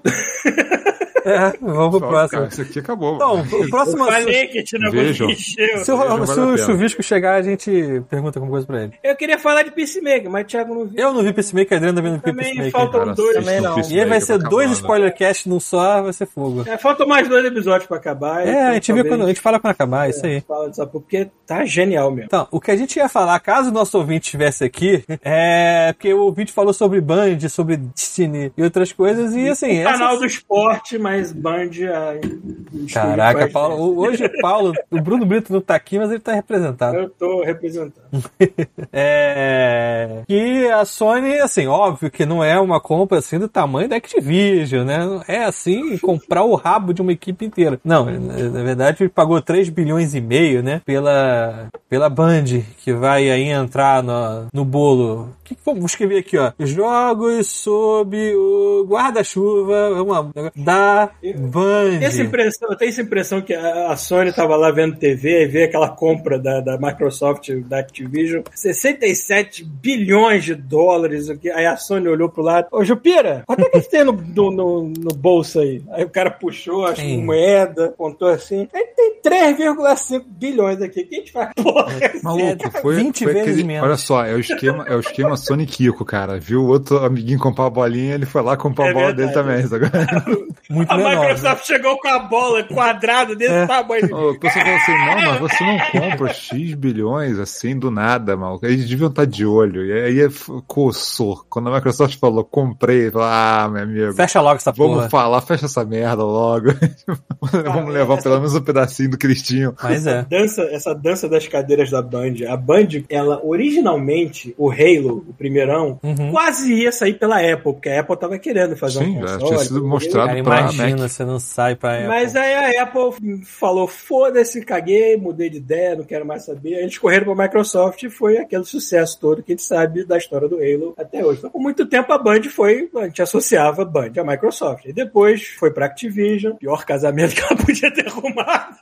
É, 1.26 1.54
vamos 1.62 2.00
pro 2.00 2.08
próximo. 2.10 2.40
cara, 2.42 2.48
isso 2.52 2.62
aqui 2.62 2.80
acabou. 2.80 3.16
Então, 3.16 3.42
o 3.42 3.70
próximo 3.70 4.04
Eu 4.06 4.12
falei 4.12 4.48
que 4.48 4.58
a 4.58 4.62
gente 4.62 4.80
não 4.80 4.92
Vejam. 4.92 5.30
encheu. 5.30 5.78
Se 5.84 5.92
o, 5.92 5.98
Vejam, 5.98 6.26
se 6.26 6.40
o 6.40 6.58
chuvisco 6.58 7.04
chegar, 7.04 7.36
a 7.36 7.42
gente 7.42 8.02
pergunta 8.10 8.40
alguma 8.40 8.52
coisa 8.52 8.66
pra 8.68 8.84
ele. 8.84 8.94
Eu 9.04 9.16
queria 9.16 9.38
falar 9.40 9.64
de 9.64 9.72
Peacemaker, 9.72 10.30
mas 10.30 10.44
o 10.44 10.48
Thiago 10.48 10.74
não 10.74 10.86
viu. 10.86 10.94
Eu 10.98 11.14
não 11.14 11.24
vi 11.24 11.34
Peacemaker, 11.34 11.74
a 11.74 11.76
Adriana 11.78 11.96
também 11.98 12.12
não 12.12 12.20
viu 12.20 12.26
Também 12.34 12.46
Peacemaker. 12.46 12.72
faltam 12.72 13.00
Cara, 13.02 13.14
dois. 13.14 13.36
Também 13.38 13.62
não. 13.62 13.72
assistam 13.74 13.94
E 13.96 14.00
aí 14.02 14.06
vai 14.10 14.22
ser 14.22 14.38
dois 14.38 14.52
acabando. 14.52 14.74
spoilercasts 14.74 15.46
num 15.46 15.60
só, 15.60 16.02
vai 16.02 16.14
ser 16.14 16.26
fogo. 16.26 16.64
É, 16.68 16.78
faltam 16.78 17.08
mais 17.08 17.28
dois 17.28 17.46
episódios 17.46 17.88
pra 17.88 17.98
acabar. 17.98 18.48
É, 18.48 18.52
então 18.52 18.68
a 18.70 18.74
gente 18.74 18.94
vê 18.94 19.04
quando. 19.04 19.24
A 19.24 19.28
gente 19.28 19.42
fala 19.42 19.60
quando 19.60 19.72
acabar, 19.72 20.10
isso 20.10 20.26
aí. 20.26 20.42
Fala 20.48 20.68
dessa 20.68 20.86
porra, 20.86 21.02
porque 21.04 21.28
tá 21.46 21.66
genial 21.66 22.10
mesmo. 22.12 22.26
Então, 22.26 22.48
o 22.52 22.60
que 22.60 22.72
a 22.72 22.76
gente 22.78 22.96
ia 22.98 23.10
falar, 23.10 23.40
caso 23.40 23.70
o 23.70 23.74
nosso 23.74 23.98
ouvinte 23.98 24.26
estivesse 24.28 24.64
aqui, 24.64 25.04
é 25.24 25.94
porque 25.94 26.14
o 26.14 26.22
ouvinte 26.22 26.52
falou 26.52 26.74
sobre 26.74 27.00
Band, 27.02 27.40
sobre 27.50 27.78
Destiny 27.78 28.52
e 28.58 28.64
outras 28.64 28.92
coisas, 28.92 29.36
e 29.36 29.48
assim. 29.50 29.82
o 29.82 29.84
canal 29.84 30.18
do 30.18 30.26
esporte, 30.26 30.98
mas 30.98 31.09
Band. 31.36 31.70
A, 31.94 32.14
o 32.14 32.78
estúdio 32.86 32.94
Caraca, 32.94 33.48
Paulo, 33.50 33.98
hoje 34.00 34.26
o 34.26 34.42
Paulo, 34.42 34.74
o 34.92 35.02
Bruno 35.02 35.26
Brito 35.26 35.52
não 35.52 35.62
tá 35.62 35.76
aqui, 35.76 35.98
mas 35.98 36.10
ele 36.10 36.20
tá 36.20 36.34
representado. 36.34 36.98
Eu 36.98 37.10
tô 37.10 37.44
representando. 37.44 37.94
É. 38.92 40.24
Que 40.28 40.68
a 40.68 40.84
Sony, 40.86 41.40
assim, 41.40 41.68
óbvio 41.68 42.10
que 42.12 42.26
não 42.26 42.44
é 42.44 42.60
uma 42.60 42.80
compra 42.80 43.20
assim 43.20 43.38
do 43.40 43.48
tamanho 43.48 43.88
da 43.88 43.96
Activision, 43.98 44.86
né? 44.86 45.00
É 45.28 45.44
assim, 45.44 45.98
comprar 45.98 46.44
o 46.44 46.56
rabo 46.56 46.94
de 46.94 47.02
uma 47.02 47.12
equipe 47.12 47.46
inteira. 47.46 47.80
Não, 47.84 48.06
na 48.06 48.64
verdade 48.64 49.04
ele 49.04 49.10
pagou 49.10 49.42
3 49.42 49.70
bilhões 49.70 50.16
e 50.16 50.22
meio, 50.22 50.62
né? 50.64 50.82
Pela, 50.86 51.68
pela 51.90 52.10
Band, 52.10 52.46
que 52.80 52.94
vai 52.94 53.30
aí 53.30 53.50
entrar 53.50 54.02
no, 54.04 54.48
no 54.54 54.66
bolo. 54.66 55.30
O 55.42 55.44
que 55.44 55.58
vamos 55.66 55.86
escrever 55.92 56.18
aqui, 56.20 56.38
ó? 56.38 56.52
Jogos 56.60 57.48
sob 57.48 58.16
o 58.36 58.86
guarda-chuva 58.88 60.02
uma- 60.02 60.30
da 60.56 60.99
Band. 61.08 62.00
Essa 62.02 62.22
impressão, 62.22 62.70
eu 62.70 62.76
tenho 62.78 62.90
essa 62.90 63.02
impressão 63.02 63.42
que 63.42 63.54
a 63.54 63.96
Sony 63.96 64.32
tava 64.32 64.56
lá 64.56 64.72
vendo 64.72 64.96
TV 64.98 65.44
e 65.44 65.48
vê 65.48 65.64
aquela 65.66 65.90
compra 65.90 66.38
da, 66.40 66.60
da 66.62 66.78
Microsoft, 66.78 67.50
da 67.68 67.80
Activision, 67.80 68.42
67 68.54 69.64
bilhões 69.64 70.44
de 70.44 70.56
dólares. 70.56 71.28
Aí 71.54 71.66
a 71.66 71.78
Sony 71.78 72.08
olhou 72.08 72.30
pro 72.30 72.44
lado, 72.44 72.68
ô 72.72 72.84
Jupira, 72.84 73.44
quanto 73.46 73.62
é 73.62 73.70
que 73.70 73.82
você 73.82 73.90
tem 73.90 74.04
no, 74.04 74.14
no, 74.14 74.52
no- 74.52 74.84
no 75.00 75.14
bolso 75.16 75.60
aí? 75.60 75.82
Aí 75.92 76.04
o 76.04 76.10
cara 76.10 76.32
puxou, 76.32 76.86
acho 76.86 77.02
que 77.02 77.18
moeda, 77.18 77.94
contou 77.98 78.28
assim, 78.30 78.68
aí 78.74 78.86
tem 78.96 79.20
3,5 79.24 80.24
bilhões 80.28 80.82
aqui. 80.82 81.02
O 81.02 81.08
que 81.08 81.16
a 81.16 81.20
gente 81.20 81.32
faz? 81.32 81.50
Porra, 81.56 81.88
Maluco, 82.24 82.72
foi, 82.82 82.96
20 82.96 83.24
foi 83.24 83.34
vezes 83.34 83.50
aquele, 83.50 83.64
menos. 83.64 83.88
Olha 83.88 83.98
só, 83.98 84.26
é 84.26 84.34
o 84.34 84.40
esquema, 84.40 84.86
é 84.88 84.96
o 84.96 85.00
esquema 85.00 85.36
Sony 85.38 85.66
Kiko, 85.66 86.04
cara. 86.06 86.40
Viu 86.40 86.62
o 86.64 86.68
outro 86.68 86.98
amiguinho 87.04 87.40
comprar 87.40 87.66
a 87.66 87.70
bolinha, 87.70 88.16
ele 88.16 88.26
foi 88.26 88.42
lá 88.42 88.56
comprar 88.58 88.88
É 88.88 88.90
a 88.92 88.94
bola 88.94 89.14
dele 89.14 89.32
verdade. 89.34 89.68
também. 89.68 89.68
Sabe? 89.68 90.89
Muito 90.96 91.06
A 91.06 91.10
menor. 91.10 91.22
né? 91.24 91.34
Microsoft 91.34 91.66
chegou 91.68 91.98
com 92.00 92.08
a 92.08 92.20
bola 92.20 92.64
quadrada 92.64 93.36
desse 93.36 93.52
É. 93.54 93.66
tamanho. 93.68 94.08
Pessoal 94.40 94.66
falou 94.66 94.78
assim, 94.78 94.92
não, 94.92 95.32
mas 95.32 95.40
você 95.40 95.64
não 95.64 95.80
compra 96.10 96.34
X 96.34 96.74
bilhões 96.76 97.40
assim 97.40 97.78
do 97.78 97.90
nada, 97.92 98.36
maluco. 98.36 98.66
Eles 98.66 98.88
deviam 98.88 99.10
estar 99.10 99.26
de 99.26 99.46
olho. 99.46 99.86
E 99.86 99.92
aí 99.92 100.20
f- 100.26 100.52
coçou. 100.68 101.44
Quando 101.50 101.70
a 101.70 101.76
Microsoft 101.76 102.18
falou, 102.20 102.44
comprei, 102.44 103.12
falou, 103.12 103.28
ah, 103.30 103.70
meu 103.72 103.84
amigo. 103.84 104.14
Fecha 104.14 104.42
logo 104.42 104.56
essa 104.58 104.72
Vamos 104.72 104.96
porra. 104.98 105.10
falar, 105.10 105.42
fecha 105.42 105.66
essa 105.66 105.84
merda 105.86 106.24
logo. 106.24 106.68
Vamos 107.42 107.94
levar 107.94 108.22
pelo 108.22 108.36
menos 108.38 108.56
um 108.56 108.62
pedacinho 108.62 109.12
do 109.12 109.18
Cristinho. 109.18 109.74
Mas 109.82 110.06
é. 110.06 110.24
dança, 110.30 110.62
essa 110.72 110.94
dança 110.94 111.28
das 111.30 111.48
cadeiras 111.48 111.90
da 111.90 112.02
Band. 112.02 112.34
A 112.50 112.58
Band, 112.58 112.88
ela 113.10 113.40
originalmente, 113.44 114.54
o 114.58 114.70
Halo, 114.72 115.26
o 115.30 115.34
primeirão, 115.34 116.00
Uhum. 116.04 116.32
quase 116.32 116.74
ia 116.74 116.92
sair 116.92 117.14
pela 117.14 117.38
Apple, 117.38 117.74
porque 117.74 117.90
a 117.90 118.02
Apple 118.02 118.18
tava 118.18 118.38
querendo 118.38 118.76
fazer 118.76 119.00
Sim, 119.00 119.18
um 119.18 119.22
já 119.28 119.34
console. 119.34 119.48
tinha 119.48 119.60
sido 119.60 119.86
mostrado 119.88 120.28
Cara, 120.30 120.44
pra 120.44 120.72
imagina, 120.80 121.08
você 121.08 121.26
não 121.26 121.40
sai 121.40 121.76
pra 121.76 121.96
Apple. 121.96 122.08
Mas 122.08 122.36
aí 122.36 122.78
a 122.78 122.84
Apple 122.84 123.44
falou: 123.46 123.88
foda-se, 123.88 124.64
caguei, 124.64 125.18
mudei 125.18 125.50
de 125.50 125.58
ideia, 125.58 125.96
não 125.96 126.04
quero 126.04 126.26
mais 126.26 126.46
saber. 126.46 126.76
Aí 126.76 126.82
eles 126.82 126.98
correram 126.98 127.34
pra 127.34 127.46
Microsoft 127.46 128.02
e 128.04 128.10
foi 128.10 128.38
aquele 128.38 128.64
sucesso 128.64 129.20
todo 129.20 129.44
que 129.44 129.52
a 129.52 129.56
gente 129.56 129.64
sabe 129.64 130.06
da 130.06 130.18
história 130.18 130.48
do 130.48 130.58
Halo 130.58 130.94
até 130.98 131.26
hoje. 131.26 131.40
Então, 131.40 131.50
por 131.50 131.62
muito 131.62 131.86
tempo 131.86 132.12
a 132.12 132.18
Band 132.18 132.44
foi, 132.44 132.90
a 132.96 133.06
gente 133.06 133.22
associava 133.22 133.82
a 133.82 133.86
Band 133.86 134.12
à 134.18 134.24
Microsoft. 134.24 134.86
E 134.86 134.94
depois 134.94 135.48
foi 135.60 135.72
pra 135.72 135.86
Activision, 135.86 136.56
pior 136.56 136.86
casamento 136.86 137.34
que 137.36 137.42
ela 137.42 137.56
podia 137.56 137.94
ter 137.94 138.08
arrumado. 138.08 138.78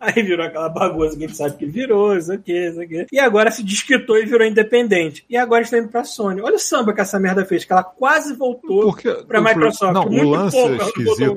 Aí 0.00 0.22
virou 0.22 0.44
aquela 0.46 0.68
bagunça 0.68 1.16
que 1.16 1.24
a 1.24 1.26
gente 1.28 1.36
sabe 1.36 1.56
que 1.56 1.66
virou, 1.66 2.16
isso 2.16 2.32
aqui, 2.32 2.52
isso 2.52 2.80
aqui. 2.80 3.06
E 3.12 3.18
agora 3.18 3.50
se 3.50 3.62
desquitou 3.62 4.16
e 4.18 4.24
virou 4.26 4.46
independente. 4.46 5.24
E 5.28 5.36
agora 5.36 5.62
está 5.62 5.78
indo 5.78 5.88
pra 5.88 6.04
Sony. 6.04 6.40
Olha 6.40 6.56
o 6.56 6.58
samba 6.58 6.92
que 6.92 7.00
essa 7.00 7.18
merda 7.18 7.44
fez, 7.44 7.64
que 7.64 7.72
ela 7.72 7.82
quase 7.84 8.34
voltou 8.34 8.82
Porque, 8.82 9.10
pra 9.26 9.40
Microsoft. 9.40 9.92
Não, 9.94 10.04
o 10.04 10.10
Muito 10.10 10.28
lance 10.30 10.56
pouco 10.56 10.76
pra 10.76 10.86
esquisito. 10.86 11.36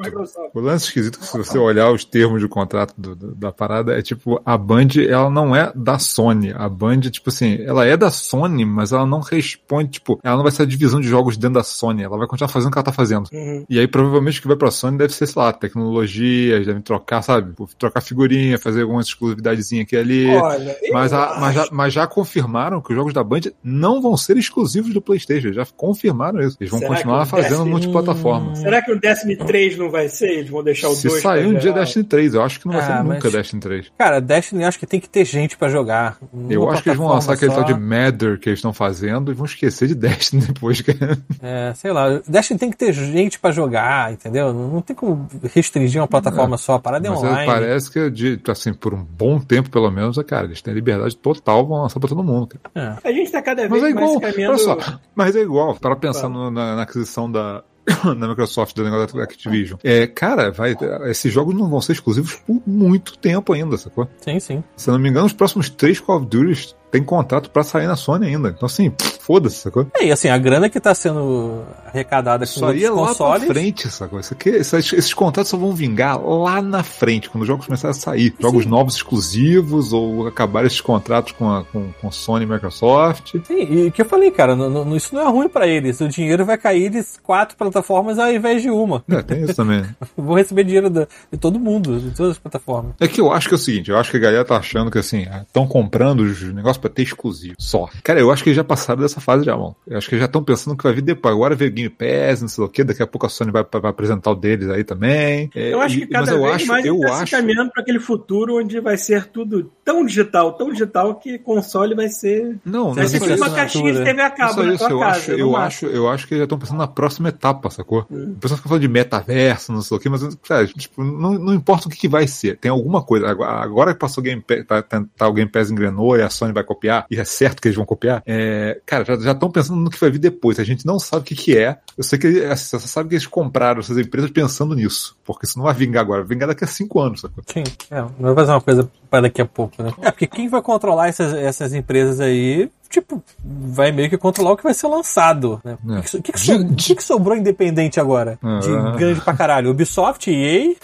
O 0.54 0.60
lance 0.60 0.86
esquisito 0.86 1.18
é 1.18 1.20
que 1.22 1.28
se 1.28 1.38
você 1.38 1.58
olhar 1.58 1.92
os 1.92 2.04
termos 2.06 2.42
de 2.42 2.48
contrato 2.48 2.94
do- 2.98 3.16
do- 3.16 3.36
da 3.36 3.52
parada, 3.52 3.98
é 3.98 4.02
tipo, 4.02 4.42
a 4.46 4.58
Band, 4.58 4.88
ela 5.08 5.30
não 5.30 5.56
é 5.56 5.72
da 5.76 6.00
Sony. 6.00 6.54
A 6.56 6.68
Band, 6.70 7.02
tipo 7.02 7.30
assim, 7.30 7.58
ela 7.64 7.86
é 7.86 7.96
da 7.96 8.10
Sony, 8.12 8.66
mas 8.66 8.92
ela 8.92 9.06
não 9.06 9.20
responde, 9.20 9.92
tipo, 9.92 10.20
ela 10.24 10.36
não 10.36 10.44
vai 10.44 10.52
ser 10.52 10.64
a 10.64 10.66
divisão 10.66 11.00
de 11.00 11.08
jogos 11.08 11.38
dentro 11.38 11.56
da 11.56 11.64
Sony. 11.64 12.04
Ela 12.04 12.18
vai 12.18 12.28
continuar 12.28 12.50
fazendo 12.50 12.70
o 12.70 12.72
que 12.72 12.78
ela 12.78 12.86
tá 12.86 12.92
fazendo. 12.92 13.28
Uhum. 13.32 13.66
E 13.70 13.80
aí, 13.80 13.88
provavelmente, 13.88 14.40
o 14.40 14.42
que 14.42 14.48
vai 14.48 14.58
pra 14.58 14.72
Sony 14.72 14.98
deve 14.98 15.14
ser, 15.14 15.28
sei 15.28 15.42
lá, 15.42 15.52
tecnologias, 15.54 16.66
devem 16.66 16.82
trocar, 16.82 17.22
sabe? 17.22 17.54
Trocar 17.78 18.02
figurinha, 18.02 18.49
fazer 18.58 18.82
alguma 18.84 19.02
exclusividadezinha 19.02 19.84
aqui 19.84 19.96
e 19.96 20.00
ali. 20.00 20.28
Olha, 20.36 20.76
Mas, 20.92 21.14
a- 21.14 21.38
mas, 21.40 21.56
já, 21.56 21.68
mas 21.72 21.94
já 21.94 22.08
confirmaram 22.08 22.82
que 22.82 22.92
os 22.92 22.96
jogos 22.96 23.14
da 23.14 23.24
Band 23.24 23.42
não 23.64 24.02
vão 24.02 24.16
ser 24.18 24.38
exclusivos 24.38 24.94
do 24.94 25.02
PlayStation. 25.02 25.52
Já 25.54 25.66
confirmaram 25.78 26.40
isso. 26.42 26.58
Eles 26.60 26.72
vão 26.72 26.80
Será 26.80 26.96
continuar 26.96 27.26
fazendo 27.26 27.50
Destiny- 27.50 27.70
multiplataforma. 27.70 28.56
Será 28.56 28.82
que 28.82 28.92
o 28.92 29.00
Destiny 29.00 29.36
3 29.38 29.78
não 29.78 29.90
vai 29.90 30.10
ser? 30.10 30.30
Eles 30.30 30.50
vão 30.50 30.64
deixar 30.64 30.88
o 30.88 30.92
2 30.92 31.00
Se 31.00 31.22
sair 31.22 31.46
um 31.46 31.54
dia 31.58 31.72
Destiny 31.74 32.06
3, 32.06 32.34
eu 32.34 32.42
acho 32.44 32.60
que 32.60 32.66
não 32.68 32.74
vai 32.74 32.84
Ah, 32.84 33.04
mas- 33.04 33.16
nunca 33.18 33.30
Destiny 33.30 33.62
3. 33.62 33.92
Cara, 33.98 34.20
Destiny 34.20 34.62
eu 34.64 34.68
acho 34.68 34.80
que 34.80 34.86
tem 34.88 35.00
que 35.00 35.10
ter 35.10 35.26
gente 35.26 35.58
pra 35.58 35.70
jogar. 35.70 36.18
Eu 36.50 36.70
acho 36.70 36.82
que 36.84 36.90
eles 36.90 36.98
vão 37.00 37.08
lançar 37.10 37.34
aquele 37.34 37.52
plataforma 37.52 37.80
tal 37.80 37.88
de 37.90 38.12
Matter 38.12 38.40
que 38.40 38.50
eles 38.50 38.60
estão 38.60 38.74
fazendo 38.74 39.32
e 39.32 39.34
vão 39.36 39.46
esquecer 39.46 39.88
de 39.88 39.96
Destiny 39.96 40.42
depois. 40.46 40.82
cara. 40.82 41.18
É, 41.42 41.74
sei 41.76 41.92
lá. 41.92 42.22
Destiny 42.28 42.60
tem 42.60 42.72
que 42.72 42.78
ter 42.78 42.94
gente 42.94 43.40
pra 43.40 43.52
jogar, 43.52 44.12
entendeu? 44.14 44.54
Não, 44.54 44.82
tem 44.82 44.96
como 44.96 45.28
restringir 45.54 46.02
uma 46.02 46.08
plataforma 46.08 46.58
só. 46.58 46.76
A 46.76 46.80
parada 46.80 47.08
é 47.08 47.10
Mas 47.10 47.24
é, 47.24 47.28
online. 47.28 47.46
parece 47.52 47.92
que, 47.92 48.10
de, 48.10 48.38
assim, 48.48 48.74
por 48.74 48.94
um 48.94 49.04
bom 49.04 49.40
tempo 49.40 49.70
pelo 49.70 49.90
menos, 49.92 50.18
é, 50.18 50.24
cara, 50.24 50.46
eles 50.46 50.62
têm 50.62 50.74
liberdade 50.74 51.16
total, 51.18 51.66
vão 51.66 51.82
lançar 51.82 52.00
pra 52.00 52.10
todo 52.10 52.24
mundo. 52.24 52.48
cara. 52.74 52.98
É. 53.04 53.10
A 53.10 53.12
gente 53.12 53.32
tá 53.32 53.42
cada 53.42 53.68
Mas 53.68 53.82
vez 53.82 53.92
é 53.92 53.96
mais 53.96 54.10
igual, 54.12 54.22
caminhando... 54.22 54.54
olha 54.54 54.60
só, 54.84 55.00
mas 55.16 55.36
é 55.36 55.42
igual, 55.42 55.76
para 55.76 55.96
pensar 55.96 56.30
no- 56.30 56.50
na, 56.52 56.76
na 56.76 56.82
aquisição 56.84 57.32
da, 57.32 57.64
da 58.20 58.28
Microsoft, 58.28 58.76
do 58.76 58.84
negócio 58.84 59.18
da 59.18 59.24
Activision. 59.24 59.80
É, 59.84 60.08
cara, 60.08 60.52
vai, 60.52 60.76
esses 61.10 61.32
jogos 61.34 61.54
não 61.56 61.70
vão 61.70 61.82
ser 61.82 61.94
exclusivos 61.94 62.36
por 62.36 62.62
muito 62.66 63.18
tempo 63.18 63.54
ainda, 63.54 63.78
sacou? 63.78 64.08
Sim, 64.22 64.40
sim. 64.40 64.64
Se 64.76 64.90
eu 64.90 64.94
não 64.94 65.00
me 65.00 65.10
engano, 65.10 65.26
os 65.26 65.34
próximos 65.34 65.70
três 65.70 66.00
Call 66.00 66.18
of 66.18 66.26
Duty 66.28 66.76
tem 66.92 67.04
contrato 67.04 67.50
pra 67.50 67.64
sair 67.64 67.88
na 67.88 67.96
Sony 67.96 68.28
ainda. 68.28 68.50
Então, 68.50 68.66
assim, 68.66 68.92
foda-se, 69.22 69.58
sacou? 69.58 69.88
É, 69.96 70.06
e 70.06 70.12
assim, 70.12 70.28
a 70.30 70.38
grana 70.38 70.70
que 70.70 70.80
tá 70.80 70.94
sendo 70.96 71.64
arrecadada 71.86 72.46
com 72.46 72.52
Isso 72.52 72.66
aí 72.66 72.84
é 72.84 72.90
lá 72.92 73.14
pra 73.16 73.40
frente, 73.40 73.90
sacou? 73.90 74.20
Isso 74.20 74.34
aqui, 74.34 74.50
esses, 74.50 74.94
esses 74.94 75.14
contratos 75.14 75.50
só 75.50 75.58
vão 75.58 75.74
vingar 75.74 76.20
lá 76.24 76.62
na 76.62 76.84
frente, 76.84 77.30
quando 77.30 77.42
os 77.44 77.48
jogos 77.48 77.66
começarem 77.66 77.92
a 77.96 78.00
sair. 78.00 78.34
Jogos 78.40 78.66
novos 78.66 78.96
exclusivos 78.96 79.94
ou 79.94 80.28
acabar 80.28 80.66
esses 80.66 80.82
contratos 80.82 81.34
com, 81.34 81.50
a, 81.52 81.64
com, 81.66 81.92
com 82.02 82.12
Sony 82.12 82.46
e 82.46 82.48
Microsoft. 82.48 83.36
Sim, 83.46 83.68
e 83.70 83.88
o 83.88 83.92
que 83.92 84.02
eu 84.02 84.06
falei, 84.06 84.32
cara, 84.32 84.56
não- 84.56 84.70
não- 84.70 84.96
isso 84.96 85.14
não 85.14 85.22
é 85.22 85.30
ruim 85.32 85.50
pra 85.50 85.68
eles. 85.68 86.00
O 86.02 86.08
dinheiro 86.08 86.46
vai 86.46 86.58
cair 86.58 86.90
de 86.90 87.04
quatro 87.24 87.56
plataformas 87.58 88.18
ao 88.20 88.32
invés 88.32 88.62
de 88.62 88.70
uma. 88.70 89.04
É, 89.10 89.22
tem 89.22 89.44
isso 89.44 89.56
também. 89.56 89.84
Vou 90.18 90.36
receber 90.36 90.64
dinheiro 90.64 90.90
da- 90.90 91.08
de 91.32 91.38
todo 91.38 91.60
mundo, 91.60 92.00
de 92.00 92.12
todas 92.12 92.34
as 92.34 92.38
plataformas. 92.40 92.94
É 93.00 93.08
que 93.08 93.22
eu 93.22 93.32
acho 93.32 93.48
que 93.48 93.54
é 93.54 93.58
o 93.58 93.60
seguinte, 93.60 93.90
eu 93.92 93.98
acho 93.98 94.12
que 94.12 94.18
a 94.18 94.20
galera 94.20 94.46
tá 94.46 94.58
achando 94.58 94.90
que 94.92 94.98
assim, 94.98 95.26
estão 95.42 95.68
comprando 95.68 96.22
os 96.22 96.42
negócios 96.54 96.79
pra 96.80 96.90
ter 96.90 97.04
exclusivo. 97.04 97.56
Só. 97.60 97.90
Cara, 98.04 98.20
eu 98.20 98.32
acho 98.32 98.44
que 98.44 98.50
eles 98.50 98.58
já 98.58 98.64
passaram 98.64 99.02
dessa 99.02 99.20
fase 99.22 99.44
já, 99.44 99.56
mano. 99.56 99.76
Eu 99.88 99.98
acho 99.98 100.08
que 100.08 100.16
eles 100.16 100.22
já 100.22 100.26
estão 100.28 100.44
pensando 100.44 100.76
que 100.76 100.84
vai 100.84 100.94
vir 100.94 101.02
depois. 101.02 101.34
Agora 101.34 101.56
veio 101.56 101.72
o 101.72 101.74
Game 101.74 101.90
Pass, 101.90 102.42
não 102.42 102.48
sei 102.48 102.64
o 102.64 102.70
que, 102.70 102.84
daqui 102.84 103.04
a 103.04 103.08
pouco 103.08 103.26
a 103.26 103.30
Sony 103.30 103.52
vai, 103.52 103.64
vai 103.72 103.92
apresentar 103.92 104.32
o 104.32 104.36
deles 104.36 104.70
aí 104.70 104.84
também. 104.84 105.50
É, 105.56 105.74
Eu 105.74 105.82
acho 105.82 105.98
que 106.00 106.08
cada 106.08 106.26
mas 106.26 106.36
eu 106.36 106.42
vez 106.42 106.56
acho, 106.56 106.68
mais 106.68 106.86
eu 106.86 107.00
tá 107.02 107.08
se 107.08 107.24
acho, 107.24 107.32
caminhando 107.32 107.72
para 107.72 107.82
aquele 107.82 108.00
futuro 108.00 108.58
onde 108.60 108.80
vai 108.80 108.98
ser 108.98 109.26
tudo 109.28 109.72
tão 109.84 110.06
digital, 110.06 110.54
tão 110.54 110.72
digital 110.72 111.16
que 111.16 111.38
console 111.40 111.96
vai 111.96 112.10
ser. 112.10 112.58
Não, 112.64 112.94
vai 112.94 113.04
não 113.04 113.10
ser 113.10 113.18
é 113.18 113.20
tipo 113.20 113.36
uma 113.36 113.50
caixinha 113.50 113.94
de 113.94 114.04
TV 114.04 114.22
a 114.22 114.30
cabo 114.30 114.64
na 114.64 114.74
isso, 114.74 114.84
eu 114.86 115.00
casa. 115.00 115.12
acho, 115.20 115.32
eu 115.32 115.56
acho, 115.56 115.86
eu 115.88 116.10
acho 116.10 116.28
que 116.28 116.34
eles 116.34 116.42
já 116.42 116.46
estão 116.46 116.60
pensando 116.60 116.78
na 116.78 116.88
próxima 116.88 117.30
etapa, 117.30 117.70
sacou? 117.70 118.06
O 118.10 118.36
pessoal 118.36 118.58
fica 118.58 118.70
falando 118.70 118.82
de 118.82 118.88
metaverso, 118.88 119.72
não 119.72 119.82
sei 119.82 119.98
o 119.98 120.00
que, 120.00 120.10
mas 120.10 120.36
cara, 120.48 120.68
tipo, 120.68 121.04
não, 121.04 121.34
não 121.34 121.54
importa 121.54 121.88
o 121.88 121.92
que, 121.92 121.98
que 121.98 122.08
vai 122.08 122.28
ser. 122.28 122.58
Tem 122.58 122.72
alguma 122.72 123.02
coisa. 123.04 123.28
Agora, 123.28 123.52
agora 123.64 123.94
que 123.94 124.00
passou 124.00 124.22
o 124.22 124.24
Game 124.24 124.42
Pass, 124.42 124.66
tá, 124.68 124.82
tá, 124.82 125.06
tá, 125.18 125.28
o 125.28 125.34
Game 125.34 125.50
Pass 125.50 125.72
engrenou 125.72 126.18
e 126.18 126.22
a 126.22 126.30
Sony 126.30 126.54
vai 126.54 126.64
copiar, 126.70 127.06
e 127.10 127.20
é 127.20 127.24
certo 127.26 127.62
que 127.62 127.68
eles 127.68 127.76
vão 127.76 127.86
copiar, 127.86 128.22
é, 128.26 128.80
cara, 128.86 129.04
já 129.20 129.32
estão 129.32 129.50
pensando 129.52 129.80
no 129.80 129.90
que 129.90 130.00
vai 130.00 130.10
vir 130.12 130.20
depois. 130.20 130.60
A 130.60 130.64
gente 130.64 130.86
não 130.86 131.00
sabe 131.00 131.22
o 131.24 131.26
que, 131.26 131.36
que 131.36 131.58
é. 131.58 131.78
Eu 131.98 132.04
sei 132.04 132.18
que 132.20 132.44
assim, 132.46 132.78
você 132.80 132.88
sabe 132.88 133.10
que 133.10 133.16
eles 133.16 133.26
compraram 133.28 133.80
essas 133.80 133.98
empresas 133.98 134.30
pensando 134.32 134.76
nisso. 134.76 135.18
Porque 135.26 135.46
isso 135.46 135.58
não 135.58 135.66
vai 135.66 135.74
vingar 135.74 136.02
agora, 136.04 136.22
vai 136.22 136.30
vingar 136.30 136.48
daqui 136.48 136.64
a 136.64 136.68
cinco 136.68 137.00
anos. 137.00 137.22
Sacou? 137.22 137.44
Sim, 137.48 137.64
é, 137.92 138.02
não 138.02 138.34
vai 138.34 138.36
fazer 138.36 138.52
uma 138.52 138.62
coisa 138.62 138.92
para 139.10 139.22
daqui 139.22 139.42
a 139.42 139.46
pouco, 139.46 139.82
né? 139.82 139.92
É, 140.02 140.12
porque 140.12 140.28
quem 140.28 140.48
vai 140.48 140.62
controlar 140.62 141.08
essas, 141.08 141.34
essas 141.34 141.74
empresas 141.74 142.20
aí, 142.20 142.70
tipo, 142.90 143.24
vai 143.44 143.92
meio 143.92 144.10
que 144.10 144.18
controlar 144.18 144.52
o 144.52 144.58
que 144.58 144.64
vai 144.64 144.74
ser 144.74 144.88
lançado, 144.88 145.60
né? 145.64 145.78
O 145.86 145.96
É. 145.96 146.02
que, 146.02 146.22
que, 146.22 146.32
que, 146.34 146.40
so- 146.40 146.96
que 146.96 147.04
sobrou 147.04 147.36
independente 147.36 148.00
agora? 148.00 148.38
De 148.62 148.70
Ah. 148.76 148.96
grande 148.98 149.22
pra 149.22 149.34
caralho? 149.34 149.72
Ubisoft, 149.72 150.30
EA? 150.30 150.76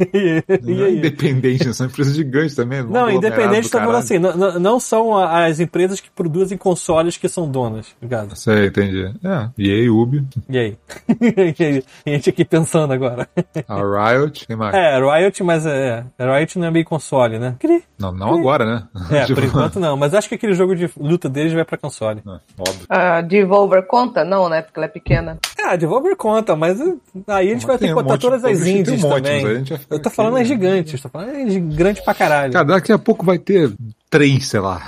e, 0.14 0.42
Não 0.62 0.82
é 0.84 0.86
aí? 0.88 0.96
independente, 0.98 1.74
são 1.74 1.86
empresas 1.86 2.14
gigantes 2.14 2.54
também. 2.54 2.82
Não, 2.82 3.10
independente 3.10 3.68
tá 3.70 3.80
falando 3.80 3.96
assim, 3.96 4.18
não, 4.18 4.58
não- 4.58 4.80
são 4.80 5.16
as 5.16 5.60
empresas 5.60 6.00
que 6.00 6.10
produzem 6.10 6.56
consoles 6.56 7.16
que 7.18 7.28
são 7.28 7.50
donas, 7.50 7.86
ligado? 8.02 8.34
Sei, 8.36 8.66
entendi. 8.66 9.12
É, 9.22 9.48
EA, 9.58 9.92
Ubi, 9.92 10.26
E 10.48 10.58
aí? 10.58 10.76
E 11.60 11.64
aí? 11.64 11.84
A 12.06 12.10
gente 12.10 12.30
aqui 12.30 12.44
pensando 12.44 12.92
agora. 12.92 13.28
a 13.68 14.12
Riot, 14.12 14.46
quem 14.46 14.56
mais? 14.56 14.74
É, 14.74 14.98
Riot, 14.98 15.42
mas 15.42 15.66
é, 15.66 16.04
Riot 16.18 16.58
não 16.58 16.66
é 16.68 16.70
meio 16.70 16.84
console, 16.84 17.38
né? 17.38 17.56
Cri. 17.58 17.82
Não, 17.98 18.12
não 18.12 18.38
agora, 18.38 18.64
né? 18.64 18.88
É, 19.10 19.24
Tipo, 19.26 19.40
por 19.40 19.46
enquanto 19.48 19.78
não, 19.80 19.96
mas 19.96 20.14
acho 20.14 20.28
que 20.28 20.34
aquele 20.34 20.54
jogo 20.54 20.74
de 20.74 20.88
luta 20.98 21.28
deles 21.28 21.52
vai 21.52 21.64
pra 21.64 21.76
console. 21.76 22.22
é, 22.26 22.30
óbvio. 22.58 22.86
A 22.88 23.20
Devolver 23.20 23.86
conta? 23.86 24.24
Não, 24.24 24.48
né? 24.48 24.62
Porque 24.62 24.78
ela 24.78 24.86
é 24.86 24.88
pequena. 24.88 25.38
Ah, 25.64 25.76
Devolver 25.76 26.16
conta, 26.16 26.56
mas 26.56 26.80
aí 27.26 27.50
a 27.50 27.52
gente 27.54 27.66
vai 27.66 27.76
ter 27.78 27.86
que 27.86 27.92
um 27.92 27.94
botar 27.96 28.08
monte- 28.10 28.20
todas 28.22 28.44
as 28.44 28.60
um 28.60 28.66
indies 28.66 29.02
monte, 29.02 29.14
também. 29.22 29.64
Eu 29.90 29.98
tô 30.00 30.10
falando 30.10 30.34
né? 30.34 30.40
as 30.42 30.48
gigantes, 30.48 31.00
tô 31.00 31.08
falando 31.08 31.30
as 31.36 31.52
gigante 31.52 32.02
pra 32.02 32.14
caralho. 32.14 32.52
Cara, 32.52 32.64
daqui 32.64 32.92
a 32.92 32.98
pouco 32.98 33.24
vai 33.24 33.38
ter 33.38 33.72
três, 34.08 34.46
sei 34.46 34.60
lá. 34.60 34.82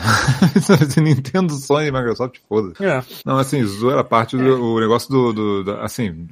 Nintendo, 1.01 1.53
Sony, 1.55 1.91
Microsoft, 1.91 2.39
foda. 2.49 2.73
É. 2.85 3.03
Não, 3.25 3.39
assim, 3.39 3.62
zoeira 3.64 4.01
a 4.01 4.05
parte 4.05 4.37
do 4.37 4.75
o 4.75 4.81
negócio 4.81 5.09
do, 5.11 5.33
do- 5.33 5.64
do- 5.64 5.73
Assim, 5.81 6.27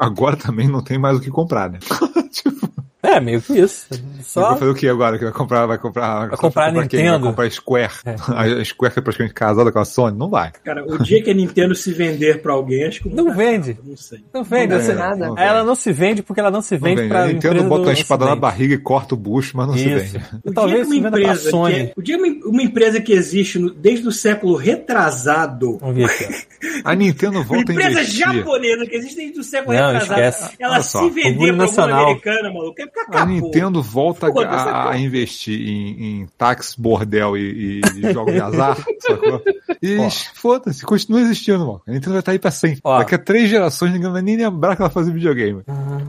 agora 0.00 0.36
também 0.36 0.68
não 0.68 0.82
tem 0.82 0.98
mais 0.98 1.16
o 1.16 1.20
que 1.20 1.30
comprar, 1.30 1.70
né? 1.70 1.78
tipo, 2.30 2.68
É, 3.02 3.18
meio 3.18 3.42
que 3.42 3.58
isso. 3.58 3.86
Só 4.22 4.50
vai 4.50 4.58
fazer 4.60 4.70
o 4.70 4.74
que 4.74 4.88
agora? 4.88 5.18
Que 5.18 5.24
vai 5.24 5.32
comprar, 5.32 5.66
vai 5.66 5.76
comprar. 5.78 6.28
Vai 6.28 6.38
comprar 6.38 6.72
quem? 6.72 6.80
Nintendo. 6.82 7.06
É. 7.06 7.10
Vai 7.18 7.20
comprar 7.20 7.50
Square. 7.50 7.92
A 8.60 8.64
Square 8.64 8.92
que 8.94 8.98
é 9.00 9.02
praticamente 9.02 9.34
casada 9.34 9.72
com 9.72 9.78
a 9.80 9.84
Sony? 9.84 10.16
Não 10.16 10.30
vai. 10.30 10.52
Cara, 10.64 10.84
o 10.86 10.98
dia 11.02 11.20
que 11.22 11.30
a 11.30 11.34
Nintendo 11.34 11.74
se 11.74 11.92
vender 11.92 12.40
pra 12.42 12.52
alguém, 12.52 12.84
acho 12.86 13.00
que 13.02 13.08
o 13.08 13.14
Não 13.14 13.24
mundo 13.24 13.36
vende. 13.36 13.76
Não 13.84 13.96
sei. 13.96 14.20
não 14.32 14.44
vende. 14.44 14.74
Não 14.74 14.78
vende 14.80 14.92
nada. 14.94 15.26
não 15.26 15.38
ela 15.38 15.54
vende. 15.58 15.66
não 15.66 15.74
se 15.74 15.92
vende 15.92 16.22
porque 16.22 16.40
ela 16.40 16.50
não 16.50 16.62
se 16.62 16.74
Não 16.74 16.80
vende 16.82 16.96
vende. 17.02 17.08
pra 17.08 17.22
A 17.24 17.26
Nintendo 17.26 17.54
empresa 17.54 17.68
bota 17.68 17.82
do 17.84 17.90
a 17.90 17.92
espada 17.92 18.24
na 18.24 18.36
barriga 18.36 18.74
e 18.74 18.78
corta 18.78 19.14
o 19.14 19.18
bucho, 19.18 19.56
mas 19.56 19.66
não 19.66 19.76
se 19.76 19.88
Isso. 19.92 20.12
vende. 20.18 20.54
Talvez 20.54 20.86
o 20.86 20.90
se 20.90 21.00
dia 21.00 21.02
que 21.02 21.02
venda 21.02 21.16
uma 21.16 21.18
empresa 21.32 21.50
Sony. 21.50 21.74
que 21.74 21.80
é- 21.80 21.92
o 21.96 22.02
dia 22.02 22.16
uma, 22.16 22.26
uma 22.46 22.62
empresa 22.62 23.00
que 23.00 23.12
existe 23.12 23.58
no- 23.58 23.70
desde 23.74 24.06
o 24.06 24.12
século 24.12 24.54
retrasado, 24.56 25.78
Vamos 25.78 25.96
ver 25.96 26.04
aqui. 26.04 26.24
A 26.84 26.94
Nintendo 26.94 27.38
uma 27.38 27.44
volta 27.44 27.72
a 27.72 27.74
empresa 27.74 28.04
japonesa 28.04 28.86
que 28.86 28.94
existe 28.96 29.16
desde 29.16 29.40
o 29.40 29.44
século 29.44 29.76
Não, 29.76 29.92
retrasado, 29.92 30.20
esquece. 30.20 30.54
ela 30.60 30.72
Olha 30.74 30.82
só, 30.82 31.00
se 31.00 31.10
vender 31.10 31.28
orgulho 31.30 31.34
pra 31.56 31.64
alguma 31.64 31.66
nacional. 31.66 32.04
americana, 32.04 32.52
maluco, 32.52 32.74
é 32.80 32.86
porque 32.92 33.16
A 33.16 33.22
acabou. 33.22 33.26
Nintendo 33.34 33.82
volta 33.82 34.26
a, 34.26 34.28
a 34.28 34.70
acabou. 34.70 34.94
investir 34.94 35.58
em, 35.60 36.22
em 36.22 36.26
táxi, 36.38 36.80
bordel 36.80 37.36
e, 37.36 37.80
e 37.80 38.12
jogos 38.12 38.34
de 38.34 38.40
azar, 38.40 38.76
sacou? 39.00 39.42
E 39.82 39.98
foda-se, 40.34 40.84
continua 40.84 41.20
existindo, 41.20 41.58
mano. 41.60 41.82
A 41.86 41.90
Nintendo 41.90 42.12
vai 42.12 42.20
estar 42.20 42.32
aí 42.32 42.38
pra 42.38 42.50
sempre. 42.50 42.80
Ó. 42.84 42.98
Daqui 42.98 43.14
a 43.14 43.18
três 43.18 43.48
gerações 43.48 43.92
ninguém 43.92 44.10
vai 44.10 44.22
nem 44.22 44.36
lembrar 44.36 44.76
que 44.76 44.82
ela 44.82 44.90
fazia 44.90 45.12
videogame. 45.12 45.62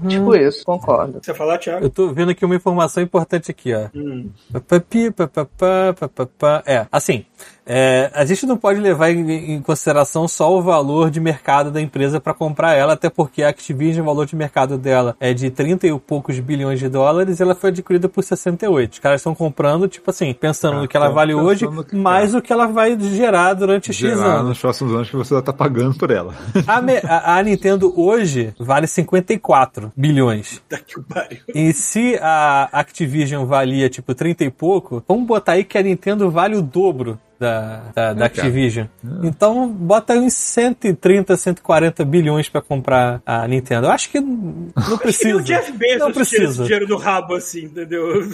Tipo 0.07 0.35
isso, 0.35 0.63
concordo. 0.63 1.19
Você 1.21 1.33
falar, 1.33 1.57
Thiago? 1.57 1.85
Eu 1.85 1.89
tô 1.89 2.13
vendo 2.13 2.31
aqui 2.31 2.45
uma 2.45 2.55
informação 2.55 3.01
importante 3.01 3.49
aqui, 3.49 3.73
ó. 3.73 3.87
Hum. 3.95 4.29
Papapi, 4.51 5.11
papapá, 5.11 5.93
papapá. 5.99 6.63
É, 6.65 6.85
assim, 6.91 7.25
é, 7.65 8.11
a 8.13 8.25
gente 8.25 8.45
não 8.45 8.57
pode 8.57 8.79
levar 8.79 9.09
em, 9.11 9.53
em 9.55 9.61
consideração 9.61 10.27
só 10.27 10.53
o 10.57 10.61
valor 10.61 11.09
de 11.09 11.19
mercado 11.19 11.71
da 11.71 11.81
empresa 11.81 12.19
para 12.19 12.33
comprar 12.33 12.73
ela, 12.73 12.93
até 12.93 13.09
porque 13.09 13.41
a 13.43 13.49
Activision, 13.49 14.03
o 14.03 14.07
valor 14.09 14.25
de 14.25 14.35
mercado 14.35 14.77
dela 14.77 15.15
é 15.19 15.33
de 15.33 15.49
30 15.49 15.87
e 15.87 15.99
poucos 15.99 16.39
bilhões 16.39 16.79
de 16.79 16.89
dólares 16.89 17.39
e 17.39 17.43
ela 17.43 17.55
foi 17.55 17.69
adquirida 17.69 18.09
por 18.09 18.23
68. 18.23 18.93
Os 18.93 18.99
caras 18.99 19.21
estão 19.21 19.33
comprando, 19.33 19.87
tipo 19.87 20.09
assim, 20.09 20.33
pensando 20.33 20.77
Ah, 20.77 20.81
no 20.81 20.87
que 20.87 20.97
ela 20.97 21.05
tão 21.07 21.15
vale 21.15 21.33
hoje, 21.33 21.67
que- 21.89 21.95
mais 21.95 22.33
o 22.35 22.41
que 22.41 22.51
ela 22.51 22.67
vai 22.67 22.99
gerar 22.99 23.53
durante 23.53 23.93
X 23.93 23.97
Gerar 24.09 24.25
anos. 24.37 24.49
nos 24.49 24.59
próximos 24.59 24.93
anos 24.93 25.09
que 25.09 25.15
você 25.15 25.33
vai 25.33 25.41
estar 25.41 25.53
pagando 25.53 25.97
por 25.97 26.11
ela. 26.11 26.33
A, 26.67 26.81
me- 26.81 26.97
a- 26.97 27.37
a 27.37 27.43
Nintendo 27.43 27.93
hoje 27.99 28.53
vale 28.59 28.87
54 28.87 29.91
bilhões. 29.95 30.61
Tá 30.69 30.77
que 30.79 30.99
pariu. 31.01 31.39
E 31.53 31.71
se 31.73 32.17
a 32.21 32.69
Activision 32.71 33.45
valia 33.45 33.89
tipo 33.89 34.13
30 34.13 34.43
e 34.43 34.49
pouco, 34.49 35.03
vamos 35.07 35.25
botar 35.25 35.53
aí 35.53 35.63
que 35.63 35.77
a 35.77 35.81
Nintendo 35.81 36.29
vale 36.29 36.55
o 36.55 36.61
dobro 36.61 37.19
da, 37.43 37.81
da, 37.93 38.13
da 38.13 38.23
É. 38.23 38.27
Activision. 38.27 38.87
Então 39.23 39.67
bota 39.69 40.13
aí 40.13 40.19
uns 40.19 40.33
130, 40.33 41.35
140 41.35 42.05
bilhões 42.05 42.47
pra 42.49 42.61
comprar 42.61 43.21
a 43.25 43.47
Nintendo. 43.47 43.87
Eu 43.87 43.91
acho 43.91 44.09
que 44.09 44.19
não 44.21 44.69
Acho 44.75 44.85
que 44.85 44.89
nem 44.91 44.97
precisa. 44.99 45.37
o 45.37 45.41
Jeff 45.41 45.71
Bezos 45.73 45.99
Não 45.99 46.11
precisa. 46.13 46.63
dinheiro 46.63 46.87
do 46.87 46.97
rabo 46.97 47.35
assim, 47.35 47.65
entendeu? 47.65 48.07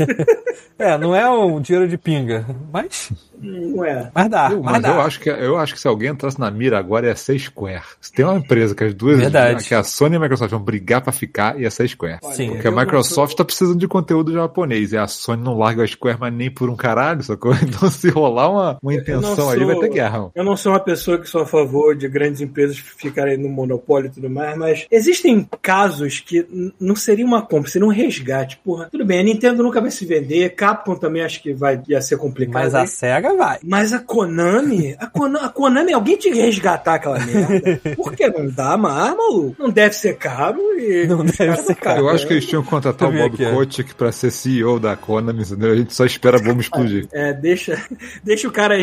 É, 0.78 0.98
não 0.98 1.14
é 1.14 1.30
um 1.30 1.60
dinheiro 1.60 1.90
de 1.90 1.98
pinga, 1.98 2.46
mas, 2.72 3.12
Não 3.42 3.84
é. 3.86 4.10
mas 4.14 4.30
dá. 4.30 4.50
Eu, 4.52 4.62
mas 4.64 4.74
mas 4.74 4.82
dá. 4.84 4.90
eu 4.90 5.02
acho, 5.02 5.20
que, 5.20 5.30
eu 5.30 5.58
acho 5.58 5.74
que 5.74 5.80
se 5.80 5.88
alguém 5.88 6.10
entrasse 6.10 6.40
na 6.40 6.50
mira 6.52 6.78
agora 6.78 7.08
ia 7.08 7.16
ser 7.16 7.38
Square. 7.40 7.82
Se 8.02 8.12
tem 8.12 8.26
uma 8.26 8.38
empresa 8.38 8.76
que 8.76 8.84
as 8.84 8.94
duas, 8.94 9.20
Verdade. 9.20 9.64
que 9.66 9.74
a 9.74 9.84
Sony 9.84 10.16
e 10.16 10.18
a 10.18 10.20
Microsoft 10.20 10.52
vão 10.52 10.62
brigar 10.62 11.02
pra 11.02 11.12
ficar, 11.12 11.60
ia 11.60 11.70
ser 11.72 11.84
a 11.84 11.88
Square. 11.88 12.18
Sim. 12.34 12.52
Porque 12.52 12.68
a 12.68 12.72
Microsoft 12.72 13.36
tá 13.36 13.46
precisando 13.46 13.78
de 13.80 13.88
conteúdo 13.88 14.34
japonês 14.34 14.92
e 14.92 14.98
a 14.98 15.08
Sony 15.08 15.42
não 15.44 15.58
larga 15.58 15.84
a 15.84 15.88
Square 15.88 16.20
mais 16.20 16.34
nem 16.34 16.50
por 16.52 16.70
um 16.70 16.76
caralho, 16.76 17.24
sacou? 17.24 17.54
Então 17.70 17.90
se 17.92 18.10
rolar 18.10 18.50
uma, 18.52 18.78
uma 18.82 18.94
intenção 18.94 19.50
aí, 19.50 19.58
sou- 19.60 19.68
vai 19.68 19.76
ter 19.80 19.90
guerra. 19.90 20.30
Eu 20.36 20.44
não 20.44 20.58
sou 20.58 20.72
uma 20.72 20.80
pessoa 20.80 21.18
que 21.20 21.30
sou 21.30 21.42
a 21.42 21.46
favor 21.46 21.96
de 21.96 22.08
grandes 22.08 22.42
empresas 22.42 22.78
ficarem 22.78 23.38
no 23.38 23.48
monopólio 23.50 24.08
e 24.08 24.12
tudo 24.12 24.30
mais, 24.30 24.58
mas 24.58 24.88
existem 24.92 25.48
casos 25.62 26.20
que 26.20 26.46
não 26.80 26.96
seria 26.96 27.26
uma 27.26 27.42
compra, 27.42 27.70
seria 27.70 27.88
um 27.88 27.92
resgate. 27.92 28.60
Porra, 28.64 28.88
tudo 28.92 29.06
bem, 29.06 29.20
a 29.20 29.24
Nintendo 29.24 29.62
nunca 29.64 29.80
vai 29.82 29.92
se 29.92 30.06
vender, 30.06 30.50
Capcom 30.56 30.96
também 30.96 31.22
acho 31.24 31.42
que 31.42 31.54
vai 31.54 31.82
ia 31.88 32.02
ser 32.02 32.18
complicado. 32.18 32.64
Mas 32.64 32.76
a 32.76 32.86
SEGA 32.86 33.29
vai. 33.36 33.60
Mas 33.64 33.94
a 33.94 34.00
Konami, 34.00 34.96
a 35.00 35.08
Konami, 35.08 35.46
a 35.46 35.50
Konami, 35.50 35.94
alguém 35.94 36.18
tinha 36.18 36.34
que 36.34 36.42
resgatar 36.42 36.96
aquela 36.96 37.20
merda. 37.20 37.82
Por 37.96 38.14
que 38.14 38.28
não 38.30 38.50
dá 38.50 38.78
mais, 38.78 39.16
maluco? 39.16 39.56
Não 39.60 39.70
deve 39.70 39.96
ser 39.96 40.18
caro 40.18 40.60
e. 40.80 41.08
Não 41.08 41.26
deve 41.26 41.58
ser 41.58 41.76
caro. 41.76 42.00
Eu 42.00 42.10
acho 42.10 42.28
que 42.28 42.34
eles 42.34 42.46
tinham 42.46 42.64
que 42.64 42.70
contratar 42.70 43.10
o 43.10 43.12
Bob 43.12 43.46
ó. 43.46 43.52
Kotick 43.52 43.96
pra 43.96 44.12
ser 44.12 44.32
CEO 44.32 44.80
da 44.80 44.96
Konami, 44.96 45.44
entendeu? 45.44 45.72
A 45.72 45.76
gente 45.76 45.94
só 45.94 46.06
espera 46.06 46.38
a 46.38 46.42
bomba 46.42 46.62
explodir. 46.62 47.08
É, 47.12 47.34
deixa, 47.34 47.82
deixa 48.24 48.48
o 48.48 48.52
cara 48.52 48.76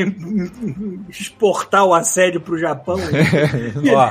exportar 1.09 1.85
o 1.85 1.95
assédio 1.95 2.41
pro 2.41 2.59
Japão. 2.59 2.97
Ó, 3.95 4.11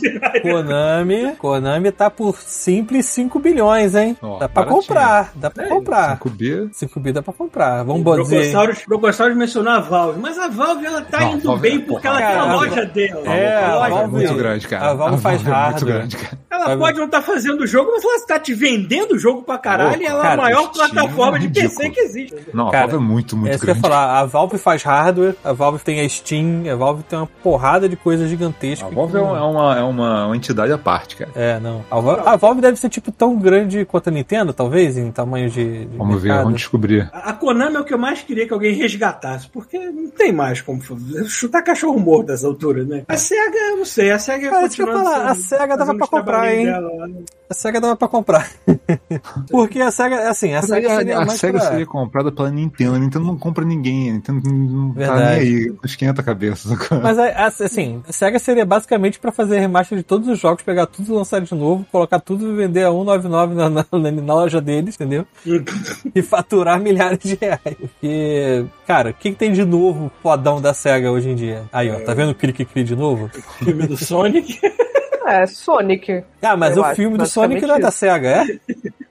Konami, 0.42 1.36
Konami 1.38 1.92
tá 1.92 2.10
por 2.10 2.36
simples 2.40 3.06
5 3.06 3.38
bilhões, 3.38 3.94
hein? 3.94 4.16
Ó, 4.22 4.38
dá 4.38 4.48
pra 4.48 4.62
baratinho. 4.64 4.80
comprar, 4.86 5.32
dá 5.34 5.50
pra 5.50 5.64
É, 5.64 5.68
comprar. 5.68 6.18
5B. 6.18 6.70
5 6.72 7.00
bi 7.00 7.12
dá 7.12 7.22
pra 7.22 7.32
comprar. 7.32 7.82
Vamos 7.84 8.02
dizer. 8.04 8.36
Brocossauros, 8.36 8.84
Brocossauros 8.86 9.36
mencionou 9.36 9.72
a 9.72 9.80
Valve, 9.80 10.20
mas 10.20 10.38
a 10.38 10.48
Valve 10.48 10.86
ela 10.86 11.02
tá 11.02 11.20
Não, 11.20 11.26
a 11.28 11.30
indo 11.32 11.42
Valve 11.48 11.62
bem 11.62 11.76
é- 11.76 11.80
porque 11.80 12.06
ela 12.06 12.16
tem 12.18 12.26
a 12.26 12.54
loja 12.54 12.84
dela. 12.86 13.26
É, 13.34 13.54
a 13.56 13.70
a 13.72 13.74
loja 13.76 13.86
É 13.86 13.90
Valve- 13.90 14.12
muito 14.12 14.34
grande, 14.34 14.68
cara. 14.68 14.90
a 14.90 14.94
Valve 14.94 15.18
faz 15.20 15.40
é 15.40 15.44
muito 15.44 15.54
hardware. 15.54 15.94
grande, 15.94 16.16
cara. 16.16 16.42
Ela 16.52 16.76
pode 16.76 16.98
não 16.98 17.06
estar 17.06 17.22
fazendo 17.22 17.62
o 17.62 17.66
jogo, 17.66 17.90
mas 17.92 18.04
ela 18.04 18.26
tá 18.26 18.38
te 18.38 18.54
vendendo 18.54 19.12
o 19.14 19.18
jogo 19.18 19.42
pra 19.42 19.58
caralho 19.58 20.00
e 20.00 20.06
ela 20.06 20.20
é 20.20 20.22
cara, 20.22 20.34
a 20.34 20.36
maior 20.44 20.70
plataforma 20.70 21.36
é 21.36 21.40
de 21.40 21.48
PC 21.48 21.90
que 21.90 22.00
existe. 22.00 22.36
Não, 22.54 22.68
a 22.68 22.70
Cara, 22.70 22.86
Valve 22.86 23.04
é 23.04 23.08
muito, 23.08 23.36
muito 23.36 23.50
é 23.50 23.54
isso 23.56 23.64
que 23.64 23.70
eu 23.70 23.74
ia 23.74 23.80
grande. 23.80 23.94
falar. 23.96 24.20
A 24.20 24.24
Valve 24.26 24.58
faz 24.58 24.82
hardware, 24.84 25.34
a 25.44 25.52
Valve 25.52 25.82
tem 25.82 26.00
a 26.00 26.08
Steam, 26.08 26.62
a 26.70 26.76
Valve 26.76 27.02
tem 27.02 27.18
uma 27.18 27.26
porrada 27.42 27.88
de 27.88 27.96
coisas 27.96 28.28
gigantescas. 28.28 28.86
A 28.90 28.94
Valve 28.94 29.12
que 29.12 29.18
é 29.18 29.20
uma, 29.22 29.38
é 29.38 29.40
uma, 29.42 29.76
é 29.82 29.90
uma, 29.90 30.26
uma 30.26 30.36
entidade 30.36 30.72
à 30.72 30.78
parte, 30.78 31.16
cara. 31.16 31.30
É, 31.34 31.58
não. 31.60 31.84
A 31.90 32.00
Valve, 32.00 32.22
a 32.26 32.36
Valve 32.36 32.60
deve 32.60 32.76
ser 32.78 32.88
tipo 32.88 33.12
tão 33.12 33.36
grande 33.36 33.84
quanto 33.84 34.08
a 34.08 34.10
Nintendo, 34.10 34.52
talvez, 34.52 34.96
em 34.96 35.10
tamanho 35.10 35.50
de. 35.50 35.86
de 35.86 35.96
Vamos 35.96 36.16
ver, 36.22 36.28
mercado. 36.28 36.44
vamos 36.44 36.58
descobrir. 36.60 37.10
A 37.12 37.30
a 37.30 37.32
Konami 37.34 37.76
é 37.76 37.80
o 37.80 37.84
que 37.84 37.94
eu 37.94 37.98
mais 37.98 38.20
queria 38.22 38.46
que 38.46 38.52
alguém 38.52 38.74
resgatasse, 38.74 39.48
porque 39.48 39.78
não 39.78 40.08
tem 40.10 40.32
mais 40.32 40.60
como 40.60 40.80
chutar 41.26 41.62
cachorro 41.62 41.98
morto 41.98 42.26
dessa 42.28 42.46
altura, 42.46 42.84
né? 42.84 43.04
A 43.08 43.16
SEGA, 43.16 43.56
eu 43.70 43.76
não 43.78 43.84
sei, 43.84 44.10
a 44.10 44.18
SEGA 44.18 44.46
eu 44.46 44.52
continuando 44.60 45.02
falar, 45.04 45.24
a 45.30 45.34
sendo- 45.34 45.60
SEGA 45.60 45.76
dava 45.76 45.94
pra 45.94 46.06
comprar, 46.06 46.54
hein? 46.54 46.66
dela 46.66 46.88
lá. 46.96 47.08
A 47.52 47.54
SEGA 47.54 47.82
dava 47.82 47.94
pra 47.94 48.08
comprar. 48.08 48.50
Porque 49.50 49.78
a 49.78 49.90
SEGA, 49.90 50.30
assim, 50.30 50.54
a 50.54 50.62
SEGA 50.62 50.90
a, 50.90 50.96
seria 50.96 51.18
a 51.18 51.26
mais 51.26 51.38
SEGA 51.38 51.58
pra... 51.58 51.68
seria 51.68 51.84
comprada 51.86 52.32
pela 52.32 52.50
Nintendo. 52.50 52.94
A 52.94 52.98
Nintendo 52.98 53.26
não 53.26 53.36
compra 53.36 53.62
ninguém. 53.62 54.08
A 54.08 54.12
Nintendo 54.14 54.40
não 54.50 54.88
tá 54.94 54.98
Verdade. 54.98 55.20
nem 55.44 55.54
aí. 55.66 55.74
Esquenta 55.84 56.22
a 56.22 56.24
cabeça. 56.24 56.74
Mas 57.02 57.18
a- 57.18 57.26
a- 57.28 57.46
assim, 57.48 58.02
a 58.08 58.12
SEGA 58.12 58.38
seria 58.38 58.64
basicamente 58.64 59.18
pra 59.18 59.30
fazer 59.30 59.58
remaster 59.58 59.98
de 59.98 60.02
todos 60.02 60.28
os 60.28 60.38
jogos, 60.38 60.62
pegar 60.62 60.86
tudo 60.86 61.12
e 61.12 61.14
lançar 61.14 61.42
de 61.42 61.54
novo, 61.54 61.84
colocar 61.92 62.20
tudo 62.20 62.50
e 62.50 62.56
vender 62.56 62.84
a 62.86 62.90
199 62.90 63.54
na, 63.54 63.68
na, 63.68 63.84
na- 63.92 64.34
loja 64.34 64.58
deles, 64.62 64.94
entendeu? 64.94 65.26
e 66.14 66.22
faturar 66.22 66.80
milhares 66.80 67.18
de 67.22 67.34
reais. 67.38 67.60
Porque, 67.78 68.64
cara, 68.86 69.10
o 69.10 69.14
que, 69.14 69.30
que 69.30 69.36
tem 69.36 69.52
de 69.52 69.62
novo 69.66 70.10
fodão 70.22 70.58
da 70.58 70.72
SEGA 70.72 71.10
hoje 71.12 71.28
em 71.28 71.34
dia? 71.34 71.64
Aí, 71.70 71.90
ó, 71.90 72.00
tá 72.00 72.14
vendo 72.14 72.30
o 72.30 72.34
clique-clique 72.34 72.82
de 72.88 72.96
novo? 72.96 73.28
filme 73.58 73.86
do 73.86 73.96
Sonic. 73.98 74.58
É, 75.26 75.46
Sonic. 75.46 76.24
Ah, 76.42 76.56
mas 76.56 76.76
o 76.76 76.84
acho, 76.84 76.96
filme 76.96 77.16
do 77.16 77.26
Sonic 77.26 77.64
não 77.66 77.76
é 77.76 77.80
da. 77.80 77.90
SEGA, 77.90 78.28
é? 78.28 78.44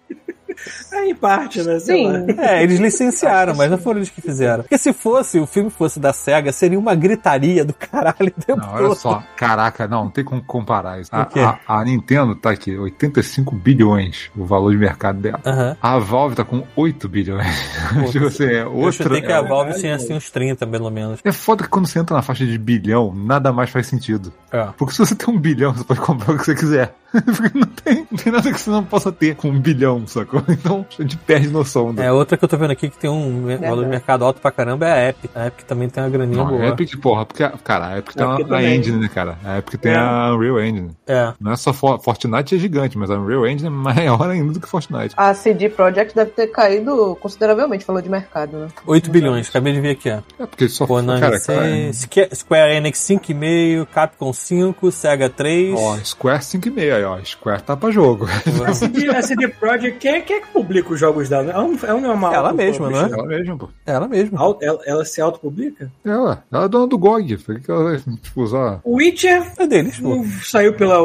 É 0.92 1.06
em 1.06 1.16
parte, 1.16 1.62
né? 1.64 1.80
Sei 1.80 2.06
lá. 2.06 2.20
Sim. 2.20 2.26
É, 2.40 2.64
eles 2.64 2.80
licenciaram, 2.80 3.56
mas 3.56 3.70
não 3.72 3.78
foram 3.78 4.00
eles 4.00 4.10
que 4.10 4.22
fizeram. 4.22 4.64
Porque 4.64 4.78
se 4.78 4.94
fosse, 4.94 5.40
o 5.40 5.46
filme 5.48 5.70
fosse 5.70 6.00
da 6.00 6.14
SEGA, 6.14 6.52
seria 6.52 6.78
uma 6.78 6.94
gritaria 6.96 7.64
do 7.66 7.74
caralho 7.74 8.34
o 8.38 8.42
tempo 8.42 8.62
Não, 8.62 8.74
olha 8.74 8.88
todo. 8.90 8.96
só, 8.96 9.24
caraca, 9.36 9.88
não, 9.88 10.06
não 10.06 10.12
tem 10.12 10.24
como 10.24 10.42
comparar 10.44 11.00
isso. 11.00 11.10
A, 11.14 11.22
a- 11.68 11.80
a 11.80 11.84
Nintendo 11.86 12.36
tá 12.36 12.52
aqui, 12.52 12.78
85 12.78 13.56
bilhões 13.56 14.30
o 14.36 14.46
valor 14.46 14.72
de 14.72 14.78
mercado 14.78 15.20
dela. 15.20 15.40
Aham. 15.46 15.78
A 15.82 15.98
Valve 16.00 16.36
tá 16.36 16.44
com 16.44 16.64
8 16.76 17.08
bilhões. 17.10 17.48
tipo 18.12 18.26
assim, 18.26 18.46
é 18.46 18.62
Eu 18.64 18.74
outra. 18.76 18.92
chutei 19.04 19.22
que 19.22 19.32
a 19.32 19.38
é, 19.38 19.48
Valve 19.48 19.74
tinha 19.80 19.96
assim 19.96 20.14
uns 20.14 20.30
30, 20.30 20.66
pelo 20.68 20.90
menos. 20.90 21.20
é 21.24 21.32
foda 21.32 21.64
que 21.64 21.70
quando 21.70 21.88
você 21.88 22.00
entra 22.00 22.16
na 22.16 22.22
faixa 22.22 22.46
de 22.46 22.58
bilhão, 22.58 23.14
nada 23.16 23.52
mais 23.52 23.70
faz 23.70 23.88
sentido. 23.88 24.32
É. 24.52 24.68
Porque 24.78 24.94
se 24.94 25.00
você 25.00 25.16
tem 25.16 25.34
um 25.34 25.40
bilhão, 25.40 25.74
você 25.74 25.84
pode 25.84 26.00
comprar 26.02 26.34
o 26.34 26.38
que 26.38 26.46
você 26.46 26.56
quiser. 26.56 26.94
Porque 27.12 27.58
não 27.58 27.68
tem, 27.68 28.08
não 28.10 28.18
tem 28.18 28.32
nada 28.32 28.52
que 28.52 28.60
você 28.60 28.70
não 28.70 28.84
possa 28.86 29.12
ter 29.12 29.36
com 29.36 29.50
um 29.50 29.60
bilhão, 29.60 30.06
sacou? 30.08 30.42
Então 30.62 30.86
a 30.98 31.02
gente 31.02 31.18
perde 31.18 31.48
noção 31.50 31.94
do. 31.94 32.02
É, 32.02 32.12
outra 32.12 32.38
que 32.38 32.44
eu 32.44 32.50
tô 32.50 32.58
vendo 32.58 32.72
aqui 32.72 32.90
que 32.90 32.98
tem 32.98 33.10
um 33.10 33.32
me- 33.32 33.58
valor 33.58 33.84
de 33.84 33.90
mercado 33.90 34.24
alto 34.26 34.40
pra 34.42 34.52
caramba 34.52 34.88
é 34.88 34.92
a 34.92 35.10
Epic. 35.10 35.32
A 35.36 35.48
Epic 35.48 35.66
também 35.66 35.90
tem 35.90 36.04
uma 36.04 36.10
graninha 36.10 36.38
Não, 36.44 36.50
boa. 36.50 36.64
a 36.64 36.68
Epic, 36.70 36.96
porra, 37.00 37.26
porque, 37.26 37.48
cara, 37.64 37.88
a 37.88 37.98
Epic 38.00 38.16
tem 38.16 38.32
Epic 38.34 38.52
a, 38.52 38.56
a 38.58 38.64
engine, 38.64 38.98
né, 39.00 39.10
cara? 39.14 39.38
A 39.44 39.58
Epic 39.60 39.80
tem 39.80 39.92
É. 39.94 39.96
a 39.98 40.34
Unreal 40.36 40.60
Engine. 40.62 40.92
É. 41.08 41.34
Não 41.40 41.52
é 41.52 41.56
só 41.56 41.72
For- 41.74 42.00
Fortnite 42.02 42.56
é 42.56 42.58
gigante, 42.58 42.98
mas 42.98 43.10
a 43.10 43.16
Unreal 43.18 43.48
Engine 43.48 43.68
é 43.68 43.70
maior 43.72 44.30
ainda 44.30 44.54
do 44.54 44.60
que 44.60 44.68
Fortnite. 44.68 45.14
A 45.18 45.34
CD 45.34 45.70
Projekt 45.70 46.16
deve 46.16 46.32
ter 46.32 46.48
caído 46.48 47.18
consideravelmente, 47.22 47.86
falou 47.86 48.02
de 48.02 48.10
mercado, 48.10 48.58
né? 48.58 48.68
8 48.86 49.10
bilhões, 49.10 49.50
acabei 49.50 49.74
de 49.74 49.82
ver 49.82 49.92
aqui, 49.92 50.10
ó. 50.10 50.20
É 50.44 50.46
porque 50.46 50.68
só 50.70 50.86
Konami 50.86 51.20
cara, 51.20 51.38
6, 51.40 51.46
cara, 51.48 51.94
Squa- 52.28 52.36
Square 52.36 52.76
Enix 52.76 53.00
5,5, 53.00 53.86
Capcom 53.88 54.34
5, 54.34 54.92
Sega 54.92 55.30
3. 55.30 55.74
Ó, 55.78 55.98
Square 56.04 56.40
5,5 56.44 56.80
aí, 56.94 57.04
ó. 57.04 57.18
Square 57.24 57.64
tá 57.64 57.76
pra 57.78 57.92
jogo. 57.92 58.28
A 58.66 58.74
CD, 58.74 59.10
a 59.10 59.22
CD 59.22 59.48
Projekt, 59.48 59.98
quem 60.00 60.12
é, 60.16 60.22
quem 60.22 60.38
é 60.38 60.41
que 60.42 60.48
publica 60.54 60.94
os 60.94 61.00
jogos 61.00 61.30
dela? 61.30 61.52
Ela 61.52 61.68
não, 61.68 61.78
ela 61.84 62.02
não 62.02 62.12
é 62.12 62.14
uma 62.14 62.34
Ela 62.34 62.54
mesma, 62.54 62.90
não 62.90 63.00
é? 63.00 63.12
Ela 63.12 63.26
mesma, 63.28 63.58
pô. 63.58 63.70
Ela 63.86 64.08
mesma. 64.08 64.40
Au- 64.40 64.60
Ela, 64.62 64.80
ela 64.86 65.06
se 65.06 65.22
autopublica? 65.22 65.92
Ela, 66.04 66.44
ela 66.52 66.66
é 66.66 66.68
dona 66.68 66.88
do 66.88 66.98
GOG. 66.98 67.38
Por 67.38 67.60
que 67.60 67.70
ela 67.72 67.84
vai, 67.84 67.98
tipo, 68.22 68.42
usar... 68.42 68.80
O 68.84 68.96
Witcher 68.98 69.52
É 69.58 69.68
deles, 69.68 70.00
pô. 70.00 70.16
não 70.16 70.26
saiu 70.44 70.74
pela. 70.74 71.00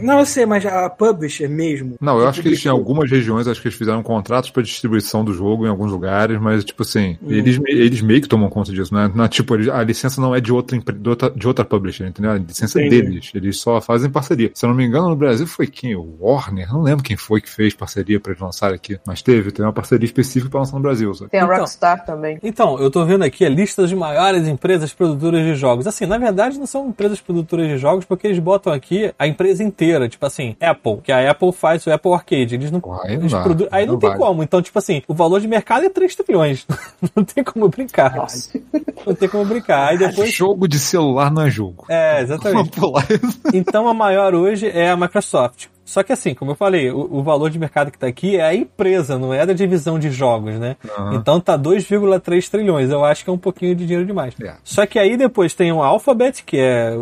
Não, 0.00 0.20
eu 0.20 0.26
sei, 0.26 0.46
mas 0.46 0.64
a 0.64 0.88
publisher 0.88 1.48
mesmo. 1.48 1.96
Não, 2.00 2.20
eu 2.20 2.28
acho 2.28 2.40
que 2.40 2.46
eles 2.48 2.60
tinham 2.60 2.76
algumas 2.76 3.10
regiões, 3.10 3.48
acho 3.48 3.60
que 3.60 3.66
eles 3.66 3.76
fizeram 3.76 4.00
contratos 4.02 4.48
pra 4.50 4.62
distribuição 4.62 5.24
do 5.24 5.32
jogo 5.34 5.66
em 5.66 5.68
alguns 5.68 5.90
lugares, 5.90 6.40
mas, 6.40 6.64
tipo 6.64 6.82
assim, 6.82 7.18
Hum. 7.20 7.32
eles, 7.32 7.58
eles 7.66 8.00
meio 8.00 8.20
que 8.22 8.28
tomam 8.28 8.48
conta 8.48 8.70
disso, 8.72 8.94
né? 8.94 9.10
Não 9.12 9.24
é, 9.24 9.28
tipo, 9.28 9.54
a 9.54 9.82
licença 9.82 10.20
não 10.20 10.32
é 10.34 10.40
de 10.40 10.52
outra, 10.52 10.78
de 10.78 11.08
outra, 11.08 11.30
de 11.30 11.46
outra 11.48 11.64
publisher, 11.64 12.06
entendeu? 12.06 12.30
A 12.30 12.38
licença 12.38 12.80
é 12.80 12.86
Entendi. 12.86 13.02
deles. 13.02 13.30
Eles 13.34 13.58
só 13.58 13.80
fazem 13.80 14.08
parceria. 14.08 14.52
Se 14.54 14.64
eu 14.64 14.68
não 14.68 14.76
me 14.76 14.84
engano, 14.84 15.08
no 15.08 15.16
Brasil 15.16 15.46
foi 15.48 15.66
quem? 15.66 15.96
O 15.96 16.16
Warner? 16.20 16.72
Não 16.72 16.82
lembro 16.82 17.02
quem 17.02 17.16
foi 17.16 17.40
que 17.40 17.50
fez 17.50 17.74
parceria 17.74 18.20
pra 18.20 18.30
eles 18.30 18.40
lançarem 18.48 18.74
aqui. 18.76 18.98
Mas 19.06 19.22
teve, 19.22 19.50
tem 19.52 19.64
uma 19.64 19.72
parceria 19.72 20.04
específica 20.04 20.50
pra 20.50 20.60
lançar 20.60 20.76
no 20.76 20.82
Brasil, 20.82 21.14
sabe? 21.14 21.30
Tem 21.30 21.40
a 21.40 21.44
Então. 21.44 21.56
Rockstar 21.58 22.04
também. 22.04 22.38
Então, 22.42 22.78
eu 22.78 22.90
tô 22.90 23.04
vendo 23.04 23.22
aqui 23.24 23.44
a 23.44 23.48
lista 23.48 23.86
de 23.86 23.94
maiores 23.96 24.46
empresas 24.48 24.92
produtoras 24.92 25.44
de 25.44 25.54
jogos. 25.54 25.86
Assim, 25.86 26.06
na 26.06 26.18
verdade 26.18 26.58
não 26.58 26.66
são 26.66 26.88
empresas 26.88 27.20
produtoras 27.20 27.68
de 27.68 27.78
jogos 27.78 28.04
porque 28.04 28.26
eles 28.26 28.38
botam 28.38 28.72
aqui 28.72 29.12
a 29.18 29.26
empresa 29.26 29.62
inteira. 29.62 30.08
Tipo 30.08 30.26
assim, 30.26 30.56
Apple, 30.60 30.98
que 31.02 31.12
a 31.12 31.30
Apple 31.30 31.52
faz 31.52 31.86
o 31.86 31.92
Apple 31.92 32.12
Arcade. 32.12 32.54
Eles 32.54 32.70
não, 32.70 32.80
Pô, 32.80 33.00
aí 33.02 33.16
não 33.16 33.26
dá, 33.26 33.42
produ- 33.42 33.68
aí 33.70 33.86
não, 33.86 33.94
não 33.94 34.00
tem 34.00 34.10
vale. 34.10 34.20
como. 34.22 34.42
Então, 34.42 34.60
tipo 34.62 34.78
assim, 34.78 35.02
o 35.08 35.14
valor 35.14 35.40
de 35.40 35.48
mercado 35.48 35.84
é 35.86 35.90
3 35.90 36.14
trilhões. 36.14 36.66
não 37.14 37.24
tem 37.24 37.42
como 37.44 37.68
brincar. 37.68 38.14
Nossa. 38.16 38.50
Não 39.06 39.14
tem 39.14 39.28
como 39.28 39.44
brincar. 39.44 39.88
Aí 39.88 39.98
depois. 39.98 40.32
Jogo 40.32 40.66
de 40.68 40.78
celular 40.78 41.30
não 41.30 41.42
é 41.42 41.50
jogo. 41.50 41.86
É, 41.88 42.20
exatamente. 42.22 42.70
Então 43.52 43.88
a 43.88 43.94
maior 43.94 44.34
hoje 44.34 44.68
é 44.68 44.90
a 44.90 44.96
Microsoft. 44.96 45.66
Só 45.88 46.02
que 46.02 46.12
assim, 46.12 46.34
como 46.34 46.50
eu 46.50 46.54
falei, 46.54 46.90
o, 46.90 47.08
o 47.10 47.22
valor 47.22 47.48
de 47.48 47.58
mercado 47.58 47.90
que 47.90 47.98
tá 47.98 48.06
aqui 48.06 48.36
é 48.36 48.42
a 48.42 48.54
empresa, 48.54 49.18
não 49.18 49.32
é 49.32 49.46
da 49.46 49.54
divisão 49.54 49.98
de 49.98 50.10
jogos, 50.10 50.58
né? 50.58 50.76
Aham. 50.98 51.14
Então 51.14 51.40
tá 51.40 51.58
2,3 51.58 52.46
trilhões. 52.50 52.90
Eu 52.90 53.06
acho 53.06 53.24
que 53.24 53.30
é 53.30 53.32
um 53.32 53.38
pouquinho 53.38 53.74
de 53.74 53.86
dinheiro 53.86 54.06
demais. 54.06 54.34
É. 54.38 54.52
Só 54.62 54.84
que 54.84 54.98
aí 54.98 55.16
depois 55.16 55.54
tem 55.54 55.72
o 55.72 55.82
Alphabet, 55.82 56.44
que 56.44 56.58
é, 56.58 56.92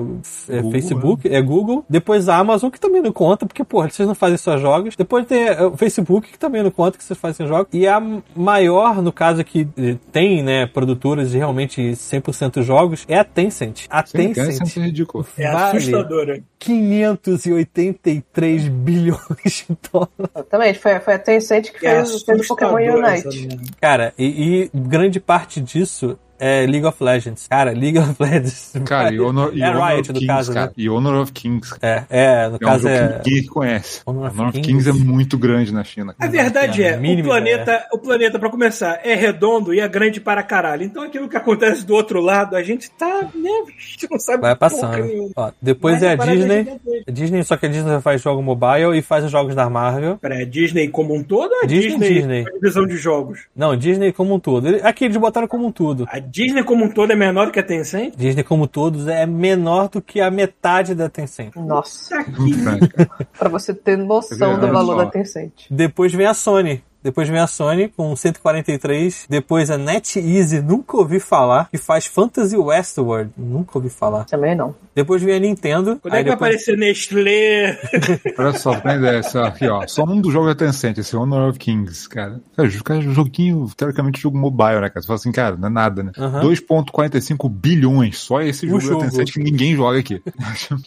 é 0.48 0.56
Google, 0.56 0.70
Facebook, 0.70 1.28
é 1.28 1.42
Google. 1.42 1.84
Depois 1.90 2.28
a 2.28 2.36
Amazon, 2.36 2.70
que 2.70 2.78
também 2.78 3.02
não 3.02 3.12
conta, 3.12 3.44
porque, 3.44 3.64
porra, 3.64 3.90
vocês 3.90 4.06
não 4.06 4.14
fazem 4.14 4.36
só 4.36 4.56
jogos. 4.56 4.94
Depois 4.94 5.26
tem 5.26 5.48
é, 5.48 5.66
o 5.66 5.76
Facebook, 5.76 6.30
que 6.30 6.38
também 6.38 6.62
não 6.62 6.70
conta, 6.70 6.96
que 6.96 7.02
vocês 7.02 7.18
fazem 7.18 7.44
jogos. 7.44 7.66
E 7.72 7.88
a 7.88 8.00
maior, 8.36 9.02
no 9.02 9.10
caso 9.10 9.40
aqui, 9.40 9.68
eh, 9.76 9.96
tem, 10.12 10.44
né, 10.44 10.66
produtoras 10.66 11.32
de 11.32 11.38
realmente 11.38 11.82
100% 11.82 12.62
jogos, 12.62 13.04
é 13.08 13.18
a 13.18 13.24
Tencent. 13.24 13.86
A 13.90 14.06
Sim, 14.06 14.18
Tencent 14.18 14.58
Tencent 14.58 14.76
é 14.76 14.86
ridículo. 14.86 15.26
É 15.36 15.50
vale 15.50 15.78
assustadora. 15.78 16.40
583 16.58 18.75
bilhões 18.76 19.66
de 19.68 19.76
dólares. 19.92 20.12
Exatamente, 20.34 20.78
foi, 20.78 21.00
foi 21.00 21.14
a 21.14 21.18
Tencent 21.18 21.70
que 21.70 21.86
É 21.86 22.04
fez, 22.04 22.22
fez 22.22 22.40
o 22.40 22.48
Pokémon 22.48 22.74
Unite. 22.74 23.48
Cara, 23.80 24.14
e, 24.18 24.70
e 24.72 24.78
grande 24.78 25.18
parte 25.18 25.60
disso 25.60 26.18
é 26.38 26.66
League 26.66 26.86
of 26.86 27.02
Legends. 27.02 27.46
Cara, 27.48 27.70
League 27.72 27.98
of 27.98 28.14
Legends. 28.20 28.72
Cara, 28.84 29.12
e 29.12 29.20
Honor, 29.20 29.50
e 29.54 29.62
é 29.62 29.70
Honor 29.70 29.84
Riot, 29.84 30.00
of 30.00 30.12
no 30.12 30.18
Kings, 30.18 30.26
caso, 30.26 30.52
cara. 30.52 30.66
né? 30.66 30.72
E 30.76 30.90
Honor 30.90 31.22
of 31.22 31.32
Kings. 31.32 31.74
É, 31.82 32.04
é, 32.08 32.48
no 32.48 32.54
É 32.54 32.56
um 32.56 32.58
caso 32.58 32.82
jogo 32.82 32.94
é. 32.94 33.08
que 33.20 33.30
ninguém 33.30 33.46
conhece. 33.46 34.00
Honor 34.06 34.26
of 34.26 34.34
Honor 34.38 34.48
of 34.48 34.60
Kings. 34.60 34.84
Kings 34.84 34.90
é 34.90 35.04
muito 35.04 35.38
grande 35.38 35.72
na 35.72 35.84
China. 35.84 36.14
A 36.18 36.26
verdade 36.26 36.84
a 36.84 36.88
é, 36.88 36.96
o 36.96 37.22
planeta, 37.22 37.86
o 37.92 37.98
planeta, 37.98 38.38
pra 38.38 38.50
começar, 38.50 39.00
é 39.04 39.14
redondo 39.14 39.72
e 39.72 39.80
é 39.80 39.88
grande 39.88 40.20
para 40.20 40.42
caralho. 40.42 40.82
Então 40.82 41.02
aquilo 41.02 41.28
que 41.28 41.36
acontece 41.36 41.84
do 41.86 41.94
outro 41.94 42.20
lado, 42.20 42.56
a 42.56 42.62
gente 42.62 42.90
tá, 42.90 43.22
né, 43.34 43.50
a 43.66 43.70
gente 43.70 44.08
não 44.10 44.18
sabe 44.18 44.42
Vai 44.42 44.56
passando. 44.56 45.32
Ó, 45.34 45.50
depois 45.60 45.94
Mas 45.94 46.02
é 46.02 46.12
a 46.12 46.16
parada 46.16 46.36
Disney. 46.36 46.80
A 47.06 47.10
Disney, 47.10 47.44
só 47.44 47.56
que 47.56 47.66
a 47.66 47.68
Disney 47.68 48.00
faz 48.00 48.22
jogo 48.22 48.42
mobile 48.42 48.96
e 48.96 49.02
faz 49.02 49.24
os 49.24 49.30
jogos 49.30 49.54
da 49.54 49.68
Marvel. 49.68 50.18
Pera, 50.18 50.42
é 50.42 50.44
Disney 50.44 50.88
como 50.88 51.14
um 51.14 51.22
todo 51.22 51.52
ou 51.52 51.62
a 51.62 51.66
Disney, 51.66 51.90
Disney, 51.90 52.14
Disney. 52.14 52.44
a 52.46 52.50
divisão 52.52 52.86
de 52.86 52.96
jogos? 52.96 53.40
Não, 53.54 53.76
Disney 53.76 54.12
como 54.12 54.34
um 54.34 54.40
todo. 54.40 54.66
Aqui 54.82 55.04
eles 55.04 55.16
botaram 55.16 55.48
como 55.48 55.66
um 55.66 55.72
todo. 55.72 56.06
A 56.10 56.18
Disney 56.26 56.62
como 56.64 56.84
um 56.84 56.90
todo 56.90 57.12
é 57.12 57.16
menor 57.16 57.46
do 57.46 57.52
que 57.52 57.60
a 57.60 57.62
Tencent? 57.62 58.14
Disney 58.16 58.42
como 58.42 58.66
todos 58.66 59.06
é 59.08 59.26
menor 59.26 59.88
do 59.88 60.02
que 60.02 60.20
a 60.20 60.30
metade 60.30 60.94
da 60.94 61.08
Tencent. 61.08 61.54
Nossa, 61.56 62.22
cara. 62.24 63.18
pra 63.38 63.48
você 63.48 63.72
ter 63.72 63.96
noção 63.96 64.58
do 64.58 64.66
valor 64.68 64.96
só. 64.96 65.04
da 65.04 65.10
Tencent. 65.10 65.52
Depois 65.70 66.12
vem 66.12 66.26
a 66.26 66.34
Sony. 66.34 66.82
Depois 67.06 67.28
vem 67.28 67.38
a 67.38 67.46
Sony 67.46 67.86
com 67.96 68.16
143. 68.16 69.26
Depois 69.30 69.70
a 69.70 69.78
NetEase, 69.78 70.60
nunca 70.60 70.96
ouvi 70.96 71.20
falar. 71.20 71.68
Que 71.70 71.78
faz 71.78 72.04
Fantasy 72.04 72.56
Westward. 72.56 73.30
Nunca 73.36 73.78
ouvi 73.78 73.88
falar. 73.88 74.24
Também 74.24 74.56
não. 74.56 74.74
Depois 74.92 75.22
vem 75.22 75.36
a 75.36 75.38
Nintendo. 75.38 76.00
Quando 76.02 76.14
é 76.14 76.24
que 76.24 76.30
vai 76.30 76.36
depois... 76.36 76.50
aparecer 76.50 76.76
Nestlé? 76.76 77.78
Olha 78.36 78.52
só, 78.54 78.72
pra 78.80 78.94
ter 78.94 78.98
ideia, 78.98 79.20
aqui, 79.46 79.68
ó. 79.68 79.86
Só 79.86 80.02
um 80.02 80.20
dos 80.20 80.32
jogos 80.32 80.48
da 80.48 80.54
Tencent, 80.56 80.98
esse 80.98 81.16
Honor 81.16 81.50
of 81.50 81.60
Kings, 81.60 82.08
cara. 82.08 82.40
Cara, 82.56 82.68
o 82.68 82.82
cara 82.82 83.04
é 83.04 83.06
um 83.06 83.14
joguinho, 83.14 83.70
teoricamente, 83.76 84.20
jogo 84.20 84.36
mobile, 84.36 84.80
né, 84.80 84.88
cara? 84.88 85.00
Você 85.00 85.06
fala 85.06 85.16
assim, 85.16 85.30
cara, 85.30 85.56
não 85.56 85.68
é 85.68 85.70
nada, 85.70 86.02
né? 86.02 86.10
Aham. 86.18 86.40
2,45 86.42 87.48
bilhões. 87.48 88.18
Só 88.18 88.40
esse 88.40 88.66
jogo, 88.66 88.80
jogo. 88.80 89.04
da 89.04 89.10
Tencent 89.10 89.32
que 89.32 89.38
ninguém 89.40 89.76
joga 89.76 90.00
aqui. 90.00 90.20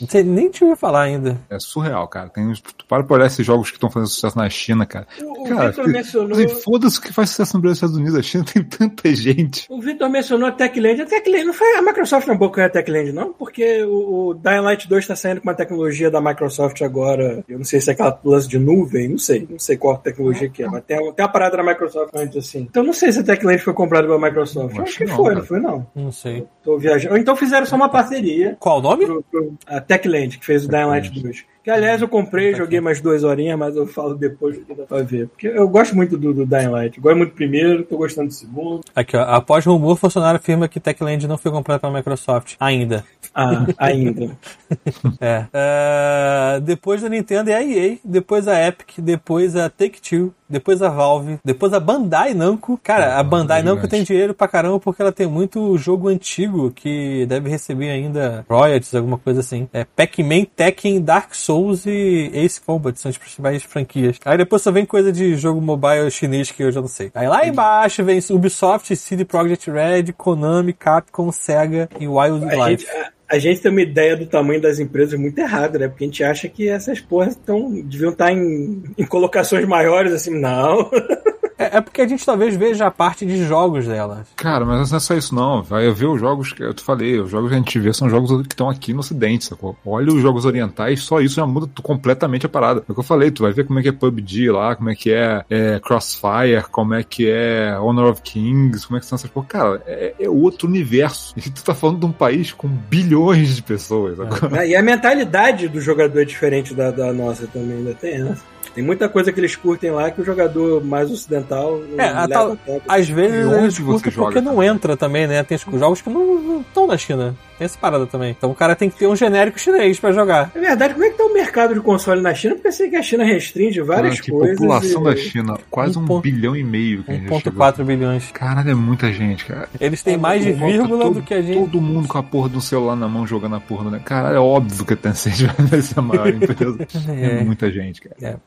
Sei, 0.10 0.24
nem 0.24 0.50
te 0.50 0.66
ouvi 0.66 0.76
falar 0.76 1.04
ainda. 1.04 1.40
É 1.50 1.58
surreal, 1.60 2.06
cara. 2.10 2.28
Tem, 2.28 2.52
para 2.90 3.04
pra 3.04 3.16
olhar 3.16 3.28
esses 3.28 3.46
jogos 3.46 3.70
que 3.70 3.78
estão 3.78 3.90
fazendo 3.90 4.10
sucesso 4.10 4.38
na 4.38 4.50
China, 4.50 4.86
cara. 4.86 5.08
O, 5.22 5.46
o 5.46 5.50
cara, 5.50 5.72
que- 5.72 5.82
mencionou. 6.14 6.62
foda-se 6.62 7.00
o 7.00 7.02
que 7.02 7.14
faz 7.14 7.30
sucesso 7.30 7.56
no 7.56 7.62
Brasil 7.62 7.88
e 7.88 7.92
nos 7.92 7.94
Estados 7.94 7.96
Unidos. 7.98 8.16
A 8.16 8.22
China 8.22 8.46
tem 8.54 8.64
tanta 8.64 9.14
gente. 9.14 9.66
O 9.70 9.82
Vitor 9.82 10.10
mencionou 10.10 10.50
a 10.50 10.52
Techland. 10.52 11.02
A 11.02 11.06
Techland 11.06 11.46
não 11.46 11.54
foi 11.54 11.76
a 11.76 11.82
Microsoft 11.82 12.28
não 12.28 12.38
boca 12.38 12.66
a 12.66 12.70
Techland, 12.70 13.12
não? 13.12 13.34
Porque 13.34 13.84
o, 13.84 14.30
o 14.30 14.34
Dying 14.34 14.62
Light 14.62 14.88
2 14.88 15.04
está 15.04 15.16
saindo 15.16 15.42
com 15.42 15.48
uma 15.48 15.56
tecnologia 15.56 16.10
da 16.10 16.22
Microsoft 16.22 16.82
agora. 16.82 17.44
Eu 17.48 17.58
não 17.58 17.66
sei 17.66 17.82
se 17.82 17.90
é 17.90 17.94
aquela 17.94 18.20
lance 18.24 18.48
de 18.48 18.60
nuvem, 18.60 19.08
não 19.10 19.18
sei. 19.18 19.48
Não 19.50 19.60
sei 19.60 19.78
qual 19.78 19.98
tecnologia 19.98 20.50
que 20.50 20.64
é, 20.64 20.68
mas 20.68 20.84
tem, 20.86 20.98
tem 20.98 21.26
uma 21.26 21.32
parada 21.32 21.58
da 21.58 21.64
Microsoft 21.64 22.12
antes 22.16 22.38
assim. 22.38 22.68
Então 22.70 22.84
não 22.84 22.94
sei 22.94 23.12
se 23.12 23.20
a 23.20 23.24
Techland 23.24 23.62
foi 23.62 23.74
comprada 23.74 24.08
pela 24.08 24.20
Microsoft. 24.20 24.76
Eu 24.76 24.84
Acho 24.84 24.90
acho 24.90 24.98
que 24.98 25.06
não, 25.06 25.16
foi, 25.16 25.26
cara. 25.26 25.36
não 25.36 25.46
foi 25.46 25.60
não. 25.60 25.88
Não 25.96 26.12
sei. 26.12 26.48
Tô 26.64 26.78
viajando. 26.78 27.14
Ou 27.14 27.20
então 27.20 27.36
fizeram 27.36 27.66
só 27.66 27.76
uma 27.76 27.90
parceria. 27.90 28.58
Qual 28.60 28.80
o 28.80 28.82
nome? 28.82 29.06
Pro, 29.06 29.24
pro, 29.24 29.54
a 29.66 29.80
Techland, 29.80 30.38
que 30.38 30.46
fez 30.46 30.66
o 30.66 30.68
Dying 30.68 30.86
Light 30.86 31.10
2. 31.10 31.46
Que 31.64 31.70
aliás 31.70 32.02
eu 32.02 32.08
comprei, 32.08 32.56
joguei 32.56 32.80
mais 32.80 33.02
duas 33.02 33.24
horinhas, 33.24 33.60
mas 33.60 33.76
eu 33.76 33.86
falo 33.86 34.16
depois 34.16 34.58
que 34.58 34.74
dá 34.74 34.84
pra 34.86 35.04
ver. 35.04 35.28
Porque 35.28 35.48
eu 35.48 35.68
gosto 35.68 35.96
muito 35.96 36.18
do, 36.18 36.34
do 36.34 36.46
Dying 36.46 36.70
Light. 36.70 36.98
Eu 36.98 37.04
gosto 37.04 37.18
muito 37.18 37.32
do 37.32 37.36
primeiro, 37.36 37.84
tô 37.84 37.98
gostando 37.98 38.30
do 38.30 38.34
segundo. 38.34 38.82
Aqui, 38.96 39.18
ó. 39.18 39.24
Após 39.24 39.66
rumor, 39.66 39.98
funcionário 39.98 40.40
afirma 40.40 40.68
que 40.68 40.80
Techland 40.80 41.28
não 41.28 41.38
foi 41.38 41.52
comprado 41.52 41.82
pela 41.82 41.94
Microsoft. 41.94 42.56
Ainda. 42.60 43.04
Ah, 43.34 43.66
ainda. 43.78 44.38
É. 45.20 45.46
É, 45.54 46.60
Depois 46.62 47.02
da 47.02 47.10
Nintendo 47.10 47.50
é 47.50 47.56
a 47.56 47.64
EA, 47.64 47.98
depois 48.04 48.48
a 48.48 48.68
Epic, 48.68 49.00
depois 49.00 49.56
a 49.56 49.70
Take-Two, 49.70 50.34
depois 50.50 50.82
a 50.82 50.90
Valve, 50.90 51.40
depois 51.44 51.74
a 51.74 51.80
Bandai 51.80 52.34
Namco. 52.34 52.80
Cara, 52.84 53.18
a 53.18 53.24
Bandai 53.24 53.60
é 53.60 53.64
Namco 53.64 53.88
tem 53.88 54.04
dinheiro 54.04 54.34
pra 54.34 54.48
caramba 54.48 54.80
porque 54.80 55.02
ela 55.02 55.12
tem 55.12 55.28
muito 55.28 55.78
jogo 55.78 56.08
antigo 56.08 56.72
que 56.72 57.26
deve 57.28 57.50
receber 57.50 57.90
ainda 57.90 58.46
royalties, 58.50 58.96
alguma 58.96 59.18
coisa 59.18 59.42
assim. 59.42 59.70
É 59.74 59.84
Pac-Man, 59.84 60.46
Tekken, 60.56 61.02
Dark 61.02 61.34
Souls 61.34 61.86
e 61.86 62.32
Ace 62.34 62.60
Combat, 62.60 63.00
são 63.00 63.10
as 63.10 63.18
principais 63.18 63.64
franquias. 63.64 64.18
Aí 64.26 64.38
depois 64.38 64.62
só 64.62 64.72
vem 64.72 64.86
coisa 64.86 65.12
de 65.12 65.36
jogo 65.36 65.62
mobile 65.62 66.10
chinês 66.10 66.52
que 66.52 66.64
eu 66.64 66.72
já 66.72 66.82
não 66.82 66.88
sei. 66.88 67.12
Aí 67.14 67.28
lá 67.28 67.46
embaixo 67.46 68.04
vem 68.04 68.20
Ubisoft, 68.30 68.96
CD 68.96 69.26
Projekt 69.26 69.70
Red, 69.70 70.14
Konami, 70.14 70.74
Capcom, 70.74 71.32
Sega 71.32 71.90
e 72.00 72.06
A 72.06 72.10
Wildlife. 72.10 72.86
A 73.30 73.38
gente 73.38 73.62
tem 73.62 73.72
uma 73.72 73.82
ideia 73.82 74.18
do 74.18 74.26
tamanho 74.26 74.60
das 74.60 74.80
empresas 74.80 75.20
muito 75.20 75.38
errada, 75.38 75.78
né? 75.78 75.88
Porque 75.88 76.04
a 76.04 76.08
gente 76.08 76.24
acha 76.24 76.50
que 76.50 76.68
essas 76.68 77.00
porras 77.00 77.36
tão, 77.36 77.72
deviam 77.82 78.12
estar 78.12 78.32
em, 78.32 78.82
em 78.98 79.06
colocações 79.06 79.66
maiores, 79.68 80.12
assim, 80.12 80.38
não. 80.38 80.90
É, 81.60 81.78
é 81.78 81.82
porque 81.82 82.02
a 82.02 82.08
gente 82.08 82.26
talvez 82.26 82.56
veja 82.56 82.88
a 82.88 82.92
parte 82.92 83.26
de 83.26 83.46
jogos 83.46 83.86
dela. 83.86 84.26
Cara, 84.38 84.66
mas 84.66 84.90
não 84.90 84.98
é 84.98 85.00
só 85.00 85.14
isso 85.14 85.36
não. 85.36 85.62
Vai 85.62 85.92
ver 85.92 86.06
os 86.06 86.20
jogos 86.20 86.54
que 86.54 86.64
eu 86.64 86.74
te 86.74 86.82
falei, 86.82 87.20
os 87.20 87.30
jogos 87.30 87.50
que 87.50 87.56
a 87.56 87.58
gente 87.58 87.80
vê 87.80 87.92
são 87.94 88.10
jogos 88.10 88.32
que 88.48 88.54
estão 88.54 88.70
aqui 88.70 88.94
no 88.94 89.02
ocidente, 89.02 89.44
sacou? 89.44 89.76
Olha 89.86 90.14
os 90.14 90.22
jogos 90.22 90.46
orientais, 90.46 91.02
só 91.02 91.20
isso 91.20 91.36
já 91.36 91.46
muda 91.46 91.70
completamente 91.84 92.46
a 92.46 92.50
parada. 92.50 92.80
É 92.88 92.92
o 92.92 92.94
que 92.94 93.00
eu 93.02 93.04
falei, 93.04 93.30
tu 93.30 93.44
vai 93.44 93.52
ver 93.52 93.66
como 93.66 93.80
é 93.80 93.82
que 93.82 93.90
é 93.90 93.92
PUBG 93.92 94.50
lá, 94.50 94.76
como 94.76 94.90
é 94.90 94.96
que 94.96 95.12
é, 95.12 95.44
é 95.50 95.80
Crossfire, 95.80 96.64
como 96.72 96.94
é 96.94 97.04
que 97.04 97.30
é 97.30 97.78
Honor 97.78 98.12
of 98.12 98.22
Kings, 98.22 98.88
como 98.88 98.98
é 98.98 99.02
que 99.02 99.06
são 99.06 99.18
essas 99.18 99.30
porra. 99.30 99.48
Cara, 99.48 99.84
é, 99.86 100.14
é 100.18 100.30
outro 100.30 100.68
universo. 100.68 101.34
E 101.36 101.42
tu 101.50 101.64
tá 101.64 101.74
falando 101.74 102.00
de 102.00 102.06
um 102.06 102.12
país 102.12 102.52
com 102.52 102.68
bilhões 102.68 103.56
de 103.56 103.64
pessoas, 103.64 104.18
sacou? 104.18 104.50
Né? 104.50 104.70
E 104.70 104.76
a 104.76 104.82
mentalidade 104.82 105.68
do 105.68 105.82
jogador 105.82 106.22
é 106.22 106.26
diferente 106.26 106.74
da, 106.74 106.92
da 106.92 107.12
nossa 107.12 107.48
também, 107.48 107.78
ainda 107.78 107.94
tem 107.94 108.16
essa. 108.16 108.44
Tem 108.80 108.86
muita 108.86 109.10
coisa 109.10 109.30
que 109.34 109.38
eles 109.38 109.58
curtem 109.58 109.92
lá 109.92 110.10
que 110.10 110.22
o 110.22 110.24
jogador 110.24 110.82
mais 110.82 111.12
ocidental 111.12 111.80
não 111.80 112.02
É, 112.02 112.14
leva 112.14 112.28
tal-. 112.30 112.58
Às 112.88 113.10
vezes 113.10 113.52
eles 113.52 113.78
curtem 113.78 114.10
joga, 114.10 114.28
porque 114.32 114.40
não 114.40 114.56
cara? 114.56 114.68
entra 114.68 114.96
também, 114.96 115.28
né? 115.28 115.44
Tem 115.44 115.58
os 115.58 115.78
jogos 115.78 116.02
que 116.02 116.10
não 116.10 116.62
estão 116.62 116.88
na 116.88 116.98
China. 116.98 117.36
Tem 117.60 117.66
essa 117.66 117.78
parada 117.78 118.08
também. 118.08 118.32
Então 118.32 118.50
o 118.50 118.56
cara 118.56 118.76
tem 118.76 118.90
que 118.90 118.98
ter 118.98 119.06
um 119.08 119.16
genérico 119.16 119.60
chinês 119.60 120.00
pra 120.00 120.12
jogar. 120.14 120.52
É 120.56 120.60
verdade, 120.60 120.94
como 120.94 121.06
é 121.06 121.10
que 121.12 121.18
tá 121.18 121.26
o 121.26 121.34
mercado 121.34 121.74
de 121.74 121.82
console 121.82 122.22
na 122.22 122.34
China? 122.34 122.56
Porque 122.56 122.70
eu 122.70 122.72
sei 122.72 122.90
que 122.90 122.96
a 122.96 123.04
China 123.04 123.24
restringe 123.26 123.82
várias 123.82 124.14
Cara, 124.16 124.24
que 124.24 124.32
coisas. 124.32 124.58
população 124.58 125.02
e- 125.02 125.04
da 125.04 125.16
China, 125.18 125.60
quase 125.70 125.98
Um 126.00 126.02
um, 126.02 126.06
ponto- 126.06 126.24
bilhão 126.24 126.56
e 126.56 126.64
meio 126.64 127.04
que 127.04 127.12
a 127.12 127.14
gente 127.16 127.24
já 127.30 127.36
chegou. 127.40 127.52
1.4 127.54 127.84
bilhões. 127.86 128.32
Caralho, 128.32 128.72
é 128.72 128.74
muita 128.74 129.12
gente, 129.12 129.44
cara. 129.46 129.68
Eles 129.80 130.02
têm 130.02 130.18
mais 130.18 130.42
de 130.44 130.54
vírgula 130.54 131.04
todo, 131.04 131.14
do 131.16 131.22
que 131.22 131.34
a 131.34 131.42
gente. 131.42 131.60
Todo 131.60 131.82
mundo 131.82 132.08
com 132.08 132.18
a 132.18 132.24
porra 132.24 132.48
do 132.50 132.62
celular 132.62 132.96
na 132.96 133.08
mão 133.10 133.28
jogando 133.28 133.56
a 133.56 133.60
porra 133.60 133.84
do 133.84 133.92
né? 133.92 134.02
Caralho, 134.06 134.38
é 134.38 134.40
óbvio 134.40 134.86
que 134.86 134.94
a 134.94 134.98
Tencent 134.98 135.42
vai 135.60 135.82
ser 135.82 136.00
a 136.00 136.02
maior 136.02 136.28
empresa. 136.30 136.78
É, 137.10 137.40
É. 137.42 137.44
muita 137.44 137.70
gente, 137.72 138.02
cara. 138.02 138.40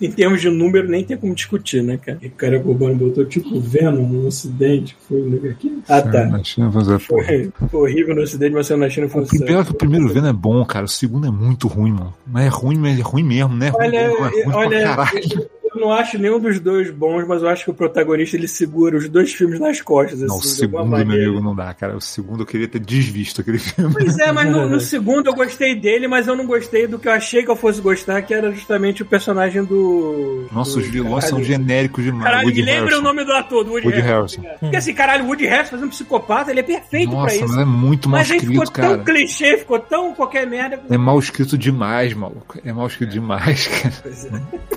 Em 0.00 0.10
termos 0.10 0.40
de 0.40 0.48
número, 0.48 0.88
nem 0.88 1.04
tem 1.04 1.16
como 1.16 1.34
discutir, 1.34 1.82
né, 1.82 1.98
cara? 1.98 2.18
E 2.22 2.26
o 2.28 2.30
cara 2.30 2.58
Cubano 2.60 2.94
botou 2.94 3.24
tipo 3.26 3.60
Venom 3.60 4.06
no 4.06 4.26
Ocidente. 4.26 4.96
Foi 5.08 5.20
um 5.20 5.50
aqui? 5.50 5.82
Ah, 5.88 6.00
tá. 6.00 6.24
Na 6.26 6.42
China. 6.42 6.70
Foi, 6.70 7.50
foi 7.70 7.80
horrível 7.80 8.14
no 8.14 8.22
Ocidente, 8.22 8.45
mas 8.54 8.66
saiu 8.66 8.78
na 8.78 8.88
China 8.88 9.06
um 9.06 9.18
O 9.20 9.26
sucesso. 9.26 9.64
que 9.64 9.70
o 9.70 9.74
primeiro 9.74 10.08
vendo 10.08 10.28
é 10.28 10.32
bom, 10.32 10.64
cara. 10.64 10.84
O 10.84 10.88
segundo 10.88 11.26
é 11.26 11.30
muito 11.30 11.66
ruim, 11.68 11.92
mano. 11.92 12.14
Mas 12.26 12.46
é 12.46 12.48
ruim, 12.48 12.76
mas 12.78 12.98
é 12.98 13.02
ruim 13.02 13.22
mesmo, 13.22 13.54
né? 13.54 13.72
Olha, 13.74 13.96
é 13.96 14.06
ruim, 14.08 14.52
olha, 14.54 14.76
eu 14.76 15.50
não 15.76 15.92
acho 15.92 16.18
nenhum 16.18 16.38
dos 16.40 16.58
dois 16.60 16.90
bons, 16.90 17.26
mas 17.26 17.42
eu 17.42 17.48
acho 17.48 17.64
que 17.64 17.70
o 17.70 17.74
protagonista 17.74 18.36
ele 18.36 18.48
segura 18.48 18.96
os 18.96 19.08
dois 19.08 19.32
filmes 19.32 19.60
nas 19.60 19.80
costas. 19.80 20.20
Não, 20.20 20.36
o 20.36 20.38
assim, 20.38 20.64
alguma 20.64 20.98
segundo, 20.98 21.06
meu 21.14 21.26
amigo, 21.30 21.40
não 21.42 21.54
dá, 21.54 21.72
cara. 21.74 21.96
O 21.96 22.00
segundo 22.00 22.42
eu 22.42 22.46
queria 22.46 22.66
ter 22.68 22.78
desvisto 22.80 23.40
aquele 23.40 23.58
filme. 23.58 23.92
Pois 23.92 24.18
é, 24.18 24.32
mas 24.32 24.50
no, 24.50 24.68
no 24.68 24.80
segundo 24.80 25.26
eu 25.28 25.34
gostei 25.34 25.74
dele, 25.74 26.08
mas 26.08 26.26
eu 26.26 26.34
não 26.36 26.46
gostei 26.46 26.86
do 26.86 26.98
que 26.98 27.08
eu 27.08 27.12
achei 27.12 27.42
que 27.44 27.50
eu 27.50 27.56
fosse 27.56 27.80
gostar, 27.80 28.22
que 28.22 28.32
era 28.34 28.50
justamente 28.52 29.02
o 29.02 29.06
personagem 29.06 29.64
do. 29.64 30.46
Nossa, 30.52 30.78
os 30.78 30.86
do- 30.86 30.92
vilões 30.92 31.24
são 31.24 31.42
genéricos 31.42 32.02
demais. 32.04 32.24
Caralho, 32.24 32.46
Woody 32.46 32.60
me 32.60 32.66
lembra 32.66 32.80
Harrelson. 32.84 33.00
o 33.00 33.04
nome 33.04 33.24
do 33.24 33.32
ator, 33.32 33.64
do 33.64 33.70
Woody, 33.72 33.86
Woody 33.86 34.00
Harrelson. 34.00 34.40
Harrelson. 34.40 34.58
Porque 34.60 34.76
assim, 34.76 34.94
caralho, 34.94 35.24
o 35.24 35.28
Woody 35.28 35.46
Harrelson 35.46 35.70
fazendo 35.72 35.86
um 35.86 35.90
psicopata, 35.90 36.50
ele 36.50 36.60
é 36.60 36.62
perfeito 36.62 37.10
pra 37.10 37.20
Nossa, 37.20 37.34
isso. 37.36 37.48
mas 37.48 37.58
é 37.58 37.64
muito 37.64 38.08
mal 38.08 38.20
Mas 38.20 38.30
aí 38.30 38.40
ficou 38.40 38.62
escrito, 38.64 38.72
tão 38.86 38.90
cara. 38.98 39.04
clichê, 39.04 39.56
ficou 39.58 39.78
tão 39.78 40.14
qualquer 40.14 40.46
merda. 40.46 40.80
É 40.88 40.96
mal 40.98 41.18
escrito 41.18 41.56
demais, 41.58 42.14
maluco. 42.14 42.58
É 42.64 42.72
mal 42.72 42.86
escrito 42.86 43.10
demais, 43.10 43.66
cara. 43.68 43.94
Pois 44.02 44.24
é. 44.26 44.30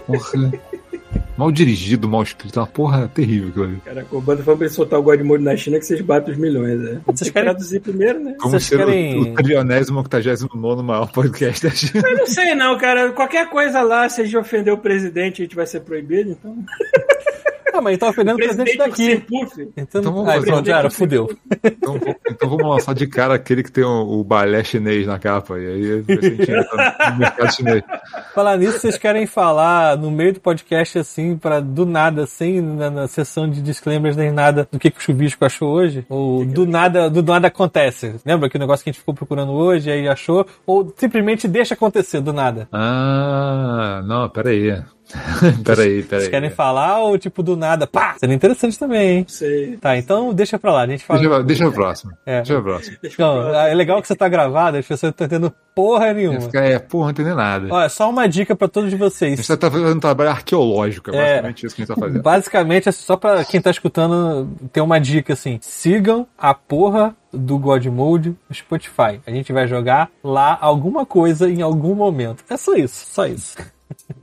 Porra. 0.06 0.52
Mal 1.40 1.52
dirigido, 1.54 2.08
mal 2.10 2.22
escrito. 2.22 2.60
É 2.60 2.62
uma 2.62 2.68
porra 2.68 3.08
terrível 3.08 3.48
aquilo 3.48 3.64
ali. 3.64 3.78
Cara, 3.86 4.06
o 4.12 4.20
bando 4.20 4.44
falando 4.44 4.58
pra 4.58 4.68
ele 4.68 4.76
soltar 4.76 5.00
o 5.00 5.04
God 5.04 5.22
Mode 5.22 5.42
na 5.44 5.56
China 5.56 5.80
que 5.80 5.86
vocês 5.86 6.02
batem 6.02 6.34
os 6.34 6.38
milhões, 6.40 6.78
né? 6.82 7.00
Vocês 7.06 7.30
querem- 7.30 7.34
querem 7.34 7.44
traduzir 7.46 7.80
primeiro, 7.80 8.20
né? 8.20 8.36
Como 8.38 8.52
Vocês 8.52 8.64
ser 8.66 8.78
querem- 8.78 9.18
o, 9.20 9.32
o 9.32 9.34
trionésimo, 9.36 10.00
octagésimo 10.02 10.50
nono 10.54 10.84
maior 10.84 11.10
podcast 11.12 11.66
da 11.66 11.72
China. 11.74 12.04
Eu 12.06 12.18
não 12.18 12.28
sei 12.28 12.54
não, 12.56 12.78
cara. 12.78 13.12
Qualquer 13.14 13.50
coisa 13.50 13.82
lá, 13.82 14.10
se 14.10 14.20
a 14.20 14.26
gente 14.26 14.36
ofender 14.36 14.74
o 14.74 14.78
presidente, 14.78 15.42
a 15.42 15.46
gente 15.46 15.56
vai 15.56 15.66
ser 15.66 15.80
proibido, 15.80 16.32
então. 16.32 16.58
Ah, 17.80 17.82
mas 17.82 17.96
então 17.96 18.10
ofendendo 18.10 18.36
o 18.36 18.44
presidente 18.44 18.78
daqui. 18.78 19.18
Puff. 19.22 19.72
Então, 19.78 20.02
Então 20.02 20.14
vamos 20.14 20.28
ah, 20.28 20.34
fazer 20.34 20.46
pronto, 20.48 20.66
já 20.66 20.80
era, 20.80 20.90
fudeu. 20.90 21.30
Então, 21.64 22.00
então 22.30 22.50
vamos 22.50 22.68
lançar 22.68 22.94
de 22.94 23.08
cara 23.08 23.36
aquele 23.36 23.64
que 23.64 23.72
tem 23.72 23.86
o, 23.86 24.20
o 24.20 24.24
balé 24.24 24.64
chinês 24.64 25.08
na 25.08 25.18
capa. 25.18 25.58
E 25.58 25.66
aí 25.66 25.92
a 25.92 26.22
gente 26.22 26.42
entra 26.42 27.12
no 27.12 27.18
mercado 27.18 27.56
chinês. 27.56 27.84
Falar 28.36 28.58
nisso, 28.58 28.80
vocês 28.80 28.98
querem 28.98 29.26
falar 29.26 29.98
no 29.98 30.12
meio 30.12 30.34
do 30.34 30.42
podcast, 30.42 31.00
assim, 31.00 31.38
pra 31.38 31.62
do 31.62 31.86
nada, 31.86 32.24
assim, 32.24 32.60
na, 32.60 32.90
na 32.90 33.08
sessão 33.08 33.50
de 33.50 33.62
disclaimers 33.62 34.18
nem 34.18 34.32
nada, 34.32 34.68
do 34.70 34.78
que, 34.78 34.92
que 34.92 35.00
o 35.00 35.02
Chubisco 35.02 35.46
achou 35.46 35.70
hoje? 35.70 36.06
Ou 36.10 36.46
do 36.46 36.66
nada, 36.66 37.10
do 37.10 37.24
nada 37.24 37.48
acontece? 37.48 38.16
Lembra 38.26 38.50
que 38.50 38.58
o 38.58 38.60
negócio 38.60 38.84
que 38.84 38.90
a 38.90 38.92
gente 38.92 39.00
ficou 39.00 39.14
procurando 39.14 39.54
hoje, 39.54 39.90
aí 39.90 40.08
achou? 40.08 40.46
Ou 40.66 40.94
simplesmente 40.98 41.48
deixa 41.48 41.76
acontecer 41.76 42.20
do 42.20 42.34
nada? 42.34 42.68
Ah, 42.74 44.02
não, 44.06 44.28
peraí. 44.30 44.84
peraí, 45.66 45.96
Vocês 46.02 46.06
peraí. 46.08 46.30
querem 46.30 46.50
falar 46.50 47.00
ou 47.00 47.18
tipo 47.18 47.42
do 47.42 47.58
nada? 47.58 47.88
Pá! 47.88 48.16
Seria 48.20 48.36
interessante 48.36 48.78
também, 48.78 49.10
hein? 49.20 49.26
Sei. 49.28 49.78
Tá, 49.78 49.98
então 49.98 50.34
deixa 50.34 50.60
pra 50.60 50.72
lá, 50.72 50.82
a 50.84 50.88
gente 50.88 51.04
fala. 51.04 51.20
Deixa, 51.20 51.44
deixa 51.44 51.68
o 51.68 51.72
próximo. 51.74 52.12
É. 52.26 52.38
Deixa 52.38 52.60
o 52.60 52.64
próximo. 52.64 52.98
Não, 53.18 53.56
é 53.56 53.74
legal 53.74 54.02
que 54.02 54.08
você 54.08 54.16
tá 54.16 54.28
gravado, 54.30 54.78
as 54.78 54.86
pessoas 54.86 55.02
não 55.04 55.10
estão 55.10 55.26
entendendo 55.28 55.54
porra 55.76 56.14
nenhuma. 56.14 56.42
Fica, 56.42 56.60
é, 56.60 56.78
porra, 56.78 57.06
não 57.06 57.12
entender 57.12 57.34
nada. 57.34 57.68
Olha, 57.74 57.90
só 57.90 58.10
uma 58.10 58.28
dica 58.28 58.56
pra 58.56 58.68
todos 58.68 58.94
A 58.94 58.98
vocês. 58.98 59.38
gente 59.40 59.58
tá 59.58 59.72
fazendo 59.72 59.96
um 59.96 60.00
trabalho 60.00 60.30
arqueológico, 60.30 61.10
é 61.12 61.16
É. 61.16 61.22
basicamente 61.42 61.66
isso 61.66 61.76
que 61.76 61.82
a 61.82 61.86
gente 61.86 61.96
tá 61.96 62.00
fazendo. 62.02 62.22
Basicamente, 62.22 62.90
é 62.90 62.92
só 62.92 63.16
pra 63.16 63.44
quem 63.46 63.62
tá 63.62 63.72
escutando 63.72 64.48
ter 64.72 64.82
uma 64.82 65.00
dica 65.00 65.34
assim: 65.34 65.58
sigam 65.62 66.28
a 66.38 66.54
porra 66.54 67.16
do 67.34 67.58
God 67.58 67.86
Mode 67.88 68.30
no 68.50 68.56
Spotify. 68.56 69.20
A 69.26 69.32
gente 69.32 69.52
vai 69.54 69.68
jogar 69.68 70.10
lá 70.24 70.58
alguma 70.60 71.06
coisa 71.06 71.50
em 71.50 71.62
algum 71.62 71.96
momento. 71.96 72.44
É 72.50 72.58
só 72.58 72.76
isso, 72.76 73.06
só 73.12 73.26
isso. 73.26 73.56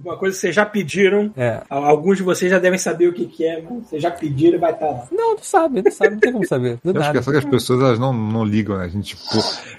Uma 0.04 0.16
coisa 0.16 0.34
que 0.34 0.40
vocês 0.40 0.54
já 0.54 0.64
pediram. 0.66 1.32
É. 1.36 1.62
Alguns 1.68 2.16
de 2.18 2.22
vocês 2.22 2.50
já 2.50 2.58
devem 2.58 2.78
saber 2.78 3.08
o 3.08 3.12
que, 3.12 3.26
que 3.26 3.44
é, 3.44 3.60
mas 3.62 3.88
vocês 3.88 4.02
já 4.02 4.10
pediram 4.10 4.56
e 4.56 4.60
vai 4.60 4.72
estar 4.72 4.86
lá. 4.86 5.06
Não, 5.10 5.34
não 5.34 5.38
sabe, 5.42 5.82
não 5.82 5.90
sabe, 5.90 6.10
não 6.12 6.18
tem 6.20 6.32
como 6.32 6.46
saber. 6.46 6.78
Do 6.84 6.92
Eu 6.92 7.00
acho 7.00 7.12
que 7.12 7.18
é 7.18 7.22
só 7.22 7.30
que 7.32 7.38
as 7.38 7.44
pessoas 7.44 7.80
elas 7.80 7.98
não, 7.98 8.12
não 8.12 8.44
ligam, 8.44 8.78
né? 8.78 8.84
A 8.84 8.88
gente, 8.88 9.16
tipo. 9.16 9.36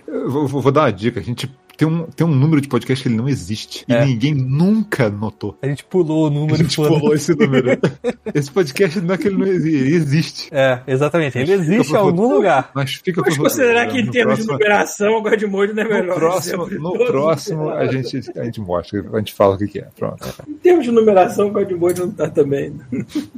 Eu 0.08 0.30
vou, 0.30 0.48
vou- 0.48 0.62
vou 0.62 0.72
dar 0.72 0.82
uma 0.82 0.92
dica. 0.94 1.20
A 1.20 1.24
gente 1.24 1.50
tem 1.78 1.88
um, 1.88 2.04
tem 2.08 2.26
um 2.26 2.32
número 2.32 2.60
de 2.60 2.68
podcast 2.68 3.04
que 3.04 3.08
ele 3.10 3.16
não 3.16 3.30
existe. 3.30 3.86
É. 3.88 4.04
E 4.04 4.06
ninguém 4.08 4.34
nunca 4.34 5.10
notou. 5.10 5.58
A 5.62 5.68
gente 5.68 5.84
pulou 5.86 6.24
o 6.24 6.28
A 6.28 6.30
número 6.32 6.58
gente 6.58 6.76
foda. 6.76 6.90
pulou 6.90 7.14
esse 7.14 7.36
número. 7.36 7.78
esse 8.34 8.52
podcast 8.52 9.00
não 9.00 9.14
é 9.14 9.18
que 9.18 9.28
ele 9.28 9.38
não 9.38 9.48
existe, 9.48 9.78
ele 9.78 9.96
existe. 9.96 10.50
É, 10.52 10.82
exatamente. 10.88 11.38
Ele 11.38 11.54
existe 11.54 11.94
em 11.94 11.96
algum 11.96 12.34
lugar. 12.34 12.72
Mas 12.74 12.96
fica 12.96 13.22
Mas 13.24 13.38
considerar 13.38 13.88
que 13.88 14.00
em 14.00 14.06
no 14.06 14.12
termos 14.12 14.40
de 14.40 14.46
próximo- 14.46 14.54
numeração, 14.54 15.14
o 15.18 15.22
God 15.22 15.44
Mode 15.44 15.74
não 15.74 15.84
é 15.84 15.86
No 15.88 15.94
melhor. 15.94 16.16
próximo, 16.16 16.64
exemplo 16.66 16.70
de 16.70 17.00
no 17.00 17.06
próximo 17.06 17.70
a 17.70 17.86
gente, 17.88 18.18
a 18.36 18.44
gente 18.44 18.60
mostra, 18.62 19.06
a 19.14 19.18
gente 19.20 19.34
fala 19.34 19.56
o 19.56 19.58
que, 19.58 19.68
que 19.68 19.80
é. 19.80 19.88
Pronto. 19.98 20.28
Em 20.48 20.54
termos 20.56 20.86
de 20.86 20.92
numeração, 20.92 21.48
o 21.48 21.52
God 21.52 21.72
Mode 21.74 22.00
não 22.02 22.12
tá 22.12 22.30
também. 22.30 22.74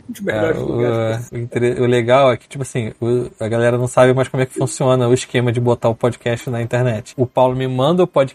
Dos 0.09 0.19
É, 0.21 0.23
melhores 0.23 0.61
lugares. 0.61 1.29
o, 1.31 1.37
inter- 1.37 1.81
o 1.81 1.85
legal 1.85 2.31
é 2.31 2.37
que, 2.37 2.47
tipo 2.47 2.61
assim, 2.63 2.93
o- 3.01 3.29
a 3.39 3.47
galera 3.47 3.77
não 3.77 3.87
sabe 3.87 4.13
mais 4.13 4.27
como 4.27 4.41
é 4.43 4.45
que 4.45 4.53
funciona 4.53 5.07
o 5.07 5.13
esquema 5.13 5.51
de 5.51 5.59
botar 5.59 5.89
o 5.89 5.95
podcast 5.95 6.49
na 6.49 6.61
internet. 6.61 7.13
O 7.17 7.25
Paulo 7.25 7.55
me 7.55 7.67
manda 7.67 8.03
o 8.03 8.07
podcast, 8.07 8.28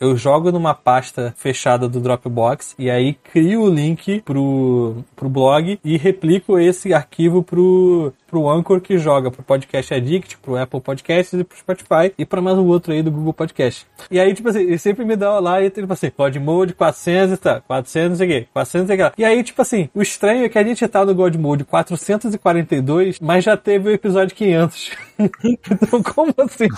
eu 0.00 0.16
jogo 0.16 0.50
numa 0.50 0.74
pasta 0.74 1.34
fechada 1.36 1.88
do 1.88 2.00
Dropbox 2.00 2.74
e 2.78 2.90
aí 2.90 3.14
crio 3.14 3.62
o 3.62 3.70
link 3.70 4.22
pro, 4.22 5.04
pro 5.16 5.28
blog 5.28 5.78
e 5.84 5.96
replico 5.96 6.58
esse 6.58 6.92
arquivo 6.92 7.42
pro, 7.42 8.12
pro 8.30 8.48
Anchor 8.48 8.80
que 8.80 8.96
joga 8.96 9.30
pro 9.30 9.42
Podcast 9.42 9.92
Addict, 9.92 10.38
pro 10.38 10.56
Apple 10.56 10.80
Podcasts 10.80 11.38
e 11.38 11.42
pro 11.42 11.58
Spotify 11.58 12.14
e 12.16 12.24
pra 12.24 12.40
mais 12.40 12.56
um 12.56 12.66
outro 12.66 12.92
aí 12.92 13.02
do 13.02 13.10
Google 13.10 13.32
Podcast. 13.32 13.86
E 14.10 14.20
aí, 14.20 14.32
tipo 14.32 14.48
assim, 14.48 14.60
ele 14.60 14.78
sempre 14.78 15.04
me 15.04 15.16
dá 15.16 15.38
lá 15.40 15.60
e 15.60 15.68
tipo 15.70 15.92
assim, 15.92 16.10
God 16.16 16.36
Mode 16.36 16.74
400 16.74 17.34
e 17.34 17.36
tá, 17.36 17.60
400 17.60 18.10
não 18.10 18.16
sei 18.16 18.26
o 18.26 18.30
quê, 18.30 18.46
400 18.52 18.80
não 18.82 18.86
sei 18.86 18.94
o 18.94 18.98
que 18.98 19.02
lá. 19.02 19.12
E 19.18 19.24
aí, 19.24 19.42
tipo 19.42 19.60
assim, 19.60 19.88
o 19.94 20.00
estranho 20.00 20.44
é 20.44 20.48
que 20.48 20.58
a 20.58 20.62
gente 20.62 20.86
tá 20.86 21.04
no 21.04 21.14
God 21.14 21.34
Mode 21.36 21.64
442, 21.64 23.18
mas 23.20 23.44
já 23.44 23.56
teve 23.56 23.88
o 23.88 23.92
episódio 23.92 24.34
500. 24.36 24.90
então, 25.44 26.02
como 26.02 26.32
assim? 26.38 26.68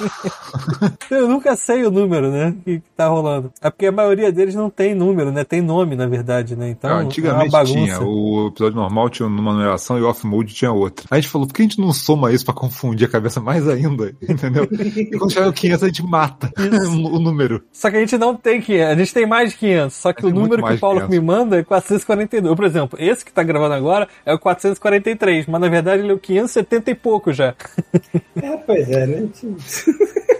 Eu 1.11 1.29
nunca 1.29 1.55
sei 1.57 1.85
o 1.85 1.91
número, 1.91 2.31
né? 2.31 2.55
Que 2.65 2.83
tá 2.97 3.07
rolando. 3.09 3.53
É 3.61 3.71
porque 3.71 3.87
a 3.87 3.93
maioria 3.93 4.33
deles 4.33 4.55
não 4.55 4.71
tem 4.71 4.95
número, 4.95 5.31
né? 5.31 5.45
Tem 5.45 5.61
nome, 5.61 5.95
na 5.95 6.07
verdade, 6.07 6.57
né? 6.57 6.71
Então, 6.71 6.91
Ah, 6.91 7.01
é 7.01 7.05
antigamente 7.05 7.51
bagunça. 7.51 7.73
tinha. 7.75 8.01
O 8.01 8.49
episódio 8.49 8.77
normal 8.77 9.09
tinha 9.11 9.27
uma 9.29 9.53
numeração 9.53 9.99
e 9.99 10.03
o 10.03 10.09
off-mode 10.09 10.55
tinha 10.55 10.73
outra. 10.73 11.07
A 11.11 11.17
gente 11.17 11.29
falou, 11.29 11.41
por 11.47 11.55
que 11.55 11.62
a 11.62 11.64
gente 11.64 11.80
não 11.80 11.93
soma 11.93 12.32
isso 12.32 12.45
pra 12.45 12.55
confundir 12.55 13.07
a 13.07 13.11
cabeça 13.11 13.40
mais 13.40 13.68
ainda? 13.68 14.14
Entendeu? 14.22 14.68
E 14.70 15.16
quando 15.18 15.32
chegar 15.32 15.49
o 15.49 15.53
500, 15.53 15.82
a 15.82 15.86
gente 15.86 16.03
mata 16.03 16.53
o 16.59 17.18
número. 17.18 17.62
Só 17.72 17.90
que 17.90 17.97
a 17.97 18.01
gente 18.01 18.16
não 18.18 18.36
tem 18.36 18.61
500, 18.61 18.90
a 18.90 18.95
gente 18.95 19.14
tem 19.14 19.26
mais 19.26 19.51
de 19.51 19.57
500. 19.57 19.95
Só 19.95 20.12
que 20.12 20.27
o 20.27 20.31
número 20.31 20.62
que 20.62 20.74
o 20.74 20.78
Paulo 20.78 21.01
500. 21.01 21.19
me 21.19 21.24
manda 21.24 21.59
é 21.59 21.62
442. 21.62 22.55
Por 22.55 22.64
exemplo, 22.64 22.98
esse 23.01 23.24
que 23.24 23.32
tá 23.32 23.43
gravando 23.43 23.74
agora 23.74 24.09
é 24.24 24.35
o 24.35 24.39
443, 24.39 25.47
mas 25.47 25.60
na 25.60 25.69
verdade 25.69 26.02
ele 26.02 26.12
é 26.12 26.14
o 26.14 26.19
570 26.19 26.90
e 26.90 26.94
pouco 26.94 27.32
já. 27.32 27.55
É, 28.40 28.56
pois 28.59 28.89
é, 28.89 29.06
né? 29.06 29.28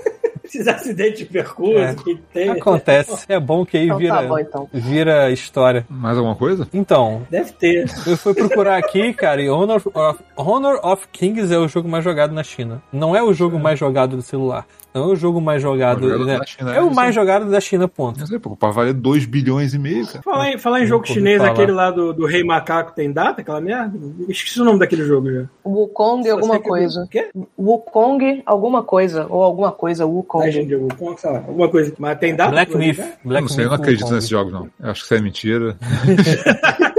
Esses 0.55 0.69
acidentes 0.69 1.21
de 1.21 1.25
percurso 1.25 1.79
É. 1.79 1.95
que 1.95 2.15
tem. 2.33 2.51
Acontece. 2.51 3.25
É 3.27 3.41
bom 3.41 3.65
que 3.65 3.79
aí 3.79 3.87
Então 3.87 3.97
vira, 3.99 4.15
tá 4.17 4.23
bom, 4.23 4.39
então. 4.39 4.69
vira 4.73 5.31
história. 5.31 5.87
Mais 5.89 6.17
alguma 6.19 6.37
coisa? 6.37 6.69
Então, 6.75 7.23
Deve 7.31 7.53
ter. 7.53 7.87
eu 8.07 8.17
fui 8.19 8.35
procurar 8.35 8.77
aqui, 8.77 9.15
cara, 9.15 9.41
e 9.41 9.49
Honor 9.49 9.81
of, 9.95 10.19
Honor 10.37 10.79
of 10.85 11.09
Kings 11.11 11.53
é 11.55 11.57
o 11.59 11.67
jogo 11.69 11.89
mais 11.89 12.05
jogado 12.05 12.33
na 12.35 12.43
China. 12.43 12.83
Não 12.93 13.17
é 13.17 13.23
o 13.23 13.33
jogo 13.33 13.59
mais 13.59 13.79
jogado 13.79 14.17
do 14.17 14.23
celular. 14.23 14.67
Não 14.95 15.05
é 15.05 15.07
o 15.13 15.17
jogo 15.17 15.41
mais 15.41 15.63
jogado. 15.63 16.25
Né? 16.25 16.39
China, 16.47 16.75
é 16.75 16.81
o 16.81 16.95
mais 16.95 17.09
aí. 17.09 17.15
jogado 17.15 17.51
da 17.51 17.61
China, 17.61 17.89
ponto. 17.89 18.21
Não 18.21 18.27
sei, 18.27 18.39
pô, 18.39 18.55
pra 18.57 18.71
valer 18.71 18.93
2 18.93 19.25
bilhões 19.25 19.73
e 19.75 19.79
meio, 19.79 20.07
cara. 20.07 20.23
Falar 20.23 20.51
em, 20.51 20.59
falar 20.59 20.81
em 20.83 20.87
jogo 20.87 21.07
chinês, 21.07 21.39
falar. 21.39 21.51
aquele 21.53 21.73
lá 21.73 21.91
do, 21.91 22.13
do 22.13 22.27
Rei 22.27 22.45
Macaco 22.45 22.95
tem 22.95 23.11
data, 23.13 23.41
aquela 23.41 23.61
merda? 23.61 23.99
Esqueci 24.29 24.61
o 24.61 24.65
nome 24.65 24.79
daquele 24.79 25.05
jogo 25.05 25.33
já. 25.33 25.45
Wukong 25.65 26.25
Só 26.27 26.33
alguma 26.35 26.55
sei 26.55 26.63
que- 26.63 26.69
coisa. 26.69 27.03
O 27.05 27.09
quê? 27.09 27.31
Wukong 27.59 28.43
alguma 28.45 28.83
coisa. 28.83 29.27
Ou 29.31 29.43
alguma 29.43 29.73
coisa, 29.73 30.05
Wukong. 30.05 30.45
Legend 30.45 30.75
of 30.75 30.85
Wukong, 30.85 31.21
sei 31.21 31.31
lá, 31.31 31.39
alguma 31.39 31.69
coisa. 31.69 31.93
Mas 31.99 32.19
tem 32.19 32.35
data? 32.37 32.51
Black 32.51 32.77
Myth. 32.77 33.01
Black 33.25 33.43
não 33.43 33.49
sei, 33.49 33.65
eu 33.65 33.69
não 33.69 33.77
acredito 33.77 34.03
Wukong. 34.03 34.15
nesses 34.15 34.29
jogos, 34.31 34.53
não. 34.53 34.69
Eu 34.81 34.91
acho 34.91 35.01
que 35.01 35.07
isso 35.07 35.15
é 35.15 35.21
mentira. 35.21 35.77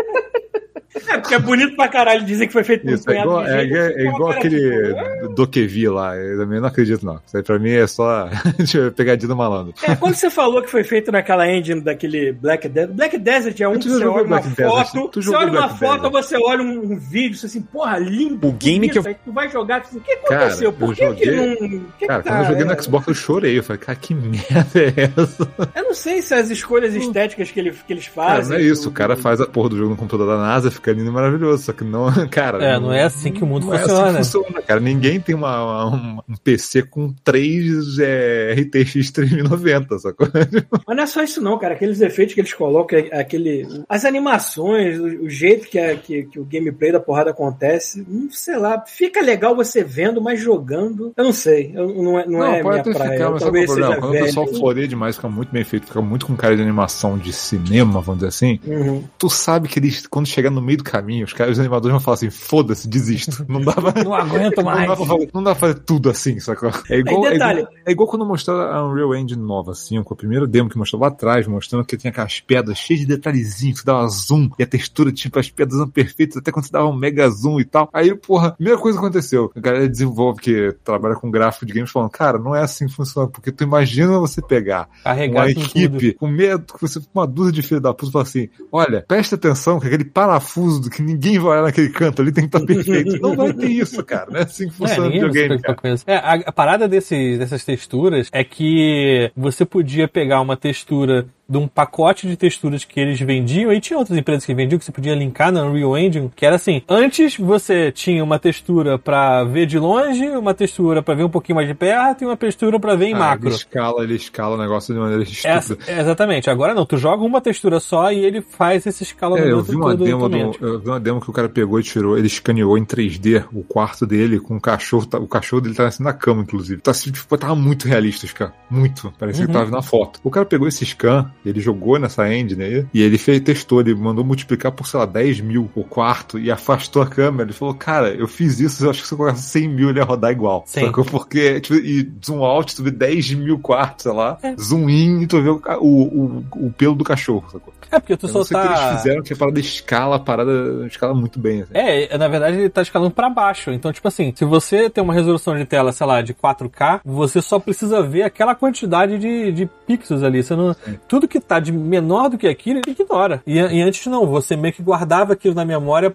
É, 1.07 1.17
porque 1.17 1.35
é 1.35 1.39
bonito 1.39 1.75
pra 1.75 1.88
caralho 1.88 2.23
dizer 2.25 2.47
que 2.47 2.53
foi 2.53 2.63
feito 2.63 2.84
por 2.84 2.93
Isso, 2.93 3.09
é 3.11 3.19
igual, 3.21 3.45
é, 3.45 3.63
é- 3.65 3.93
é 4.03 4.07
igual 4.07 4.27
cara, 4.30 4.38
aquele 4.39 4.93
tipo, 5.19 5.30
do 5.35 5.47
que 5.47 5.65
vi 5.67 5.88
lá. 5.89 6.15
Eu 6.15 6.39
também 6.39 6.59
não 6.59 6.67
acredito, 6.67 7.05
não. 7.05 7.19
Isso 7.25 7.38
aí 7.38 7.43
pra 7.43 7.59
mim 7.59 7.71
é 7.71 7.85
só 7.88 8.30
pegadinha 8.95 9.27
do 9.27 9.35
malandro. 9.35 9.73
É, 9.84 9.95
quando 9.95 10.15
você 10.15 10.30
falou 10.30 10.61
que 10.61 10.69
foi 10.69 10.84
feito 10.84 11.11
naquela 11.11 11.47
engine 11.49 11.81
daquele 11.81 12.31
Black 12.31 12.67
Desert, 12.69 12.93
Black 12.93 13.17
Desert 13.17 13.59
é 13.61 13.67
um 13.67 13.77
que 13.80 13.89
você 13.89 14.05
olha 14.05 14.23
uma 14.23 14.39
Desert, 14.39 14.69
foto, 14.69 15.07
tu 15.09 15.21
você 15.21 15.35
olha 15.35 15.51
uma 15.51 15.67
Black 15.67 15.80
foto, 15.80 16.01
Desert. 16.09 16.11
você 16.23 16.38
olha 16.38 16.61
um, 16.63 16.93
um 16.93 16.97
vídeo, 16.97 17.38
você 17.38 17.45
assim, 17.47 17.61
porra, 17.61 17.97
lindo. 17.99 18.47
O 18.47 18.51
game 18.51 18.89
que 18.89 18.97
eu- 18.97 19.03
tu 19.03 19.31
vai 19.31 19.49
jogar, 19.49 19.81
tu 19.81 19.88
assim, 19.89 19.97
o 19.97 20.01
que 20.01 20.15
Cara, 20.17 20.41
aconteceu? 20.45 20.73
Por 20.73 20.89
eu 20.97 21.13
que, 21.13 21.25
que 21.25 21.25
joguei- 21.25 21.35
não... 21.69 21.80
que 21.99 22.07
Cara, 22.07 22.23
que 22.23 22.30
quando 22.30 22.38
eu 22.39 22.43
tá- 22.43 22.49
joguei 22.51 22.65
no 22.65 22.84
Xbox 22.84 23.07
eu 23.07 23.13
chorei. 23.13 23.57
Eu 23.59 23.63
falei, 23.63 23.80
cara, 23.81 23.97
que 23.97 24.13
merda 24.13 24.69
é 24.80 25.11
essa? 25.17 25.49
Eu 25.75 25.84
não 25.84 25.93
sei 25.93 26.21
se 26.21 26.34
as 26.34 26.49
escolhas 26.49 26.93
estéticas 26.95 27.51
que, 27.51 27.59
ele, 27.59 27.71
que 27.71 27.93
eles 27.93 28.07
Cara, 28.07 28.35
fazem... 28.35 28.57
não 28.57 28.63
é 28.63 28.67
isso. 28.67 28.89
O 28.89 28.91
cara 28.91 29.15
faz 29.15 29.39
a 29.41 29.45
porra 29.45 29.69
do 29.69 29.77
jogo 29.77 29.91
no 29.91 29.95
computador 29.97 30.27
da 30.27 30.38
NASA, 30.38 30.71
fica 30.71 30.93
lindo 30.94 31.10
e 31.10 31.14
maravilhoso. 31.14 31.64
Só 31.64 31.74
que 31.74 31.84
não, 31.84 32.07
cara. 32.30 32.64
É, 32.64 32.80
não 32.80 32.91
é 32.94 33.03
assim 33.03 33.32
que 33.32 33.44
o 33.44 33.48
mundo 33.48 33.68
não 33.68 33.74
é 33.74 33.80
funciona. 33.80 34.20
assim 34.20 34.32
que 34.40 34.44
funciona, 34.45 34.61
cara. 34.61 34.80
Ninguém 34.80 35.20
tem 35.20 35.36
uma, 35.36 35.86
uma- 35.88 36.24
um 36.30 36.36
PC 36.44 36.84
com 36.84 37.14
3 37.24 37.99
é, 37.99 38.53
RTX 38.57 39.11
3090, 39.11 39.99
sacou? 39.99 40.28
Mas 40.88 40.95
não 40.98 41.03
é 41.03 41.07
só 41.07 41.24
isso 41.24 41.41
não, 41.41 41.57
cara. 41.57 41.74
Aqueles 41.74 42.02
efeitos 42.02 42.34
que 42.34 42.41
eles 42.41 42.53
colocam, 42.53 42.99
é- 42.99 43.20
aquele, 43.20 43.68
as 43.88 44.06
animações, 44.06 44.99
o, 44.99 45.06
o 45.26 45.30
jeito 45.30 45.68
que, 45.68 45.80
a- 45.80 45.95
que, 45.95 46.24
que 46.24 46.40
o 46.40 46.45
gameplay 46.45 46.91
da 46.91 46.99
porrada 46.99 47.32
acontece, 47.32 48.02
hum, 48.10 48.28
sei 48.32 48.57
lá, 48.57 48.84
fica 48.86 49.22
legal 49.22 49.56
você 49.56 49.84
vendo, 49.84 50.22
mas 50.22 50.40
jogando, 50.41 51.14
eu 51.15 51.24
não 51.24 51.34
sei. 51.34 51.72
Eu, 51.76 51.88
não 51.90 52.20
é, 52.20 52.26
não, 52.28 52.44
é 52.45 52.61
pode 52.64 52.82
minha 52.84 52.95
praia. 52.95 53.11
ficar, 53.11 53.24
Eu 53.26 53.32
mas 53.32 53.41
é 53.41 53.45
o 53.45 53.48
talvez 53.48 53.72
seja? 53.72 53.95
Quando 53.95 54.03
o 54.03 54.11
velho. 54.11 54.26
pessoal 54.26 54.48
floreia 54.48 54.88
demais, 54.88 55.15
fica 55.15 55.30
muito 55.30 55.52
bem 55.52 55.64
feito, 55.64 55.88
fica 55.88 56.02
muito 56.02 56.26
com 56.26 56.36
cara 56.36 56.56
de 56.56 56.61
animação 56.61 57.18
de 57.18 57.32
cinema, 57.34 58.02
vamos 58.02 58.15
dizer 58.15 58.28
assim. 58.28 58.60
Uhum. 58.65 59.03
Tu 59.18 59.30
sabe 59.30 59.68
que 59.68 59.80
eles, 59.80 60.07
quando 60.07 60.28
chegar 60.28 60.49
no 60.49 60.61
meio 60.61 60.78
do 60.78 60.82
caminho, 60.84 61.26
os 61.26 61.34
caras, 61.34 61.53
os 61.53 61.60
animadores 61.60 61.91
vão 61.93 61.99
falar 61.99 62.15
assim: 62.15 62.30
foda-se, 62.30 62.88
desisto. 62.88 63.45
Não 63.47 63.61
dá 63.61 63.73
pra. 63.73 64.03
Não 64.03 64.14
aguento 64.14 64.57
Não 64.64 64.64
mais. 64.65 64.88
dá, 64.88 64.95
pra 64.95 65.05
fazer, 65.05 65.30
não 65.34 65.43
dá 65.43 65.51
pra 65.55 65.60
fazer 65.60 65.80
tudo 65.80 66.10
assim, 66.10 66.39
sacou? 66.39 66.72
É 66.89 66.97
igual, 66.99 67.26
é, 67.27 67.35
igual, 67.35 67.68
é 67.85 67.91
igual 67.91 68.07
quando 68.07 68.26
mostraram 68.26 68.61
a 68.61 68.88
Unreal 68.88 69.15
Engine 69.15 69.41
nova, 69.41 69.72
assim, 69.72 70.01
com 70.03 70.14
a 70.14 70.18
primeira 70.18 70.45
demo 70.45 70.69
que 70.69 70.77
mostrou 70.77 71.01
lá 71.01 71.07
atrás, 71.07 71.47
mostrando 71.47 71.85
que 71.85 71.97
tinha 71.97 72.11
aquelas 72.11 72.39
pedras 72.39 72.77
cheias 72.77 73.01
de 73.01 73.07
detalhezinhos, 73.07 73.80
que 73.80 73.85
dava 73.85 74.07
zoom, 74.07 74.49
e 74.60 74.64
a 74.64 74.68
textura, 74.68 75.11
tipo, 75.11 75.39
as 75.39 75.49
pedras 75.49 75.80
eram 75.80 75.89
perfeitas, 75.89 76.38
até 76.38 76.51
quando 76.51 76.65
você 76.65 76.72
dava 76.72 76.88
um 76.88 76.95
mega 76.95 77.30
zoom 77.30 77.60
e 77.60 77.65
tal. 77.65 77.89
Aí, 77.93 78.14
porra, 78.15 78.51
primeira 78.51 78.80
coisa 78.80 78.97
que 78.97 79.03
aconteceu, 79.03 79.51
a 79.55 79.60
galera 79.60 79.88
desenvolve, 79.88 80.41
que 80.41 80.76
trabalha 80.84 81.15
com 81.15 81.31
gráfico 81.31 81.65
de 81.65 81.73
games, 81.73 81.91
falando, 81.91 82.10
cara, 82.11 82.38
não 82.38 82.55
é 82.55 82.61
assim 82.61 82.88
que 82.88 82.93
funciona, 82.93 83.27
porque 83.27 83.51
tu 83.51 83.64
imagina 83.64 84.19
você 84.19 84.41
pegar 84.41 84.89
Carregar 85.03 85.45
uma 85.45 85.53
com 85.53 85.61
equipe 85.61 86.14
com 86.14 86.27
medo 86.27 86.73
que 86.73 86.81
você 86.81 86.99
uma 87.14 87.27
dúzia 87.27 87.51
de 87.51 87.61
filho 87.61 87.81
da 87.81 87.93
puta 87.93 88.10
e 88.10 88.11
fala 88.11 88.23
assim: 88.23 88.49
olha, 88.72 89.03
presta 89.07 89.35
atenção 89.35 89.80
que 89.80 89.88
aquele 89.88 90.05
parafuso 90.05 90.72
do 90.79 90.89
que 90.89 91.01
ninguém 91.01 91.39
vai 91.39 91.51
olhar 91.53 91.63
naquele 91.63 91.89
canto 91.89 92.21
ali 92.21 92.31
tem 92.31 92.47
que 92.47 92.55
estar 92.55 92.65
perfeito. 92.67 93.19
Não 93.21 93.35
vai 93.35 93.53
ter 93.53 93.67
isso, 93.67 94.03
cara. 94.03 94.29
Não 94.31 94.39
é 94.39 94.43
assim 94.43 94.67
que 94.69 94.73
É, 94.73 94.77
funciona 94.77 95.07
o 95.07 95.11
ninguém 95.11 95.21
se 95.21 95.27
videogame, 95.27 95.61
cara. 95.61 95.75
com 95.75 95.87
isso. 95.87 96.03
É, 96.07 96.15
a, 96.17 96.33
a 96.45 96.51
parada 96.51 96.87
desses, 96.87 97.39
dessas 97.39 97.63
texturas 97.63 98.29
é 98.31 98.43
que 98.43 99.31
você 99.35 99.65
podia 99.65 100.07
pegar 100.07 100.41
uma 100.41 100.55
textura 100.57 101.25
de 101.48 101.57
um 101.57 101.68
pacote 101.68 102.28
de 102.28 102.38
texturas 102.38 102.86
que 102.86 102.99
eles 102.99 103.20
vendiam, 103.20 103.72
e 103.72 103.80
tinha 103.80 103.99
outras 103.99 104.18
empresas 104.18 104.45
que 104.45 104.53
vendiam 104.56 104.80
que 104.80 104.86
você 104.86 104.91
podia 104.91 105.14
linkar 105.14 105.52
na 105.52 105.64
Unreal 105.64 105.98
Engine, 105.98 106.32
que 106.36 106.45
era 106.45 106.56
assim, 106.56 106.82
antes 106.88 107.38
você 107.38 107.91
tinha 107.91 108.24
uma 108.24 108.40
textura 108.40 108.98
pra 108.98 109.44
ver 109.44 109.65
de 109.65 109.78
longe, 109.78 110.26
uma 110.30 110.53
textura 110.53 111.03
pra 111.03 111.14
ver 111.14 111.24
um 111.26 111.30
pouquinho 111.30 111.57
mais 111.57 111.68
de 111.68 111.74
perto 111.74 112.24
e 112.24 112.26
uma 112.26 112.38
textura 112.38 112.80
pra 112.80 112.95
ver 112.95 113.07
em 113.07 113.14
Ah, 113.14 113.20
macro. 113.20 113.49
Ele 113.49 113.56
escala, 113.56 114.03
ele 114.03 114.15
escala 114.15 114.56
o 114.56 114.57
negócio 114.57 114.94
de 114.94 114.99
maneira 114.99 115.24
estúpida. 115.24 115.49
Essa- 115.53 115.78
exatamente. 115.91 116.49
Agora 116.49 116.74
não, 116.74 116.86
tu 116.86 116.98
joga 116.98 117.24
uma 117.24 117.41
textura 117.41 117.80
só 117.80 118.11
e 118.11 118.20
ele 118.24 118.41
faz 118.41 118.86
esse 118.86 119.03
É, 119.03 119.06
escalamento 119.06 119.48
eu 119.49 119.61
vi 119.64 119.76
uma 119.76 119.95
demo 119.95 120.30
do, 120.30 120.38
eu 120.61 120.80
vi 120.80 120.88
uma 120.88 120.99
demo 120.99 121.20
que 121.20 121.30
o 121.30 121.34
cara 121.34 121.49
pegou 121.49 121.80
e 121.80 121.84
tirou, 121.84 122.18
ele 122.18 122.28
escaneou 122.28 122.78
em 122.78 122.86
3D 122.86 123.44
o 123.53 123.64
quarto 123.64 124.07
dele 124.07 124.40
com 124.40 124.56
o 124.56 124.61
cachorro, 124.61 125.06
tá- 125.06 125.20
o 125.20 125.28
cachorro 125.28 125.61
dele 125.61 125.76
tá 125.76 125.88
assim 125.88 126.03
na 126.03 126.14
cama, 126.14 126.41
inclusive. 126.41 126.82
Tá 126.82 126.91
assim, 126.91 127.11
tipo, 127.11 127.38
tava 127.38 127.56
muito 127.56 127.88
realista, 127.88 128.26
cara. 128.34 128.53
Muito. 128.70 129.14
Parecia 129.20 129.41
Uhum. 129.44 129.48
que 129.48 129.53
tava 129.53 129.70
na 129.70 129.82
foto. 129.82 130.20
O 130.24 130.30
cara 130.32 130.45
pegou 130.45 130.68
esse 130.68 130.86
scan, 130.86 131.30
ele 131.49 131.60
jogou 131.60 131.98
nessa 131.99 132.32
engine 132.34 132.64
aí, 132.64 132.86
e 132.94 133.02
ele 133.02 133.18
fez, 133.18 133.40
testou, 133.41 133.82
ele 133.82 133.94
mandou 133.95 134.24
multiplicar 134.24 134.72
por, 134.72 134.88
sei 134.88 134.99
lá, 134.99 135.06
10 135.06 135.41
mil 135.41 135.70
o 135.76 135.84
quarto 135.84 136.38
e 136.40 136.52
afastou 136.52 137.02
a 137.02 137.07
câmera. 137.07 137.44
Ele 137.49 137.53
falou, 137.53 137.74
cara, 137.74 138.10
eu 138.14 138.28
fiz 138.28 138.60
isso, 138.60 138.86
eu 138.86 138.90
acho 138.90 139.02
que 139.02 139.07
se 139.07 139.14
eu 139.14 139.18
colocasse 139.18 139.44
100 139.44 139.68
mil 139.70 139.90
ele 139.90 139.99
ia 139.99 140.06
rodar 140.06 140.32
igual. 140.32 140.64
Sim. 140.65 140.86
Sacou? 140.86 141.03
Porque, 141.06 141.60
tipo, 141.60 141.76
e 141.76 142.10
zoom 142.26 142.44
out, 142.44 142.76
tu 142.76 142.84
vê 142.84 142.91
10 142.91 143.34
mil 143.34 143.60
quartos, 143.60 144.03
sei 144.03 144.14
lá, 144.14 144.38
É. 144.44 144.56
zoom 144.56 144.90
in 144.90 145.22
e 145.22 145.28
tu 145.28 145.41
vê 145.41 145.49
o, 145.49 145.61
o, 145.80 146.03
o, 146.03 146.45
o 146.68 146.72
pelo 146.72 146.95
do 146.95 147.03
cachorro, 147.03 147.45
sacou? 147.52 147.74
É 147.91 147.99
porque 147.99 148.18
tu 148.18 148.26
Eu 148.26 148.32
só 148.32 148.44
sei 148.44 148.57
o 148.57 148.61
que 148.61 148.68
eles 148.68 148.80
fizeram, 148.98 149.22
que 149.22 149.34
a 149.34 149.36
parada 149.36 149.60
escala, 149.60 150.15
a 150.15 150.20
parada 150.20 150.88
escala 150.88 151.14
muito 151.14 151.40
bem. 151.40 151.61
Assim. 151.61 151.72
É, 151.76 152.18
na 152.18 152.28
verdade 152.28 152.57
ele 152.57 152.70
tá 152.70 152.82
escalando 152.82 153.11
pra 153.11 153.30
baixo. 153.30 153.70
Então, 153.72 153.94
tipo 153.94 154.07
assim, 154.07 154.34
se 154.36 154.44
você 154.45 154.90
tem 154.90 155.03
uma 155.03 155.14
resolução 155.14 155.56
de 155.56 155.64
tela, 155.65 155.91
sei 155.91 156.07
lá, 156.07 156.22
de 156.22 156.34
4K, 156.34 157.02
você 157.06 157.40
só 157.41 157.60
precisa 157.60 158.02
ver 158.02 158.24
aquela 158.24 158.56
quantidade 158.56 159.20
de, 159.20 159.52
de 159.52 159.70
pixels 159.86 160.24
ali. 160.24 160.41
Você 160.41 160.56
não, 160.56 160.76
tudo 161.07 161.28
que 161.28 161.32
tá 161.39 161.60
de 161.60 161.72
menor 161.72 162.30
do 162.30 162.38
que 162.38 162.47
aquilo, 162.47 162.80
ele 162.85 162.95
ignora. 162.99 163.41
E, 163.45 163.55
e 163.57 163.81
antes 163.81 164.05
não, 164.07 164.26
você 164.26 164.55
meio 164.55 164.73
que 164.73 164.81
guardava 164.84 165.34
aquilo 165.34 165.55
na 165.55 165.65
memória 165.65 166.10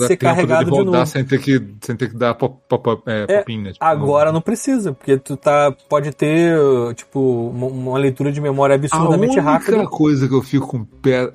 dar 0.00 0.06
ser 0.08 0.16
tempo 0.16 0.20
carregado 0.34 0.64
de 0.66 0.70
rodar 0.70 0.92
novo. 0.92 1.06
Sem 1.06 1.24
ter 1.24 1.38
que, 1.40 1.62
sem 1.80 1.96
ter 1.96 2.10
que 2.10 2.16
dar 2.16 2.34
pop, 2.34 2.56
pop, 2.68 2.82
pop, 2.82 3.02
é, 3.06 3.24
É, 3.28 3.38
pop-in, 3.38 3.62
né? 3.62 3.72
Tipo, 3.72 3.84
Agora 3.84 4.32
não 4.32 4.40
precisa, 4.40 4.92
porque 4.92 5.16
tu 5.16 5.36
tá, 5.36 5.74
pode 5.88 6.12
ter, 6.12 6.56
tipo, 6.94 7.50
uma, 7.50 7.66
uma 7.66 7.98
leitura 7.98 8.30
de 8.32 8.40
memória 8.40 8.74
a 8.74 8.76
absurdamente 8.76 9.36
única 9.38 9.42
rápida. 9.42 9.86
coisa 9.86 10.28
que 10.28 10.34
eu 10.34 10.42
fico 10.42 10.66
com 10.66 10.78
o 10.78 10.86
pé, 10.86 11.26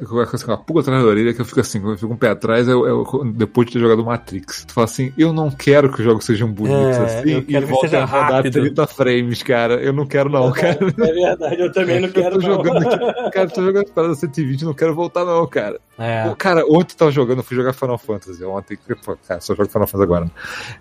com 0.46 0.52
a 0.52 0.58
pulga 0.58 0.82
atrás 0.82 1.04
da 1.04 1.08
orelha, 1.10 1.34
que 1.34 1.42
eu 1.42 1.46
fico 1.46 1.60
assim, 1.60 1.80
quando 1.80 1.92
eu 1.94 1.98
fico 1.98 2.10
com 2.10 2.16
o 2.16 2.18
pé 2.18 2.30
atrás, 2.30 2.68
é, 2.68 2.76
o- 2.76 2.88
é 2.88 2.94
o- 2.94 3.24
depois 3.34 3.68
de 3.68 3.74
ter 3.74 3.80
jogado 3.80 4.04
Matrix. 4.06 4.66
Tu 4.66 4.74
fala 4.74 4.86
assim, 4.86 5.12
eu 5.18 5.32
não 5.34 5.50
quero 5.52 5.92
que 5.92 6.00
os 6.00 6.06
jogos 6.06 6.26
sejam 6.26 6.48
bonitos 6.52 6.98
É, 6.98 7.04
assim 7.06 7.30
eu 7.32 7.40
e 7.40 7.44
quero 7.44 7.66
que 7.66 7.72
voltem 7.72 7.90
seja 7.90 8.04
a 8.04 8.06
rodar 8.06 8.32
rápido. 8.34 8.54
30 8.62 8.88
frames, 8.88 9.44
cara. 9.44 9.76
Eu 9.76 9.94
não 9.94 10.06
quero 10.06 10.30
não, 10.30 10.52
cara. 10.52 10.78
É 10.82 11.14
verdade, 11.14 11.62
eu 11.62 11.72
também 11.72 12.00
não 12.02 12.08
Eu 12.08 12.14
quero 12.14 12.40
tô 12.40 12.48
não. 12.48 12.56
jogando 12.56 12.78
aqui, 12.88 12.98
cara, 13.32 13.46
eu 13.48 13.52
tô 13.52 13.64
jogando 13.64 13.92
parada 13.92 14.16
120, 14.16 14.66
não 14.66 14.74
quero 14.74 14.94
voltar 14.96 15.26
não, 15.26 15.46
cara. 15.48 15.80
É. 15.98 16.34
Cara, 16.38 16.64
ontem 16.66 16.94
eu 16.94 16.98
tava 16.98 17.12
jogando, 17.12 17.40
eu 17.40 17.44
fui 17.44 17.56
jogar 17.56 17.74
Final 17.74 17.98
Fantasy. 17.98 18.44
Ontem, 18.44 18.78
cara, 19.28 19.40
só 19.42 19.56
jogo 19.56 19.70
Final 19.70 19.88
Fantasy 19.88 20.04
agora. 20.04 20.26
Né? 20.26 20.32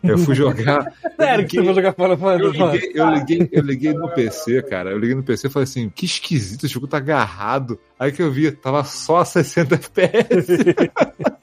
Eu 0.02 0.18
fui 0.18 0.34
jogar. 0.34 0.92
Sério 1.16 1.46
que 1.46 1.56
tu 1.56 1.64
vai 1.64 1.74
jogar 1.74 1.92
Final 1.94 2.10
Eu 2.10 2.18
Fantasy? 2.18 2.86
liguei, 2.86 2.92
eu, 2.94 3.10
liguei, 3.10 3.48
eu 3.52 3.62
liguei 3.62 3.92
no 3.94 4.08
PC, 4.10 4.62
cara. 4.62 4.90
Eu 4.90 4.98
liguei 4.98 5.14
no 5.14 5.22
PC 5.22 5.46
e 5.46 5.50
falei 5.50 5.64
assim: 5.64 5.88
que 5.88 6.04
esquisito, 6.04 6.64
o 6.64 6.68
jogo 6.68 6.86
tá 6.86 6.98
agarrado. 6.98 7.78
Aí 7.98 8.12
que 8.12 8.22
eu 8.22 8.30
vi, 8.30 8.50
tava 8.50 8.84
só 8.84 9.18
a 9.18 9.24
60 9.24 9.74
FPS. 9.76 10.56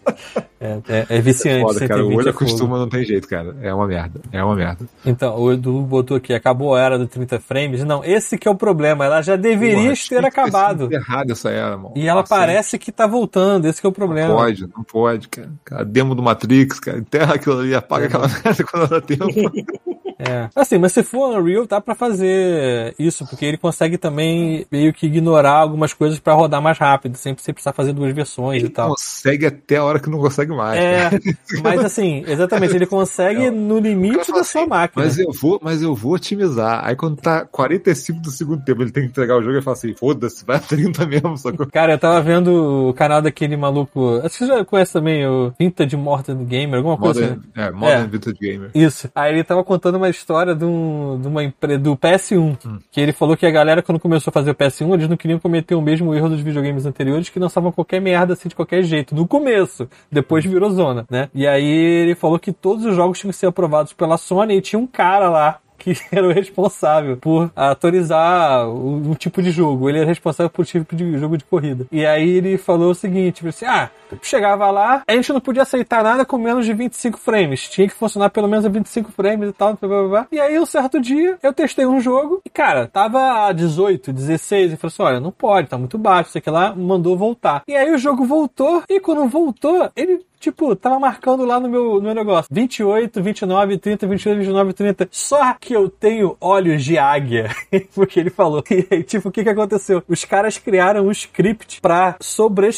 É, 0.60 0.80
é, 0.88 1.06
é 1.10 1.22
viciante, 1.22 1.62
Foda, 1.74 1.88
cara. 1.88 2.02
O 2.06 2.10
120 2.10 2.16
olho 2.18 2.30
é 2.30 2.34
fogo. 2.34 2.46
acostuma, 2.46 2.78
não 2.78 2.90
tem 2.90 3.04
jeito, 3.04 3.28
cara. 3.28 3.56
É 3.62 3.74
uma 3.74 3.86
merda. 3.88 4.22
É 4.32 4.44
uma 4.44 4.56
merda. 4.56 4.86
Então, 5.06 5.38
o 5.38 5.52
Edu 5.52 5.82
botou 5.82 6.18
aqui, 6.18 6.34
acabou 6.34 6.76
a 6.76 6.82
era 6.82 6.98
do 6.98 7.08
30 7.08 7.40
frames. 7.40 7.84
Não, 7.84 8.04
esse 8.04 8.38
que 8.38 8.48
é 8.48 8.52
o 8.52 8.56
problema, 8.56 9.06
ela 9.06 9.22
já 9.22 9.36
deveria 9.36 9.90
Porra, 9.94 10.08
ter 10.10 10.26
acabado. 10.26 10.84
sido 10.84 10.94
errada 10.94 11.32
essa 11.34 11.50
era, 11.50 11.76
mano. 11.78 11.94
E 11.96 12.08
ela 12.08 12.22
Nossa, 12.22 12.36
parece 12.36 12.80
que 12.80 12.92
tá 12.92 13.06
voltando, 13.08 13.66
esse 13.68 13.82
que 13.82 13.88
é 13.88 13.90
o 13.90 13.92
Não 13.92 13.96
problema. 13.96 14.36
pode, 14.36 14.68
não 14.76 14.84
pode, 14.84 15.28
cara. 15.28 15.52
cara. 15.66 15.86
Demo 15.86 16.16
do 16.16 16.24
Matrix, 16.24 16.80
cara. 16.80 16.98
Enterra 16.98 17.36
aquilo 17.36 17.60
ali, 17.60 17.76
apaga 17.76 18.06
aquela 18.06 18.28
merda 18.44 18.64
quando 18.64 18.88
dá 18.90 19.02
tempo. 19.02 19.26
É. 20.28 20.50
Assim, 20.56 20.78
mas 20.78 20.92
se 20.94 21.04
for 21.04 21.38
Unreal, 21.38 21.66
dá 21.68 21.80
pra 21.82 21.96
fazer 21.96 22.94
isso, 22.98 23.26
porque 23.28 23.46
ele 23.46 23.58
consegue 23.58 23.98
também 23.98 24.66
meio 24.72 24.94
que 24.94 25.06
ignorar 25.08 25.54
algumas 25.60 25.94
coisas 25.94 26.20
pra 26.20 26.34
rodar 26.34 26.62
mais 26.62 26.78
rápido, 26.78 27.16
sem 27.18 27.34
precisar 27.36 27.74
fazer 27.74 27.94
duas 27.94 28.14
versões 28.14 28.62
e 28.62 28.66
Ele 28.66 28.74
tal. 28.74 28.90
consegue 28.90 29.46
até 29.46 29.78
a 29.78 29.84
hora 29.84 30.00
que 30.00 30.10
não 30.10 30.20
consegue 30.20 30.52
mais. 30.56 30.80
É, 30.80 31.10
cara. 31.10 31.22
mas 31.64 31.86
assim, 31.86 32.24
exatamente, 32.28 32.76
ele 32.76 32.86
consegue 32.86 33.50
no 33.50 33.80
limite 33.80 34.32
da 34.32 34.44
sua 34.44 34.62
assim, 34.62 34.68
máquina. 34.68 35.04
Mas 35.06 35.18
eu 35.20 35.32
vou, 35.32 35.60
mas 35.62 35.82
eu 35.82 35.94
vou 35.96 36.14
otimizar. 36.14 36.86
Aí 36.86 36.96
quando 36.96 37.18
tá 37.18 37.46
45 37.46 38.20
do 38.22 38.32
segundo 38.32 38.64
tempo, 38.64 38.82
ele 38.82 38.92
tem 38.92 39.04
que 39.04 39.10
entregar 39.10 39.38
o 39.38 39.42
jogo 39.42 39.58
e 39.58 39.62
fala 39.62 39.76
assim: 39.78 39.94
foda-se, 39.94 40.46
vai 40.46 40.58
a 40.58 40.60
30 40.60 41.06
mesmo, 41.06 41.38
sacou? 41.38 41.68
Cara, 41.68 41.94
eu 41.94 42.00
tava 42.00 42.22
vendo 42.22 42.90
o 42.90 42.94
canal 42.94 43.22
daquele 43.22 43.58
maluco. 43.58 44.18
Acho 44.24 44.30
que 44.38 44.46
você 44.46 44.48
já 44.48 44.66
conhece 44.66 44.94
também 44.94 45.26
o 45.28 45.54
Vintage 45.60 45.96
Modern 45.98 46.44
Gamer, 46.46 46.78
alguma 46.78 46.98
coisa 46.98 47.22
Modern, 47.22 47.40
assim. 47.40 47.68
é, 47.68 47.72
Modern 47.72 48.04
É. 48.04 48.08
Vintage 48.08 48.38
Gamer. 48.40 48.72
Isso. 48.74 49.10
Aí 49.16 49.34
ele 49.34 49.44
tava 49.44 49.64
contando 49.64 49.96
uma 49.96 50.10
história 50.14 50.56
de, 50.56 50.66
um, 50.66 51.20
de 51.22 51.28
uma 51.28 51.44
empresa 51.44 51.80
do 51.80 51.96
PS1. 51.98 52.58
Hum. 52.66 52.80
Que 52.92 53.02
ele 53.02 53.12
falou 53.12 53.36
que 53.36 53.46
a 53.46 53.52
galera, 53.52 53.82
quando 53.82 54.00
começou 54.00 54.32
a 54.32 54.34
fazer 54.34 54.52
o 54.52 54.56
PS1, 54.56 54.94
eles 54.94 55.10
não 55.10 55.18
queriam 55.18 55.40
cometer 55.40 55.76
o 55.76 55.82
mesmo 55.82 56.14
erro 56.14 56.30
dos 56.30 56.42
videogames 56.42 56.86
anteriores, 56.86 57.30
que 57.30 57.40
lançavam 57.40 57.72
qualquer 57.72 58.00
merda 58.00 58.34
assim 58.34 58.50
de 58.50 58.56
qualquer 58.56 58.84
jeito. 58.84 59.16
No 59.16 59.28
começo. 59.28 59.88
Depois 60.12 60.46
virou 60.46 60.70
zona, 60.70 61.06
né? 61.10 61.30
E 61.34 61.48
aí 61.48 61.66
ele 61.66 62.16
falou 62.16 62.40
que 62.40 62.54
todos 62.54 62.86
os 62.86 62.96
jogos 62.96 63.20
tinham 63.20 63.32
que 63.32 63.38
ser 63.38 63.48
aprovados 63.48 63.94
pela 63.94 64.18
Sony 64.18 64.58
e 64.58 64.62
tinha 64.62 64.80
um 64.80 64.88
cara 64.88 65.30
lá. 65.30 65.60
Que 65.84 65.96
era 66.12 66.28
o 66.28 66.32
responsável 66.32 67.18
por 67.18 67.52
autorizar 67.56 68.68
o 68.70 69.14
tipo 69.16 69.42
de 69.42 69.52
jogo. 69.52 69.90
Ele 69.90 70.00
era 70.00 70.08
responsável 70.08 70.50
por 70.50 70.66
tipo 70.66 70.96
de 70.96 71.18
jogo 71.18 71.38
de 71.38 71.44
corrida. 71.44 71.86
E 71.92 72.06
aí 72.06 72.30
ele 72.30 72.58
falou 72.58 72.92
o 72.92 72.96
seguinte, 72.96 73.38
tipo 73.38 73.50
assim, 73.50 73.66
ah, 73.66 73.90
chegava 74.22 74.70
lá, 74.72 75.04
a 75.08 75.14
gente 75.14 75.34
não 75.34 75.42
podia 75.42 75.64
aceitar 75.64 76.04
nada 76.04 76.26
com 76.26 76.38
menos 76.38 76.66
de 76.66 76.74
25 76.74 77.20
frames. 77.20 77.70
Tinha 77.70 77.88
que 77.88 77.94
funcionar 77.94 78.30
pelo 78.30 78.48
menos 78.48 78.66
a 78.66 78.70
25 78.70 79.12
frames 79.12 79.50
e 79.50 79.54
tal, 79.54 79.78
blá, 79.80 79.90
blá, 79.90 80.08
blá. 80.08 80.28
E 80.32 80.40
aí, 80.40 80.60
um 80.60 80.66
certo 80.66 81.00
dia, 81.00 81.38
eu 81.44 81.54
testei 81.54 81.86
um 81.86 82.00
jogo 82.00 82.42
e, 82.46 82.50
cara, 82.50 82.88
tava 82.88 83.48
a 83.48 83.52
18, 83.52 84.14
16, 84.14 84.74
e 84.74 84.78
falou 84.78 84.92
assim, 84.94 85.04
olha, 85.04 85.20
não 85.20 85.32
pode, 85.32 85.68
tá 85.68 85.78
muito 85.78 85.98
baixo, 85.98 86.32
sei 86.32 86.42
que 86.42 86.50
lá, 86.50 86.74
mandou 86.76 87.18
voltar. 87.18 87.64
E 87.68 87.76
aí 87.76 87.92
o 87.92 87.98
jogo 87.98 88.26
voltou, 88.26 88.84
e 88.90 89.00
quando 89.00 89.28
voltou, 89.28 89.90
ele 89.96 90.22
Tipo, 90.44 90.76
tava 90.76 91.00
marcando 91.00 91.46
lá 91.46 91.58
no 91.58 91.70
meu, 91.70 91.94
no 91.96 92.02
meu 92.02 92.14
negócio. 92.14 92.50
28, 92.52 93.24
29, 93.24 93.78
30, 93.78 94.06
28, 94.06 94.38
29, 94.40 94.74
30. 94.74 95.08
Só 95.10 95.54
que 95.54 95.72
eu 95.74 95.88
tenho 95.88 96.36
olhos 96.42 96.84
de 96.84 96.98
águia. 96.98 97.50
Porque 97.96 98.20
ele 98.20 98.30
falou. 98.30 98.62
E 98.70 98.86
aí, 98.92 99.04
tipo, 99.04 99.30
o 99.30 99.32
que 99.32 99.42
que 99.42 99.50
aconteceu? 99.50 100.04
Os 100.06 100.26
caras 100.26 100.58
criaram 100.58 101.08
um 101.08 101.12
script 101.12 101.80
pra 101.80 102.18
sobre, 102.20 102.70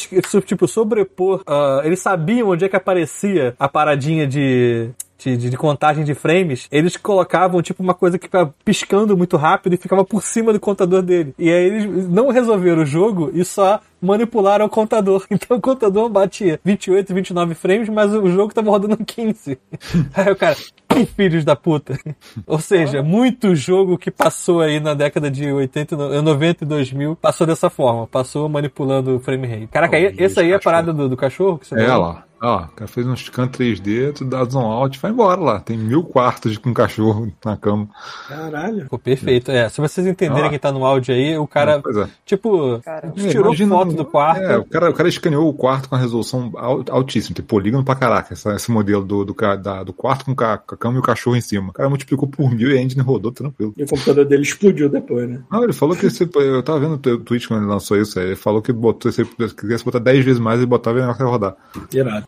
tipo, 0.45 0.67
sobrepor. 0.67 1.41
Uh, 1.41 1.83
eles 1.83 1.99
sabiam 2.01 2.49
onde 2.49 2.65
é 2.65 2.69
que 2.69 2.75
aparecia 2.75 3.55
a 3.57 3.67
paradinha 3.67 4.27
de 4.27 4.91
de, 5.17 5.37
de, 5.37 5.57
contagem 5.57 6.03
de 6.03 6.13
frames, 6.13 6.67
eles 6.71 6.97
colocavam 6.97 7.61
tipo 7.61 7.81
uma 7.81 7.93
coisa 7.93 8.17
que 8.17 8.25
ficava 8.25 8.53
piscando 8.63 9.17
muito 9.17 9.37
rápido 9.37 9.73
e 9.73 9.77
ficava 9.77 10.03
por 10.03 10.21
cima 10.21 10.51
do 10.51 10.59
contador 10.59 11.01
dele. 11.01 11.33
E 11.39 11.49
aí 11.49 11.65
eles 11.65 12.07
não 12.09 12.29
resolveram 12.29 12.83
o 12.83 12.85
jogo 12.85 13.31
e 13.33 13.43
só 13.43 13.79
manipularam 14.01 14.65
o 14.65 14.69
contador. 14.69 15.25
Então 15.35 15.57
o 15.57 15.61
contador 15.61 16.09
batia 16.09 16.59
28, 16.63 17.13
29 17.13 17.55
frames, 17.55 17.89
mas 17.89 18.13
o 18.13 18.29
jogo 18.29 18.53
tava 18.53 18.71
rodando 18.71 18.97
15. 18.97 19.59
aí 20.15 20.31
o 20.31 20.35
cara, 20.35 20.55
filhos 21.03 21.43
da 21.43 21.55
puta. 21.55 21.97
Ou 22.45 22.59
seja, 22.59 23.01
muito 23.01 23.55
jogo 23.55 23.97
que 23.97 24.11
passou 24.11 24.61
aí 24.61 24.79
na 24.79 24.93
década 24.93 25.31
de 25.31 25.51
80, 25.51 26.21
90 26.21 26.63
e 26.63 26.67
2000 26.67 27.15
passou 27.15 27.47
dessa 27.47 27.69
forma, 27.69 28.05
passou 28.05 28.47
manipulando 28.47 29.15
o 29.15 29.19
frame 29.19 29.47
rate. 29.47 29.67
Caraca, 29.67 29.97
oh, 29.97 30.23
esse 30.23 30.39
aí 30.39 30.51
é 30.51 30.55
a 30.55 30.59
parada 30.59 30.93
do, 30.93 31.09
do 31.09 31.17
cachorro 31.17 31.57
que 31.57 31.67
você 31.67 31.75
É 31.75 31.95
lá. 31.95 32.25
Ó, 32.41 32.63
o 32.63 32.67
cara 32.67 32.87
fez 32.87 33.07
um 33.07 33.15
scan 33.15 33.47
3D, 33.47 34.13
tu 34.13 34.25
dá 34.25 34.43
zoom 34.43 34.65
out 34.65 34.97
e 34.97 35.01
vai 35.01 35.09
embora 35.09 35.39
lá. 35.39 35.59
Tem 35.59 35.77
mil 35.77 36.03
quartos 36.03 36.57
com 36.57 36.73
cachorro 36.73 37.31
na 37.43 37.55
cama. 37.55 37.87
Caralho. 38.27 38.87
Pô, 38.87 38.99
perfeito. 38.99 39.49
É, 39.49 39.67
se 39.69 39.79
vocês 39.81 40.05
entenderem 40.05 40.45
ah. 40.45 40.49
quem 40.49 40.59
tá 40.59 40.71
no 40.71 40.85
áudio 40.85 41.15
aí, 41.15 41.37
o 41.37 41.47
cara, 41.47 41.81
é. 41.83 42.07
tipo, 42.25 42.79
cara. 42.83 43.11
tirou 43.11 43.53
é, 43.53 43.57
foto 43.57 43.93
do 43.93 44.05
quarto. 44.05 44.43
É, 44.43 44.57
o 44.57 44.65
cara, 44.65 44.89
o 44.91 44.93
cara 44.93 45.09
escaneou 45.09 45.49
o 45.49 45.53
quarto 45.53 45.89
com 45.89 45.95
a 45.95 45.97
resolução 45.97 46.51
altíssima, 46.91 47.35
tem 47.35 47.45
polígono 47.45 47.83
pra 47.83 47.95
caraca, 47.95 48.33
esse, 48.33 48.47
esse 48.49 48.69
modelo 48.69 49.03
do, 49.03 49.25
do, 49.25 49.33
da, 49.57 49.83
do 49.83 49.93
quarto 49.93 50.25
com 50.25 50.43
a, 50.43 50.57
com 50.57 50.84
a, 50.84 50.84
cama 50.85 50.97
e 50.97 50.99
o 50.99 51.03
cachorro 51.03 51.35
em 51.35 51.41
cima. 51.41 51.69
O 51.69 51.73
cara 51.73 51.89
multiplicou 51.89 52.27
por 52.27 52.51
mil 52.51 52.71
e 52.71 52.77
a 52.77 52.81
engine 52.81 53.01
rodou 53.01 53.31
tranquilo. 53.31 53.73
E 53.75 53.83
o 53.83 53.87
computador 53.87 54.25
dele 54.25 54.43
explodiu 54.43 54.87
depois, 54.87 55.27
né? 55.27 55.41
Não, 55.51 55.63
ele 55.63 55.73
falou 55.73 55.95
que 55.95 56.05
esse, 56.05 56.29
eu 56.35 56.63
tava 56.63 56.79
vendo 56.79 56.93
o 56.93 57.19
tweet 57.19 57.47
quando 57.47 57.61
ele 57.61 57.71
lançou 57.71 57.97
isso, 57.97 58.19
ele 58.19 58.35
falou 58.35 58.61
que 58.61 58.71
botou, 58.71 59.11
se 59.11 59.21
ele 59.21 59.29
quisesse 59.53 59.83
botar 59.83 59.99
10 59.99 60.23
vezes 60.23 60.39
mais, 60.39 60.59
ele 60.59 60.67
botava 60.67 60.99
e 60.99 61.01
ia 61.01 61.11
rodar. 61.11 61.55
Irado. 61.93 62.25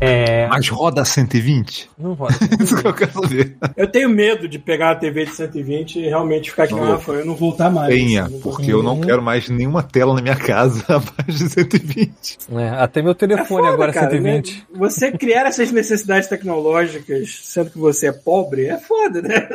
É... 0.00 0.48
Mas 0.48 0.68
roda 0.68 1.04
120? 1.04 1.90
Não 1.98 2.12
roda. 2.14 2.34
Isso 2.60 2.76
que 2.76 2.86
eu 2.86 2.92
quero 2.92 3.12
saber. 3.12 3.56
Eu 3.76 3.86
tenho 3.86 4.08
medo 4.08 4.48
de 4.48 4.58
pegar 4.58 4.92
a 4.92 4.96
TV 4.96 5.24
de 5.24 5.34
120 5.34 5.98
e 5.98 6.08
realmente 6.08 6.50
ficar 6.50 6.64
aqui 6.64 6.74
na 6.74 6.98
e 7.20 7.24
não 7.24 7.34
voltar 7.34 7.70
mais. 7.70 7.94
Tenha, 7.94 8.28
porque 8.42 8.72
eu 8.72 8.82
não 8.82 9.00
quero 9.00 9.22
mais 9.22 9.48
nenhuma 9.48 9.82
tela 9.82 10.14
na 10.14 10.22
minha 10.22 10.36
casa 10.36 10.84
abaixo 10.88 11.44
de 11.44 11.48
120. 11.48 12.38
É, 12.52 12.68
até 12.70 13.02
meu 13.02 13.14
telefone 13.14 13.42
é 13.42 13.44
foda, 13.44 13.68
agora 13.68 13.90
é 13.90 13.94
120. 13.94 14.52
Né? 14.52 14.62
Você 14.78 15.12
criar 15.12 15.46
essas 15.46 15.70
necessidades 15.70 16.28
tecnológicas 16.28 17.40
sendo 17.42 17.70
que 17.70 17.78
você 17.82 18.06
é 18.08 18.12
pobre 18.12 18.66
é 18.66 18.78
foda, 18.78 19.20
né? 19.20 19.48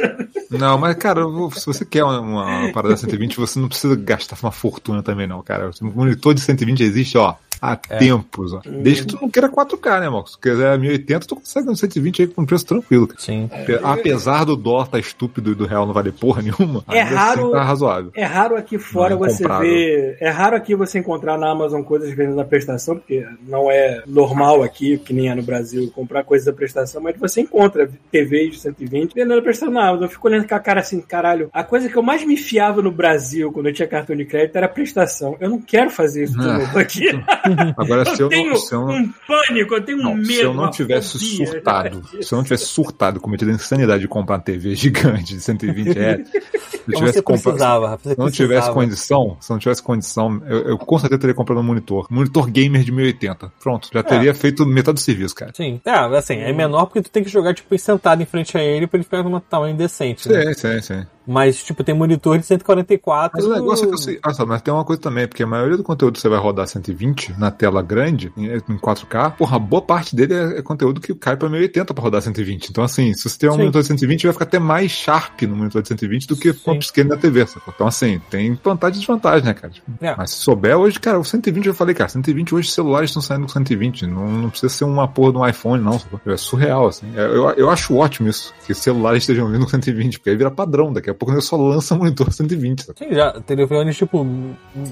Não, 0.51 0.77
mas 0.77 0.95
cara, 0.95 1.21
se 1.53 1.65
você 1.65 1.83
quer 1.83 2.03
uma, 2.03 2.19
uma 2.19 2.71
parada 2.71 2.95
120, 2.95 3.37
você 3.37 3.59
não 3.59 3.67
precisa 3.67 3.95
gastar 3.95 4.37
uma 4.41 4.51
fortuna 4.51 5.01
também, 5.01 5.25
não, 5.25 5.41
cara. 5.41 5.71
O 5.81 5.85
monitor 5.85 6.33
de 6.33 6.41
120 6.41 6.83
existe, 6.83 7.17
ó, 7.17 7.35
há 7.61 7.79
é. 7.89 7.97
tempos. 7.97 8.53
Ó. 8.53 8.61
Desde 8.65 9.03
que 9.03 9.15
tu 9.15 9.21
não 9.21 9.29
queira 9.29 9.49
4K, 9.49 9.99
né, 9.99 10.09
Marcos? 10.09 10.33
Se 10.33 10.39
quiser 10.39 10.77
1080, 10.77 11.27
tu 11.27 11.35
consegue 11.35 11.69
um 11.69 11.75
120 11.75 12.21
aí 12.21 12.27
com 12.27 12.41
um 12.41 12.45
preço 12.45 12.65
tranquilo. 12.65 13.07
Cara. 13.07 13.19
Sim. 13.19 13.49
Apesar 13.83 14.43
do 14.45 14.55
dólar 14.55 14.87
tá 14.87 14.99
estúpido 14.99 15.51
e 15.51 15.55
do 15.55 15.65
real 15.65 15.85
não 15.85 15.93
valer 15.93 16.13
porra 16.13 16.41
nenhuma, 16.41 16.83
é 16.89 17.01
assim 17.01 17.13
raro, 17.13 17.41
assim 17.41 17.51
tá 17.51 17.63
razoável. 17.63 18.11
É 18.15 18.23
raro 18.23 18.55
aqui 18.55 18.77
fora 18.77 19.13
é 19.13 19.17
você 19.17 19.47
ver. 19.47 20.17
É 20.19 20.29
raro 20.29 20.55
aqui 20.55 20.75
você 20.75 20.99
encontrar 20.99 21.37
na 21.37 21.51
Amazon 21.51 21.81
coisas 21.81 22.09
vendendo 22.09 22.35
na 22.35 22.45
prestação, 22.45 22.95
porque 22.97 23.25
não 23.47 23.71
é 23.71 24.03
normal 24.05 24.63
aqui, 24.63 24.97
que 24.97 25.13
nem 25.13 25.29
é 25.29 25.35
no 25.35 25.43
Brasil, 25.43 25.91
comprar 25.93 26.23
coisas 26.23 26.45
da 26.45 26.53
prestação, 26.53 27.01
mas 27.01 27.17
você 27.17 27.41
encontra 27.41 27.89
TVs 28.11 28.51
de 28.51 28.59
120 28.59 29.13
vendendo 29.13 29.35
na 29.35 29.41
prestação 29.41 29.73
na 29.73 29.87
Amazon. 29.87 30.03
Eu 30.03 30.09
fico 30.09 30.27
olhando 30.27 30.47
com 30.47 30.55
a 30.55 30.59
cara 30.59 30.81
assim, 30.81 31.01
caralho. 31.01 31.49
A 31.53 31.63
coisa 31.63 31.89
que 31.89 31.95
eu 31.95 32.03
mais 32.03 32.25
me 32.25 32.37
fiava 32.37 32.81
no 32.81 32.91
Brasil 32.91 33.51
quando 33.51 33.67
eu 33.67 33.73
tinha 33.73 33.87
cartão 33.87 34.15
de 34.15 34.25
crédito 34.25 34.55
era 34.55 34.65
a 34.65 34.69
prestação. 34.69 35.35
Eu 35.39 35.49
não 35.49 35.61
quero 35.61 35.89
fazer 35.89 36.23
isso 36.23 36.37
de 36.37 36.45
novo 36.45 36.77
aqui. 36.77 37.07
Agora, 37.77 38.15
se 38.15 38.21
eu, 38.21 38.29
tenho 38.29 38.51
não, 38.51 38.57
se 38.57 38.73
eu 38.73 38.85
não... 38.85 38.95
um 38.95 39.13
pânico, 39.27 39.75
eu 39.75 39.83
tenho 39.83 39.99
um 39.99 40.15
medo. 40.15 40.25
Se 40.25 40.41
eu 40.41 40.53
não 40.53 40.69
tivesse 40.69 41.19
fobia, 41.19 41.47
surtado, 41.47 42.01
se 42.21 42.33
eu 42.33 42.37
não 42.37 42.43
tivesse 42.43 42.65
surtado, 42.65 43.19
cometido 43.19 43.51
a 43.51 43.53
insanidade 43.53 44.01
de 44.01 44.07
comprar 44.07 44.35
uma 44.35 44.41
TV 44.41 44.75
gigante 44.75 45.35
de 45.35 45.41
120 45.41 45.89
Hz, 45.89 46.29
se 46.29 46.81
eu 46.87 46.97
tivesse 46.97 47.21
comprado, 47.21 47.99
se 48.01 48.17
não 48.17 48.31
tivesse 48.31 48.71
condição, 48.71 49.37
se 49.39 49.49
não 49.49 49.59
tivesse 49.59 49.83
condição, 49.83 50.41
eu, 50.47 50.69
eu, 50.69 50.77
com 50.77 50.99
certeza 50.99 51.19
teria 51.19 51.35
comprado 51.35 51.59
um 51.59 51.63
monitor. 51.63 52.07
Monitor 52.09 52.49
gamer 52.49 52.83
de 52.83 52.91
1080. 52.91 53.51
Pronto, 53.61 53.89
já 53.93 54.03
teria 54.03 54.31
é. 54.31 54.33
feito 54.33 54.65
metade 54.65 54.95
do 54.95 55.01
serviço, 55.01 55.35
cara. 55.35 55.51
Sim. 55.55 55.81
É, 55.85 55.91
assim, 55.91 56.37
é 56.37 56.53
menor 56.53 56.85
porque 56.85 57.01
tu 57.01 57.09
tem 57.09 57.23
que 57.23 57.29
jogar, 57.29 57.53
tipo, 57.53 57.77
sentado 57.77 58.21
em 58.21 58.25
frente 58.25 58.57
a 58.57 58.63
ele 58.63 58.87
pra 58.87 58.97
ele 58.97 59.03
ficar 59.03 59.23
num 59.23 59.39
tamanho 59.39 59.75
decente. 59.75 60.23
Sim, 60.23 60.29
né? 60.29 60.53
sim, 60.53 60.81
sim. 60.81 61.05
Mas, 61.27 61.61
tipo, 61.61 61.83
tem 61.83 61.93
monitor 61.93 62.37
de 62.39 62.45
144. 62.45 63.37
Mas 63.37 63.45
o 63.45 63.53
negócio 63.53 63.83
é 63.85 63.87
que 63.87 63.93
eu 63.93 63.97
sei. 63.97 64.19
Ah, 64.23 64.45
mas 64.45 64.61
tem 64.61 64.73
uma 64.73 64.85
coisa 64.85 65.01
também, 65.01 65.27
porque 65.27 65.43
a 65.43 65.47
maioria 65.47 65.75
do 65.75 65.83
conteúdo 65.83 66.17
você 66.17 66.29
vai 66.29 66.39
rodar 66.39 66.67
120 66.67 67.37
na 67.37 67.51
tela 67.51 67.81
grande, 67.81 68.31
em 68.37 68.77
4K, 68.77 69.31
porra, 69.31 69.59
boa 69.59 69.81
parte 69.81 70.15
dele 70.15 70.33
é, 70.33 70.59
é 70.59 70.61
conteúdo 70.61 71.01
que 71.01 71.13
cai 71.13 71.35
pra 71.35 71.49
1080 71.49 71.93
pra 71.93 72.03
rodar 72.03 72.21
120. 72.21 72.69
Então, 72.69 72.83
assim, 72.83 73.13
se 73.13 73.29
você 73.29 73.37
tem 73.37 73.49
um 73.49 73.53
Sim. 73.53 73.59
monitor 73.59 73.81
de 73.81 73.87
120, 73.87 74.23
vai 74.23 74.33
ficar 74.33 74.45
até 74.45 74.59
mais 74.59 74.91
sharp 74.91 75.41
no 75.41 75.55
monitor 75.55 75.81
de 75.81 75.89
120 75.89 76.27
do 76.27 76.37
que 76.37 76.53
com 76.53 76.71
o 76.71 76.75
upscale 76.75 77.09
na 77.09 77.17
TV. 77.17 77.45
Sacou? 77.45 77.73
Então, 77.75 77.87
assim, 77.87 78.21
tem 78.29 78.57
vantagem 78.63 78.97
e 78.97 78.99
desvantagem, 78.99 79.45
né, 79.45 79.53
cara? 79.53 79.73
Tipo, 79.73 79.91
é. 80.01 80.15
Mas 80.15 80.31
se 80.31 80.37
souber, 80.37 80.77
hoje, 80.77 80.99
cara, 80.99 81.19
o 81.19 81.25
120 81.25 81.67
eu 81.67 81.73
falei, 81.73 81.93
cara, 81.93 82.09
120 82.09 82.55
hoje 82.55 82.71
celulares 82.71 83.09
estão 83.09 83.21
saindo 83.21 83.43
com 83.43 83.49
120. 83.49 84.07
Não, 84.07 84.27
não 84.27 84.49
precisa 84.49 84.73
ser 84.73 84.85
uma 84.85 85.07
porra 85.07 85.31
de 85.33 85.37
um 85.39 85.47
iPhone, 85.47 85.83
não. 85.83 85.99
Sacou? 85.99 86.19
É 86.25 86.37
surreal, 86.37 86.87
assim. 86.87 87.11
É, 87.15 87.25
eu, 87.25 87.49
eu 87.51 87.69
acho 87.69 87.95
ótimo 87.95 88.29
isso, 88.29 88.53
que 88.65 88.73
celulares 88.73 89.23
estejam 89.23 89.49
vindo 89.51 89.63
com 89.65 89.69
120, 89.69 90.19
porque 90.19 90.29
aí 90.29 90.35
vira 90.35 90.51
padrão. 90.51 90.93
Daqui 90.93 91.09
a 91.09 91.16
pouco 91.17 91.33
eu 91.33 91.41
só 91.41 91.55
lança 91.57 91.95
monitor 91.95 92.31
120. 92.31 92.83
Sabe? 92.83 92.99
Sim, 92.99 93.13
já, 93.13 93.31
telefones, 93.41 93.97
tipo, 93.97 94.25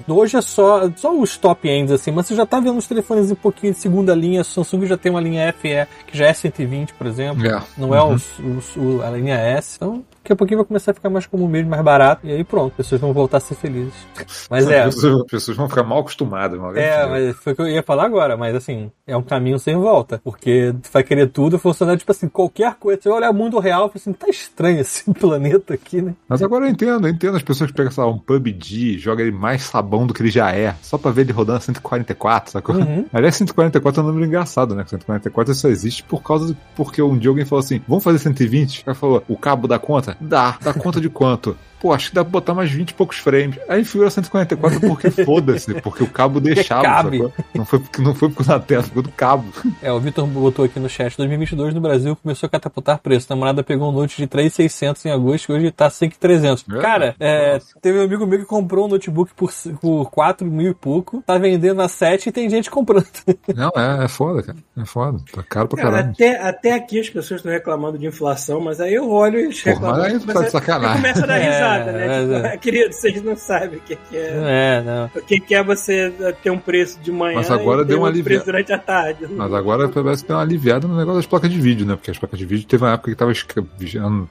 hoje 0.07 0.37
é 0.37 0.41
só, 0.41 0.89
só 0.95 1.17
os 1.17 1.37
top 1.37 1.67
ends, 1.69 1.91
assim, 1.91 2.11
mas 2.11 2.27
você 2.27 2.35
já 2.35 2.45
tá 2.45 2.59
vendo 2.59 2.77
os 2.77 2.87
telefones 2.87 3.31
um 3.31 3.35
pouquinho 3.35 3.73
de 3.73 3.79
segunda 3.79 4.13
linha, 4.13 4.43
Samsung 4.43 4.85
já 4.85 4.97
tem 4.97 5.11
uma 5.11 5.21
linha 5.21 5.53
FE, 5.53 5.87
que 6.07 6.17
já 6.17 6.27
é 6.27 6.33
120, 6.33 6.93
por 6.93 7.07
exemplo, 7.07 7.45
é. 7.45 7.61
não 7.77 7.93
é 7.93 8.01
uhum. 8.01 8.15
os, 8.15 9.03
a 9.03 9.09
linha 9.11 9.35
S, 9.35 9.75
então 9.77 10.03
daqui 10.25 10.33
a 10.33 10.35
pouquinho 10.35 10.57
vai 10.57 10.65
começar 10.65 10.91
a 10.91 10.93
ficar 10.95 11.09
mais 11.09 11.27
comum 11.27 11.47
mesmo, 11.47 11.69
mais 11.69 11.83
barato, 11.83 12.25
e 12.25 12.31
aí 12.31 12.43
pronto, 12.43 12.71
as 12.71 12.77
pessoas 12.77 12.99
vão 12.99 13.13
voltar 13.13 13.37
a 13.37 13.39
ser 13.39 13.53
felizes. 13.53 13.93
Mas 14.49 14.67
é. 14.67 14.81
As 14.81 14.95
pessoas 15.29 15.55
vão 15.55 15.69
ficar 15.69 15.83
mal 15.83 15.99
acostumadas, 15.99 16.59
mal 16.59 16.75
É, 16.75 17.05
mas 17.05 17.35
foi 17.37 17.53
o 17.53 17.55
que 17.55 17.61
eu 17.61 17.67
ia 17.67 17.83
falar 17.83 18.05
agora, 18.05 18.37
mas 18.37 18.55
assim, 18.55 18.91
é 19.05 19.15
um 19.15 19.21
caminho 19.21 19.59
sem 19.59 19.75
volta, 19.75 20.19
porque 20.23 20.73
tu 20.81 20.89
vai 20.91 21.03
querer 21.03 21.27
tudo 21.27 21.59
funcionar, 21.59 21.97
tipo 21.97 22.11
assim, 22.11 22.27
qualquer 22.27 22.75
coisa. 22.75 23.01
Você 23.01 23.09
vai 23.09 23.17
olhar 23.19 23.31
o 23.31 23.33
mundo 23.33 23.59
real 23.59 23.91
e 23.93 23.97
assim, 23.97 24.13
tá 24.13 24.27
estranho 24.27 24.79
esse 24.79 25.03
planeta 25.13 25.73
aqui, 25.73 26.01
né? 26.01 26.13
Mas 26.27 26.41
agora 26.41 26.65
eu 26.65 26.69
entendo, 26.69 27.07
eu 27.07 27.11
entendo 27.11 27.37
as 27.37 27.43
pessoas 27.43 27.69
que 27.69 27.77
pegam, 27.77 27.91
sei 27.91 28.03
lá, 28.03 28.09
um 28.09 28.17
PUBG, 28.17 28.97
joga 28.97 29.21
ele 29.21 29.31
mais 29.31 29.63
sabão 29.63 30.05
do 30.05 30.13
que 30.13 30.21
ele 30.21 30.31
já 30.31 30.51
é, 30.51 30.75
só 30.81 30.97
pra 30.97 31.11
ver 31.11 31.21
ele 31.21 31.33
rodando 31.33 31.61
144, 31.61 32.51
sacou? 32.51 32.75
Uhum. 32.75 33.05
Aliás, 33.13 33.35
144 33.35 34.01
é 34.01 34.03
um 34.03 34.07
número 34.07 34.25
engraçado, 34.25 34.75
né? 34.75 34.83
144 34.85 35.53
só 35.53 35.67
existe 35.67 36.03
por 36.03 36.21
causa 36.21 36.47
do, 36.47 36.57
porque 36.75 37.01
um 37.01 37.17
dia 37.17 37.29
alguém 37.29 37.45
falou 37.45 37.63
assim, 37.63 37.81
vamos 37.87 38.03
fazer 38.03 38.19
120? 38.19 38.81
O 38.81 38.85
cara 38.85 38.95
falou, 38.95 39.23
o 39.27 39.37
cabo 39.37 39.67
dá 39.67 39.79
conta? 39.79 40.14
Dá. 40.19 40.57
Dá 40.61 40.73
conta 40.73 40.99
de 41.01 41.09
quanto? 41.09 41.57
Pô, 41.85 41.93
acho 41.93 42.09
que 42.09 42.15
dá 42.15 42.23
pra 42.23 42.31
botar 42.31 42.55
mais 42.55 42.71
20 42.71 42.89
e 42.89 42.93
poucos 42.95 43.19
frames. 43.19 43.59
Aí 43.69 43.85
figura 43.85 44.09
144 44.09 44.79
porque 44.79 45.11
foda-se, 45.23 45.71
porque 45.81 46.03
o 46.03 46.09
cabo 46.09 46.39
deixava. 46.39 46.81
Cabe. 46.81 47.31
Não 47.53 47.63
foi, 47.63 47.77
porque, 47.77 48.01
não 48.01 48.15
foi 48.15 48.29
por 48.29 48.43
da 48.43 48.59
tela, 48.59 48.81
foi 48.81 49.03
do 49.03 49.11
cabo. 49.11 49.45
É, 49.83 49.91
o 49.91 49.99
Vitor 49.99 50.25
botou 50.25 50.65
aqui 50.65 50.79
no 50.79 50.89
chat, 50.89 51.15
2022 51.15 51.75
no 51.75 51.81
Brasil 51.81 52.15
começou 52.15 52.47
a 52.47 52.49
catapultar 52.49 52.97
preço. 52.97 53.27
A 53.29 53.35
namorada 53.35 53.63
pegou 53.63 53.89
um 53.89 53.91
note 53.91 54.17
de 54.17 54.25
3,600 54.25 55.05
em 55.05 55.11
agosto 55.11 55.51
e 55.51 55.53
hoje 55.53 55.71
tá 55.71 55.87
5,300. 55.87 56.65
É? 56.71 56.81
Cara, 56.81 57.15
é, 57.19 57.59
teve 57.79 57.99
um 57.99 58.03
amigo 58.03 58.25
meu 58.25 58.39
que 58.39 58.45
comprou 58.45 58.85
um 58.85 58.89
notebook 58.89 59.31
por, 59.35 59.53
por 59.79 60.09
4 60.09 60.49
mil 60.49 60.71
e 60.71 60.73
pouco, 60.73 61.21
tá 61.21 61.37
vendendo 61.37 61.83
a 61.83 61.87
7 61.87 62.29
e 62.29 62.31
tem 62.31 62.49
gente 62.49 62.71
comprando. 62.71 63.05
Não, 63.55 63.71
é, 63.75 64.05
é 64.05 64.07
foda, 64.07 64.41
cara. 64.41 64.57
É 64.75 64.85
foda. 64.85 65.19
Tá 65.31 65.43
caro 65.43 65.67
pra 65.67 65.83
caralho. 65.83 66.09
Até, 66.09 66.41
até 66.41 66.73
aqui 66.73 66.99
as 66.99 67.09
pessoas 67.09 67.41
estão 67.41 67.51
reclamando 67.51 67.99
de 67.99 68.07
inflação, 68.07 68.59
mas 68.59 68.81
aí 68.81 68.95
eu 68.95 69.07
olho 69.07 69.39
e 69.39 69.53
reclamam. 69.53 69.99
Mas 69.99 70.13
aí 70.13 70.19
tu 70.19 70.33
tá 70.33 70.41
de 70.41 70.49
sacanagem. 70.49 70.95
Começa 70.97 71.23
a 71.23 71.27
dar 71.27 71.37
risada. 71.37 71.74
Nada, 71.79 71.91
né? 71.91 72.07
mas 72.41 72.51
Tipo, 72.51 72.59
Querido, 72.65 72.93
vocês 72.93 73.23
não 73.23 73.35
sabem 73.35 73.77
o 73.79 73.81
que, 73.81 73.95
que 73.95 74.17
é. 74.17 74.33
Não 74.35 74.47
é, 74.47 74.81
não. 74.81 75.05
O 75.15 75.21
que, 75.25 75.39
que 75.39 75.55
é 75.55 75.63
você 75.63 76.13
ter 76.41 76.49
um 76.49 76.57
preço 76.57 76.99
de 76.99 77.11
manhã 77.11 77.35
Mas 77.37 77.51
agora 77.51 77.81
e 77.81 77.83
ter 77.83 77.89
deu 77.89 77.97
uma 77.99 78.07
outro 78.07 78.15
alivia- 78.19 78.23
preço 78.23 78.45
durante 78.45 78.73
a 78.73 78.77
tarde. 78.77 79.27
Mas 79.29 79.53
agora 79.53 79.89
parece 79.89 80.23
que 80.23 80.27
deu 80.27 80.37
uma 80.37 80.43
aliviada 80.43 80.87
no 80.87 80.95
negócio 80.97 81.19
das 81.19 81.25
placas 81.25 81.49
de 81.49 81.59
vídeo, 81.59 81.85
né? 81.85 81.95
Porque 81.95 82.11
as 82.11 82.17
placas 82.17 82.39
de 82.39 82.45
vídeo 82.45 82.67
teve 82.67 82.83
uma 82.83 82.93
época 82.93 83.11
que 83.11 83.17
tava 83.17 83.31
ano, 83.99 84.29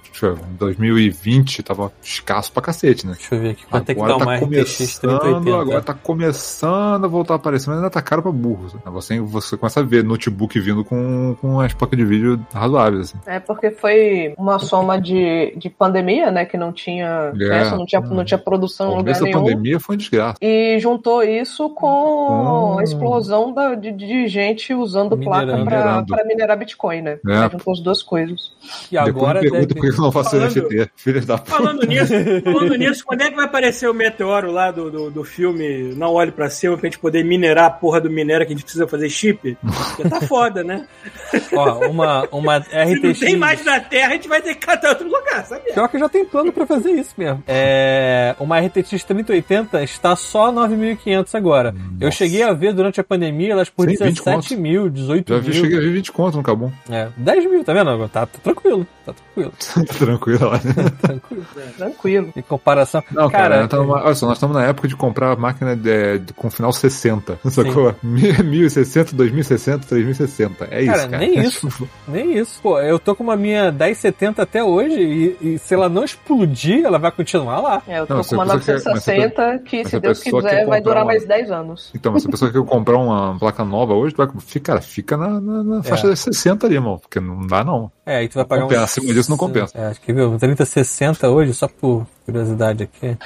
em 0.52 0.56
2020 0.56 1.62
tava 1.62 1.92
escasso 2.02 2.52
pra 2.52 2.62
cacete, 2.62 3.06
né? 3.06 3.14
Deixa 3.14 3.34
eu 3.34 3.40
ver 3.40 3.50
aqui. 3.50 3.66
Quanto 3.66 3.90
é 3.90 3.94
que 3.94 4.00
dá 4.00 4.06
Agora 4.06 4.16
uma 4.16 4.26
tá 4.26 4.34
RTX 4.36 4.44
começando, 4.46 5.20
3080? 5.20 5.60
agora 5.60 5.82
tá 5.82 5.94
começando 5.94 7.04
a 7.04 7.08
voltar 7.08 7.34
a 7.34 7.36
aparecer, 7.36 7.68
mas 7.68 7.78
ainda 7.78 7.90
tá 7.90 8.02
caro 8.02 8.22
pra 8.22 8.32
burros. 8.32 8.74
Né? 8.74 8.80
Você, 8.86 9.20
você 9.20 9.56
começa 9.56 9.80
a 9.80 9.82
ver 9.82 10.04
notebook 10.04 10.58
vindo 10.60 10.84
com, 10.84 11.36
com 11.40 11.60
as 11.60 11.72
placas 11.74 11.98
de 11.98 12.04
vídeo 12.04 12.44
razoáveis, 12.52 13.00
assim. 13.10 13.18
É 13.26 13.38
porque 13.40 13.70
foi 13.70 14.34
uma 14.38 14.58
soma 14.58 15.00
de, 15.00 15.54
de 15.56 15.70
pandemia, 15.70 16.30
né? 16.30 16.44
Que 16.44 16.56
não 16.56 16.72
tinha 16.72 17.23
É. 17.34 17.48
peça, 17.48 17.76
não 17.76 17.86
tinha, 17.86 18.00
não 18.00 18.24
tinha 18.24 18.38
produção 18.38 18.92
em 18.92 18.96
lugar 18.96 19.20
nenhum. 19.20 19.32
pandemia 19.44 19.80
foi 19.80 19.94
uma 19.94 19.98
desgraça. 19.98 20.36
E 20.40 20.78
juntou 20.80 21.22
isso 21.22 21.70
com 21.70 22.74
Hum. 22.74 22.78
a 22.78 22.82
explosão 22.82 23.52
da- 23.52 23.74
de, 23.74 23.92
de 23.92 24.26
gente 24.28 24.72
usando 24.74 25.16
placa 25.18 25.46
Minerando. 25.46 25.64
Minerando. 25.70 26.06
pra 26.14 26.24
minerar 26.24 26.58
Bitcoin, 26.58 27.02
né? 27.02 27.18
É. 27.28 27.50
Juntou 27.50 27.72
as 27.72 27.80
duas 27.80 28.02
coisas. 28.02 28.52
E 28.90 28.96
agora 28.98 29.40
Depois 29.40 29.60
me 29.62 29.66
pergunta 29.66 29.66
deve... 29.74 29.74
por 29.80 29.94
que 29.94 30.00
eu 30.00 30.04
não 30.04 30.12
faço 30.12 30.30
Falando- 30.30 30.54
NFT. 30.54 30.90
Filhos 30.96 31.26
da 31.26 31.38
puta. 31.38 31.50
Falando 31.50 31.86
nisso, 31.86 32.12
falando 32.44 32.74
nisso, 32.76 33.04
quando 33.04 33.22
é 33.22 33.30
que 33.30 33.36
vai 33.36 33.44
aparecer 33.44 33.88
o 33.88 33.94
meteoro 33.94 34.50
lá 34.50 34.70
do, 34.70 34.90
do, 34.90 35.10
do 35.10 35.24
filme 35.24 35.94
Não 35.96 36.12
Olhe 36.12 36.30
Pra 36.32 36.48
Cima 36.50 36.76
pra 36.76 36.86
gente 36.88 36.98
poder 36.98 37.24
minerar 37.24 37.66
a 37.66 37.70
porra 37.70 38.00
do 38.00 38.10
minério 38.10 38.46
que 38.46 38.52
a 38.52 38.56
gente 38.56 38.64
precisa 38.64 38.86
fazer 38.86 39.08
chip? 39.08 39.56
Porque 39.96 40.08
tá 40.08 40.20
foda, 40.22 40.62
né? 40.64 40.86
Ó, 41.54 41.86
uma, 41.88 42.26
uma 42.32 42.62
Se 42.62 42.74
não 42.74 43.10
RTX... 43.10 43.20
tem 43.20 43.36
mais 43.36 43.64
na 43.64 43.80
Terra, 43.80 44.08
a 44.08 44.12
gente 44.12 44.28
vai 44.28 44.40
ter 44.42 44.54
que 44.54 44.66
catar 44.66 44.90
outro 44.90 45.08
lugar, 45.08 45.44
sabe? 45.44 45.72
Pior 45.72 45.88
que 45.88 45.98
já 45.98 46.08
tem 46.08 46.24
plano 46.24 46.52
pra 46.52 46.66
fazer 46.66 46.90
isso 46.92 47.13
mesmo. 47.16 47.42
É, 47.46 48.34
uma 48.40 48.58
RTX 48.60 49.04
3080 49.04 49.82
está 49.82 50.14
só 50.16 50.52
9.500 50.52 51.34
agora. 51.34 51.74
Eu 52.00 52.10
cheguei 52.10 52.42
a 52.42 52.52
ver 52.52 52.72
durante 52.72 53.00
a 53.00 53.04
pandemia 53.04 53.52
elas 53.52 53.68
por 53.68 53.88
Sim, 53.88 53.96
20 53.96 54.14
17 54.22 54.56
mil, 54.56 54.88
18 54.88 55.32
Já 55.34 55.38
vi, 55.40 55.50
mil. 55.50 55.60
cheguei 55.62 55.78
a 55.78 55.80
ver 55.80 55.92
20 55.92 56.12
conto 56.12 56.36
no 56.36 56.42
Cabum. 56.42 56.70
É, 56.90 57.08
10 57.16 57.50
mil, 57.50 57.64
tá 57.64 57.72
vendo? 57.72 58.08
Tá, 58.08 58.26
tá 58.26 58.38
tranquilo, 58.42 58.86
tá 59.04 59.12
tranquilo, 59.12 59.52
tá 59.86 59.94
tranquilo 59.94 60.48
lá. 60.50 60.58
tranquilo. 61.00 61.46
Tranquilo. 61.76 62.32
Em 62.36 62.42
comparação. 62.42 63.02
Não, 63.10 63.28
cara, 63.30 63.42
cara, 63.48 63.60
nós 63.62 63.70
tamo- 63.70 63.92
olha 63.92 64.14
só, 64.14 64.26
nós 64.26 64.36
estamos 64.36 64.56
na 64.56 64.64
época 64.64 64.88
de 64.88 64.96
comprar 64.96 65.36
máquina 65.36 65.74
de- 65.76 66.18
de- 66.18 66.32
com 66.34 66.50
final 66.50 66.72
60. 66.72 67.38
Sacou? 67.50 67.94
1060, 68.02 69.14
2060, 69.16 69.86
3060. 69.86 70.68
É 70.70 70.82
isso, 70.82 70.90
Cara, 70.92 71.08
cara. 71.08 71.18
nem 71.18 71.38
isso. 71.40 71.88
nem 72.08 72.38
isso. 72.38 72.60
Pô, 72.62 72.78
eu 72.80 72.98
tô 72.98 73.14
com 73.14 73.22
uma 73.22 73.36
minha 73.36 73.70
1070 73.72 74.42
até 74.42 74.62
hoje 74.62 74.94
e, 75.40 75.54
e 75.54 75.58
se 75.58 75.74
ela 75.74 75.88
não 75.88 76.04
explodir, 76.04 76.84
ela 76.84 76.98
vai 77.04 77.12
continuar 77.12 77.60
lá. 77.60 77.82
É, 77.86 78.00
eu 78.00 78.06
tô 78.06 78.14
Não, 78.14 78.24
com 78.24 78.34
uma 78.34 78.44
pessoa 78.44 78.60
quer- 78.60 78.72
mas 78.74 79.04
se 79.04 79.10
a 79.10 79.14
960 79.14 79.58
que, 79.60 79.76
mas 79.82 79.88
se 79.90 80.00
Deus 80.00 80.22
quiser, 80.22 80.66
vai 80.66 80.80
durar 80.80 80.98
uma- 81.02 81.06
mais 81.06 81.26
10 81.26 81.50
anos. 81.50 81.90
Então, 81.94 82.12
mas 82.12 82.22
se 82.22 82.28
a 82.28 82.30
pessoa 82.30 82.50
quer 82.52 82.62
comprar 82.64 82.96
uma 82.98 83.38
placa 83.38 83.64
nova 83.64 83.94
hoje, 83.94 84.14
vai, 84.16 84.28
fica, 84.40 84.72
cara, 84.72 84.80
fica 84.82 85.16
na, 85.16 85.40
na- 85.40 85.62
na 85.64 85.82
faixa 85.82 86.06
É. 86.06 86.10
das 86.10 86.20
60 86.20 86.66
ali, 86.66 86.74
irmão. 86.76 86.98
Porque 86.98 87.20
não 87.20 87.46
dá, 87.46 87.62
não. 87.64 87.90
É, 88.06 88.16
aí 88.18 88.28
tu 88.28 88.34
vai 88.34 88.44
pagar 88.44 88.62
Compensa, 88.62 88.80
um. 88.80 88.84
acima 88.84 89.14
disso 89.14 89.30
não 89.30 89.36
compensa. 89.36 89.76
É, 89.78 89.86
acho 89.86 90.00
que 90.00 90.12
viu, 90.12 90.36
3060 90.38 91.28
hoje, 91.30 91.54
só 91.54 91.66
por 91.68 92.06
curiosidade 92.26 92.82
aqui. 92.84 93.16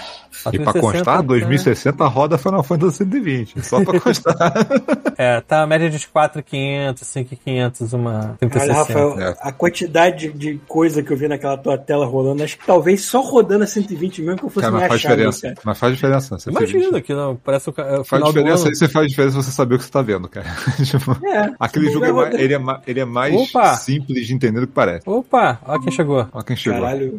A 0.44 0.50
E 0.52 0.58
pra 0.58 0.72
3060 0.72 0.80
constar, 0.80 1.16
tá- 1.16 1.22
2060 1.22 2.06
roda 2.06 2.38
Final 2.38 2.62
Fantasy 2.62 2.98
120. 2.98 3.60
Só 3.64 3.84
pra 3.84 3.98
constar. 4.00 4.38
É, 5.16 5.40
tá 5.40 5.62
a 5.62 5.66
média 5.66 5.90
de 5.90 5.98
4,500, 6.06 7.06
5,500 7.08 7.92
uma 7.92 8.36
Olha, 8.40 8.50
3060. 8.50 8.72
Rafael, 8.72 9.20
É. 9.20 9.36
a 9.40 9.52
quantidade 9.52 10.32
de 10.32 10.60
coisa 10.68 11.02
que 11.02 11.12
eu 11.12 11.16
vi 11.16 11.26
naquela 11.28 11.56
tua 11.58 11.76
tela 11.76 12.06
rolando, 12.06 12.42
acho 12.44 12.56
que 12.58 12.64
talvez 12.66 13.02
só 13.04 13.20
rodando 13.20 13.64
a 13.64 13.66
120 13.66 14.22
mesmo 14.22 14.38
que 14.38 14.44
eu 14.44 14.50
fosse 14.50 14.60
Cara, 14.66 14.72
me 14.74 14.78
mas 14.80 14.88
faz 14.88 15.00
achar. 15.00 15.08
diferença. 15.10 15.40
cara. 15.42 15.54
Mas 15.64 15.78
faz 15.78 15.94
diferença. 15.94 16.38
Você 16.38 16.50
Imagina 16.50 17.00
que 17.00 17.14
não, 17.14 17.34
parece 17.36 17.68
o, 17.70 17.74
é 17.78 17.98
o 18.00 18.04
Faz 18.04 18.24
diferença 18.24 18.68
você 18.68 18.88
faz 18.88 19.08
diferença 19.08 19.42
você 19.42 19.50
saber 19.50 19.74
o 19.74 19.78
que 19.78 19.84
você 19.84 19.90
tá 19.90 20.02
vendo, 20.02 20.28
cara. 20.28 20.46
Tipo, 20.84 21.16
É, 21.26 21.52
aquele 21.58 21.90
jogo 21.90 22.04
é 22.22 22.40
ele 22.42 22.54
é, 22.54 22.60
ele 22.86 23.00
é 23.00 23.04
mais 23.04 23.34
Opa! 23.34 23.74
simples 23.74 24.26
de 24.26 24.34
entender 24.34 24.60
do 24.60 24.67
que 24.68 24.72
parece. 24.74 25.08
Opa, 25.08 25.58
olha 25.66 25.80
quem 25.80 25.92
chegou. 25.92 26.28
Olha 26.32 26.44
quem 26.44 26.56
chegou. 26.56 26.80
Caralho. 26.80 27.18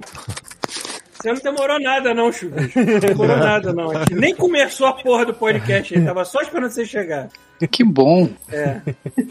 Você 1.21 1.33
não 1.33 1.41
demorou 1.41 1.79
nada, 1.81 2.13
não. 2.13 2.31
Não 2.31 2.99
demorou 2.99 3.35
nada, 3.37 3.73
não. 3.73 3.91
A 3.91 3.99
gente 3.99 4.15
nem 4.15 4.33
começou 4.33 4.87
a 4.87 4.93
porra 4.93 5.25
do 5.25 5.33
podcast. 5.33 5.93
Ele 5.93 6.05
tava 6.05 6.23
só 6.23 6.39
esperando 6.41 6.71
você 6.71 6.85
chegar. 6.85 7.27
Que 7.69 7.83
bom. 7.83 8.29
É. 8.49 8.79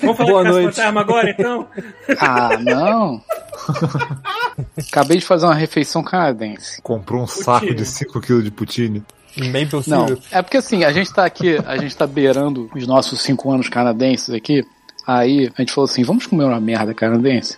Vamos 0.03 0.19
falar 0.19 0.31
Boa 0.31 0.45
de 0.45 0.51
noite. 0.51 0.77
Fantasma 0.77 1.01
agora, 1.01 1.31
então? 1.31 1.67
Ah, 2.19 2.59
não. 2.59 3.23
Acabei 4.91 5.17
de 5.17 5.25
fazer 5.25 5.47
uma 5.47 5.55
refeição 5.55 6.03
canadense. 6.03 6.83
Comprou 6.83 7.23
um 7.23 7.27
saco 7.27 7.75
de 7.75 7.85
5kg 7.85 8.43
de 8.43 8.51
poutine. 8.51 9.03
Maple 9.37 9.83
Não, 9.87 10.09
syrup. 10.09 10.23
é 10.33 10.43
porque 10.43 10.57
assim, 10.57 10.85
a 10.85 10.93
gente 10.93 11.13
tá 11.13 11.25
aqui, 11.25 11.57
a 11.65 11.77
gente 11.77 11.97
tá 11.97 12.07
beirando 12.07 12.69
os 12.75 12.87
nossos 12.87 13.23
cinco 13.23 13.51
anos 13.53 13.69
canadenses 13.69 14.35
aqui. 14.35 14.65
Aí 15.07 15.51
a 15.57 15.63
gente 15.63 15.73
falou 15.73 15.89
assim: 15.89 16.03
vamos 16.03 16.27
comer 16.27 16.45
uma 16.45 16.61
merda 16.61 16.93
canadense? 16.93 17.57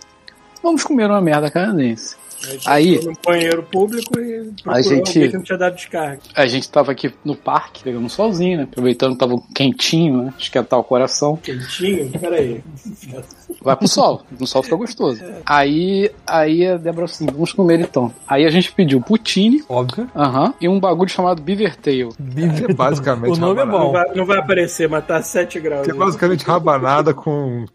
Vamos 0.61 0.83
comer 0.83 1.05
uma 1.09 1.21
merda 1.21 1.49
canadense. 1.49 2.15
A 2.43 2.47
gente 2.51 2.69
Aí- 2.69 3.05
no 3.05 3.13
banheiro 3.23 3.61
público 3.61 4.19
e 4.19 4.51
A 4.65 4.81
gente- 4.81 5.13
que 5.29 5.33
não 5.33 5.43
tinha 5.43 5.57
dado 5.59 5.75
descarga. 5.75 6.19
A 6.33 6.47
gente 6.47 6.67
tava 6.71 6.91
aqui 6.91 7.13
no 7.23 7.35
parque, 7.35 7.83
pegando 7.83 8.03
um 8.05 8.09
solzinho, 8.09 8.57
né? 8.57 8.63
Aproveitando 8.63 9.13
que 9.13 9.19
tava 9.19 9.39
quentinho, 9.53 10.23
né? 10.23 10.33
Esquentar 10.39 10.79
o 10.79 10.83
coração. 10.83 11.37
Quentinho? 11.37 12.09
Peraí. 12.19 12.63
Vai 13.61 13.75
pro 13.75 13.87
sol. 13.87 14.21
No 14.39 14.45
sol 14.47 14.63
fica 14.63 14.75
gostoso. 14.75 15.21
Aí, 15.45 16.09
aí 16.27 16.67
a 16.67 16.77
Débora 16.77 17.05
assim, 17.05 17.25
vamos 17.25 17.53
comer 17.53 17.79
então. 17.79 18.13
Aí 18.27 18.45
a 18.45 18.49
gente 18.49 18.71
pediu 18.71 19.01
poutine, 19.01 19.63
Óbvio. 19.67 20.09
aham, 20.15 20.53
e 20.61 20.67
um 20.69 20.79
bagulho 20.79 21.09
chamado 21.09 21.41
Beaver 21.41 21.75
Tail. 21.75 22.09
Que 22.09 22.71
é 22.71 22.73
basicamente 22.73 23.37
O 23.37 23.39
nome 23.39 23.61
é 23.61 23.63
rabanada. 23.65 23.71
bom. 23.77 23.83
Não 23.85 23.91
vai, 23.91 24.15
não 24.15 24.25
vai 24.25 24.37
aparecer, 24.39 24.87
mas 24.89 25.05
tá 25.05 25.21
7 25.21 25.59
graus. 25.59 25.85
Que 25.85 25.91
é 25.91 25.93
basicamente 25.93 26.43
rabanada 26.45 27.13
com. 27.13 27.65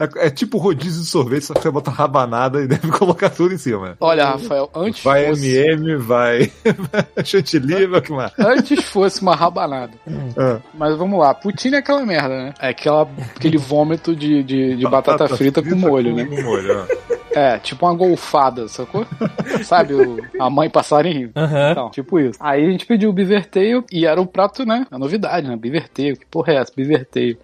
É, 0.00 0.26
é 0.26 0.30
tipo 0.30 0.58
rodízio 0.58 1.02
de 1.02 1.06
sorvete, 1.06 1.44
só 1.44 1.54
que 1.54 1.60
você 1.62 1.70
bota 1.70 1.90
rabanada 1.92 2.60
e 2.60 2.66
deve 2.66 2.88
colocar 2.92 3.30
tudo 3.30 3.54
em 3.54 3.58
cima. 3.58 3.96
Olha, 4.00 4.24
Rafael, 4.30 4.68
antes 4.74 5.02
Vai 5.04 5.26
fosse, 5.28 5.46
MM, 5.48 5.96
vai 5.96 6.50
chantilly, 7.24 7.86
vai 7.86 8.00
que 8.00 8.10
mais? 8.12 8.32
antes 8.38 8.82
fosse 8.84 9.22
uma 9.22 9.36
rabanada. 9.36 9.92
Ah. 10.36 10.58
Mas 10.74 10.96
vamos 10.96 11.20
lá, 11.20 11.34
poutine 11.34 11.76
é 11.76 11.78
aquela 11.78 12.04
merda, 12.04 12.28
né? 12.36 12.54
É 12.60 12.70
aquela, 12.70 13.08
aquele 13.36 13.58
vômito 13.58 14.16
de, 14.16 14.42
de, 14.42 14.76
de 14.76 14.84
batata, 14.88 15.19
frita, 15.28 15.62
com 15.62 15.74
molho, 15.74 16.14
né? 16.14 16.24
Com 16.24 16.40
molho, 16.42 16.86
ó. 16.86 17.10
É, 17.32 17.58
tipo 17.58 17.86
uma 17.86 17.94
golfada, 17.94 18.66
sacou? 18.66 19.06
Sabe 19.62 19.94
o, 19.94 20.18
a 20.38 20.50
mãe 20.50 20.68
passarinho? 20.68 21.30
Aham. 21.36 21.70
Então, 21.70 21.90
tipo 21.90 22.18
isso. 22.18 22.38
Aí 22.40 22.66
a 22.66 22.70
gente 22.70 22.86
pediu 22.86 23.10
o 23.10 23.12
Beaver 23.12 23.46
Tail 23.46 23.84
e 23.90 24.04
era 24.04 24.20
o 24.20 24.26
prato, 24.26 24.64
né? 24.66 24.86
A 24.90 24.98
novidade, 24.98 25.46
né? 25.46 25.56
Beaver 25.56 25.88
Tail. 25.88 26.16
Que 26.16 26.26
porra 26.26 26.54
é 26.54 26.56
essa? 26.56 26.72
Beaver 26.74 27.06
Tail. 27.06 27.38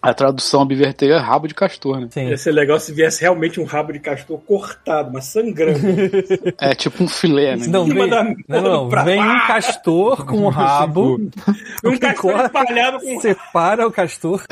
A 0.00 0.14
tradução 0.14 0.64
Beaver 0.64 0.94
Tail 0.94 1.14
é 1.14 1.18
rabo 1.18 1.48
de 1.48 1.54
castor, 1.54 2.00
né? 2.00 2.08
Sim. 2.10 2.28
Ia 2.28 2.36
ser 2.36 2.52
legal 2.52 2.78
se 2.78 2.92
viesse 2.92 3.20
realmente 3.20 3.60
um 3.60 3.64
rabo 3.64 3.92
de 3.92 3.98
castor 3.98 4.38
cortado, 4.40 5.10
mas 5.12 5.24
sangrando. 5.26 5.78
É 6.60 6.74
tipo 6.74 7.02
um 7.02 7.08
filé, 7.08 7.56
né? 7.56 7.66
Não, 7.68 7.84
Em 7.84 7.88
cima 7.90 8.00
vem, 8.02 8.10
da 8.10 8.24
não, 8.48 8.62
não, 8.62 8.88
prato. 8.88 9.04
vem 9.06 9.20
um 9.20 9.46
castor 9.46 10.24
com 10.24 10.38
um 10.38 10.48
rabo, 10.48 11.16
um 11.84 11.98
castor 11.98 12.32
corta, 12.32 12.46
espalhado 12.46 13.00
com 13.00 13.20
separa 13.20 13.86
o 13.86 13.92
castor. 13.92 14.42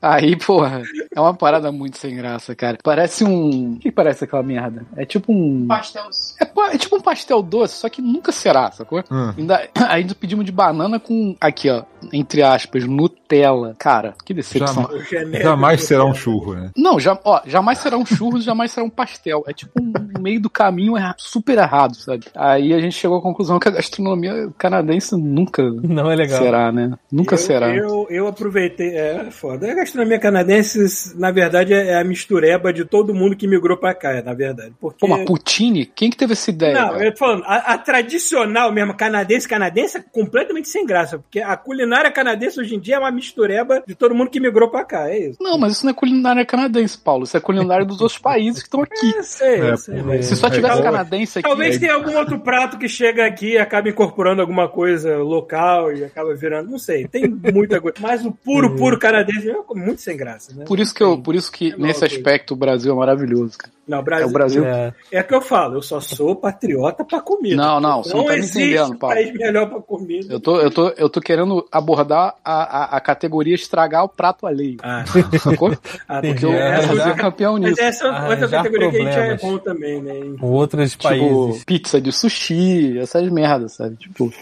Aí, 0.00 0.36
porra, 0.36 0.82
é 1.14 1.20
uma 1.20 1.34
parada 1.34 1.70
muito 1.72 1.98
sem 1.98 2.14
graça, 2.16 2.54
cara. 2.54 2.78
Parece 2.82 3.24
um. 3.24 3.74
O 3.74 3.78
que 3.78 3.90
parece 3.90 4.24
aquela 4.24 4.42
merda? 4.42 4.84
É 4.96 5.04
tipo 5.04 5.32
um. 5.32 5.66
Pastéis. 5.66 6.34
É, 6.40 6.74
é 6.74 6.78
tipo 6.78 6.96
um 6.96 7.00
pastel 7.00 7.42
doce, 7.42 7.76
só 7.76 7.88
que 7.88 8.00
nunca 8.02 8.32
será, 8.32 8.70
sacou? 8.70 9.02
Hum. 9.10 9.34
Ainda, 9.36 9.68
ainda 9.88 10.14
pedimos 10.14 10.44
de 10.44 10.52
banana 10.52 10.98
com. 10.98 11.36
Aqui, 11.40 11.70
ó. 11.70 11.82
Entre 12.12 12.42
aspas, 12.42 12.84
Nutella. 12.84 13.74
Cara, 13.78 14.14
que 14.24 14.32
decepção. 14.34 14.65
Jamais, 14.66 15.42
jamais 15.42 15.82
será 15.84 16.04
um 16.04 16.14
churro, 16.14 16.54
né? 16.54 16.70
Não, 16.76 16.98
já, 16.98 17.18
ó, 17.24 17.40
jamais 17.46 17.78
será 17.78 17.96
um 17.96 18.06
churros, 18.06 18.44
jamais 18.44 18.70
será 18.72 18.84
um 18.86 18.90
pastel. 18.90 19.44
É 19.46 19.52
tipo 19.52 19.72
um 19.80 19.92
meio 20.20 20.40
do 20.40 20.50
caminho 20.50 20.96
erra- 20.96 21.14
super 21.18 21.58
errado, 21.58 21.94
sabe? 21.94 22.24
Aí 22.34 22.72
a 22.72 22.80
gente 22.80 22.94
chegou 22.94 23.18
à 23.18 23.22
conclusão 23.22 23.58
que 23.58 23.68
a 23.68 23.72
gastronomia 23.72 24.48
canadense 24.58 25.16
nunca 25.16 25.62
Não 25.82 26.10
é 26.10 26.16
legal. 26.16 26.42
será, 26.42 26.72
né? 26.72 26.92
Nunca 27.10 27.34
eu, 27.34 27.38
será. 27.38 27.74
Eu, 27.74 28.06
eu 28.10 28.26
aproveitei. 28.26 28.96
É 28.96 29.30
foda. 29.30 29.70
A 29.70 29.74
gastronomia 29.74 30.18
canadense, 30.18 31.18
na 31.18 31.30
verdade, 31.30 31.72
é 31.74 31.98
a 32.00 32.04
mistureba 32.04 32.72
de 32.72 32.84
todo 32.84 33.14
mundo 33.14 33.36
que 33.36 33.46
migrou 33.46 33.76
pra 33.76 33.94
cá, 33.94 34.22
na 34.22 34.34
verdade. 34.34 34.72
Porque. 34.80 34.98
Pô, 35.00 35.06
uma 35.06 35.24
poutine? 35.24 35.86
Quem 35.86 36.10
que 36.10 36.16
teve 36.16 36.32
essa 36.32 36.50
ideia? 36.50 36.74
Não, 36.74 36.88
cara? 36.92 37.04
eu 37.04 37.12
tô 37.12 37.18
falando, 37.18 37.44
a, 37.44 37.56
a 37.74 37.78
tradicional 37.78 38.72
mesmo, 38.72 38.94
canadense, 38.94 39.48
canadense 39.48 39.98
é 39.98 40.00
completamente 40.00 40.68
sem 40.68 40.86
graça, 40.86 41.18
porque 41.18 41.40
a 41.40 41.56
culinária 41.56 42.10
canadense 42.10 42.60
hoje 42.60 42.74
em 42.74 42.80
dia 42.80 42.96
é 42.96 42.98
uma 42.98 43.10
mistureba 43.10 43.82
de 43.86 43.94
todo 43.94 44.14
mundo 44.14 44.30
que 44.30 44.40
migrou 44.40 44.55
pra 44.70 44.84
cá, 44.84 45.10
é 45.10 45.18
isso. 45.28 45.38
Não, 45.42 45.58
mas 45.58 45.72
isso 45.74 45.84
não 45.84 45.90
é 45.90 45.94
culinária 45.94 46.44
canadense, 46.44 46.96
Paulo. 46.96 47.24
Isso 47.24 47.36
é 47.36 47.40
culinária 47.40 47.84
dos 47.84 48.00
outros 48.00 48.18
países 48.18 48.62
que 48.62 48.66
estão 48.68 48.82
aqui. 48.82 49.14
É, 49.18 49.22
sei, 49.22 49.60
É, 49.60 49.76
sei, 49.76 50.02
mas- 50.02 50.26
Se 50.26 50.36
só 50.36 50.48
tivesse 50.48 50.80
É, 50.80 50.82
canadense 50.82 51.38
aqui. 51.38 51.48
Talvez 51.48 51.78
tenha 51.78 51.94
algum 51.94 52.16
outro 52.16 52.38
prato 52.40 52.78
que 52.78 52.88
chega 52.88 53.26
aqui 53.26 53.52
e 53.52 53.58
acaba 53.58 53.88
incorporando 53.88 54.40
alguma 54.40 54.68
coisa 54.68 55.18
local 55.18 55.92
e 55.92 56.04
acaba 56.04 56.34
virando. 56.34 56.70
Não 56.70 56.78
sei, 56.78 57.06
tem 57.06 57.28
muita 57.28 57.80
coisa. 57.80 57.96
Mas 58.00 58.24
o 58.24 58.32
puro, 58.32 58.74
puro 58.76 58.98
canadense 58.98 59.50
é 59.50 59.56
muito 59.74 60.00
sem 60.00 60.16
graça, 60.16 60.54
né? 60.54 60.64
Por 60.64 60.80
isso 60.80 60.94
que, 60.94 61.02
eu, 61.02 61.18
por 61.20 61.34
isso 61.34 61.50
que 61.52 61.72
É 61.72 61.76
nesse 61.76 62.00
coisa. 62.00 62.14
aspecto 62.16 62.54
o 62.54 62.56
Brasil 62.56 62.92
é 62.92 62.96
maravilhoso, 62.96 63.58
cara. 63.58 63.75
Não, 63.86 63.98
É 63.98 64.02
Brasil. 64.02 64.26
o 64.26 64.32
Brasil. 64.32 64.64
É. 64.64 64.92
É 65.12 65.22
que 65.22 65.34
eu 65.34 65.40
falo, 65.40 65.76
eu 65.76 65.82
só 65.82 66.00
sou 66.00 66.34
patriota 66.34 67.04
pra 67.04 67.20
comida. 67.20 67.54
Não, 67.56 67.80
não, 67.80 68.02
você 68.02 68.14
não 68.14 68.24
tá 68.24 68.32
me 68.34 68.40
entendendo, 68.40 68.96
Paulo. 68.98 69.14
país 69.14 69.32
melhor 69.32 69.68
pra 69.68 69.80
comida. 69.80 70.32
Eu 70.34 70.40
tô, 70.40 70.60
eu, 70.60 70.70
tô, 70.70 70.88
eu 70.90 71.08
tô 71.08 71.20
querendo 71.20 71.66
abordar 71.70 72.34
a, 72.44 72.94
a, 72.94 72.96
a 72.96 73.00
categoria 73.00 73.54
estragar 73.54 74.04
o 74.04 74.08
prato 74.08 74.46
alheio. 74.46 74.78
Ah, 74.82 75.04
Sacou? 75.40 75.70
ah. 76.08 76.20
Porque 76.20 76.46
o 76.46 76.52
É, 76.52 76.80
é 77.10 77.14
campeão 77.14 77.52
Mas 77.54 77.70
nisso. 77.70 77.80
essa 77.82 78.04
é 78.06 78.08
outra 78.08 78.22
Arranjar 78.34 78.62
categoria 78.64 78.90
que 78.90 78.96
a 78.96 79.00
gente 79.00 79.08
é 79.18 79.36
problemas. 79.36 79.42
bom 79.42 79.58
também, 79.58 80.02
né? 80.02 80.36
Com 80.40 80.46
outros 80.50 80.90
Tipo, 80.92 81.02
países. 81.04 81.64
pizza 81.64 82.00
de 82.00 82.10
sushi, 82.12 82.98
essas 82.98 83.28
merdas, 83.30 83.72
sabe? 83.74 83.96
Tipo, 83.96 84.32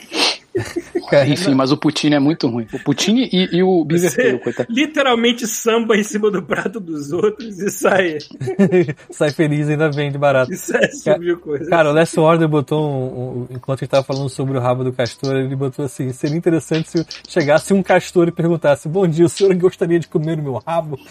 Cara, 1.11 1.27
enfim, 1.31 1.55
mas 1.55 1.73
o 1.73 1.77
Poutine 1.77 2.15
é 2.15 2.19
muito 2.21 2.47
ruim. 2.49 2.67
O 2.73 2.79
Poutine 2.79 3.29
e, 3.33 3.57
e 3.57 3.63
o 3.63 3.85
Você 3.91 4.39
coitado. 4.39 4.69
literalmente 4.73 5.47
samba 5.47 5.97
em 5.97 6.03
cima 6.05 6.31
do 6.31 6.43
prato 6.43 6.79
dos 6.81 7.13
outros 7.13 7.59
e 7.59 7.71
sai, 7.71 8.19
sai 9.11 9.31
feliz 9.31 9.69
e 9.69 9.73
ainda 9.73 9.91
vende 9.91 10.17
barato. 10.17 10.53
e 10.53 10.57
sai 10.57 10.89
subir 10.93 11.37
coisa. 11.39 11.69
Cara, 11.69 11.91
o 11.91 11.93
Last 11.93 12.19
Order 12.19 12.49
botou 12.49 12.89
um, 12.89 13.41
um- 13.43 13.47
Enquanto 13.51 13.83
ele 13.83 13.89
tava 13.89 14.05
falando 14.05 14.29
sobre 14.29 14.57
o 14.57 14.61
rabo 14.61 14.85
do 14.85 14.93
castor, 14.93 15.35
ele 15.37 15.57
botou 15.57 15.85
assim: 15.85 16.13
seria 16.13 16.37
interessante 16.37 16.89
se 16.91 17.05
chegasse 17.29 17.73
um 17.75 17.83
castor 17.83 18.29
e 18.29 18.33
perguntasse: 18.33 18.89
Bom 18.89 19.07
dia, 19.07 19.27
o 19.27 19.29
senhor 19.29 19.55
gostaria 19.57 19.99
de 19.99 20.07
comer 20.09 20.39
o 20.39 20.43
meu 20.43 20.63
rabo? 20.67 20.99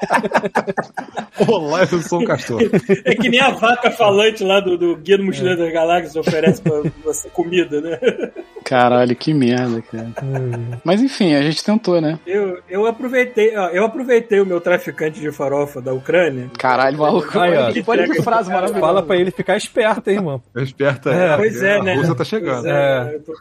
Olá, 1.48 1.86
eu 1.90 2.02
sou 2.02 2.20
um 2.20 2.24
castor. 2.24 2.60
É 3.04 3.14
que 3.14 3.28
nem 3.28 3.40
a 3.40 3.50
vaca 3.50 3.90
falante 3.90 4.44
lá 4.44 4.60
do, 4.60 4.76
do 4.76 4.96
Guia 4.96 5.16
do 5.16 5.24
Mochileiro 5.24 5.58
das 5.58 5.72
Galáxias 5.72 6.16
oferece 6.16 6.60
pra 6.60 6.82
você 7.04 7.28
comida, 7.30 7.80
né? 7.80 7.98
Caralho, 8.64 9.16
que 9.16 9.32
merda, 9.32 9.82
cara. 9.82 10.10
Mas 10.84 11.02
enfim, 11.02 11.34
a 11.34 11.42
gente 11.42 11.64
tentou, 11.64 12.00
né? 12.00 12.18
Eu, 12.26 12.58
eu 12.68 12.86
aproveitei, 12.86 13.56
ó, 13.56 13.68
eu 13.68 13.84
aproveitei 13.84 14.40
o 14.40 14.46
meu 14.46 14.60
traficante 14.60 15.18
de 15.20 15.32
farofa 15.32 15.80
da 15.80 15.92
Ucrânia. 15.92 16.50
Caralho, 16.58 16.98
maluco. 16.98 17.38
Aí, 17.38 17.56
ó. 17.56 17.72
que 17.72 17.82
olha 17.86 18.08
que 18.08 18.22
frase 18.22 18.50
maravilhosa. 18.50 18.80
Fala 18.80 19.02
pra 19.02 19.16
ele 19.16 19.30
ficar 19.30 19.56
esperto, 19.56 20.10
hein, 20.10 20.16
irmão. 20.16 20.42
É, 20.54 20.62
é. 20.62 21.36
Pois 21.36 21.62
é, 21.62 21.78
a 21.78 21.82
né? 21.82 21.94
Rússia 21.94 22.14
tá 22.14 22.24
chegando. 22.24 22.66
É. 22.66 23.14
eu 23.14 23.22
tô-. 23.22 23.34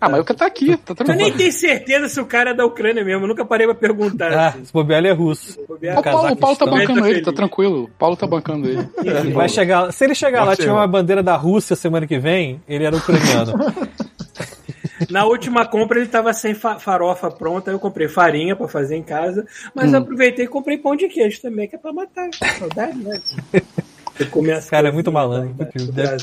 Ah, 0.00 0.08
mas 0.08 0.20
o 0.20 0.24
que 0.24 0.34
tá 0.34 0.46
aqui, 0.46 0.76
tá 0.76 0.92
Eu 0.92 0.96
tranquilo. 0.96 1.18
nem 1.18 1.32
tenho 1.32 1.52
certeza 1.52 2.08
se 2.08 2.20
o 2.20 2.26
cara 2.26 2.50
é 2.50 2.54
da 2.54 2.64
Ucrânia 2.64 3.04
mesmo, 3.04 3.24
eu 3.24 3.28
nunca 3.28 3.44
parei 3.44 3.66
pra 3.66 3.74
perguntar. 3.74 4.32
Ah, 4.32 4.48
assim. 4.48 4.64
se 4.64 4.72
bobear, 4.72 4.98
ele 5.00 5.08
é 5.08 5.12
russo. 5.12 5.58
O 5.98 6.02
Paulo, 6.02 6.32
o 6.32 6.36
Paulo 6.36 6.56
tá 6.56 6.66
bancando 6.66 7.00
Tá 7.00 7.10
ele, 7.10 7.22
tá 7.22 7.32
tranquilo. 7.32 7.84
O 7.84 7.88
Paulo 7.88 8.16
tá 8.16 8.26
bancando 8.26 8.68
ele. 8.68 8.88
Ele 9.04 9.32
vai 9.32 9.48
chegar, 9.48 9.92
se 9.92 10.04
ele 10.04 10.14
chegar 10.14 10.44
lá 10.44 10.52
e 10.54 10.56
tiver 10.56 10.72
uma 10.72 10.86
bandeira 10.86 11.22
da 11.22 11.34
Rússia 11.36 11.74
semana 11.74 12.06
que 12.06 12.18
vem, 12.18 12.60
ele 12.68 12.84
era 12.84 12.96
ucraniano. 12.96 13.52
Na 15.10 15.24
última 15.24 15.66
compra 15.66 15.98
ele 15.98 16.08
tava 16.08 16.32
sem 16.32 16.54
fa- 16.54 16.78
farofa 16.78 17.28
pronta, 17.30 17.70
eu 17.72 17.78
comprei 17.78 18.06
farinha 18.08 18.54
pra 18.54 18.68
fazer 18.68 18.96
em 18.96 19.02
casa, 19.02 19.44
mas 19.74 19.92
Hum. 19.92 19.96
aproveitei 19.96 20.44
e 20.44 20.48
comprei 20.48 20.78
pão 20.78 20.94
de 20.94 21.08
queijo 21.08 21.42
também, 21.42 21.68
que 21.68 21.74
é 21.74 21.78
pra 21.78 21.92
matar. 21.92 22.28
Saudade, 22.58 22.98
né? 22.98 23.20
Você 24.22 24.30
comer 24.30 24.52
as 24.52 24.68
Cara, 24.70 24.88
é 24.88 24.92
muito 24.92 25.10
malandro, 25.12 25.54
né? 25.58 25.68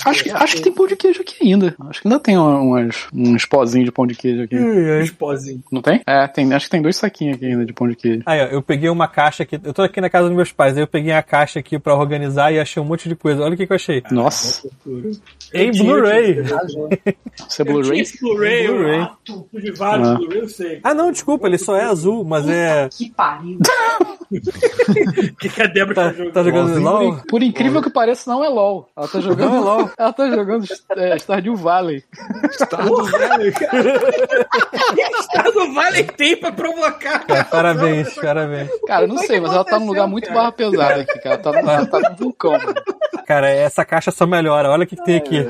Acho 0.06 0.24
que, 0.24 0.32
acho 0.32 0.56
que 0.58 0.62
tem 0.62 0.72
pão 0.72 0.88
de 0.88 0.96
queijo 0.96 1.22
aqui 1.22 1.36
ainda. 1.44 1.76
Acho 1.90 2.02
que 2.02 2.08
ainda 2.08 2.20
tem 2.20 2.38
umas, 2.38 3.08
uns 3.14 3.46
pozinhos 3.46 3.86
de 3.86 3.92
pão 3.92 4.06
de 4.08 4.16
queijo 4.16 4.44
aqui. 4.44 4.56
Uns 4.58 5.12
pozinhos. 5.12 5.62
Não 5.72 5.82
tem? 5.82 6.02
É, 6.08 6.28
tem, 6.28 6.52
acho 6.54 6.66
que 6.66 6.72
tem 6.72 6.82
dois 6.82 6.96
saquinhos 6.96 7.36
aqui 7.38 7.46
ainda 7.46 7.66
de 7.66 7.74
pão 7.74 7.88
de 7.88 7.96
queijo. 7.96 8.24
Aí, 8.26 8.42
ó, 8.42 8.46
eu 8.46 8.62
peguei 8.62 8.90
uma 8.90 9.08
caixa 9.08 9.44
aqui. 9.44 9.60
Eu 9.64 9.74
tô 9.74 9.82
aqui 9.82 10.00
na 10.02 10.10
casa 10.10 10.28
dos 10.28 10.36
meus 10.36 10.52
pais, 10.52 10.76
aí 10.78 10.84
eu 10.84 10.88
peguei 10.88 11.12
a 11.12 11.22
caixa 11.24 11.60
aqui 11.60 11.78
pra 11.80 11.96
organizar 11.96 12.52
e 12.54 12.60
achei 12.60 12.82
um 12.82 12.86
monte 12.86 13.08
de 13.10 13.16
coisa. 13.16 13.42
Olha 13.44 13.54
o 13.54 13.58
que, 13.58 13.66
que 13.68 13.72
eu 13.72 13.76
achei. 13.76 14.02
Nossa, 14.12 14.68
Em 15.54 15.68
Eu 15.68 15.72
tinha- 15.72 15.84
Blu-ray. 15.94 16.36
você 16.44 16.52
é 17.06 17.10
Eu 17.10 17.48
tinha 17.48 17.66
Blu-ray? 17.66 18.00
esse 18.02 18.20
Blu-ray, 18.20 18.68
Blu-ray. 18.68 19.08
eu 19.54 19.62
de 19.62 19.72
vários 19.72 20.08
Ah. 20.08 20.16
Blu-ray, 20.16 20.40
eu 20.42 20.50
sei. 20.50 20.80
Ah, 20.84 20.94
não, 20.94 21.12
desculpa, 21.12 21.48
ele 21.48 21.58
só 21.58 21.76
é 21.76 21.84
azul, 21.86 22.24
mas 22.24 22.48
é. 22.48 22.88
Que 22.90 23.10
pariu. 23.12 23.58
O 24.30 25.36
que, 25.40 25.50
que 25.50 25.62
a 25.62 25.66
Débora 25.68 25.96
Tá, 25.96 26.04
tá, 26.10 26.12
jogando? 26.14 26.34
tá 26.34 26.44
jogando 26.44 26.80
LOL? 26.80 27.22
Por 27.28 27.42
incrível 27.42 27.82
que 27.82 27.89
pareça, 27.90 28.30
não 28.30 28.44
é 28.44 28.50
LOL. 28.50 28.90
Ela 28.96 29.08
tá 29.08 29.20
jogando. 29.20 29.50
Não 29.50 29.58
é 29.58 29.60
LOL. 29.60 29.92
Ela 29.98 30.14
tá 30.14 30.30
jogando 30.30 30.66
é, 30.96 31.18
Stardew 31.18 31.56
Valley. 31.56 32.04
Estado 32.50 32.94
Vale 35.74 36.04
tem 36.18 36.36
pra 36.38 36.52
provocar. 36.52 37.26
É, 37.28 37.44
parabéns, 37.44 38.14
parabéns. 38.16 38.70
Cara, 38.88 39.08
não 39.08 39.18
sei, 39.18 39.40
mas 39.40 39.54
ela 39.54 39.64
tá 39.64 39.80
num 39.80 39.88
lugar 39.88 40.08
muito 40.08 40.32
barra 40.32 40.52
pesada 40.52 41.02
aqui, 41.02 41.20
cara. 41.20 41.36
Ela 41.36 41.54
tá, 41.54 41.60
ela 41.60 41.86
tá 41.86 42.00
num 42.10 42.16
vulcão. 42.16 42.52
mano. 42.52 42.74
Cara, 43.26 43.50
essa 43.50 43.86
caixa 43.86 44.12
só 44.12 44.26
melhora. 44.26 44.70
Olha 44.70 44.84
o 44.84 44.88
que, 44.88 44.96
que 44.96 45.04
tem 45.04 45.18
aqui. 45.18 45.46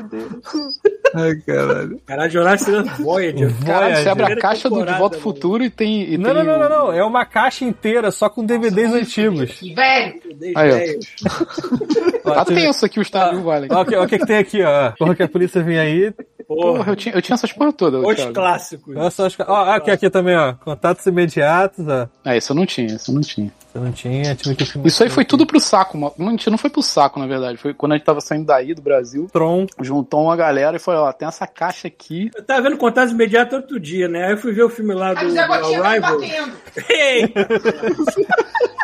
Ai, 1.14 1.34
caralho. 1.46 2.00
Caralho, 2.06 2.30
Jornal 2.30 2.56
Voyager. 2.98 3.52
Caralho, 3.64 3.96
você 3.96 4.08
abre 4.08 4.32
a 4.32 4.36
caixa 4.36 4.68
do 4.68 4.84
De 4.84 4.92
Volta 4.94 5.16
ao. 5.16 5.22
Futuro 5.22 5.64
e 5.64 5.70
tem. 5.70 6.02
E 6.12 6.18
Não, 6.18 6.34
tem 6.34 6.44
não, 6.44 6.58
não, 6.58 6.68
não, 6.68 6.86
não. 6.86 6.92
É 6.92 7.02
uma 7.04 7.24
caixa 7.24 7.64
inteira 7.64 8.10
só 8.10 8.28
com 8.28 8.44
DVDs 8.44 8.92
antigos. 8.92 9.60
Velho, 9.60 10.20
Aí, 10.56 10.98
ó. 11.24 12.19
Tá 12.22 12.44
tenso 12.44 12.84
aqui 12.84 13.00
o 13.00 13.04
Stardew 13.04 13.42
Valley. 13.42 13.68
Ó, 13.72 13.82
o 13.82 14.06
que, 14.06 14.18
que, 14.18 14.26
tem 14.26 14.36
aqui, 14.36 14.62
ó. 14.62 14.92
Porra, 14.92 15.14
que 15.14 15.22
a 15.22 15.28
polícia 15.28 15.62
vinha 15.62 15.82
aí. 15.82 16.12
Porra, 16.50 16.78
Porra, 16.78 16.90
eu 16.92 16.96
tinha, 16.96 17.14
eu 17.14 17.22
tinha 17.22 17.34
essas 17.34 17.52
porra 17.52 17.72
todas. 17.72 18.02
os 18.04 18.14
Thiago. 18.16 18.32
clássicos. 18.34 18.96
Olha 18.96 19.10
só, 19.10 19.26
as 19.26 19.36
ca- 19.36 19.44
ó, 19.46 19.70
aqui, 19.70 19.88
aqui 19.88 20.10
também, 20.10 20.36
ó. 20.36 20.54
Contatos 20.54 21.06
imediatos, 21.06 21.86
ó. 21.86 22.08
Ah, 22.24 22.36
isso 22.36 22.50
eu 22.50 22.56
não 22.56 22.66
tinha, 22.66 22.88
isso 22.88 23.12
eu 23.12 23.14
não 23.14 23.20
tinha. 23.22 23.52
Eu 23.72 23.82
não 23.82 23.92
tinha, 23.92 24.34
tive 24.34 24.56
que 24.56 24.64
Isso 24.88 25.04
aí 25.04 25.08
foi 25.08 25.24
tudo 25.24 25.46
pro 25.46 25.60
saco, 25.60 25.96
mano. 25.96 26.12
Não, 26.18 26.34
não 26.48 26.58
foi 26.58 26.68
pro 26.68 26.82
saco, 26.82 27.20
na 27.20 27.26
verdade. 27.28 27.56
Foi 27.56 27.72
quando 27.72 27.92
a 27.92 27.96
gente 27.96 28.04
tava 28.04 28.20
saindo 28.20 28.46
daí 28.46 28.74
do 28.74 28.82
Brasil, 28.82 29.28
Tron. 29.32 29.64
juntou 29.80 30.24
uma 30.24 30.34
galera 30.34 30.76
e 30.76 30.80
falou, 30.80 31.04
ó, 31.04 31.12
tem 31.12 31.28
essa 31.28 31.46
caixa 31.46 31.86
aqui. 31.86 32.32
Eu 32.34 32.42
tava 32.42 32.62
vendo 32.62 32.76
contatos 32.76 33.12
imediatos 33.12 33.56
outro 33.56 33.78
dia, 33.78 34.08
né? 34.08 34.24
Aí 34.26 34.32
eu 34.32 34.38
fui 34.38 34.52
ver 34.52 34.64
o 34.64 34.68
filme 34.68 34.92
lá 34.92 35.14
do, 35.14 35.24
o 35.24 35.30
Zé 35.30 35.42
do 35.42 35.48
tá 35.48 35.54
Arrival. 35.54 36.18
batendo. 36.18 36.52
Ei! 36.90 37.32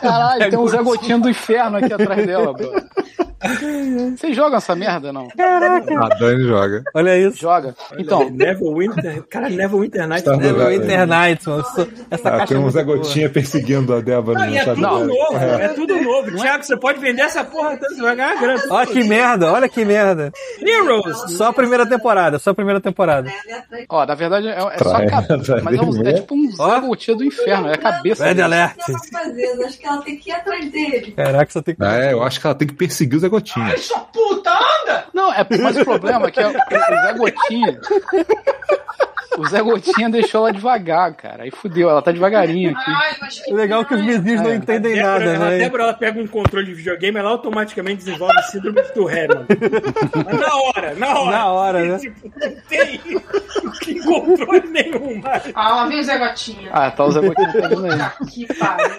Caralho, 0.01 0.51
tem 0.51 0.59
um 0.59 0.69
Zé 0.69 0.81
Gotinha 0.83 1.19
do 1.19 1.29
inferno 1.29 1.79
aqui 1.79 1.93
atrás 1.93 2.25
dela, 2.25 2.53
bro. 2.53 2.71
Vocês 4.17 4.35
jogam 4.35 4.57
essa 4.59 4.75
merda, 4.75 5.13
não? 5.13 5.29
A 5.39 6.09
Dani 6.19 6.45
joga. 6.45 6.83
Olha 6.95 7.19
isso. 7.19 7.39
Joga. 7.39 7.56
Então, 7.99 8.31
Neville 8.31 8.75
Winter. 8.75 9.23
Cara, 9.29 9.49
Neville 9.49 9.81
Winter 9.83 10.07
Night. 10.09 10.25
Tá. 10.25 10.33
É 10.35 10.53
o 10.67 10.73
Internet, 10.73 11.49
mano. 11.49 11.65
Essa 12.11 12.29
Ah, 12.29 12.33
caixa 12.39 12.47
tem 12.47 12.57
é 12.57 12.61
um 12.61 12.71
Zé 12.71 12.85
boa. 12.85 12.97
Gotinha 12.99 13.29
perseguindo 13.31 13.95
a 13.95 14.01
Débora 14.01 14.39
Não, 14.41 14.47
no 14.47 14.53
e 14.53 14.59
é 14.59 14.65
tudo 14.65 14.77
Instagram. 14.81 15.05
novo, 15.07 15.37
é 15.37 15.69
tudo 15.69 15.97
novo. 16.03 16.37
Thiago, 16.37 16.63
você 16.65 16.77
pode 16.77 16.99
vender 17.01 17.23
essa 17.23 17.45
porra 17.45 17.77
toda, 17.77 17.95
você 17.95 18.03
vai 18.03 18.17
ganhar 18.17 18.41
grana. 18.41 18.63
Olha 18.71 18.87
que 18.87 19.05
merda, 19.05 19.53
olha 19.53 19.69
que 19.69 19.85
merda. 19.85 20.33
Heroes! 20.61 21.17
Só 21.37 21.49
a 21.49 21.53
primeira 21.53 21.87
temporada, 21.87 22.39
só 22.39 22.51
a 22.51 22.55
primeira 22.55 22.81
temporada. 22.81 23.31
ó, 23.89 24.07
na 24.07 24.15
verdade 24.15 24.49
é, 24.49 24.53
é 24.59 24.79
só 24.83 24.97
a 24.97 25.07
cabeça. 25.07 25.61
Mas 25.63 25.77
é, 25.79 25.81
um- 25.83 26.07
é 26.07 26.13
tipo 26.15 26.35
um 26.35 26.49
Ó. 26.59 26.71
Zé 26.71 26.81
Gotinha 26.81 27.17
do 27.17 27.25
inferno, 27.25 27.69
é 27.69 27.75
a 27.75 27.79
cabeça. 27.79 28.25
Red. 28.25 28.41
Alert. 28.41 28.77
Fazer, 29.13 29.65
acho 29.65 29.79
que 29.79 29.87
ela 29.87 30.03
tem 30.03 30.17
que 30.17 30.31
ir 30.31 30.33
atrás 30.33 30.71
dele. 30.71 31.13
Caraca, 31.13 31.51
só 31.53 31.63
tem 31.63 31.75
que. 31.75 31.85
É, 31.85 32.13
eu 32.13 32.23
acho 32.23 32.41
que 32.41 32.47
ela 32.47 32.55
tem 32.55 32.69
que 32.69 32.75
perseguir 32.75 33.17
o 33.17 33.21
Zé 33.21 33.29
Gotinha. 33.29 33.77
Sua 33.79 34.01
puta, 34.01 34.51
anda! 34.51 35.05
Não, 35.13 35.33
é, 35.33 35.47
mas 35.61 35.77
o 35.77 35.85
problema 35.85 36.27
é 36.27 36.31
que 36.31 36.41
é 36.41 36.47
o, 36.47 36.51
o 36.51 36.53
Zé 36.53 37.13
Gotinha. 37.15 37.35
can't. 37.49 37.87
O 39.39 39.47
Zé 39.49 39.61
Gotinha 39.63 40.09
deixou 40.09 40.41
ela 40.43 40.53
devagar, 40.53 41.13
cara. 41.15 41.43
Aí 41.45 41.51
fudeu, 41.51 41.91
ela 41.91 42.01
tá 42.03 42.11
devagarinho 42.13 42.71
aqui. 42.71 42.91
Ai, 42.91 43.17
mas 43.21 43.39
que 43.41 43.53
Legal 43.53 43.85
que 43.85 43.95
os 43.95 44.01
vizinhos 44.01 44.41
não 44.43 44.51
É. 44.51 44.55
entendem 44.57 44.95
Débora, 44.95 45.19
nada, 45.19 45.39
né? 45.51 45.59
Débora, 45.59 45.83
ela 45.85 45.95
pega 45.95 46.21
um 46.21 46.27
controle 46.27 46.67
de 46.67 46.75
videogame, 46.75 47.19
ela 47.19 47.31
automaticamente 47.31 48.05
desenvolve 48.05 48.35
síndrome 48.51 48.81
de 48.83 48.99
mano. 49.01 49.47
Mas 50.25 50.41
na 50.41 50.55
hora, 50.57 50.95
na 50.95 51.19
hora. 51.21 51.31
Na 51.37 51.47
hora, 51.53 51.85
né? 51.85 51.99
Tipo, 51.99 52.33
não 52.41 52.57
tem, 52.69 53.01
não 53.05 54.03
controle 54.25 54.69
nenhum, 54.69 55.21
mais. 55.21 55.43
Ah, 55.55 55.75
lá 55.77 55.87
vem 55.87 56.01
o 56.01 56.03
Zé 56.03 56.19
Gotinha. 56.19 56.71
Ah, 56.73 56.91
tá 56.91 57.05
o 57.05 57.11
Zé 57.13 57.21
Gotinha 57.21 57.53
pegando 57.53 57.87
aí. 57.87 58.27
Que 58.31 58.47
pariu. 58.55 58.97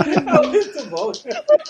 É 0.00 0.46
muito 0.48 0.86
bom. 0.90 1.12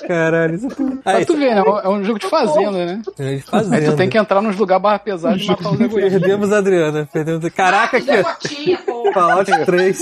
Caralho, 0.07 0.55
isso 0.55 0.67
é 0.67 0.71
tudo. 0.71 1.01
Aí, 1.05 1.15
Mas 1.15 1.27
tu 1.27 1.37
vê, 1.37 1.55
né? 1.55 1.63
É 1.85 1.89
um 1.89 2.05
jogo 2.05 2.19
de 2.19 2.27
fazenda, 2.27 2.87
né? 2.87 3.03
eles 3.19 3.19
Aí 3.19 3.41
fazendo. 3.41 3.91
tu 3.91 3.97
tem 3.97 4.09
que 4.09 4.19
entrar 4.19 4.41
nos 4.43 4.57
lugares 4.57 4.83
barra 4.83 4.99
pesada 4.99 5.37
e 5.37 5.47
matar 5.47 5.71
o 5.71 5.77
Zé 5.77 5.87
Gotinha. 5.89 6.30
Perdemos 6.31 6.53
a 6.53 6.59
Adriana. 6.59 7.09
Perdemos... 7.13 7.49
Caraca, 7.51 8.01
Zé 8.01 8.21
aqui. 8.21 8.47
Gotinha, 8.49 8.79
pô. 8.79 9.11
Fallout 9.15 9.51
3. 9.65 9.99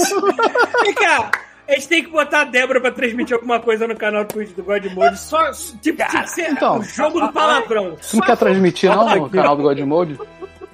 Vem 0.82 0.94
cá, 0.94 1.30
a 1.66 1.72
gente 1.72 1.88
tem 1.88 2.05
que 2.05 2.10
botar 2.10 2.42
a 2.42 2.44
Débora 2.44 2.80
pra 2.80 2.90
transmitir 2.90 3.34
alguma 3.34 3.60
coisa 3.60 3.86
no 3.86 3.96
canal 3.96 4.24
Twitch 4.24 4.50
do 4.50 4.62
God 4.62 4.84
Mode, 4.92 5.18
só, 5.18 5.50
tipo, 5.82 6.02
tipo 6.02 6.26
ser 6.26 6.50
então. 6.50 6.78
o 6.78 6.82
jogo 6.82 7.20
do 7.20 7.32
palavrão. 7.32 7.96
Tu 7.96 8.16
não 8.16 8.26
quer 8.26 8.36
transmitir, 8.36 8.90
não, 8.90 9.16
no 9.16 9.30
canal 9.30 9.56
do 9.56 9.62
God 9.62 9.78
Mode? 9.80 10.18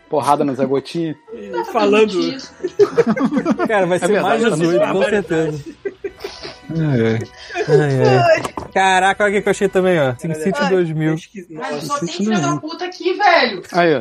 Porrada 0.09 0.45
no 0.45 0.55
Zé 0.55 0.67
Gotinha? 0.67 1.17
falando... 1.73 2.19
Isso. 2.19 2.53
Cara, 3.67 3.87
vai 3.87 3.99
ser 3.99 4.09
verdade, 4.09 4.43
mais 4.43 4.43
tá 4.43 4.57
muito 4.57 4.79
18, 4.79 4.93
com 4.93 5.05
certeza. 5.05 5.65
É. 6.71 7.19
Ai, 7.69 8.03
ai. 8.37 8.43
Caraca, 8.73 9.25
olha 9.25 9.39
o 9.39 9.43
que 9.43 9.49
eu 9.49 9.51
achei 9.51 9.69
também, 9.69 10.01
ó. 10.01 10.15
SimCity 10.17 10.69
2000. 10.69 11.15
Esquis- 11.15 11.47
Mas 11.51 11.85
só 11.85 11.99
tem 11.99 12.09
filho 12.09 12.41
da 12.41 12.57
puta 12.57 12.85
aqui, 12.87 13.13
velho. 13.15 13.63
Aí, 13.73 13.95
ó. 13.97 14.01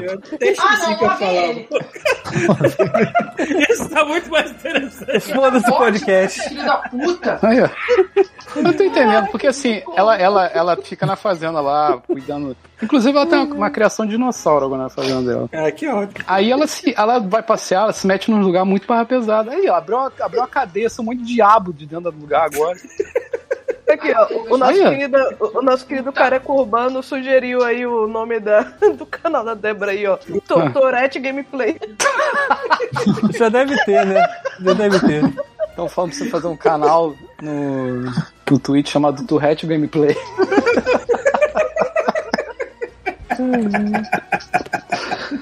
Ah, 0.60 0.78
não, 0.80 0.98
que 0.98 1.04
eu 1.04 1.10
falava. 1.10 2.74
Isso 3.70 3.90
tá 3.90 4.06
muito 4.06 4.30
mais 4.30 4.52
interessante. 4.52 5.20
Foda-se 5.34 5.70
o 5.70 5.76
podcast. 5.78 6.42
Filho 6.50 6.66
da 6.66 6.78
puta. 6.78 7.40
Aí, 7.44 7.62
ó. 7.62 7.70
Eu 8.56 8.74
tô 8.74 8.84
entendendo, 8.84 9.28
porque 9.30 9.48
assim, 9.48 9.82
ela, 9.96 10.16
ela, 10.16 10.46
ela 10.48 10.78
fica 10.78 11.06
na 11.06 11.16
fazenda 11.16 11.60
lá, 11.60 11.98
cuidando. 12.06 12.56
Inclusive, 12.82 13.16
ela 13.18 13.26
tem 13.26 13.40
uma, 13.40 13.56
uma 13.56 13.70
criação 13.70 14.06
de 14.06 14.12
dinossauro 14.12 14.66
agora 14.66 14.84
na 14.84 14.90
fazenda 14.90 15.22
dela. 15.22 15.50
Ah, 15.54 15.72
que 15.72 15.88
ótimo. 15.88 16.24
Aí 16.28 16.52
ela 16.52 16.68
se, 16.68 16.94
ela 16.96 17.20
vai 17.20 17.42
passear, 17.42 17.84
ela 17.84 17.94
se 17.94 18.06
mete 18.06 18.30
num 18.30 18.42
lugar 18.42 18.64
muito 18.66 18.86
barra 18.86 19.06
pesado. 19.06 19.50
Aí, 19.50 19.68
ó, 19.70 19.76
abriu, 19.76 19.98
uma- 19.98 20.12
abriu 20.20 20.42
uma 20.42 20.48
cadeia, 20.48 20.90
são 20.90 21.04
um 21.04 21.08
monte 21.08 21.20
de 21.24 21.34
diabo 21.36 21.74
de 21.74 21.86
dentro 21.86 22.12
do 22.12 22.20
lugar 22.20 22.50
agora. 22.54 22.78
Aqui, 23.90 24.12
ó, 24.16 24.28
o, 24.54 24.58
nosso 24.58 24.72
Olha. 24.80 24.90
querido, 24.90 25.18
o, 25.40 25.62
nosso 25.62 25.86
querido 25.86 26.12
careca 26.12 26.52
urbano 26.52 27.04
sugeriu 27.04 27.64
aí 27.64 27.86
o 27.86 28.08
nome 28.08 28.40
da, 28.40 28.62
do 28.98 29.06
canal 29.06 29.44
da 29.44 29.54
Débora 29.54 29.92
aí, 29.92 30.08
ó. 30.08 30.18
To- 30.18 30.72
Tourette 30.74 31.20
Gameplay. 31.20 31.80
Já 33.38 33.50
deve 33.50 33.76
ter, 33.86 34.06
né? 34.06 34.26
Já 34.62 34.74
deve 34.74 35.00
ter. 35.00 35.24
Estão 35.70 35.90
falando 35.90 36.12
pra 36.12 36.20
você 36.20 36.30
fazer 36.30 36.48
um 36.48 36.58
canal 36.58 37.16
no, 37.42 38.02
no 38.50 38.60
Twitch 38.60 38.90
chamado 38.90 39.26
Tourette 39.26 39.66
Gameplay. 39.68 40.16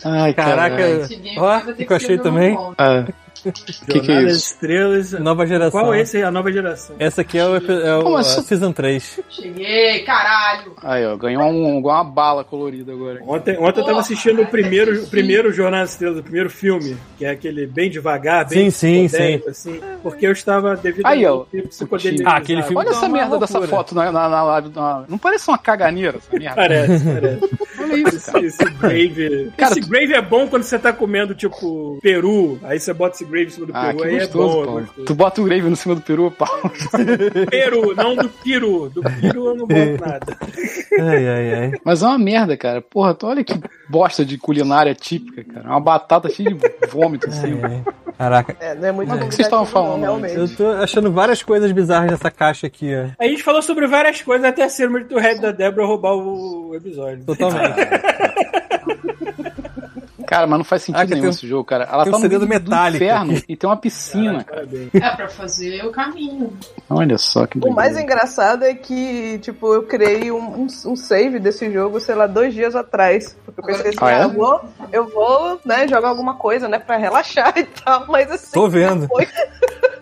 Ai, 0.03 0.33
Caraca, 0.33 0.75
caralho. 0.77 1.07
ó, 1.37 1.59
que 1.73 1.91
eu 1.91 1.95
achei 1.95 2.17
também. 2.17 2.57
É. 2.77 3.05
O 3.45 3.51
que, 3.53 3.73
que 3.73 3.91
é 3.91 4.03
Jornada 4.03 4.23
das 4.27 4.35
isso? 4.37 4.53
Estrelas. 4.53 5.11
Nova 5.13 5.45
geração. 5.47 5.79
Qual 5.81 5.93
é 5.93 6.01
esse 6.01 6.17
aí? 6.17 6.23
A 6.23 6.31
nova 6.31 6.51
geração. 6.51 6.95
Essa 6.99 7.21
aqui 7.21 7.37
é 7.37 7.45
o, 7.45 7.55
é 7.55 7.97
o 7.97 8.15
a 8.15 8.19
assim? 8.19 8.41
Season 8.43 8.71
3. 8.71 9.19
Cheguei, 9.29 10.03
caralho. 10.03 10.73
Aí, 10.83 11.05
ó, 11.05 11.15
ganhou 11.17 11.43
um, 11.43 11.79
igual 11.79 11.95
uma 12.03 12.11
bala 12.11 12.43
colorida 12.43 12.91
agora. 12.91 13.21
Ontem, 13.25 13.57
ontem 13.57 13.79
eu 13.81 13.85
tava 13.85 13.99
assistindo 13.99 14.41
o 14.41 14.45
primeiro, 14.47 15.03
o 15.03 15.07
primeiro 15.07 15.51
Jornada 15.51 15.83
das 15.83 15.91
Estrelas, 15.91 16.19
o 16.19 16.23
primeiro 16.23 16.49
filme, 16.49 16.97
que 17.17 17.25
é 17.25 17.31
aquele 17.31 17.65
bem 17.65 17.89
devagar, 17.89 18.47
bem 18.47 18.69
Sim, 18.69 19.07
sim, 19.07 19.41
assim, 19.47 19.79
porque 20.03 20.25
eu 20.27 20.31
estava 20.31 20.75
devido 20.75 21.05
Aí, 21.05 21.25
ó, 21.25 21.45
psicodélico. 21.69 22.29
Ah, 22.29 22.37
aquele 22.37 22.61
filme- 22.63 22.77
Olha 22.77 22.89
essa 22.89 23.05
uma 23.05 23.09
merda 23.17 23.37
dessa 23.39 23.57
loucura. 23.59 23.77
foto 23.77 23.95
na, 23.95 24.11
na, 24.11 24.29
na 24.29 24.43
live. 24.43 24.69
na- 24.75 25.05
Não 25.07 25.17
parece 25.17 25.47
uma 25.47 25.57
caganeira 25.57 26.17
essa 26.17 26.37
merda? 26.37 26.55
Parece, 26.55 27.03
parece. 27.05 27.49
Olha 27.79 27.95
isso, 28.09 28.31
cara. 28.31 28.45
Esse, 28.45 28.63
esse 28.63 28.71
gravy. 28.73 29.51
Cara, 29.57 29.71
esse 29.71 29.81
tu- 29.81 29.87
gravy 29.89 30.13
é 30.13 30.21
bom 30.21 30.47
quando 30.47 30.63
você 30.63 30.77
tá 30.79 30.91
comendo, 30.93 31.33
tipo, 31.35 31.99
peru. 32.01 32.59
Aí 32.63 32.79
você 32.79 32.93
bota 32.93 33.15
esse 33.15 33.25
gravy 33.31 33.47
em 33.47 33.49
cima 33.49 33.65
do 33.67 33.71
Ah, 33.75 33.85
peru. 33.87 33.97
que 33.97 34.03
aí 34.07 34.19
gostoso, 34.19 34.43
é 34.43 34.47
bom, 34.47 34.65
Paulo. 34.65 34.81
gostoso. 34.81 35.05
Tu 35.05 35.15
bota 35.15 35.41
o 35.41 35.43
gravy 35.45 35.69
no 35.69 35.75
cima 35.75 35.95
do 35.95 36.01
peru, 36.01 36.31
Paulo. 36.31 36.71
Peru, 37.49 37.95
não 37.95 38.15
do 38.15 38.29
peru. 38.29 38.89
Do 38.89 39.01
peru 39.01 39.45
eu 39.47 39.55
não 39.55 39.65
boto 39.67 39.97
nada. 40.05 40.37
Ai, 40.99 41.27
ai, 41.27 41.53
ai. 41.53 41.71
Mas 41.83 42.03
é 42.03 42.05
uma 42.07 42.17
merda, 42.19 42.55
cara. 42.57 42.81
Porra, 42.81 43.13
tu 43.13 43.25
olha 43.27 43.43
que 43.43 43.53
bosta 43.89 44.23
de 44.25 44.37
culinária 44.37 44.93
típica, 44.93 45.43
cara. 45.43 45.67
Uma 45.69 45.79
batata 45.81 46.29
cheia 46.29 46.53
de 46.53 46.59
vômito 46.89 47.27
assim. 47.29 47.57
ai, 47.63 47.83
ai. 47.85 47.93
Caraca, 48.17 48.55
É, 48.59 48.75
não 48.75 48.87
é 48.87 48.91
muito 48.91 49.09
Mas 49.09 49.17
o 49.23 49.27
que 49.29 49.33
vocês 49.35 49.47
estavam 49.47 49.65
falando 49.65 50.01
realmente. 50.01 50.35
eu 50.35 50.47
tô 50.55 50.67
achando 50.67 51.11
várias 51.11 51.41
coisas 51.41 51.71
bizarras 51.71 52.11
nessa 52.11 52.29
caixa 52.29 52.67
aqui, 52.67 52.91
ó. 52.93 53.09
A 53.23 53.27
gente 53.27 53.41
falou 53.41 53.63
sobre 53.63 53.87
várias 53.87 54.21
coisas 54.21 54.45
até 54.45 54.63
a 54.63 54.69
cena 54.69 54.99
do 54.99 55.17
Red 55.17 55.39
da 55.39 55.51
Débora 55.51 55.87
roubar 55.87 56.13
o 56.13 56.75
episódio. 56.75 57.23
Totalmente. 57.25 57.79
Cara, 60.31 60.47
mas 60.47 60.59
não 60.59 60.63
faz 60.63 60.83
sentido 60.83 61.01
Ah, 61.01 61.05
nenhum 61.05 61.21
tem 61.23 61.29
esse 61.29 61.45
jogo, 61.45 61.65
cara. 61.65 61.83
Ela 61.91 62.03
tem 62.03 62.11
tá 62.13 62.17
um 62.17 62.21
no 62.21 62.29
meio 62.29 62.39
do 62.39 62.47
metálico 62.47 63.03
inferno 63.03 63.43
e 63.49 63.55
tem 63.57 63.69
uma 63.69 63.75
piscina. 63.75 64.45
Parabéns. 64.45 64.95
É 64.95 65.09
pra 65.13 65.27
fazer 65.27 65.85
o 65.85 65.91
caminho. 65.91 66.57
Olha 66.89 67.17
só 67.17 67.45
que 67.45 67.59
O 67.59 67.73
mais 67.73 67.97
engraçado 67.97 68.63
é 68.63 68.73
que, 68.73 69.39
tipo, 69.39 69.73
eu 69.73 69.83
criei 69.83 70.31
um, 70.31 70.61
um, 70.61 70.67
um 70.85 70.95
save 70.95 71.37
desse 71.37 71.69
jogo, 71.69 71.99
sei 71.99 72.15
lá, 72.15 72.27
dois 72.27 72.53
dias 72.53 72.77
atrás. 72.77 73.35
Porque 73.43 73.59
eu 73.59 73.65
pensei 73.65 73.89
assim, 73.89 73.97
Ah, 73.99 74.09
é? 74.09 74.15
ah, 74.15 74.21
eu 74.21 74.29
vou, 74.29 74.61
eu 74.93 75.09
vou, 75.09 75.59
né, 75.65 75.85
jogar 75.85 76.07
alguma 76.07 76.35
coisa, 76.35 76.65
né, 76.69 76.79
pra 76.79 76.95
relaxar 76.95 77.51
e 77.59 77.65
tal, 77.65 78.07
mas 78.07 78.31
assim. 78.31 78.53
Tô 78.53 78.69
vendo. 78.69 79.07
Foi... 79.09 79.27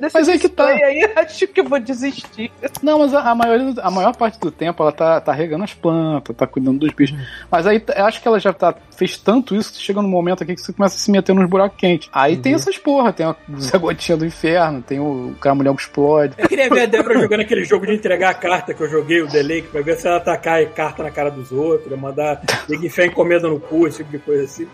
Desse 0.00 0.14
Mas 0.14 0.28
aí 0.28 0.38
que 0.38 0.48
tá. 0.48 0.66
Aí 0.68 1.12
acho 1.16 1.46
que 1.48 1.60
eu 1.60 1.64
vou 1.64 1.78
desistir. 1.78 2.50
Não, 2.82 3.00
mas 3.00 3.12
a, 3.12 3.30
a, 3.30 3.34
maioria, 3.34 3.74
a 3.82 3.90
maior 3.90 4.14
parte 4.14 4.38
do 4.38 4.50
tempo 4.50 4.82
ela 4.82 4.92
tá, 4.92 5.20
tá 5.20 5.32
regando 5.32 5.64
as 5.64 5.74
plantas, 5.74 6.36
tá 6.36 6.46
cuidando 6.46 6.78
dos 6.78 6.92
bichos. 6.92 7.18
Mas 7.50 7.66
aí 7.66 7.82
eu 7.96 8.04
acho 8.06 8.20
que 8.20 8.28
ela 8.28 8.38
já 8.38 8.52
tá, 8.52 8.74
fez 8.96 9.18
tanto 9.18 9.56
isso 9.58 9.72
que 9.72 9.80
chega 9.80 10.00
num 10.02 10.08
momento 10.08 10.42
aqui 10.42 10.54
que 10.54 10.60
você 10.60 10.72
começa 10.72 10.96
a 10.96 10.98
se 10.98 11.10
meter 11.10 11.34
nos 11.34 11.48
buracos 11.48 11.76
quentes. 11.78 12.08
Aí 12.12 12.36
tem 12.36 12.54
essas 12.54 12.78
porra, 12.78 13.12
tem 13.12 13.26
o 13.26 13.36
Zé 13.60 13.78
Gotinha 13.78 14.16
do 14.16 14.26
Inferno, 14.26 14.82
tem 14.82 14.98
o 14.98 15.34
Caramulhão 15.40 15.74
que 15.74 15.82
explode. 15.82 16.34
Eu 16.38 16.48
queria 16.48 16.68
ver 16.68 16.82
a 16.82 16.86
Débora 16.86 17.20
jogando 17.20 17.40
aquele 17.40 17.64
jogo 17.64 17.86
de 17.86 17.94
entregar 17.94 18.30
a 18.30 18.34
carta 18.34 18.74
que 18.74 18.80
eu 18.80 18.88
joguei, 18.88 19.22
o 19.22 19.28
Delay, 19.28 19.62
pra 19.62 19.80
ver 19.82 19.96
se 19.96 20.06
ela 20.06 20.16
atacar 20.16 20.62
a 20.62 20.66
carta 20.66 21.02
na 21.02 21.10
cara 21.10 21.30
dos 21.30 21.52
outros, 21.52 21.98
mandar 21.98 22.42
ninguém 22.68 22.86
enfiar 22.86 23.06
encomenda 23.06 23.48
no 23.48 23.60
cu, 23.60 23.86
esse 23.86 23.98
tipo 23.98 24.10
de 24.10 24.18
coisa 24.18 24.44
assim. 24.44 24.66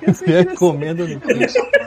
Comendo 0.57 1.07
no 1.07 1.21
cu. 1.21 1.29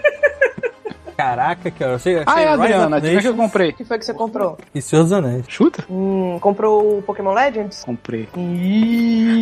Caraca, 1.17 1.71
cara. 1.71 1.93
Eu 1.93 1.99
sei, 1.99 2.21
Ah, 2.27 2.41
é, 2.41 2.47
Adriana, 2.47 3.01
que 3.01 3.27
eu 3.27 3.35
comprei? 3.35 3.71
O 3.71 3.73
que 3.73 3.83
foi 3.83 3.97
que 3.97 4.05
você 4.05 4.13
comprou? 4.13 4.55
e 4.73 4.81
Senhor 4.81 5.01
dos 5.01 5.11
Anéis. 5.11 5.45
Chuta? 5.47 5.83
Hum, 5.89 6.37
comprou 6.39 6.99
o 6.99 7.01
Pokémon 7.01 7.33
Legends? 7.33 7.83
Comprei. 7.83 8.29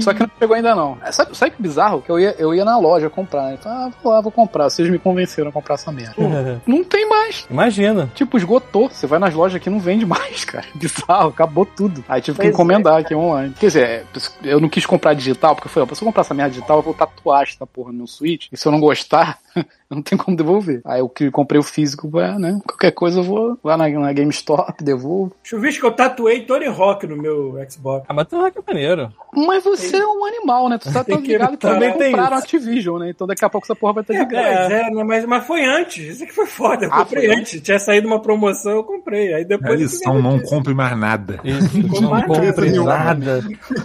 Só 0.02 0.14
que 0.14 0.22
não 0.22 0.30
chegou 0.39 0.56
ainda 0.56 0.73
não. 0.73 0.97
É, 1.03 1.11
Sabe, 1.11 1.35
sabe 1.38 1.52
que 1.52 1.61
bizarro? 1.61 2.02
Que 2.02 2.10
eu 2.10 2.19
ia, 2.19 2.34
eu 2.39 2.53
ia 2.53 2.64
na 2.64 2.77
loja 2.77 3.10
comprar. 3.10 3.57
Falei, 3.57 3.77
ah, 3.88 3.91
vou 4.02 4.14
lá, 4.14 4.22
vou 4.22 4.31
comprar. 4.31 4.69
Vocês 4.69 4.89
me 4.89 4.97
convenceram 4.97 5.49
a 5.49 5.52
comprar 5.52 5.76
essa 5.76 5.91
merda. 5.91 6.15
Não 6.65 6.84
tem 6.84 7.07
mais. 7.10 7.45
Imagina. 7.49 8.10
Tipo, 8.15 8.38
esgotou. 8.38 8.89
Você 8.89 9.06
vai 9.06 9.19
nas 9.19 9.34
lojas 9.34 9.57
aqui 9.57 9.69
não 9.69 9.80
vende 9.80 10.06
mais, 10.06 10.45
cara. 10.45 10.65
Bizarro, 10.76 11.30
acabou 11.30 11.65
tudo. 11.65 12.03
Aí 12.07 12.22
tive 12.22 12.38
que 12.38 12.43
Pois 12.43 12.53
encomendar 12.53 12.97
aqui 12.99 13.14
online. 13.14 13.53
Quer 13.60 13.68
dizer, 13.68 14.06
eu 14.43 14.60
não 14.60 14.69
quis 14.69 14.85
comprar 14.85 15.14
digital, 15.14 15.56
porque 15.56 15.68
eu 15.68 15.72
falei, 15.72 15.89
ó, 15.91 15.95
se 15.95 16.02
eu 16.02 16.06
comprar 16.06 16.22
essa 16.22 16.34
merda 16.34 16.52
digital, 16.53 16.77
eu 16.77 16.84
vou 16.84 16.93
tatuar 16.93 17.43
essa 17.43 17.65
porra 17.65 17.91
no 17.91 17.97
meu 17.99 18.07
Switch. 18.07 18.47
E 18.52 18.57
se 18.57 18.65
eu 18.65 18.72
não 18.72 18.80
gostar, 18.80 19.39
eu 19.90 19.95
não 19.95 20.02
tenho 20.03 20.22
como 20.22 20.36
devolver. 20.38 20.82
Aí 20.86 20.99
eu 20.99 21.10
que- 21.10 21.32
comprei 21.32 21.60
o 21.60 21.64
físico, 21.64 22.10
pra, 22.10 22.38
né? 22.40 22.60
Qualquer 22.68 22.91
coisa 22.91 23.20
eu 23.20 23.24
vou 23.24 23.57
lá 23.64 23.78
na, 23.78 23.88
na 23.90 24.14
GameStop, 24.14 24.82
devolvo. 24.84 25.34
Chuvisco 25.44 25.82
que 25.82 25.88
eu 25.88 25.91
tatuei 25.91 26.41
Tony 26.41 26.66
Hawk 26.66 27.06
no 27.07 27.18
meu 27.18 27.56
Xbox. 27.70 28.06
Ah, 28.07 28.14
mas 28.14 28.28
tu 28.28 28.38
não 28.38 28.48
é 28.48 28.52
maneiro. 28.68 29.12
Mas 29.36 29.64
você 29.64 29.98
é 29.98 30.06
um 30.07 30.24
animal, 30.26 30.70
né? 30.70 30.78
Tu 30.78 30.91
tá 30.94 31.03
Tem 31.03 31.16
tão 31.18 31.26
ligado 31.26 31.52
que 31.52 31.57
também 31.57 31.91
tem 31.98 32.12
compraram 32.12 32.36
a 32.36 32.40
isso. 32.40 32.45
Activision, 32.45 32.99
né? 32.99 33.10
Então 33.10 33.28
daqui 33.28 33.44
a 33.44 33.49
pouco 33.49 33.66
essa 33.68 33.76
porra 33.76 33.94
vai 33.94 34.03
estar 34.03 34.14
de 34.14 34.20
É, 34.22 34.26
graça. 34.26 34.57
pois 34.70 34.72
é, 34.72 34.90
né, 34.91 35.03
mas, 35.03 35.26
mas 35.26 35.45
foi 35.45 35.66
antes. 35.66 36.14
Isso 36.16 36.24
aqui 36.24 36.34
foi 36.34 36.45
foda. 36.45 36.86
Eu 36.86 36.94
Ah, 36.94 36.99
comprei 37.03 37.28
foi 37.28 37.36
antes. 37.36 37.62
Tinha 37.62 37.78
saído 37.80 38.07
uma 38.07 38.22
promoção, 38.22 38.72
eu 38.72 38.84
comprei. 38.84 39.34
Aí 39.34 39.44
A 39.44 39.48
depois. 39.48 39.80
lição, 39.80 40.22
não 40.22 40.40
compre 40.40 40.74
mais 40.74 40.98
nada. 40.98 41.40
Isso, 41.44 42.02
não 42.02 42.12
mais 42.12 42.26
compre 42.26 42.72
nada. 42.80 43.44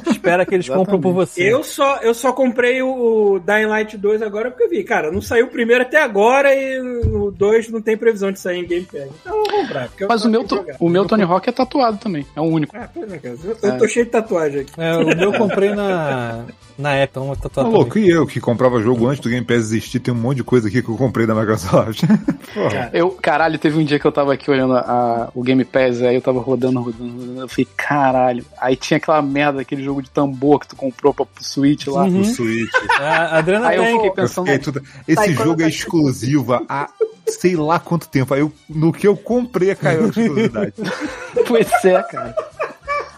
Espera 0.09 0.47
que 0.47 0.55
eles 0.55 0.69
compram 0.69 1.01
por 1.01 1.13
você. 1.13 1.43
Eu 1.43 1.65
só, 1.65 1.97
eu 1.99 2.15
só 2.15 2.33
comprei 2.33 2.81
o 2.83 3.41
Dying 3.45 3.67
Light 3.67 3.97
2 3.97 4.23
agora 4.23 4.51
porque 4.51 4.65
eu 4.65 4.71
vi, 4.71 4.85
cara, 4.85 5.11
não 5.11 5.21
saiu 5.21 5.47
o 5.47 5.51
primeiro 5.51 5.85
até 5.91 6.01
agora 6.01 6.55
e 6.55 6.79
o 6.81 7.33
2 7.33 7.71
não 7.71 7.83
tem 7.83 7.97
previsão 7.97 8.31
de 8.31 8.39
sair 8.39 8.61
em 8.61 8.67
Game 8.67 8.87
Pass. 8.87 9.11
Então 9.21 9.37
eu 9.37 9.45
vou 9.45 9.61
comprar. 9.63 9.89
porque 9.89 10.05
eu 10.05 10.09
Mas 10.09 10.25
o 10.25 10.31
meu, 10.31 10.47
o 10.79 10.89
meu 10.89 11.05
Tony 11.05 11.25
Hawk 11.25 11.49
é 11.49 11.53
tatuado 11.53 11.99
também. 11.99 12.25
É 12.37 12.41
o 12.41 12.45
único. 12.45 12.77
Ah, 12.77 12.89
pois 12.93 13.13
é. 13.13 13.21
Eu, 13.25 13.57
eu 13.61 13.79
tô 13.79 13.89
cheio 13.89 14.07
de 14.07 14.13
tatuagem 14.13 14.61
aqui. 14.61 14.73
É, 14.79 14.97
o 14.97 15.05
meu 15.05 15.33
eu 15.33 15.39
comprei 15.39 15.75
na, 15.75 16.45
na 16.81 17.03
Apple, 17.03 17.23
uma 17.23 17.37
Tá 17.37 17.43
tatuagem. 17.49 17.73
louco, 17.73 17.99
e 17.99 18.09
eu 18.11 18.27
que 18.27 18.41
comprava 18.41 18.81
jogo 18.81 19.07
antes 19.07 19.21
do 19.21 19.29
Game 19.29 19.45
Pass 19.45 19.59
existir, 19.59 20.01
tem 20.01 20.13
um 20.13 20.17
monte 20.17 20.39
de 20.39 20.45
coisa 20.45 20.69
aqui 20.69 20.83
que 20.83 20.89
eu 20.89 20.97
comprei 20.97 21.27
da 21.27 21.35
Microsoft. 21.35 22.03
Eu, 22.93 23.11
caralho, 23.13 23.59
teve 23.59 23.79
um 23.79 23.85
dia 23.85 23.99
que 23.99 24.05
eu 24.05 24.11
tava 24.11 24.33
aqui 24.33 24.51
olhando 24.51 24.75
a- 24.75 24.81
a- 24.81 25.29
o 25.35 25.43
Game 25.43 25.65
Pass, 25.65 26.03
aí 26.03 26.17
eu 26.17 26.21
tava 26.23 26.41
rodando, 26.41 26.81
rodando, 26.81 27.13
rodando. 27.21 27.41
Eu 27.43 27.49
falei, 27.49 27.69
caralho. 27.77 28.45
Aí 28.61 28.75
tinha 28.75 28.97
aquela 28.97 29.23
merda, 29.23 29.61
aquele 29.61 29.85
jogo 29.85 30.03
de 30.03 30.11
tambor 30.11 30.59
que 30.59 30.67
tu 30.69 30.75
comprou 30.75 31.15
pra 31.15 31.25
pro 31.25 31.45
Switch 31.45 31.87
lá. 31.87 32.03
Uhum. 32.05 32.21
O 32.23 32.25
Switch. 32.25 32.69
A 32.99 33.39
Adriana 33.39 33.69
Aí 33.69 33.77
eu 33.77 33.85
fiquei 33.85 34.09
Eu 34.09 34.13
pensando. 34.15 34.47
fiquei 34.47 34.59
tudo... 34.59 34.83
Esse 35.07 35.35
Tá, 35.35 35.45
jogo 35.45 35.61
é 35.61 35.65
tá- 35.65 35.69
exclusivo 35.69 36.55
há 36.69 36.89
sei 37.29 37.55
lá 37.55 37.79
quanto 37.79 38.09
tempo. 38.09 38.35
Aí 38.35 38.41
eu, 38.41 38.53
no 38.69 38.93
que 38.93 39.07
eu 39.07 39.17
comprei 39.17 39.73
caiu 39.77 40.07
a 40.07 40.09
exclusividade. 40.09 40.73
Pois 41.47 41.69
é, 41.85 42.03
cara. 42.03 42.35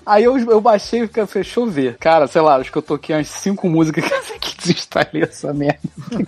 Aí 0.05 0.25
eu, 0.25 0.37
eu 0.39 0.61
baixei 0.61 1.03
e 1.03 1.07
deixa 1.33 1.61
eu 1.61 1.67
ver. 1.67 1.97
Cara, 1.99 2.27
sei 2.27 2.41
lá, 2.41 2.57
acho 2.57 2.71
que 2.73 2.79
eu 2.79 2.83
toquei 2.83 3.15
umas 3.17 3.29
cinco 3.29 3.69
músicas 3.69 4.05
que 4.41 4.57
desinstalei 4.57 5.23
essa 5.23 5.53
merda. 5.55 5.79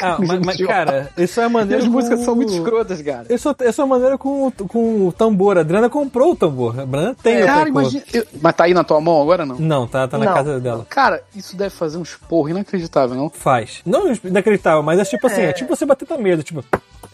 Ah, 0.01 0.17
mas, 0.25 0.41
mas, 0.41 0.57
cara, 0.67 1.11
isso 1.17 1.41
é 1.41 1.47
E 1.47 1.49
maneiro. 1.49 1.83
as 1.83 1.89
músicas 1.89 2.19
com- 2.21 2.25
são 2.25 2.37
muito 2.37 2.53
escrotas, 2.53 3.03
cara. 3.03 3.27
Isso, 3.29 3.55
isso 3.61 3.83
é 3.83 3.85
maneiro 3.85 4.19
com, 4.19 4.47
o- 4.49 4.53
com 4.69 5.09
o 5.09 5.13
tambor. 5.13 5.57
A 5.59 5.61
Adriana 5.61 5.89
comprou 5.91 6.33
o 6.33 6.37
tambor. 6.37 6.79
A 6.79 6.83
Adriana 6.83 7.17
tem 7.23 7.43
o 7.43 7.47
Cara, 7.47 7.69
imagina. 7.69 8.05
eu- 8.13 8.27
Mas 8.41 8.55
tá 8.55 8.65
aí 8.65 8.75
na 8.75 8.85
tua 8.85 9.01
mão 9.01 9.21
agora 9.21 9.45
não? 9.47 9.57
Não, 9.59 9.87
tá, 9.87 10.07
tá 10.07 10.19
na 10.19 10.25
Não. 10.27 10.35
casa 10.35 10.61
dela. 10.61 10.87
Cara, 10.89 11.23
isso 11.35 11.57
deve 11.57 11.71
fazer 11.75 11.99
uns 11.99 12.15
porros 12.15 12.51
inacreditável, 12.51 13.17
não? 13.17 13.29
Faz. 13.31 13.81
Não 13.85 14.13
inacreditável, 14.25 14.83
mas 14.83 14.99
é 14.99 15.05
tipo 15.05 15.27
assim, 15.27 15.43
é, 15.43 15.53
tipo 15.53 15.75
você 15.75 15.85
bater 15.85 16.07
medo, 16.19 16.43
tipo. 16.43 16.65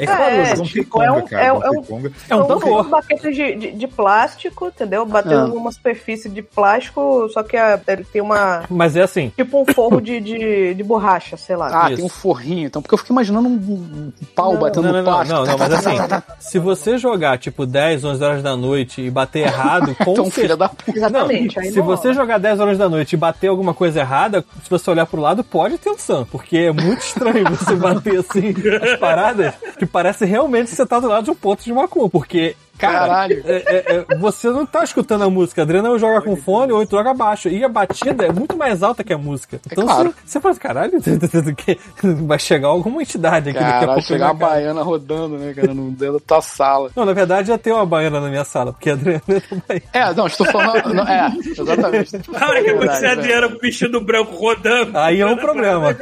É 0.08 0.50
É. 0.50 0.54
Donkey 0.54 0.72
tipo, 0.72 0.90
Konga, 0.90 1.04
é 1.06 1.12
um- 1.12 1.26
cara. 1.26 1.44
é- 1.44 1.52
Donkey 1.52 1.66
é 1.66 1.70
um-. 1.94 2.06
É 2.30 2.36
um 2.36 2.38
São 2.38 2.46
tambor. 2.46 2.80
uns 2.80 2.88
baquetes 2.90 3.34
de, 3.36 3.54
de, 3.56 3.72
de 3.72 3.86
plástico, 3.88 4.66
entendeu? 4.68 5.04
Batendo 5.06 5.34
Ah. 5.40 5.46
numa 5.48 5.70
superfície 5.72 6.28
de 6.28 6.42
plástico, 6.42 7.28
só 7.32 7.42
que 7.42 7.56
a- 7.56 7.80
ele 7.88 8.04
tem 8.04 8.20
uma. 8.22 8.64
Mas 8.70 8.96
é 8.96 9.02
assim. 9.02 9.32
Tipo 9.36 9.62
um 9.62 9.66
forro 9.72 10.00
de, 10.00 10.20
de, 10.20 10.74
de 10.74 10.82
borracha, 10.82 11.36
sei 11.36 11.56
lá. 11.56 11.70
Ah, 11.84 11.86
Isso. 11.88 11.96
tem 11.96 12.04
um 12.04 12.08
forrinho, 12.08 12.66
então, 12.66 12.80
porque 12.82 12.94
eu 12.94 12.98
fico 12.98 13.12
imaginando 13.12 13.48
um, 13.48 13.52
um 13.52 14.12
pau 14.34 14.52
Não, 14.54 14.60
batendo 14.60 14.84
Não, 14.84 14.92
não, 14.92 14.98
no 15.00 15.04
não, 15.04 15.12
plástico. 15.12 15.38
não, 15.38 15.46
não, 15.46 15.58
mas 15.58 15.72
assim, 15.72 15.96
se 16.40 16.58
você 16.58 16.98
jogar 16.98 17.38
tipo 17.38 17.66
10, 17.66 18.04
11 18.04 18.22
horas 18.24 18.42
da 18.42 18.56
noite 18.56 19.00
e 19.02 19.10
bater 19.10 19.40
errado, 19.46 19.94
com 19.96 20.12
Então, 20.12 20.30
filha 20.30 20.56
da 20.56 20.68
puta. 20.68 20.96
Exatamente. 20.98 21.56
Não, 21.56 21.62
aí 21.64 21.70
se 21.70 21.78
não 21.78 21.84
você 21.86 22.02
rola. 22.08 22.14
jogar 22.14 22.38
10 22.38 22.60
horas 22.60 22.78
da 22.78 22.88
noite 22.88 23.12
e 23.12 23.16
bater 23.16 23.48
alguma 23.48 23.74
coisa 23.74 24.00
errada, 24.00 24.44
se 24.62 24.70
você 24.70 24.90
olhar 24.90 25.06
pro 25.06 25.20
lado, 25.20 25.42
pode 25.44 25.78
ter 25.78 25.90
um 25.90 25.98
sam. 25.98 26.26
Porque 26.30 26.56
é 26.56 26.72
muito 26.72 27.00
estranho 27.02 27.44
você 27.50 27.74
bater 27.76 28.18
assim 28.20 28.54
as 28.82 28.98
paradas 28.98 29.54
que 29.78 29.86
parece 29.92 30.24
realmente 30.24 30.70
que 30.70 30.76
você 30.76 30.86
tá 30.86 30.98
do 30.98 31.08
lado 31.08 31.24
de 31.24 31.30
um 31.30 31.34
ponto 31.34 31.62
de 31.62 31.72
macumba. 31.72 32.08
Porque 32.08 32.56
Caralho. 32.80 33.42
É, 33.44 33.56
é, 33.56 34.06
é, 34.08 34.16
você 34.16 34.48
não 34.48 34.64
tá 34.64 34.82
escutando 34.82 35.22
a 35.22 35.30
música. 35.30 35.60
A 35.60 35.64
Adriana 35.64 35.90
ou 35.90 35.98
joga 35.98 36.22
com 36.22 36.34
fone 36.34 36.72
ou 36.72 36.86
joga 36.86 37.12
baixo. 37.12 37.48
E 37.48 37.62
a 37.62 37.68
batida 37.68 38.24
é 38.24 38.32
muito 38.32 38.56
mais 38.56 38.82
alta 38.82 39.04
que 39.04 39.12
a 39.12 39.18
música. 39.18 39.60
Então 39.70 39.84
claro. 39.84 40.14
você, 40.24 40.38
você 40.38 40.40
fala, 40.40 40.54
caralho, 40.56 40.92
que 41.56 41.78
vai 42.24 42.38
chegar 42.38 42.68
alguma 42.68 43.02
entidade 43.02 43.50
aqui 43.50 43.58
daqui 43.58 43.68
a 43.68 43.80
Caralho, 43.80 43.92
pouco. 43.92 44.08
chegar 44.08 44.30
a 44.30 44.34
casa. 44.34 44.38
baiana 44.38 44.82
rodando, 44.82 45.36
né, 45.36 45.52
cara, 45.52 45.74
no 45.74 45.90
dentro 45.90 46.14
da 46.14 46.20
tua 46.20 46.40
sala. 46.40 46.90
Não, 46.96 47.04
na 47.04 47.12
verdade 47.12 47.48
já 47.48 47.58
tem 47.58 47.72
uma 47.72 47.84
baiana 47.84 48.20
na 48.20 48.28
minha 48.28 48.44
sala, 48.44 48.72
porque 48.72 48.90
a 48.90 48.94
Adriana 48.94 49.22
também. 49.26 49.82
É, 49.92 50.14
não, 50.14 50.26
estou 50.26 50.46
falando. 50.46 50.94
não, 50.94 51.06
é, 51.06 51.30
exatamente. 51.38 52.16
A 52.34 52.48
hora 52.48 52.64
que 52.64 52.74
você 52.74 53.06
é. 53.06 53.10
Adriana 53.10 53.48
com 53.48 53.56
o 53.56 53.60
vestido 53.60 54.00
branco 54.00 54.34
rodando. 54.34 54.96
Aí 54.96 55.20
é 55.20 55.26
um 55.26 55.36
problema. 55.36 55.94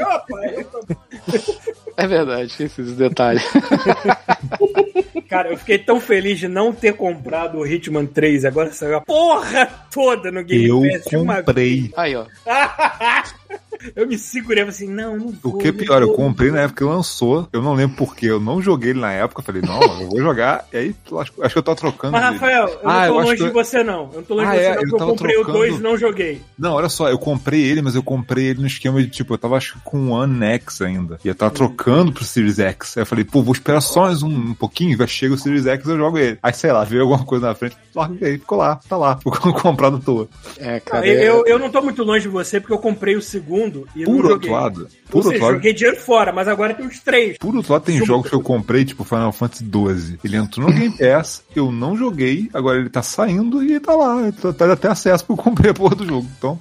É 1.99 2.07
verdade, 2.07 2.47
esqueci 2.47 2.81
esse 2.81 2.93
detalhe. 2.93 3.41
Cara, 5.29 5.51
eu 5.51 5.59
fiquei 5.59 5.79
tão 5.79 6.01
feliz 6.01 6.39
de 6.39 6.47
não 6.47 6.73
ter 6.73 6.95
comprado 6.95 7.59
o 7.59 7.67
Hitman 7.67 8.07
3. 8.07 8.45
Agora 8.45 8.73
saiu 8.73 8.99
a 8.99 9.01
porra 9.01 9.67
toda 9.91 10.31
no 10.31 10.45
Game 10.45 10.69
Eu 10.69 10.81
Pass 10.81 11.05
de 11.07 11.17
uma 11.17 11.43
comprei. 11.43 11.93
Aí, 11.97 12.15
ó. 12.15 12.25
Eu 13.95 14.07
me 14.07 14.19
segurei 14.19 14.63
assim, 14.65 14.89
não, 14.89 15.17
não 15.17 15.29
vou. 15.43 15.55
O 15.55 15.59
que 15.59 15.69
é 15.69 15.73
pior, 15.73 16.03
eu 16.03 16.13
comprei 16.13 16.51
na 16.51 16.61
época 16.61 16.85
que 16.85 16.91
lançou. 16.91 17.49
Eu 17.53 17.63
não 17.63 17.75
lembro 17.75 17.97
porquê. 17.97 18.27
Eu 18.27 18.41
não 18.41 18.61
joguei 18.61 18.91
ele 18.91 19.01
na 19.01 19.13
época. 19.13 19.41
Eu 19.41 19.45
falei, 19.45 19.63
não, 19.63 19.81
eu 20.01 20.09
vou 20.09 20.21
jogar. 20.21 20.67
E 20.73 20.77
aí, 20.77 20.95
acho, 21.19 21.33
acho 21.43 21.53
que 21.55 21.59
eu 21.59 21.63
tô 21.63 21.75
trocando. 21.75 22.13
Mas. 22.13 22.23
Rafael, 22.23 22.69
eu 22.69 22.79
Ah, 22.89 22.95
não 22.99 23.05
eu 23.07 23.13
tô 23.13 23.21
longe 23.21 23.37
que- 23.37 23.45
de 23.45 23.51
você, 23.51 23.83
não. 23.83 23.99
Eu 24.13 24.17
não 24.17 24.23
tô 24.23 24.35
longe 24.35 24.47
Ah, 24.49 24.53
de 24.53 24.59
você, 24.59 24.65
é, 24.67 24.75
não, 24.77 24.83
eu 24.83 24.97
tava 24.99 25.11
comprei 25.11 25.37
o 25.37 25.45
trocando. 25.45 25.59
2 25.59 25.79
e 25.79 25.83
não 25.83 25.97
joguei. 25.97 26.43
Não, 26.59 26.73
olha 26.75 26.89
só, 26.89 27.09
eu 27.09 27.19
comprei 27.19 27.63
ele, 27.63 27.83
mas 27.83 27.95
eu 27.95 28.03
comprei 28.03 28.47
ele 28.47 28.61
no 28.61 28.67
esquema 28.67 29.03
de 29.03 29.09
tipo, 29.09 29.35
eu 29.35 29.39
tava 29.39 29.57
acho 29.57 29.75
que 29.75 29.81
com 29.85 29.99
o 30.09 30.11
One 30.11 30.45
X 30.45 30.81
ainda. 30.83 31.19
E 31.25 31.29
eu 31.29 31.35
tava 31.35 31.51
trocando 31.53 32.13
pro 32.13 32.25
Series 32.25 32.59
X. 32.59 32.97
Aí 32.97 33.03
eu 33.03 33.07
falei, 33.07 33.25
pô, 33.25 33.43
vou 33.43 33.53
esperar 33.53 33.81
só 33.81 34.03
mais 34.03 34.23
um, 34.23 34.29
um 34.29 34.55
pouquinho, 34.55 34.97
vai 34.97 35.07
chega 35.07 35.35
o 35.35 35.39
Series 35.39 35.67
X 35.67 35.87
eu 35.89 35.97
jogo 35.97 36.19
ele. 36.19 36.39
Aí 36.43 36.53
sei 36.53 36.73
lá, 36.73 36.85
veio 36.85 37.03
alguma 37.03 37.25
coisa 37.25 37.47
na 37.49 37.55
frente, 37.55 37.77
larguei, 37.95 38.39
ficou 38.39 38.59
lá, 38.59 38.81
tá 38.89 38.97
lá, 38.97 39.17
ficou 39.23 39.53
comprado 39.55 39.97
à 39.97 40.01
toa. 40.01 40.29
É, 40.59 40.81
cara. 40.81 41.07
eu, 41.07 41.19
é- 41.21 41.29
eu, 41.29 41.47
eu 41.47 41.59
não 41.59 41.71
tô 41.71 41.81
muito 41.83 42.03
longe 42.03 42.23
de 42.23 42.29
você, 42.29 42.61
porque 42.61 42.73
eu 42.73 42.79
comprei 42.79 43.17
o 43.17 43.23
segundo 43.23 43.68
e 43.95 44.05
Por 44.05 44.11
não 44.11 44.17
outro 44.17 44.29
joguei. 44.31 44.51
lado, 44.51 44.81
Ou 44.81 44.89
por 45.11 45.23
seja, 45.23 45.29
outro 45.35 45.43
lado, 45.45 45.55
joguei 45.57 45.73
dinheiro 45.75 45.97
fora, 46.01 46.33
mas 46.33 46.49
agora 46.49 46.75
tem 46.75 46.87
os 46.87 46.99
três. 47.01 47.37
por 47.39 47.55
outro 47.57 47.73
lado, 47.73 47.83
tem 47.83 47.95
Super. 47.97 48.07
jogos 48.07 48.29
que 48.31 48.35
eu 48.35 48.41
comprei, 48.41 48.85
tipo 48.85 49.05
Final 49.05 49.33
Fantasy 49.33 49.65
XII. 49.65 50.19
Ele 50.25 50.37
entrou 50.37 50.69
no 50.69 50.73
Game 50.75 50.97
Pass, 50.97 51.43
eu 51.55 51.71
não 51.73 51.97
joguei, 51.97 52.49
agora 52.55 52.79
ele 52.79 52.89
tá 52.91 53.03
saindo 53.03 53.63
e 53.63 53.79
tá 53.81 53.95
lá. 53.95 54.31
Tá, 54.33 54.53
tá 54.53 54.73
até 54.73 54.89
acesso 54.89 55.25
porque 55.25 55.41
eu 55.41 55.45
comprei 55.45 55.71
a 55.71 55.75
porra 55.75 55.97
do 55.97 56.07
jogo. 56.07 56.27
Então, 56.39 56.59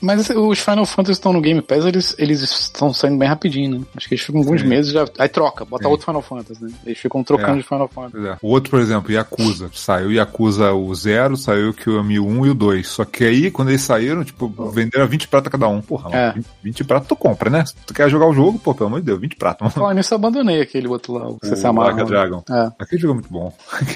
Mas 0.00 0.28
os 0.30 0.58
Final 0.58 0.86
Fantasy 0.86 1.12
estão 1.12 1.32
no 1.32 1.40
Game 1.40 1.60
Pass, 1.62 1.84
eles, 1.84 2.14
eles 2.18 2.40
estão 2.42 2.92
saindo 2.92 3.18
bem 3.18 3.28
rapidinho, 3.28 3.78
né? 3.80 3.84
Acho 3.96 4.08
que 4.08 4.14
eles 4.14 4.24
ficam 4.24 4.40
alguns 4.40 4.60
Sim. 4.60 4.66
meses 4.68 4.92
já. 4.92 5.04
Aí 5.18 5.28
troca, 5.28 5.64
bota 5.64 5.84
Sim. 5.84 5.90
outro 5.90 6.06
Final 6.06 6.22
Fantasy, 6.22 6.64
né? 6.64 6.70
Eles 6.86 6.98
ficam 6.98 7.22
trocando 7.22 7.52
É. 7.54 7.56
de 7.56 7.62
Final 7.62 7.88
Fantasy. 7.88 8.26
É. 8.26 8.36
O 8.42 8.48
outro, 8.48 8.70
por 8.70 8.80
exemplo, 8.80 9.12
Yakuza. 9.12 9.70
Saiu 9.72 10.12
Yakuza 10.12 10.72
o 10.72 10.94
0, 10.94 11.36
saiu 11.36 11.70
o 11.70 11.74
Kiwami 11.74 12.18
1 12.18 12.46
e 12.46 12.50
o 12.50 12.54
2. 12.54 12.86
Só 12.88 13.04
que 13.04 13.24
aí, 13.24 13.50
quando 13.50 13.68
eles 13.68 13.82
saíram, 13.82 14.24
tipo, 14.24 14.48
venderam 14.70 15.04
a 15.04 15.08
20 15.08 15.28
prata 15.28 15.50
cada 15.50 15.68
um. 15.68 15.80
Porra, 15.80 16.10
É. 16.16 16.34
mano, 16.42 16.56
20, 16.62 16.78
20 16.78 16.84
prata 16.84 17.06
tu 17.06 17.16
compra, 17.16 17.50
né? 17.50 17.64
Se 17.64 17.74
tu 17.86 17.94
quer 17.94 18.08
jogar 18.08 18.26
o 18.26 18.32
jogo, 18.32 18.58
pô, 18.58 18.74
pelo 18.74 18.86
amor 18.88 19.00
de 19.00 19.06
Deus, 19.06 19.20
20 19.20 19.36
prata. 19.36 19.64
Mano. 19.64 19.72
Falando 19.74 19.96
nisso, 19.96 20.12
eu 20.12 20.16
abandonei 20.16 20.60
aquele 20.60 20.88
outro 20.88 21.14
lá, 21.14 21.28
o 21.28 21.38
que 21.38 21.46
você 21.46 21.56
se 21.56 21.64
O 21.64 21.68
amarra. 21.68 21.90
Like 21.90 22.02
a 22.02 22.04
Dragon. 22.04 22.44
É. 22.50 22.72
Aquele 22.78 23.00
jogo 23.00 23.12
é 23.12 23.14
muito 23.14 23.32
bom. 23.32 23.52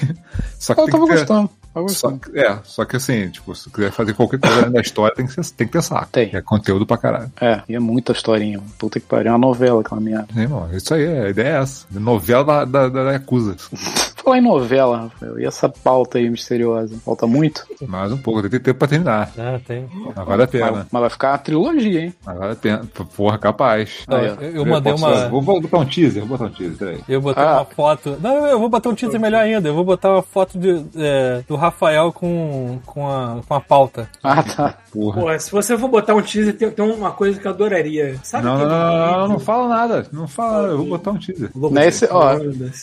só 0.59 0.73
que 0.73 0.81
Eu 0.81 0.87
tava 0.87 1.05
que 1.05 1.11
ter... 1.11 1.19
gostando. 1.19 1.49
Só, 1.89 2.09
gostando. 2.09 2.19
que- 2.19 2.39
é, 2.39 2.59
só 2.63 2.85
que 2.85 2.95
assim, 2.95 3.29
tipo, 3.29 3.53
se 3.55 3.69
quiser 3.69 3.91
fazer 3.91 4.13
qualquer 4.13 4.39
coisa 4.39 4.69
da 4.69 4.81
história, 4.81 5.15
tem 5.15 5.25
que, 5.25 5.33
ser, 5.33 5.53
tem 5.55 5.67
que 5.67 5.73
ter 5.73 5.81
saco. 5.81 6.07
Tem. 6.11 6.29
É 6.33 6.41
conteúdo 6.41 6.85
pra 6.85 6.97
caralho. 6.97 7.31
É, 7.39 7.61
e 7.69 7.75
é 7.75 7.79
muita 7.79 8.11
historinha. 8.11 8.59
Puta 8.77 8.99
que 8.99 9.05
pariu, 9.05 9.27
é 9.29 9.31
uma 9.31 9.37
novela 9.47 9.81
aquela 9.81 10.01
merda. 10.01 10.27
É, 10.35 10.41
irmão, 10.41 10.67
isso 10.73 10.93
aí, 10.93 11.05
a 11.07 11.29
ideia 11.29 11.47
é 11.47 11.61
essa. 11.61 11.85
Novela 11.91 12.43
da, 12.43 12.65
da, 12.65 12.89
da 13.03 13.11
Yakuza. 13.13 13.55
Falar 14.27 14.39
em 14.39 14.41
novela, 14.41 14.97
Rafael, 15.03 15.39
e 15.39 15.45
essa 15.45 15.69
pauta 15.69 16.17
aí 16.17 16.29
misteriosa? 16.29 16.93
Falta 17.05 17.25
muito? 17.25 17.65
Mais 17.87 18.11
um 18.11 18.17
pouco, 18.17 18.41
tem 18.41 18.49
que 18.49 18.59
ter 18.59 18.63
tempo 18.65 18.79
pra 18.79 18.87
terminar. 18.89 19.31
Ah, 19.37 19.57
tem. 19.65 19.87
Mas 19.93 20.15
vale 20.15 20.33
a 20.33 20.37
Mas, 20.37 20.49
pena. 20.49 20.87
mas 20.91 20.99
vai 21.01 21.09
ficar 21.09 21.31
uma 21.31 21.37
trilogia, 21.37 22.01
hein? 22.01 22.13
Mas 22.25 22.37
vale 22.37 22.51
a 22.51 22.55
pena. 22.57 22.81
Porra, 23.15 23.37
capaz. 23.37 23.89
Não, 24.05 24.17
ó. 24.17 24.21
eu, 24.21 24.51
eu 24.51 24.65
mandei 24.65 24.91
uma. 24.91 25.29
Vou 25.29 25.41
vou 25.41 25.61
botar 25.61 25.77
um 25.77 25.85
teaser, 25.85 26.25
vou 26.25 26.37
botar 26.37 26.51
um 26.51 26.53
teaser, 26.53 26.77
peraí. 26.77 26.99
Eu 27.07 27.21
botei 27.21 27.41
Ah. 27.41 27.53
uma 27.59 27.65
foto. 27.65 28.17
Não, 28.21 28.41
não, 28.41 28.47
eu 28.47 28.59
vou 28.59 28.67
botar 28.67 28.89
um 28.89 28.95
teaser 28.95 29.17
melhor 29.19 29.41
ainda. 29.43 29.69
Eu 29.69 29.73
vou 29.73 29.85
botar 29.85 30.11
uma 30.11 30.21
foto 30.23 30.59
de, 30.59 30.83
é, 30.97 31.41
do 31.47 31.55
Rafael 31.55 31.66
com, 32.13 32.79
com, 32.85 33.09
a, 33.09 33.41
com 33.47 33.53
a 33.53 33.61
pauta. 33.61 34.09
Ah, 34.23 34.43
tá. 34.43 34.77
Porra. 34.91 35.21
Porra, 35.21 35.39
se 35.39 35.51
você 35.51 35.77
for 35.77 35.87
botar 35.87 36.15
um 36.15 36.21
teaser, 36.21 36.55
tem, 36.55 36.69
tem 36.69 36.85
uma 36.85 37.11
coisa 37.11 37.39
que 37.39 37.47
eu 37.47 37.51
adoraria. 37.51 38.19
Sabe 38.23 38.45
Não, 38.45 38.57
não, 38.57 38.67
não, 38.67 38.97
não, 38.97 39.27
não, 39.29 39.39
fala 39.39 39.67
nada. 39.67 40.07
Não 40.11 40.27
fala 40.27 40.61
nada. 40.61 40.73
Eu 40.73 40.77
vou 40.77 40.87
botar 40.87 41.11
um 41.11 41.17
teaser. 41.17 41.49
Vou 41.53 41.71
Não 41.71 41.81
é 41.81 41.87
esse, 41.87 42.07
ó, 42.09 42.37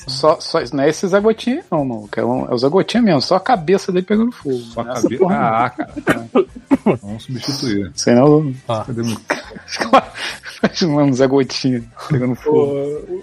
só, 0.06 0.39
só, 0.40 0.61
não 0.73 0.85
é 0.85 0.89
esse 0.89 1.06
Zé 1.06 1.20
Gotinha, 1.20 1.65
não, 1.70 1.85
mano. 1.85 2.09
É, 2.16 2.24
um, 2.24 2.47
é 2.47 2.55
o 2.55 2.59
Zé 2.59 2.69
Gotinha 2.69 3.02
mesmo, 3.02 3.20
só 3.20 3.36
a 3.36 3.40
cabeça 3.40 3.90
dele 3.90 4.05
pegando 4.05 4.32
fogo. 4.32 4.59
Só 4.59 4.81
a 4.81 4.85
é 4.85 4.94
cabeça. 4.94 5.24
Ah, 5.31 5.70
cara. 5.70 6.28
Vamos 7.02 7.24
substituir. 7.24 7.90
Sei 7.94 8.15
não. 8.15 8.52
Ó, 8.69 8.85
Cadê 8.85 9.02
meu... 9.02 9.16
Imaginando 10.62 11.11
o 11.11 11.15
Zé 11.15 11.27
Gotinha 11.27 11.82
pegando 12.09 12.35
fogo. 12.35 12.59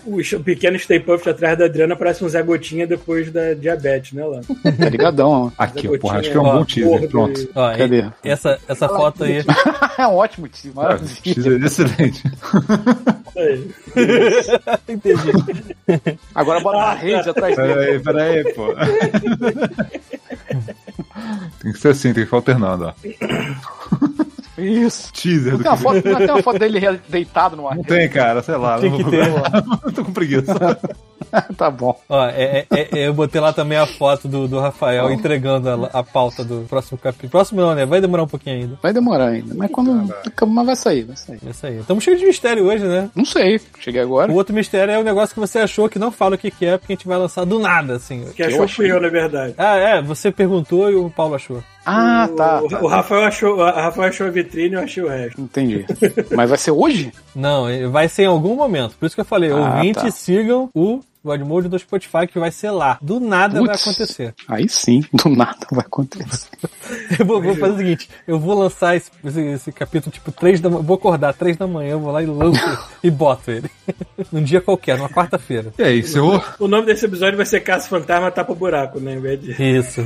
O, 0.06 0.18
o, 0.18 0.20
o 0.20 0.44
pequeno 0.44 0.78
Stay 0.78 1.00
Puft 1.00 1.30
atrás 1.30 1.58
da 1.58 1.66
Adriana 1.66 1.96
parece 1.96 2.24
um 2.24 2.30
Zé 2.30 2.42
Gotinha 2.42 2.86
depois 2.86 3.32
da 3.32 3.54
diabetes, 3.54 4.14
né, 4.14 4.26
lá? 4.26 4.42
Tá 4.42 4.90
ligadão, 4.90 5.30
ó. 5.30 5.51
Aqui, 5.58 5.88
Zé 5.88 5.96
ó, 5.96 6.00
porra, 6.00 6.20
acho 6.20 6.32
que 6.32 6.38
é 6.38 6.40
um 6.40 6.46
ó, 6.46 6.54
bom 6.58 6.66
teaser. 6.66 6.90
gordo 6.90 7.08
Pronto. 7.10 7.50
ó, 7.56 7.78
Cadê? 7.78 8.06
essa, 8.24 8.60
essa 8.68 8.88
foto 8.88 9.24
aí. 9.24 9.44
é 9.98 10.08
um 10.08 10.16
ótimo 10.16 10.48
Ah, 10.70 10.72
maravilha. 10.76 11.10
teaser 11.24 11.64
excelente. 11.64 12.24
Entendi. 14.88 15.32
Agora 16.36 16.60
bota 16.60 16.78
a 16.78 16.94
rede 16.94 17.30
atrás 17.30 17.56
dele. 17.56 18.00
Peraí, 18.00 18.44
peraí, 18.44 18.54
pô. 18.54 18.74
tem 21.62 21.72
que 21.72 21.80
ser 21.80 21.90
assim, 21.90 22.14
tem 22.14 22.24
que 22.24 22.26
ficar 22.26 22.38
alternando, 22.38 22.86
ó. 22.86 22.94
Isso. 24.62 25.12
Teaser 25.14 25.52
Não 25.54 25.58
do 25.58 25.64
tem, 25.64 25.72
uma 25.72 25.78
foto, 25.78 26.08
não 26.08 26.18
tem 26.18 26.30
uma 26.32 26.44
foto 26.44 26.60
dele 26.60 27.00
deitado 27.10 27.56
no 27.56 27.68
ar. 27.68 27.76
Não 27.76 27.84
tem, 27.84 28.08
cara, 28.10 28.42
sei 28.42 28.56
lá. 28.56 28.80
Tem 28.80 28.90
não 28.90 28.98
que 28.98 29.04
vou- 29.04 29.12
ter. 29.12 29.32
Tô 29.94 30.06
com 30.06 30.14
preguiça. 30.14 30.54
tá 31.58 31.70
bom. 31.70 31.98
Ó, 32.10 32.26
é, 32.28 32.66
é- 32.72 32.88
é- 32.92 33.08
eu 33.08 33.14
botei 33.14 33.40
lá 33.40 33.54
também 33.54 33.78
a 33.78 33.86
foto 33.86 34.28
do, 34.28 34.48
do 34.48 34.60
Rafael 34.60 35.12
entregando 35.12 35.70
a, 35.70 36.00
a 36.00 36.04
pauta 36.04 36.44
do 36.44 36.66
próximo 36.68 36.98
capítulo. 36.98 37.30
Próximo 37.30 37.62
não, 37.62 37.74
né? 37.76 37.86
Vai 37.86 38.02
demorar 38.02 38.24
um 38.24 38.28
pouquinho 38.28 38.56
ainda. 38.58 38.80
Vai 38.82 38.94
demorar 38.94 39.28
ainda. 39.28 39.54
Mas 39.56 39.72
quando. 39.72 40.14
Mas 40.48 40.66
vai 40.66 40.76
sair, 40.76 41.04
vai 41.04 41.16
sair. 41.16 41.40
É 41.46 41.50
isso 41.50 41.66
aí. 41.66 41.78
Estamos 41.80 42.04
cheios 42.04 42.20
de 42.20 42.26
mistério 42.26 42.66
hoje, 42.66 42.84
né? 42.86 43.10
Não 43.16 43.26
sei. 43.26 43.62
Cheguei 43.80 44.02
agora. 44.02 44.32
O 44.32 44.36
outro 44.36 44.54
mistério 44.54 44.94
é 44.94 45.00
o 45.00 45.04
negócio 45.04 45.34
que 45.34 45.40
você 45.40 45.60
achou 45.60 45.88
que 45.90 46.00
não 46.00 46.12
fala 46.12 46.36
o 46.36 46.38
que, 46.38 46.52
que 46.52 46.66
é, 46.66 46.78
porque 46.78 46.94
a 46.94 46.96
gente 46.96 47.08
vai 47.08 47.18
lançar 47.18 47.46
do 47.46 47.60
nada, 47.60 47.96
assim. 47.96 48.26
Que 48.36 48.44
achou 48.44 48.68
fui 48.68 48.92
eu, 48.92 49.00
na 49.00 49.10
verdade. 49.10 49.54
Ah, 49.58 49.76
é, 49.78 50.02
você 50.02 50.32
perguntou 50.32 50.92
e 50.92 50.96
o 50.96 51.10
Paulo 51.10 51.36
achou. 51.36 51.64
Ah, 51.86 52.30
tá. 52.36 52.62
O, 52.62 52.68
tá. 52.68 52.82
o 52.82 52.88
Rafael 52.88 53.24
achou, 53.24 53.58
o 53.58 53.64
Rafael 53.64 54.10
achou 54.10 54.28
a 54.28 54.30
vitrine 54.30 54.76
e 54.76 54.78
eu 54.78 54.82
achei 54.84 55.04
o 55.04 55.08
resto. 55.08 55.42
Entendi. 55.42 55.86
Mas 56.36 56.50
vai 56.50 56.58
ser 56.58 56.72
hoje? 56.72 57.12
Não, 57.36 57.66
vai 57.92 58.08
ser 58.08 58.24
em 58.24 58.28
algum 58.28 58.56
momento. 58.56 58.96
Por 59.00 59.06
isso 59.06 59.16
que 59.16 59.22
eu 59.22 59.26
falei, 59.26 59.52
Ah, 59.52 59.76
ouvintes, 59.76 60.04
tá. 60.04 60.12
sigam 60.12 60.70
o 60.76 61.00
Godmode 61.24 61.70
do 61.70 61.78
Spotify, 61.78 62.26
que 62.28 62.40
vai 62.40 62.52
ser 62.52 62.72
lá. 62.72 62.98
Do 63.02 63.20
nada 63.20 63.60
vai 63.60 63.70
Putz. 63.70 63.82
acontecer. 63.88 64.34
Aí 64.48 64.68
sim, 64.68 65.04
do 65.14 65.30
nada 65.30 65.68
vai 65.72 65.86
acontecer. 65.86 66.50
Eu 67.20 67.26
vou, 67.26 67.42
vou 67.42 67.56
fazer 67.56 67.74
o 67.74 67.78
seguinte, 67.78 68.10
eu 68.28 68.38
vou 68.40 68.58
lançar 68.58 68.96
esse, 68.98 69.10
esse, 69.24 69.40
esse 69.42 69.72
capítulo, 69.72 70.12
tipo, 70.12 70.30
três 70.32 70.60
da 70.60 70.70
manhã, 70.70 70.82
vou 70.82 70.96
acordar 70.96 71.34
três 71.34 71.56
da 71.56 71.66
manhã, 71.68 71.92
eu 71.92 72.00
vou 72.00 72.12
lá 72.12 72.22
e 72.22 72.26
lanço 72.26 72.60
e 73.04 73.10
boto 73.10 73.50
ele. 73.52 73.70
Num 74.32 74.44
dia 74.44 74.60
qualquer, 74.60 74.98
numa 74.98 75.08
quarta-feira. 75.10 75.72
E 75.78 75.84
aí, 75.84 76.00
encerrou? 76.00 76.44
O 76.60 76.68
nome 76.68 76.88
desse 76.88 77.06
episódio 77.06 77.38
vai 77.38 77.46
ser 77.46 77.62
Caça 77.62 77.88
Fantasma 77.88 78.30
Tapa 78.32 78.54
Buraco, 78.56 79.00
né? 79.00 79.14
Em 79.14 79.20
vez 79.22 79.40
de... 79.42 79.52
Isso. 79.78 80.04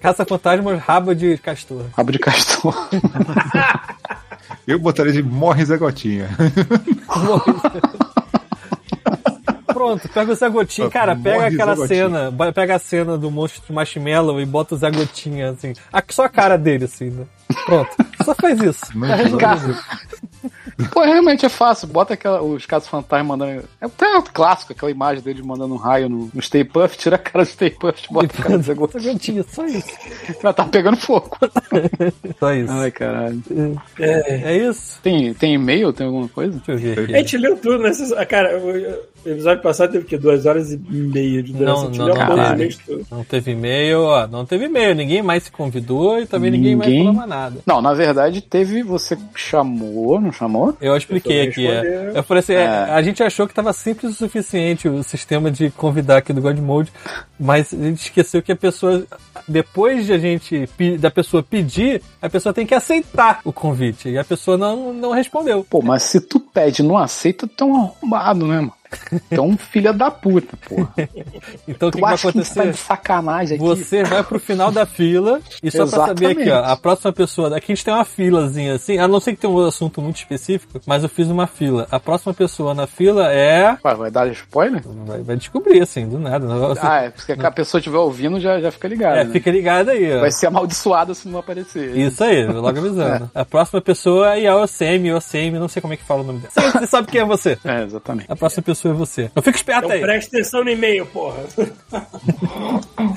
Caça-fantasmas, 0.00 0.80
rabo 0.80 1.14
de 1.14 1.36
castor. 1.38 1.84
Rabo 1.96 2.10
de 2.10 2.18
castor. 2.18 2.74
Eu 4.66 4.78
botaria 4.78 5.12
de 5.12 5.22
Morre 5.22 5.64
Zé 5.64 5.76
Gotinha. 5.76 6.28
Pronto, 9.66 10.08
pega 10.08 10.32
o 10.32 10.34
Zé 10.34 10.48
Gotinha. 10.48 10.90
Cara, 10.90 11.16
pega 11.16 11.36
Morre 11.36 11.54
aquela 11.54 11.86
cena, 11.86 12.32
pega 12.54 12.76
a 12.76 12.78
cena 12.78 13.16
do 13.16 13.30
monstro 13.30 13.62
de 13.66 13.72
marshmallow 13.72 14.40
e 14.40 14.46
bota 14.46 14.74
o 14.74 14.78
Zé 14.78 14.90
Gotinha, 14.90 15.50
assim. 15.50 15.72
A, 15.92 16.02
só 16.10 16.24
a 16.24 16.28
cara 16.28 16.56
dele, 16.58 16.84
assim, 16.84 17.10
né? 17.10 17.24
Pronto. 17.64 17.90
Só 18.24 18.34
faz 18.34 18.60
isso. 18.60 18.86
Não, 18.94 19.08
Tá. 19.08 19.38
Cara, 19.38 19.78
Pô, 20.92 21.00
realmente 21.02 21.44
é 21.44 21.48
fácil. 21.48 21.88
Bota 21.88 22.14
aquela, 22.14 22.42
os 22.42 22.66
casos 22.66 22.88
fantasmas 22.88 23.26
mandando. 23.28 23.64
É 23.80 23.86
até 23.86 24.16
um 24.16 24.22
clássico, 24.22 24.72
aquela 24.72 24.90
imagem 24.90 25.22
dele 25.22 25.42
mandando 25.42 25.74
um 25.74 25.78
raio 25.78 26.08
no, 26.08 26.30
no 26.32 26.42
Stay 26.42 26.64
Puft, 26.64 26.98
tira 26.98 27.16
a 27.16 27.18
cara 27.18 27.44
do 27.44 27.48
Stay 27.50 27.70
Puft, 27.70 28.12
bota 28.12 28.28
a 28.38 28.42
cara 28.42 28.58
do 28.58 28.64
Zé 28.64 28.74
Gotinha. 28.74 29.44
Só 29.48 29.64
isso. 29.66 29.88
Vai 30.42 30.54
tá 30.54 30.64
pegando 30.64 30.96
fogo. 30.96 31.36
Só 32.38 32.52
isso. 32.54 32.72
Ai, 32.72 32.90
caralho. 32.90 33.42
É 33.98 34.56
isso? 34.56 34.98
Tem, 35.02 35.34
tem 35.34 35.54
e-mail? 35.54 35.92
Tem 35.92 36.06
alguma 36.06 36.28
coisa? 36.28 36.60
Deixa 36.66 36.72
eu 36.72 36.78
ver 37.06 37.14
A 37.14 37.18
gente 37.18 37.36
leu 37.36 37.56
tudo 37.56 37.78
nessa. 37.78 38.24
Cara, 38.26 38.52
eu- 38.52 38.76
eu- 38.76 39.02
O 39.24 39.28
episódio 39.28 39.62
passado 39.62 39.92
teve 39.92 40.04
o 40.04 40.06
quê? 40.08 40.16
Duas 40.16 40.46
horas 40.46 40.72
e 40.72 40.78
meia 40.78 41.42
de 41.42 41.52
duração. 41.52 41.90
Não, 41.90 42.06
não, 42.08 42.14
não 43.10 43.24
teve. 43.24 43.50
e-mail, 43.52 44.00
ó. 44.00 44.26
Não 44.26 44.46
teve 44.46 44.64
e-mail. 44.64 44.94
Ninguém 44.94 45.22
mais 45.22 45.42
se 45.44 45.50
convidou 45.52 46.18
e 46.20 46.26
também 46.26 46.50
ninguém, 46.50 46.74
mais 46.74 46.88
Ninguém? 46.88 47.04
falou 47.04 47.18
mais 47.18 47.28
nada. 47.28 47.56
Não, 47.66 47.82
na 47.82 47.92
verdade 47.92 48.40
teve. 48.40 48.82
Você 48.82 49.18
chamou, 49.34 50.20
não 50.20 50.32
chamou? 50.32 50.74
Eu 50.80 50.96
expliquei 50.96 51.44
Eu 51.46 51.50
aqui. 51.50 51.66
é. 51.66 52.12
Eu 52.14 52.22
falei 52.22 52.38
assim, 52.40 52.54
é, 52.54 52.62
É. 52.62 52.66
a 52.92 53.02
gente 53.02 53.22
achou 53.22 53.46
que 53.46 53.52
estava 53.52 53.72
simples 53.72 54.12
o 54.12 54.14
suficiente 54.14 54.88
o 54.88 55.02
sistema 55.02 55.50
de 55.50 55.70
convidar 55.70 56.18
aqui 56.18 56.32
do 56.32 56.40
God 56.40 56.58
Mode, 56.58 56.92
mas 57.38 57.74
a 57.74 57.76
gente 57.76 58.02
esqueceu 58.02 58.40
que 58.42 58.52
a 58.52 58.56
pessoa, 58.56 59.04
depois 59.46 60.06
de 60.06 60.12
a 60.12 60.18
gente 60.18 60.68
da 60.98 61.10
pessoa 61.10 61.42
pedir, 61.42 62.00
a 62.22 62.28
pessoa 62.30 62.52
tem 62.52 62.64
que 62.66 62.74
aceitar 62.74 63.40
o 63.44 63.52
convite. 63.52 64.08
E 64.08 64.18
a 64.18 64.24
pessoa 64.24 64.56
não, 64.56 64.92
não 64.92 65.10
respondeu. 65.12 65.64
Pô, 65.68 65.82
mas 65.82 66.04
se 66.04 66.20
tu 66.20 66.40
pede 66.40 66.82
e 66.82 66.86
não 66.86 66.96
aceita, 66.96 67.46
tu 67.46 67.64
é 67.64 67.66
um 67.66 67.76
arrombado, 67.76 68.46
né, 68.46 68.56
mano? 68.56 68.72
É 69.30 69.40
um 69.40 69.56
filho 69.56 69.92
da 69.92 70.10
puta, 70.10 70.56
porra. 70.68 70.92
Então 71.68 71.88
o 71.88 71.92
que, 71.92 71.98
que 71.98 72.00
vai 72.02 72.14
acha 72.14 72.32
que 72.32 72.38
tá 72.38 72.40
acontecer? 72.40 72.70
de 72.72 72.76
sacanagem 72.78 73.56
aqui? 73.56 73.64
Você 73.66 74.02
vai 74.04 74.22
pro 74.22 74.38
final 74.38 74.70
da 74.72 74.84
fila 74.86 75.40
e 75.62 75.70
só 75.70 75.86
pra 75.86 76.06
saber 76.06 76.26
aqui, 76.26 76.40
ó, 76.40 76.42
Exatamente. 76.42 76.72
a 76.72 76.76
próxima 76.76 77.12
pessoa, 77.12 77.56
aqui 77.56 77.72
a 77.72 77.74
gente 77.74 77.84
tem 77.84 77.94
uma 77.94 78.04
filazinha 78.04 78.74
assim, 78.74 78.98
a 78.98 79.06
não 79.08 79.20
ser 79.20 79.34
que 79.34 79.40
tenha 79.40 79.52
um 79.52 79.64
assunto 79.66 80.00
muito 80.02 80.16
específico, 80.16 80.80
mas 80.86 81.02
eu 81.02 81.08
fiz 81.08 81.28
uma 81.28 81.46
fila. 81.46 81.86
A 81.90 82.00
próxima 82.00 82.32
pessoa 82.34 82.74
na 82.74 82.86
fila 82.86 83.32
é. 83.32 83.76
Vai, 83.82 83.94
vai 83.94 84.10
dar 84.10 84.26
spoiler? 84.28 84.82
Vai, 85.06 85.22
vai 85.22 85.36
descobrir, 85.36 85.80
assim, 85.80 86.08
do 86.08 86.18
nada. 86.18 86.46
Você- 86.46 86.80
Ah, 86.82 87.02
é, 87.02 87.10
porque 87.10 87.32
a 87.32 87.50
pessoa 87.50 87.78
estiver 87.78 87.98
ouvindo 87.98 88.40
já, 88.40 88.60
já 88.60 88.70
fica 88.70 88.88
ligada. 88.88 89.18
é, 89.20 89.24
né? 89.24 89.32
fica 89.32 89.50
ligado 89.50 89.90
aí, 89.90 90.16
ó. 90.16 90.20
Vai 90.20 90.30
ser 90.32 90.46
amaldiçoada 90.46 91.14
se 91.14 91.28
não 91.28 91.38
aparecer. 91.38 91.96
Isso 91.96 92.22
aí, 92.24 92.46
logo 92.46 92.68
avisando. 92.78 93.30
A 93.34 93.44
próxima 93.44 93.80
pessoa 93.80 94.36
é 94.38 94.46
a 94.46 94.56
OCM, 94.56 95.12
OCM, 95.14 95.58
não 95.58 95.68
sei 95.68 95.80
como 95.82 95.94
é 95.94 95.96
que 95.96 96.04
fala 96.04 96.22
o 96.22 96.24
nome 96.24 96.40
dela. 96.40 96.70
Você 96.80 96.86
sabe 96.86 97.08
quem 97.08 97.20
é 97.20 97.24
você. 97.24 97.58
É, 97.64 97.82
exatamente. 97.84 98.26
A 98.30 98.36
próxima 98.36 98.62
pessoa 98.62 98.79
é 98.88 98.92
você. 98.92 99.30
Eu 99.34 99.42
fico 99.42 99.56
esperto 99.56 99.84
Então 99.84 99.90
aí. 99.96 100.00
presta 100.00 100.36
atenção 100.36 100.64
no 100.64 100.70
e-mail, 100.70 101.06
porra. 101.06 101.44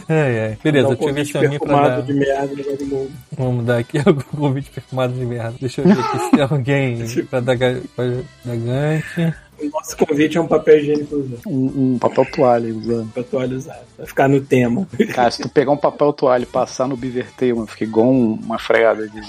Ai, 0.09 0.39
ai. 0.49 0.57
Beleza, 0.63 0.87
um 0.87 0.95
deixa 0.95 1.03
eu 1.03 1.13
ver 1.13 1.13
convite 1.13 1.31
se 1.31 1.37
é 1.37 1.39
a 1.39 1.47
minha 1.47 1.59
pra 1.59 1.89
dar. 1.89 2.01
de 2.01 2.13
merda 2.13 2.47
Godmode. 2.63 3.11
Vamos 3.37 3.65
dar 3.65 3.77
aqui 3.77 3.97
algum 4.05 4.21
convite 4.21 4.69
perfumado 4.71 5.13
de 5.13 5.25
merda. 5.25 5.55
Deixa 5.59 5.81
eu 5.81 5.85
ver 5.85 5.99
aqui 5.99 6.19
se 6.19 6.31
tem 6.31 6.41
alguém 6.41 6.97
pra 7.29 7.39
dar, 7.39 7.55
ga- 7.55 7.81
pra 7.95 8.05
dar 8.45 8.55
gancho. 8.57 9.33
O 9.59 9.69
nosso 9.69 9.95
convite 9.95 10.37
é 10.37 10.41
um 10.41 10.47
papel 10.47 10.79
higiênico 10.79 11.15
usado, 11.15 11.39
Um, 11.47 11.93
um 11.93 11.97
papel 11.99 12.25
toalha 12.25 12.73
usando. 12.75 13.11
pra 13.13 13.21
atualizar, 13.21 13.79
pra 13.95 14.05
ficar 14.05 14.27
no 14.27 14.41
tema. 14.41 14.85
Cara, 15.13 15.31
se 15.31 15.41
tu 15.41 15.47
pegar 15.47 15.71
um 15.71 15.77
papel 15.77 16.11
toalha 16.11 16.43
e 16.43 16.47
passar 16.47 16.87
no 16.87 16.97
Bivertei, 16.97 17.53
mano, 17.53 17.67
fica 17.67 17.83
igual 17.85 18.07
um- 18.07 18.33
uma 18.43 18.59
freada 18.59 19.07
de. 19.07 19.21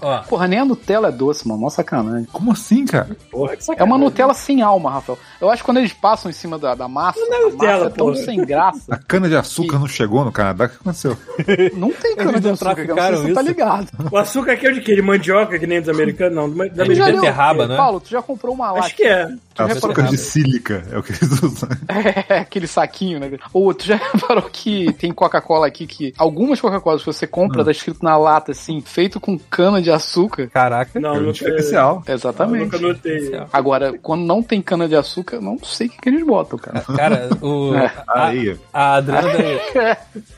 Ó, 0.00 0.18
Porra, 0.22 0.46
nem 0.46 0.58
a 0.60 0.64
Nutella 0.64 1.08
é 1.08 1.12
doce, 1.12 1.46
mano. 1.46 1.60
Mó 1.60 1.68
sacanagem. 1.70 2.26
Como 2.32 2.52
assim, 2.52 2.84
cara? 2.86 3.16
Porra, 3.30 3.52
que 3.56 3.62
É 3.62 3.66
sacanagem. 3.66 3.92
uma 3.92 3.98
Nutella 4.04 4.34
sem 4.34 4.62
alma, 4.62 4.90
Rafael. 4.90 5.18
Eu 5.40 5.50
acho 5.50 5.62
que 5.62 5.66
quando 5.66 5.78
eles 5.78 5.92
passam 5.92 6.30
em 6.30 6.34
cima 6.34 6.58
da, 6.58 6.74
da 6.74 6.88
massa, 6.88 7.18
Não 7.20 7.26
é 7.26 7.36
a 7.36 7.40
massa 7.44 7.52
Nutella, 7.52 7.86
é 7.86 7.90
tão 7.90 8.14
sem 8.14 8.44
graça. 8.44 8.82
A 8.90 8.96
cana 8.96 9.28
de 9.28 9.36
açúcar 9.36 9.78
não 9.78 9.86
chegou 9.88 10.24
no 10.24 10.32
Canadá? 10.32 10.66
O 10.66 10.68
que 10.68 10.76
aconteceu? 10.76 11.16
Não 11.74 11.90
tem 11.92 12.16
cana 12.16 12.30
Eles 12.30 12.40
de 12.42 12.46
não 12.48 12.54
açúcar, 12.54 12.74
que 12.76 13.16
se 13.16 13.22
você 13.22 13.32
tá 13.32 13.42
ligado. 13.42 13.88
O 14.10 14.16
açúcar 14.16 14.52
aqui 14.52 14.66
é 14.66 14.70
o 14.70 14.74
de 14.74 14.80
quê? 14.80 14.94
De 14.94 15.02
mandioca, 15.02 15.58
que 15.58 15.66
nem 15.66 15.80
dos 15.80 15.88
americanos? 15.88 16.34
Não, 16.34 16.50
da 16.50 16.64
É 16.64 16.68
de 16.68 16.80
americano. 16.82 17.12
beterraba, 17.16 17.66
né? 17.66 17.76
Paulo, 17.76 18.00
tu 18.00 18.08
já 18.08 18.22
comprou 18.22 18.54
uma 18.54 18.66
Acho 18.70 18.80
latinha? 18.80 18.96
que 18.96 19.04
é. 19.04 19.26
Tu 19.54 19.66
já 19.66 19.72
açúcar 19.72 20.02
de 20.04 20.16
sílica 20.16 20.84
é 20.92 20.98
o 20.98 21.02
que 21.02 21.12
eles 21.12 21.42
usam. 21.42 21.68
É, 22.28 22.38
aquele 22.38 22.66
saquinho, 22.66 23.18
né? 23.18 23.30
Ou 23.52 23.72
tu 23.74 23.84
já 23.84 23.96
reparou 24.12 24.44
que 24.50 24.92
tem 24.94 25.12
Coca-Cola 25.12 25.66
aqui 25.66 25.86
que 25.86 26.12
algumas 26.16 26.60
Coca-Colas 26.60 27.00
que 27.02 27.06
você 27.06 27.26
compra, 27.26 27.64
tá 27.64 27.70
escrito 27.70 28.04
na 28.04 28.16
lata 28.16 28.52
assim, 28.52 28.80
feito 28.80 29.18
com 29.18 29.38
cana 29.38 29.80
de 29.82 29.87
açúcar. 29.90 30.48
caraca. 30.48 30.98
Não, 31.00 31.14
É 31.16 31.18
um 31.18 31.22
não 31.22 31.32
diferencial. 31.32 32.02
Exatamente. 32.06 32.64
Nunca 32.64 32.78
notei. 32.78 33.32
Agora, 33.52 33.92
quando 34.02 34.24
não 34.24 34.42
tem 34.42 34.60
cana 34.62 34.88
de 34.88 34.94
açúcar, 34.96 35.36
eu 35.36 35.42
não 35.42 35.58
sei 35.62 35.86
o 35.86 35.90
que, 35.90 36.00
que 36.00 36.08
eles 36.08 36.24
botam, 36.26 36.58
cara. 36.58 36.80
Cara, 36.96 37.28
o. 37.40 37.74
É. 37.74 37.92
A, 38.08 38.32
a 38.72 38.94
Adriana 38.96 39.28
deve, 39.36 39.60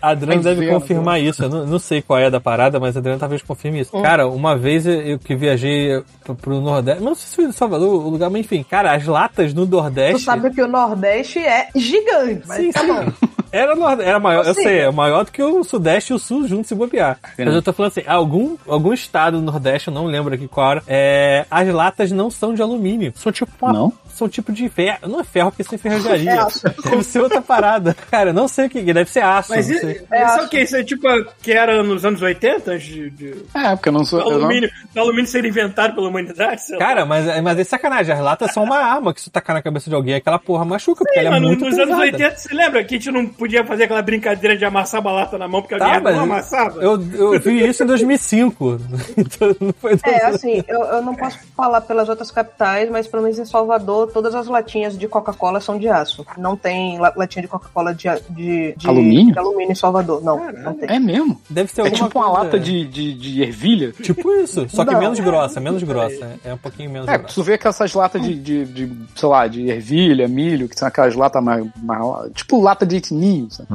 a 0.02 0.08
Adriana 0.10 0.42
deve 0.42 0.60
dizendo, 0.60 0.74
confirmar 0.80 1.20
isso. 1.20 1.42
Eu 1.44 1.48
não, 1.48 1.66
não 1.66 1.78
sei 1.78 2.02
qual 2.02 2.18
é 2.18 2.30
da 2.30 2.40
parada, 2.40 2.78
mas 2.80 2.96
a 2.96 3.00
Adriana 3.00 3.18
talvez 3.20 3.42
confirme 3.42 3.80
isso. 3.80 3.92
Cara, 4.02 4.26
uma 4.28 4.56
vez 4.56 4.86
eu, 4.86 5.18
que 5.18 5.34
viajei 5.34 6.02
pro, 6.24 6.34
pro 6.34 6.60
Nordeste, 6.60 7.02
não 7.02 7.14
sei 7.14 7.26
se 7.28 7.36
foi 7.36 7.44
em 7.46 7.52
Salvador 7.52 7.88
o 8.04 8.08
lugar, 8.10 8.30
mas 8.30 8.40
enfim, 8.40 8.62
cara, 8.62 8.92
as 8.94 9.06
latas 9.06 9.54
no 9.54 9.66
Tu 9.66 9.70
Nordeste. 9.72 10.22
sabe 10.22 10.50
que 10.50 10.62
o 10.62 10.68
Nordeste 10.68 11.38
é 11.38 11.68
gigante, 11.74 12.42
mas 12.46 12.58
Sim, 12.58 12.72
tá 12.72 12.80
sim. 12.80 12.86
bom. 12.88 13.12
Era, 13.52 13.74
nord- 13.74 14.00
era 14.02 14.18
maior, 14.18 14.46
eu 14.46 14.54
sei, 14.54 14.78
é 14.80 14.90
maior 14.90 15.24
do 15.24 15.32
que 15.32 15.42
o 15.42 15.64
Sudeste 15.64 16.12
e 16.12 16.14
o 16.16 16.18
Sul 16.18 16.46
juntos 16.46 16.68
se 16.68 16.74
bobear. 16.74 17.18
Mas 17.38 17.54
eu 17.54 17.62
tô 17.62 17.72
falando 17.72 17.90
assim, 17.92 18.02
algum, 18.06 18.56
algum 18.68 18.92
estado 18.92 19.38
do 19.38 19.42
Nordeste, 19.42 19.88
eu 19.88 19.94
não 19.94 20.06
lembro 20.06 20.34
aqui 20.34 20.46
qual 20.46 20.72
era, 20.72 20.82
é, 20.86 21.44
as 21.50 21.68
latas 21.68 22.12
não 22.12 22.30
são 22.30 22.54
de 22.54 22.62
alumínio. 22.62 23.12
São 23.16 23.32
tipo 23.32 23.50
uma- 23.60 23.72
Não? 23.72 23.92
São 24.14 24.28
tipo 24.28 24.52
de 24.52 24.68
ferro. 24.68 24.98
Não 25.08 25.20
é 25.20 25.24
ferro, 25.24 25.50
porque 25.50 25.62
isso 25.62 25.74
é 25.74 25.78
ferrajaria. 25.78 26.30
É 26.32 26.38
aço. 26.38 26.60
Deve 26.84 27.02
ser 27.04 27.20
outra 27.20 27.40
parada. 27.40 27.96
Cara, 28.10 28.30
eu 28.30 28.34
não 28.34 28.46
sei 28.48 28.66
o 28.66 28.68
que 28.70 28.78
é, 28.78 28.82
deve 28.92 29.08
ser 29.10 29.20
aço. 29.22 29.48
Mas 29.50 29.66
não 29.66 29.74
isso, 29.76 29.86
É, 30.12 30.20
é 30.20 30.42
o 30.42 30.48
que? 30.48 30.60
Isso 30.60 30.76
é 30.76 30.84
tipo 30.84 31.06
que 31.42 31.52
era 31.52 31.82
nos 31.82 32.04
anos 32.04 32.20
80, 32.20 32.72
antes 32.72 32.86
de, 32.86 33.08
de- 33.10 33.34
É, 33.54 33.74
porque 33.74 33.88
eu 33.88 33.92
não 33.94 34.04
sou. 34.04 34.20
do, 34.22 34.26
eu 34.26 34.32
não- 34.32 34.44
alumínio, 34.44 34.70
alumínio 34.94 35.26
ser 35.26 35.42
inventado 35.46 35.94
pela 35.94 36.08
humanidade? 36.08 36.62
sei 36.62 36.76
lá. 36.76 36.84
Cara, 36.84 37.06
mas, 37.06 37.42
mas 37.42 37.58
é 37.60 37.64
sacanagem. 37.64 38.14
As 38.14 38.20
latas 38.20 38.52
são 38.52 38.62
uma 38.64 38.76
arma 38.76 39.14
que 39.14 39.22
se 39.22 39.30
tacar 39.30 39.56
na 39.56 39.62
cabeça 39.62 39.88
de 39.88 39.96
alguém, 39.96 40.14
aquela 40.16 40.38
porra 40.38 40.66
machuca, 40.66 41.02
porque 41.02 41.18
ela 41.18 41.28
é 41.28 41.30
Mano, 41.30 41.46
muito 41.46 41.64
nos 41.64 41.70
pesada. 41.74 41.90
anos 41.94 42.04
80, 42.04 42.36
você 42.36 42.54
lembra 42.54 42.84
que 42.84 42.96
a 42.96 42.98
gente 42.98 43.10
não 43.10 43.26
podia 43.40 43.64
fazer 43.64 43.84
aquela 43.84 44.02
brincadeira 44.02 44.56
de 44.56 44.64
amassar 44.64 45.00
uma 45.00 45.10
lata 45.12 45.36
na 45.38 45.48
mão 45.48 45.62
porque 45.62 45.74
a 45.74 45.78
Tá, 45.78 45.88
merda 45.88 46.12
não 46.12 46.26
mas 46.26 46.52
amassava? 46.52 46.82
eu, 46.82 46.92
eu 47.14 47.40
vi 47.40 47.66
isso 47.66 47.82
em 47.82 47.86
2005. 47.86 48.78
Então, 49.16 49.56
não 49.60 49.72
foi 49.72 49.98
É, 50.04 50.26
assim, 50.26 50.62
eu, 50.68 50.80
eu 50.80 51.02
não 51.02 51.14
posso 51.14 51.38
falar 51.56 51.80
pelas 51.80 52.08
outras 52.08 52.30
capitais, 52.30 52.88
mas 52.90 53.06
pelo 53.06 53.22
menos 53.22 53.38
em 53.38 53.44
Salvador, 53.44 54.10
todas 54.12 54.34
as 54.34 54.46
latinhas 54.46 54.96
de 54.98 55.06
Coca-Cola 55.08 55.60
são 55.60 55.78
de 55.78 55.88
aço. 55.88 56.24
Não 56.38 56.56
tem 56.56 56.98
la- 56.98 57.12
latinha 57.16 57.42
de 57.42 57.48
Coca-Cola 57.48 57.94
de, 57.94 58.08
de, 58.30 58.74
de- 58.76 58.88
Alumínio? 58.88 59.32
de 59.32 59.38
alumínio 59.38 59.72
em 59.72 59.74
Salvador. 59.74 60.22
Não, 60.22 60.52
não 60.52 60.74
tem. 60.74 60.88
É 60.90 60.98
mesmo? 60.98 61.40
Deve 61.48 61.70
ser 61.72 61.80
É 61.82 61.84
alguma 61.84 62.06
tipo 62.08 62.18
uma 62.18 62.30
lata 62.30 62.58
de, 62.58 62.86
de, 62.86 63.14
de 63.14 63.42
ervilha. 63.42 63.92
Tipo 63.92 64.30
isso, 64.42 64.66
só 64.68 64.84
que 64.84 64.92
Não. 64.92 65.00
menos 65.00 65.18
grossa, 65.20 65.60
menos 65.60 65.82
grossa. 65.82 66.38
É 66.44 66.52
um 66.54 66.58
pouquinho 66.58 66.90
menos 66.90 67.08
É, 67.08 67.16
grossa. 67.18 67.34
tu 67.34 67.42
vê 67.42 67.56
que 67.58 67.66
essas 67.68 67.92
latas 67.94 68.22
de, 68.22 68.34
de, 68.34 68.64
de, 68.64 68.92
sei 69.16 69.28
lá, 69.28 69.46
de 69.46 69.68
ervilha, 69.68 70.26
milho, 70.28 70.68
que 70.68 70.78
são 70.78 70.86
aquelas 70.88 71.14
latas 71.14 71.42
mais, 71.42 71.64
mais. 71.82 72.32
Tipo 72.34 72.60
lata 72.60 72.84
de 72.86 73.00
etninho, 73.30 73.50
sabe? 73.50 73.68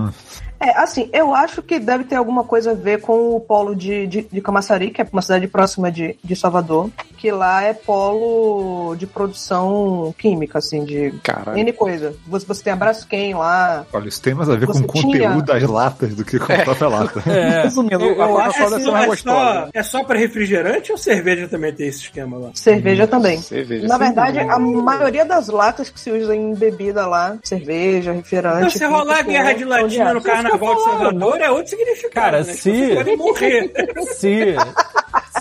É, 0.65 0.77
assim, 0.77 1.09
eu 1.13 1.33
acho 1.35 1.61
que 1.61 1.77
deve 1.79 2.05
ter 2.05 2.15
alguma 2.15 2.43
coisa 2.43 2.71
a 2.71 2.73
ver 2.73 3.01
com 3.01 3.35
o 3.35 3.39
polo 3.39 3.75
de, 3.75 4.07
de, 4.07 4.27
de 4.31 4.41
Camaçari, 4.41 4.89
que 4.91 5.01
é 5.01 5.07
uma 5.11 5.21
cidade 5.21 5.47
próxima 5.47 5.91
de, 5.91 6.17
de 6.23 6.35
Salvador, 6.35 6.89
que 7.17 7.29
lá 7.31 7.61
é 7.63 7.73
polo 7.73 8.95
de 8.95 9.05
produção 9.05 10.13
química, 10.17 10.57
assim, 10.59 10.83
de 10.83 11.11
Caralho. 11.23 11.57
N 11.57 11.71
coisa. 11.73 12.15
Você, 12.27 12.45
você 12.45 12.63
tem 12.63 12.73
a 12.73 12.75
Braskem 12.75 13.33
lá. 13.35 13.85
Olha, 13.93 14.07
isso 14.07 14.21
tem 14.21 14.33
mais 14.33 14.49
a 14.49 14.55
ver 14.55 14.65
com 14.67 14.73
o 14.77 14.83
conteúdo 14.87 15.11
tinha- 15.11 15.29
das 15.41 15.63
latas 15.63 16.15
do 16.15 16.23
que 16.25 16.39
com 16.39 16.51
a 16.51 16.57
própria 16.59 16.87
lata. 16.87 17.23
É, 17.35 17.63
Resumindo, 17.63 18.03
eu, 18.05 18.21
a 18.21 18.27
eu 18.29 18.37
acho 18.39 18.61
É, 18.63 18.79
ser 18.79 18.91
mais 18.91 19.03
é, 19.03 19.07
gostosa. 19.07 19.61
só, 19.65 19.69
é 19.73 19.83
só 19.83 20.03
pra 20.03 20.17
refrigerante 20.17 20.91
ou 20.91 20.97
cerveja 20.97 21.47
também 21.47 21.73
tem 21.73 21.87
esse 21.87 21.99
esquema 21.99 22.37
lá? 22.37 22.49
Cerveja 22.53 23.05
também. 23.07 23.37
Cerveja. 23.39 23.87
Na 23.87 23.97
verdade, 23.97 24.39
dúvida. 24.39 24.53
a 24.53 24.59
maioria 24.59 25.25
das 25.25 25.47
latas 25.49 25.89
que 25.89 25.99
se 25.99 26.11
usa 26.11 26.35
em 26.35 26.53
bebida 26.55 27.05
lá, 27.05 27.37
cerveja, 27.43 28.11
refrigerante. 28.13 28.57
Então, 28.57 28.69
se 28.69 28.85
rolar 28.85 29.19
a 29.19 29.21
guerra 29.21 29.53
de 29.53 29.65
latina 29.65 30.13
no 30.13 30.21
carnaval 30.21 30.54
de 30.75 30.83
Salvador, 30.83 31.41
é 31.41 31.49
outro 31.51 31.67
significado. 31.69 32.13
Cara, 32.13 32.37
né? 32.43 32.53
se- 32.53 32.87
Você 32.87 32.95
pode 32.95 33.15
morrer. 33.15 33.71
se, 34.15 34.55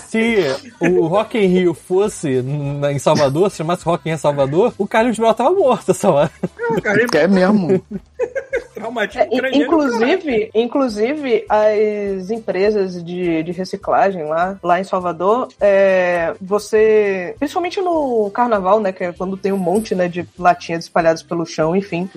se 0.07 0.37
o 0.79 1.07
Rock 1.07 1.37
in 1.37 1.47
Rio 1.47 1.73
fosse 1.73 2.41
na- 2.41 2.91
em 2.91 2.99
Salvador, 2.99 3.49
se 3.51 3.57
chamasse 3.57 3.83
Rock 3.85 4.09
in 4.09 4.17
Salvador, 4.17 4.73
o 4.77 4.87
Carlos 4.87 5.17
Brown 5.17 5.33
tava 5.33 5.51
morto 5.51 5.91
essa 5.91 6.09
hora. 6.09 6.31
Ele 6.85 7.07
É 7.17 7.27
mesmo. 7.27 7.81
É, 9.15 9.57
inclusive, 9.57 10.51
inclusive, 10.53 11.45
as 11.49 12.29
empresas 12.29 13.03
de, 13.03 13.41
de 13.41 13.51
reciclagem 13.51 14.23
lá, 14.25 14.59
lá 14.61 14.79
em 14.79 14.83
Salvador, 14.83 15.47
é, 15.59 16.33
você. 16.41 17.35
Principalmente 17.39 17.81
no 17.81 18.29
carnaval, 18.31 18.79
né? 18.79 18.91
Que 18.91 19.05
é 19.05 19.11
quando 19.13 19.37
tem 19.37 19.51
um 19.51 19.57
monte 19.57 19.95
né, 19.95 20.07
de 20.07 20.27
latinhas 20.37 20.83
espalhadas 20.85 21.23
pelo 21.23 21.45
chão, 21.45 21.75
enfim. 21.75 22.09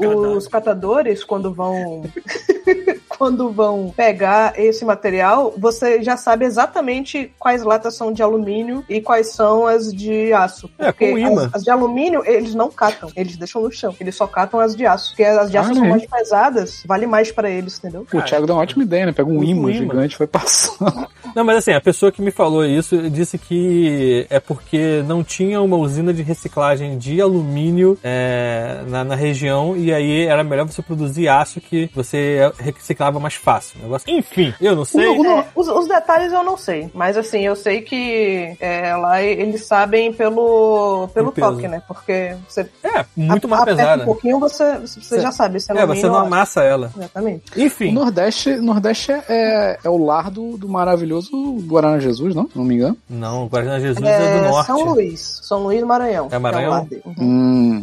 Um. 0.00 0.36
Os 0.36 0.46
catadores, 0.46 1.24
quando 1.24 1.52
vão. 1.52 2.04
quando 3.18 3.50
vão 3.50 3.92
pegar 3.96 4.58
esse 4.58 4.84
material, 4.84 5.54
você 5.56 6.02
já 6.02 6.16
sabe 6.16 6.44
exatamente 6.44 7.30
quais 7.38 7.62
latas 7.62 7.94
são 7.94 8.12
de 8.12 8.22
alumínio 8.22 8.84
e 8.88 9.00
quais 9.00 9.32
são 9.32 9.66
as 9.66 9.92
de 9.92 10.32
aço. 10.32 10.68
É, 10.78 10.86
Porque 10.92 11.10
com 11.12 11.18
imã. 11.18 11.46
as, 11.46 11.54
as 11.56 11.62
de 11.64 11.70
alumínio, 11.70 12.22
eles 12.24 12.54
não 12.54 12.70
catam, 12.70 13.10
eles 13.16 13.36
deixam 13.36 13.62
no 13.62 13.70
chão. 13.70 13.94
Eles 14.00 14.14
só 14.16 14.26
catam 14.26 14.60
as 14.60 14.74
de 14.76 14.86
aço. 14.86 15.10
Porque 15.10 15.24
as 15.24 15.50
de 15.50 15.56
aço 15.58 15.70
Ah, 15.70 15.74
são 15.74 15.84
é? 15.84 15.88
mais 15.90 16.06
pesadas, 16.06 16.82
vale 16.86 17.06
mais 17.06 17.30
pra 17.32 17.50
eles, 17.50 17.78
entendeu? 17.78 18.06
O 18.12 18.22
Thiago 18.22 18.46
deu 18.46 18.54
uma 18.56 18.62
ótima 18.62 18.82
ideia, 18.84 19.06
né? 19.06 19.12
Pega 19.12 19.28
um 19.28 19.38
um 19.38 19.42
imã 19.44 19.70
imã. 19.70 19.72
gigante 19.72 20.14
e 20.14 20.18
vai 20.18 20.26
passando. 20.26 21.06
Não, 21.34 21.42
mas 21.44 21.58
assim, 21.58 21.72
a 21.72 21.80
pessoa 21.80 22.12
que 22.12 22.22
me 22.22 22.30
falou 22.30 22.64
isso 22.64 23.10
disse 23.10 23.36
que 23.38 24.26
é 24.30 24.38
porque 24.38 25.02
não 25.06 25.24
tinha 25.24 25.60
uma 25.60 25.76
usina 25.76 26.12
de 26.12 26.22
reciclagem 26.22 26.96
de 26.98 27.20
alumínio 27.20 27.98
é, 28.02 28.82
na, 28.88 29.02
na 29.04 29.14
região 29.14 29.76
e 29.76 29.92
aí 29.92 30.26
era 30.26 30.44
melhor 30.44 30.66
você 30.66 30.80
produzir 30.82 31.28
aço 31.28 31.60
que 31.60 31.90
você 31.94 32.52
reciclar 32.58 33.03
tava 33.04 33.20
mais 33.20 33.34
fácil. 33.34 33.78
o 33.80 33.82
Negócio... 33.84 34.10
Enfim, 34.10 34.54
eu 34.60 34.74
não 34.76 34.84
sei. 34.84 35.06
O- 35.06 35.20
o- 35.20 35.26
É, 35.26 35.46
os, 35.54 35.68
os 35.68 35.88
detalhes 35.88 36.32
eu 36.32 36.42
não 36.42 36.56
sei, 36.56 36.90
mas 36.94 37.16
assim, 37.16 37.40
eu 37.44 37.54
sei 37.56 37.82
que 37.82 38.56
é, 38.60 38.94
lá 38.96 39.22
eles 39.22 39.64
sabem 39.66 40.12
pelo, 40.12 41.08
pelo 41.14 41.28
O 41.28 41.32
toque, 41.32 41.68
né? 41.68 41.82
Porque 41.86 42.36
você 42.48 42.68
É, 42.82 43.04
muito 43.16 43.46
a- 43.46 43.50
mais 43.50 43.64
pesada. 43.64 44.02
um 44.02 44.06
pouquinho, 44.06 44.38
você, 44.40 44.78
você 44.78 45.20
já 45.20 45.30
sabe. 45.32 45.60
Se 45.60 45.72
É, 45.72 45.86
você 45.86 46.06
não 46.06 46.16
amassa 46.16 46.62
ela. 46.62 46.90
Exatamente. 46.96 47.42
O 47.56 47.60
Enfim, 47.60 47.92
Nordeste, 47.92 48.56
Nordeste 48.56 49.12
é, 49.12 49.78
é 49.82 49.88
o 49.88 49.96
lar 49.96 50.30
do, 50.30 50.56
do 50.56 50.68
maravilhoso 50.68 51.30
Guaraná 51.66 51.98
Jesus, 51.98 52.34
não? 52.34 52.48
Se 52.48 52.56
não 52.56 52.64
me 52.64 52.74
engano. 52.74 52.96
não, 53.08 53.44
o 53.44 53.48
Guaraná 53.48 53.78
Jesus 53.78 54.04
é, 54.06 54.18
do 54.18 54.44
É, 54.46 54.50
norte. 54.50 54.66
São 54.66 54.84
Luís. 54.84 55.40
São 55.42 55.62
Luís 55.62 55.80
do 55.80 55.86
Maranhão. 55.86 56.28
É 56.30 56.38
Maranhão? 56.38 56.84
que 56.86 56.86
o 56.86 56.88
dele. 57.00 57.02
Uhum. 57.18 57.24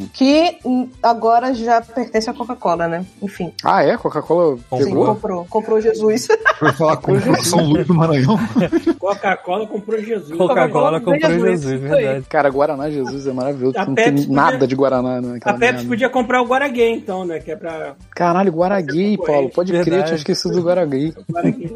Hum. 0.02 0.10
Que 0.14 0.57
hum, 0.65 0.89
agora 1.02 1.53
já 1.53 1.81
pertence 1.81 2.30
à 2.30 2.34
Coca-Cola, 2.34 2.88
né? 2.88 3.06
Enfim. 3.22 3.53
Ah, 3.64 3.84
é? 3.84 3.98
Coca-Cola 3.98 4.57
pegou? 4.69 5.10
Comprou. 5.15 5.45
Comprou 5.49 5.81
Jesus. 5.81 6.27
Vai 6.61 6.73
falar 6.73 6.97
com 6.97 7.19
São 7.43 7.63
Luís 7.65 7.88
do 7.88 7.93
Maranhão. 7.93 8.38
Coca-Cola 8.99 9.67
comprou 9.67 9.99
Jesus. 9.99 10.38
Coca-Cola 10.38 10.99
comprou 10.99 11.31
Jesus, 11.31 11.61
Jesus, 11.61 11.73
aí. 11.91 12.03
verdade. 12.03 12.25
Cara, 12.29 12.49
Guaraná 12.49 12.89
Jesus 12.89 13.27
é 13.27 13.33
maravilhoso. 13.33 13.77
A 13.77 13.85
Não 13.85 13.95
tem 13.95 14.05
Pepsi 14.05 14.31
nada 14.31 14.51
podia- 14.53 14.67
de 14.67 14.75
Guaraná 14.75 15.17
A 15.17 15.21
naquela 15.21 15.57
Pepsi 15.57 15.73
merda. 15.73 15.89
podia 15.89 16.09
comprar 16.09 16.41
o 16.41 16.45
Guaraguê, 16.45 16.89
então, 16.89 17.25
né? 17.25 17.39
Que 17.39 17.51
é 17.51 17.55
pra. 17.55 17.95
Caralho, 18.15 18.51
Guaragui, 18.51 19.17
Paulo. 19.17 19.49
Pode 19.49 19.71
crer, 19.71 19.83
Verdade. 19.85 20.05
tinha 20.07 20.17
esquecido 20.17 20.55
do 20.55 20.61
Guaragui. 20.61 21.13
Guaraguê. 21.31 21.69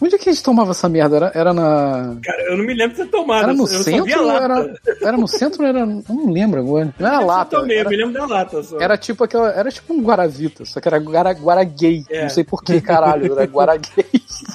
Onde 0.00 0.14
é 0.14 0.18
que 0.18 0.28
a 0.28 0.32
gente 0.32 0.42
tomava 0.42 0.70
essa 0.70 0.88
merda? 0.88 1.16
Era, 1.16 1.32
era 1.34 1.52
na. 1.52 2.16
Cara, 2.24 2.42
eu 2.50 2.56
não 2.56 2.64
me 2.64 2.72
lembro 2.74 2.96
de 2.96 3.02
ter 3.04 3.10
tomado. 3.10 3.42
Era 3.44 3.52
no 3.52 3.64
eu 3.64 3.66
centro 3.82 4.30
era, 4.30 4.74
era 5.02 5.16
no 5.16 5.28
centro 5.28 5.62
ou 5.62 5.68
era. 5.68 5.80
eu 5.80 6.02
Não 6.08 6.30
lembro 6.32 6.60
agora. 6.60 6.94
Não 6.98 7.06
era 7.06 7.16
Eu 7.20 7.26
lata. 7.26 7.58
tomei, 7.58 7.76
eu 7.76 7.80
Era, 7.80 7.90
me 7.90 7.96
lembro 7.96 8.12
da 8.14 8.26
lata 8.26 8.62
só. 8.62 8.80
era 8.80 8.96
tipo 8.96 9.24
aquela. 9.24 9.50
Era 9.50 9.70
tipo 9.70 9.92
um 9.92 10.02
Guaravita, 10.02 10.64
só 10.64 10.80
que 10.80 10.88
era 10.88 10.98
Guara, 10.98 11.32
Guaragay. 11.32 12.04
É. 12.08 12.22
Não 12.22 12.28
sei 12.30 12.44
por 12.44 12.62
que, 12.64 12.80
caralho. 12.80 13.32
Era 13.32 13.44
Guaragay. 13.50 14.04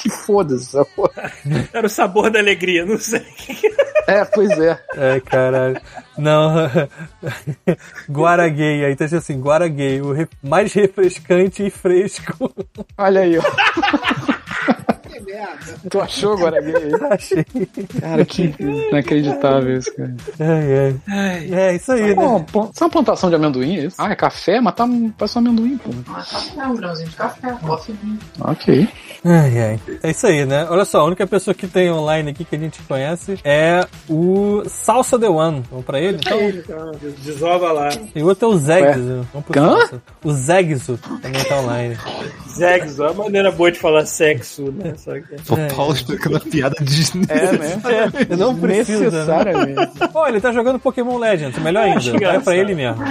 que 0.02 0.10
foda-se. 0.10 0.66
essa 0.78 0.86
porra. 0.96 1.32
Era 1.74 1.86
o 1.86 1.90
sabor 1.90 2.32
da 2.32 2.40
alegria, 2.40 2.86
não 2.86 2.98
sei. 2.98 3.24
É, 4.08 4.24
pois 4.26 4.50
é. 4.60 4.80
É, 4.96 5.20
caralho. 5.20 5.80
Não. 6.18 6.54
Guaraguei. 8.10 8.86
Aí 8.86 8.96
tá 8.96 9.06
assim, 9.06 9.40
Guaraguei, 9.40 10.02
o 10.02 10.12
re- 10.14 10.28
mais 10.44 10.74
refrescante 10.74 11.66
e 11.66 11.70
fresco. 11.70 12.52
Olha 12.98 13.22
aí, 13.22 13.38
ó. 13.38 13.42
Tu 15.90 16.00
achou 16.02 16.38
Guaragay 16.38 16.76
aí? 16.76 16.92
Achei. 17.12 17.46
Cara, 18.00 18.26
que 18.26 18.54
inacreditável 18.60 19.78
isso, 19.78 19.96
cara. 19.96 20.16
Ai, 20.40 21.00
ai. 21.08 21.54
É, 21.54 21.76
isso 21.76 21.92
aí, 21.92 22.16
Pô, 22.16 22.40
né? 22.40 22.46
pô, 22.52 22.70
isso 22.74 22.84
é 22.84 22.86
uma 22.86 22.90
plantação 22.92 23.30
de 23.30 23.36
amendoim, 23.36 23.78
é 23.78 23.86
isso? 23.86 23.96
Ah, 24.00 24.12
é 24.12 24.16
café? 24.16 24.60
Mas 24.60 24.76
tá, 24.76 24.88
parece 25.18 25.38
um 25.38 25.42
amendoim, 25.42 25.78
pô. 25.78 25.92
Mas 26.08 26.32
café, 26.32 26.68
um 26.68 26.76
grãozinho 26.76 27.10
de 27.10 27.16
café, 27.16 27.52
coffee. 27.66 27.96
Ok. 28.42 28.88
Ai, 29.24 29.60
ai. 29.60 29.80
É 30.04 30.12
isso 30.12 30.28
aí, 30.28 30.46
né? 30.46 30.68
Olha 30.70 30.86
só, 30.86 31.00
a 31.00 31.06
única 31.06 31.26
pessoa 31.26 31.54
que 31.54 31.68
tem 31.68 31.90
online 31.92 32.32
aqui 32.32 32.46
que 32.46 32.56
a 32.56 32.60
gente 32.60 32.82
conhece 32.84 33.40
é 33.44 33.86
o 34.08 34.64
Salsa 34.68 35.18
The 35.18 35.28
One. 35.30 35.64
Vamos 35.70 35.86
pra 35.86 36.00
ele? 36.00 36.18
Então, 36.18 36.38
desova 37.24 37.72
lá. 37.72 37.90
e 38.16 38.22
o 38.22 38.28
outro 38.28 38.50
é 38.50 38.54
o 38.54 38.58
Zegzo. 38.58 39.28
Vamos 39.34 39.48
pro 39.48 39.60
Hã? 39.62 39.78
Salsa. 39.80 40.02
O 40.24 40.32
Zegzo 40.32 41.00
também 41.22 41.44
tá 41.44 41.58
online. 41.60 41.98
Sexo, 42.48 43.04
é 43.04 43.12
uma 43.12 43.24
maneira 43.26 43.52
boa 43.52 43.72
de 43.72 43.80
falar 43.80 44.06
sexo, 44.06 44.72
né? 44.72 44.94
Só 44.96 45.14
que... 45.20 45.25
O 45.50 45.76
Paulo 45.76 45.94
explicando 45.94 46.38
a 46.38 46.40
piada 46.40 46.76
de 46.82 47.04
É, 47.30 47.52
né? 47.58 47.82
Eu 48.30 48.38
não 48.38 48.56
preciso, 48.56 49.04
né? 49.04 49.10
Necessariamente. 49.12 49.92
Olha, 50.14 50.32
ele 50.32 50.42
tá 50.42 50.52
jogando 50.52 50.80
Pokémon 50.80 51.18
Legends, 51.18 51.58
melhor 51.60 51.84
ainda. 51.86 52.12
Vai 52.20 52.40
pra 52.40 52.56
ele 52.56 52.76
mesmo. 52.76 53.04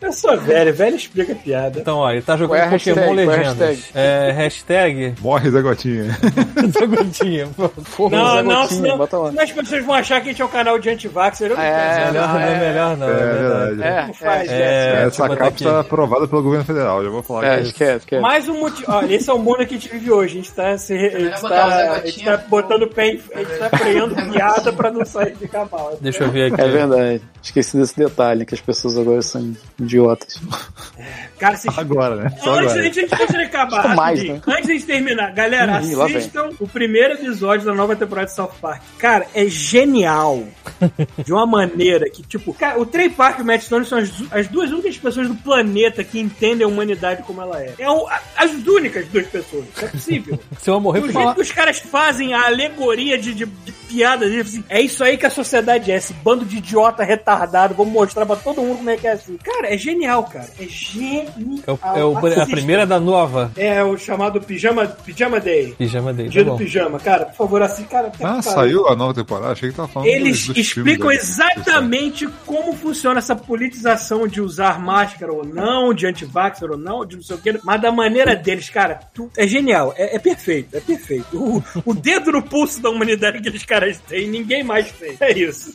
Eu 0.00 0.12
sou 0.12 0.36
velho, 0.38 0.72
velho 0.74 0.96
explica 0.96 1.34
piada. 1.34 1.80
Então, 1.80 1.98
ó, 1.98 2.10
ele 2.10 2.22
tá 2.22 2.34
jogando 2.36 2.58
é 2.58 2.70
Pokémon 2.70 3.00
é 3.00 3.08
a 3.08 3.12
Legendas. 3.12 3.58
hashtag? 3.58 3.84
É, 3.94 4.32
hashtag 4.32 5.14
Morre 5.20 5.50
da 5.50 5.60
gotinha. 5.60 6.04
Zagutinha. 6.78 7.48
Porra, 7.96 8.16
Não, 8.16 8.34
Zé 8.36 8.42
não, 8.42 8.62
Gotinha, 8.62 8.66
senão, 8.80 8.98
bota 8.98 9.18
lá. 9.18 9.28
senão 9.30 9.42
as 9.44 9.52
pessoas 9.52 9.84
vão 9.84 9.94
achar 9.94 10.20
que 10.22 10.28
a 10.28 10.32
gente 10.32 10.42
é 10.42 10.44
um 10.44 10.48
canal 10.48 10.78
de 10.78 10.88
não 10.88 11.62
É, 11.62 11.94
quero 12.00 12.12
Melhor 12.12 12.28
não, 12.28 12.40
é. 12.40 12.58
melhor 12.58 12.96
não. 12.96 13.08
É 13.08 13.12
É, 13.12 13.16
verdade. 13.16 13.82
É, 13.82 14.06
Não 14.06 14.14
faz, 14.14 14.50
é, 14.50 14.54
É, 14.54 15.04
eu 15.04 15.08
Essa 15.08 15.28
capa 15.28 15.48
está 15.54 15.80
aprovada 15.80 16.26
pelo 16.26 16.42
governo 16.42 16.64
federal, 16.64 17.04
já 17.04 17.10
vou 17.10 17.22
falar. 17.22 17.46
é, 17.58 17.60
esquece, 17.60 17.96
esquece. 17.98 18.22
Mais 18.22 18.48
um 18.48 18.58
motivo. 18.58 18.90
Olha, 18.90 19.14
esse 19.14 19.28
é 19.28 19.32
o 19.32 19.38
mundo 19.38 19.58
que 19.58 19.74
a 19.74 19.78
gente 19.78 19.88
vive 19.90 20.10
hoje. 20.10 20.32
A 20.32 20.36
gente 20.42 20.52
tá, 20.52 20.78
se, 20.78 20.94
gente 21.24 21.40
tá, 21.42 21.92
a 21.94 22.06
gente 22.06 22.24
tá 22.24 22.36
botando 22.48 22.86
pé 22.88 23.06
em, 23.08 23.20
A 23.34 23.38
gente 23.38 23.58
tá 23.58 23.70
freando 23.78 24.14
piada 24.32 24.72
pra 24.72 24.90
não 24.90 25.04
sair 25.04 25.34
de 25.36 25.48
cavalo. 25.48 25.98
Deixa 26.00 26.24
eu 26.24 26.30
ver 26.30 26.52
aqui. 26.52 26.60
É 26.60 26.68
verdade. 26.68 27.22
Esqueci 27.42 27.76
desse 27.76 27.96
detalhe, 27.96 28.44
que 28.44 28.54
as 28.54 28.60
pessoas 28.60 28.98
agora 28.98 29.22
são 29.22 29.54
idiotas. 29.78 30.38
Cara, 31.38 31.56
se 31.56 31.68
Agora, 31.76 32.16
né? 32.16 32.30
Só 32.42 32.54
Antes, 32.58 32.72
agora. 32.72 32.86
antes 32.86 33.08
de 33.08 33.14
a 33.14 33.26
gente 33.26 33.36
acabar, 33.36 33.96
Mais, 33.96 34.22
né? 34.22 34.40
antes 34.46 34.66
de 34.66 34.72
a 34.72 34.74
gente 34.74 34.86
terminar, 34.86 35.32
galera, 35.32 35.80
vem. 35.80 35.94
assistam 36.16 36.50
o 36.60 36.68
primeiro 36.68 37.14
episódio 37.14 37.64
da 37.64 37.72
nova 37.74 37.96
temporada 37.96 38.26
de 38.26 38.34
South 38.34 38.52
Park. 38.60 38.82
Cara, 38.98 39.26
é 39.34 39.46
genial. 39.46 40.44
de 41.24 41.32
uma 41.32 41.46
maneira 41.46 42.08
que, 42.10 42.22
tipo, 42.22 42.52
cara, 42.52 42.78
o 42.80 42.84
Trey 42.86 43.08
Park 43.08 43.38
e 43.38 43.42
o 43.42 43.44
Matt 43.44 43.62
Stone 43.62 43.84
são 43.86 43.98
as, 43.98 44.10
as 44.30 44.48
duas 44.48 44.70
únicas 44.70 44.96
pessoas 44.98 45.28
do 45.28 45.34
planeta 45.36 46.04
que 46.04 46.18
entendem 46.20 46.64
a 46.64 46.68
humanidade 46.68 47.22
como 47.22 47.40
ela 47.40 47.60
é. 47.62 47.74
É 47.78 47.90
o- 47.90 48.06
as 48.36 48.52
únicas 48.66 49.06
duas 49.08 49.26
pessoas. 49.26 49.64
Não 49.80 49.88
é 49.88 49.90
possível. 49.90 50.38
Se 50.60 50.68
eu 50.70 50.78
morrer, 50.80 50.99
Do 51.00 51.06
por 51.06 51.12
jeito 51.12 51.20
falar. 51.22 51.34
que 51.34 51.40
os 51.40 51.52
caras 51.52 51.78
fazem 51.78 52.34
a 52.34 52.46
alegoria 52.46 53.18
de, 53.18 53.34
de, 53.34 53.46
de 53.46 53.72
piada, 53.72 54.28
de, 54.30 54.40
assim, 54.40 54.64
é 54.68 54.80
isso 54.80 55.02
aí 55.02 55.16
que 55.16 55.26
a 55.26 55.30
sociedade 55.30 55.90
é, 55.90 55.96
esse 55.96 56.12
bando 56.12 56.44
de 56.44 56.58
idiota 56.58 57.02
retardado, 57.02 57.74
vamos 57.74 57.92
mostrar 57.92 58.24
pra 58.24 58.36
todo 58.36 58.62
mundo 58.62 58.78
como 58.78 58.90
é 58.90 58.96
que 58.96 59.06
é 59.06 59.12
assim. 59.12 59.36
Cara, 59.42 59.72
é 59.74 59.76
genial, 59.76 60.24
cara. 60.24 60.48
É 60.60 60.64
genial. 60.66 61.26
É, 61.66 61.72
o- 61.72 61.78
é 61.98 62.04
o- 62.04 62.42
a 62.42 62.46
primeira 62.46 62.86
da 62.86 63.00
nova. 63.00 63.50
É 63.56 63.82
o 63.82 63.96
chamado 63.98 64.40
Pijama, 64.40 64.86
Pijama 64.86 65.40
Day. 65.40 65.74
Pijama 65.76 66.12
dele. 66.12 66.28
Dia 66.28 66.44
Tá 66.44 66.50
do 66.50 66.52
bom. 66.52 66.58
pijama, 66.58 66.98
cara, 67.00 67.24
por 67.26 67.34
favor, 67.36 67.62
assim, 67.62 67.84
cara. 67.84 68.10
tá 68.10 68.36
Ah, 68.38 68.42
saiu 68.42 68.86
a 68.86 68.94
nova 68.94 69.12
temporada? 69.14 69.52
Achei 69.52 69.70
que 69.70 69.76
tava 69.76 69.88
falando 69.88 70.08
Eles 70.08 70.46
dos- 70.46 70.54
dos 70.54 70.58
explicam 70.58 71.10
exatamente 71.10 72.28
como 72.46 72.72
funciona 72.74 73.18
essa 73.18 73.34
politização 73.34 74.26
de 74.28 74.40
usar 74.40 74.80
máscara 74.80 75.32
ou 75.32 75.44
não, 75.44 75.92
de 75.92 76.06
anti-vaxxer 76.06 76.70
ou 76.70 76.76
não, 76.78 77.04
de 77.04 77.16
não 77.16 77.22
sei 77.22 77.36
o 77.36 77.38
que, 77.40 77.58
mas 77.64 77.80
da 77.80 77.90
maneira 77.90 78.34
deles, 78.36 78.68
cara, 78.70 79.00
tu- 79.14 79.30
é 79.36 79.46
genial, 79.46 79.92
é, 79.96 80.16
é 80.16 80.18
perfeito, 80.18 80.68
é 80.76 80.80
perfeito. 80.80 80.89
O, 81.32 81.62
o 81.84 81.94
dedo 81.94 82.32
no 82.32 82.42
pulso 82.42 82.80
da 82.80 82.90
humanidade 82.90 83.40
que 83.40 83.48
aqueles 83.48 83.64
caras 83.64 83.98
têm, 84.08 84.28
ninguém 84.28 84.62
mais 84.62 84.90
tem. 84.92 85.16
É 85.20 85.32
isso. 85.38 85.72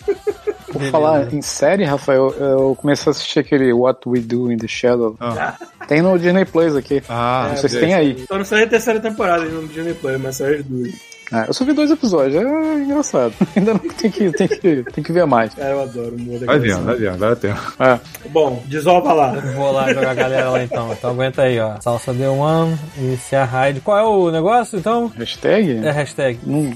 Por 0.72 0.82
falar 0.92 1.34
em 1.34 1.42
série, 1.42 1.84
Rafael, 1.84 2.32
eu 2.32 2.76
comecei 2.76 3.10
a 3.10 3.12
assistir 3.12 3.40
aquele 3.40 3.72
What 3.72 4.02
We 4.08 4.20
Do 4.20 4.52
in 4.52 4.58
the 4.58 4.68
Shadow. 4.68 5.16
Ah. 5.20 5.56
Tem 5.88 6.02
no 6.02 6.18
Disney 6.18 6.46
Plus 6.46 6.76
aqui. 6.76 7.02
Ah, 7.08 7.48
Não 7.50 7.58
sei 7.58 7.70
se 7.70 7.80
tem 7.80 7.94
aí. 7.94 8.26
Só 8.28 8.38
não 8.38 8.46
saiu 8.46 8.66
a 8.66 8.70
terceira 8.70 9.00
temporada 9.00 9.46
no 9.46 9.68
Disney 9.68 9.94
Play, 9.94 10.18
mas 10.18 10.38
saiu 10.38 10.60
as 10.60 10.66
duas. 10.66 11.15
É, 11.36 11.50
eu 11.50 11.54
só 11.54 11.66
vi 11.66 11.74
dois 11.74 11.92
episódios, 11.92 12.36
é 12.36 12.76
engraçado. 12.84 13.34
Ainda 13.56 13.74
não 13.74 13.80
tem 13.80 14.10
que, 14.10 14.32
tem 14.32 14.48
que, 14.48 14.84
tem 14.84 15.04
que 15.04 15.12
ver 15.12 15.26
mais. 15.26 15.54
Cara, 15.54 15.72
eu 15.72 15.82
adoro 15.82 16.16
o 16.16 16.20
mundo 16.20 16.46
Vai 16.46 16.60
vendo, 16.60 16.86
vai 16.86 16.96
vendo, 16.96 17.18
vai 17.18 17.36
tempo. 17.36 17.60
É. 17.78 18.00
Bom, 18.30 18.64
desova 18.68 19.12
lá. 19.12 19.32
Vou 19.56 19.72
lá 19.72 19.92
jogar 19.94 20.12
a 20.12 20.14
galera 20.14 20.50
lá 20.50 20.64
então. 20.64 20.94
Então 20.94 21.12
aguenta 21.12 21.42
aí, 21.42 21.60
ó. 21.60 21.80
Salsa 21.82 22.14
The 22.14 22.30
One, 22.30 22.78
iniciar 22.98 23.44
raid. 23.46 23.82
Qual 23.82 23.98
é 23.98 24.04
o 24.04 24.32
negócio 24.32 24.80
então? 24.80 25.12
Hashtag? 25.18 25.86
É 25.86 25.92
hashtag. 25.92 26.40
Não, 26.46 26.74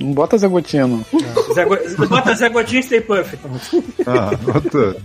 não 0.00 0.12
bota 0.12 0.36
Zé 0.38 0.48
Gotinha, 0.48 0.86
não. 0.86 1.04
Zé 1.54 1.64
Go- 1.64 2.06
Bota 2.08 2.34
Zé 2.34 2.48
Godinho 2.48 2.80
e 2.80 2.82
Stay 2.82 3.00
Puft. 3.00 3.36
Ah, 4.06 4.30
outra. 4.54 4.96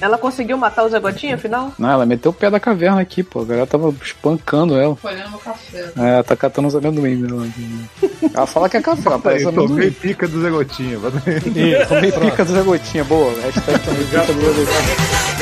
Ela 0.00 0.18
conseguiu 0.18 0.56
matar 0.56 0.84
o 0.84 0.88
Zé 0.88 0.98
Gotinha, 1.00 1.34
afinal? 1.36 1.72
Não, 1.78 1.88
ela 1.90 2.06
meteu 2.06 2.30
o 2.30 2.34
pé 2.34 2.50
da 2.50 2.60
caverna 2.60 3.00
aqui, 3.00 3.22
pô. 3.22 3.40
A 3.40 3.44
galera 3.44 3.66
tava 3.66 3.94
espancando 4.02 4.76
ela. 4.76 4.96
Folhando 4.96 5.30
meu 5.30 5.38
café. 5.38 5.90
É, 5.96 6.22
tá 6.22 6.36
catando 6.36 6.68
os 6.68 6.74
amendoim 6.76 7.22
dela. 7.22 7.46
Ela 8.34 8.46
fala 8.46 8.68
que 8.68 8.76
é 8.76 8.82
café, 8.82 9.02
ela 9.06 9.18
parece 9.18 9.44
Eu 9.44 9.52
tomei 9.52 9.66
amendoim. 9.66 9.90
pica 9.92 10.28
do 10.28 10.40
Zé 10.42 10.50
Gotinha. 10.50 10.98
bota 10.98 11.20
Tomei 11.88 12.12
pica 12.12 12.44
do 12.44 12.52
Zé 12.52 12.62
Gotinha, 12.62 13.04
boa. 13.04 13.32
Hashtag 13.40 13.78
tomei 13.84 14.04
pica 14.04 14.32
do 14.32 14.40
Zé 14.40 14.48
Gotinha. 14.52 15.41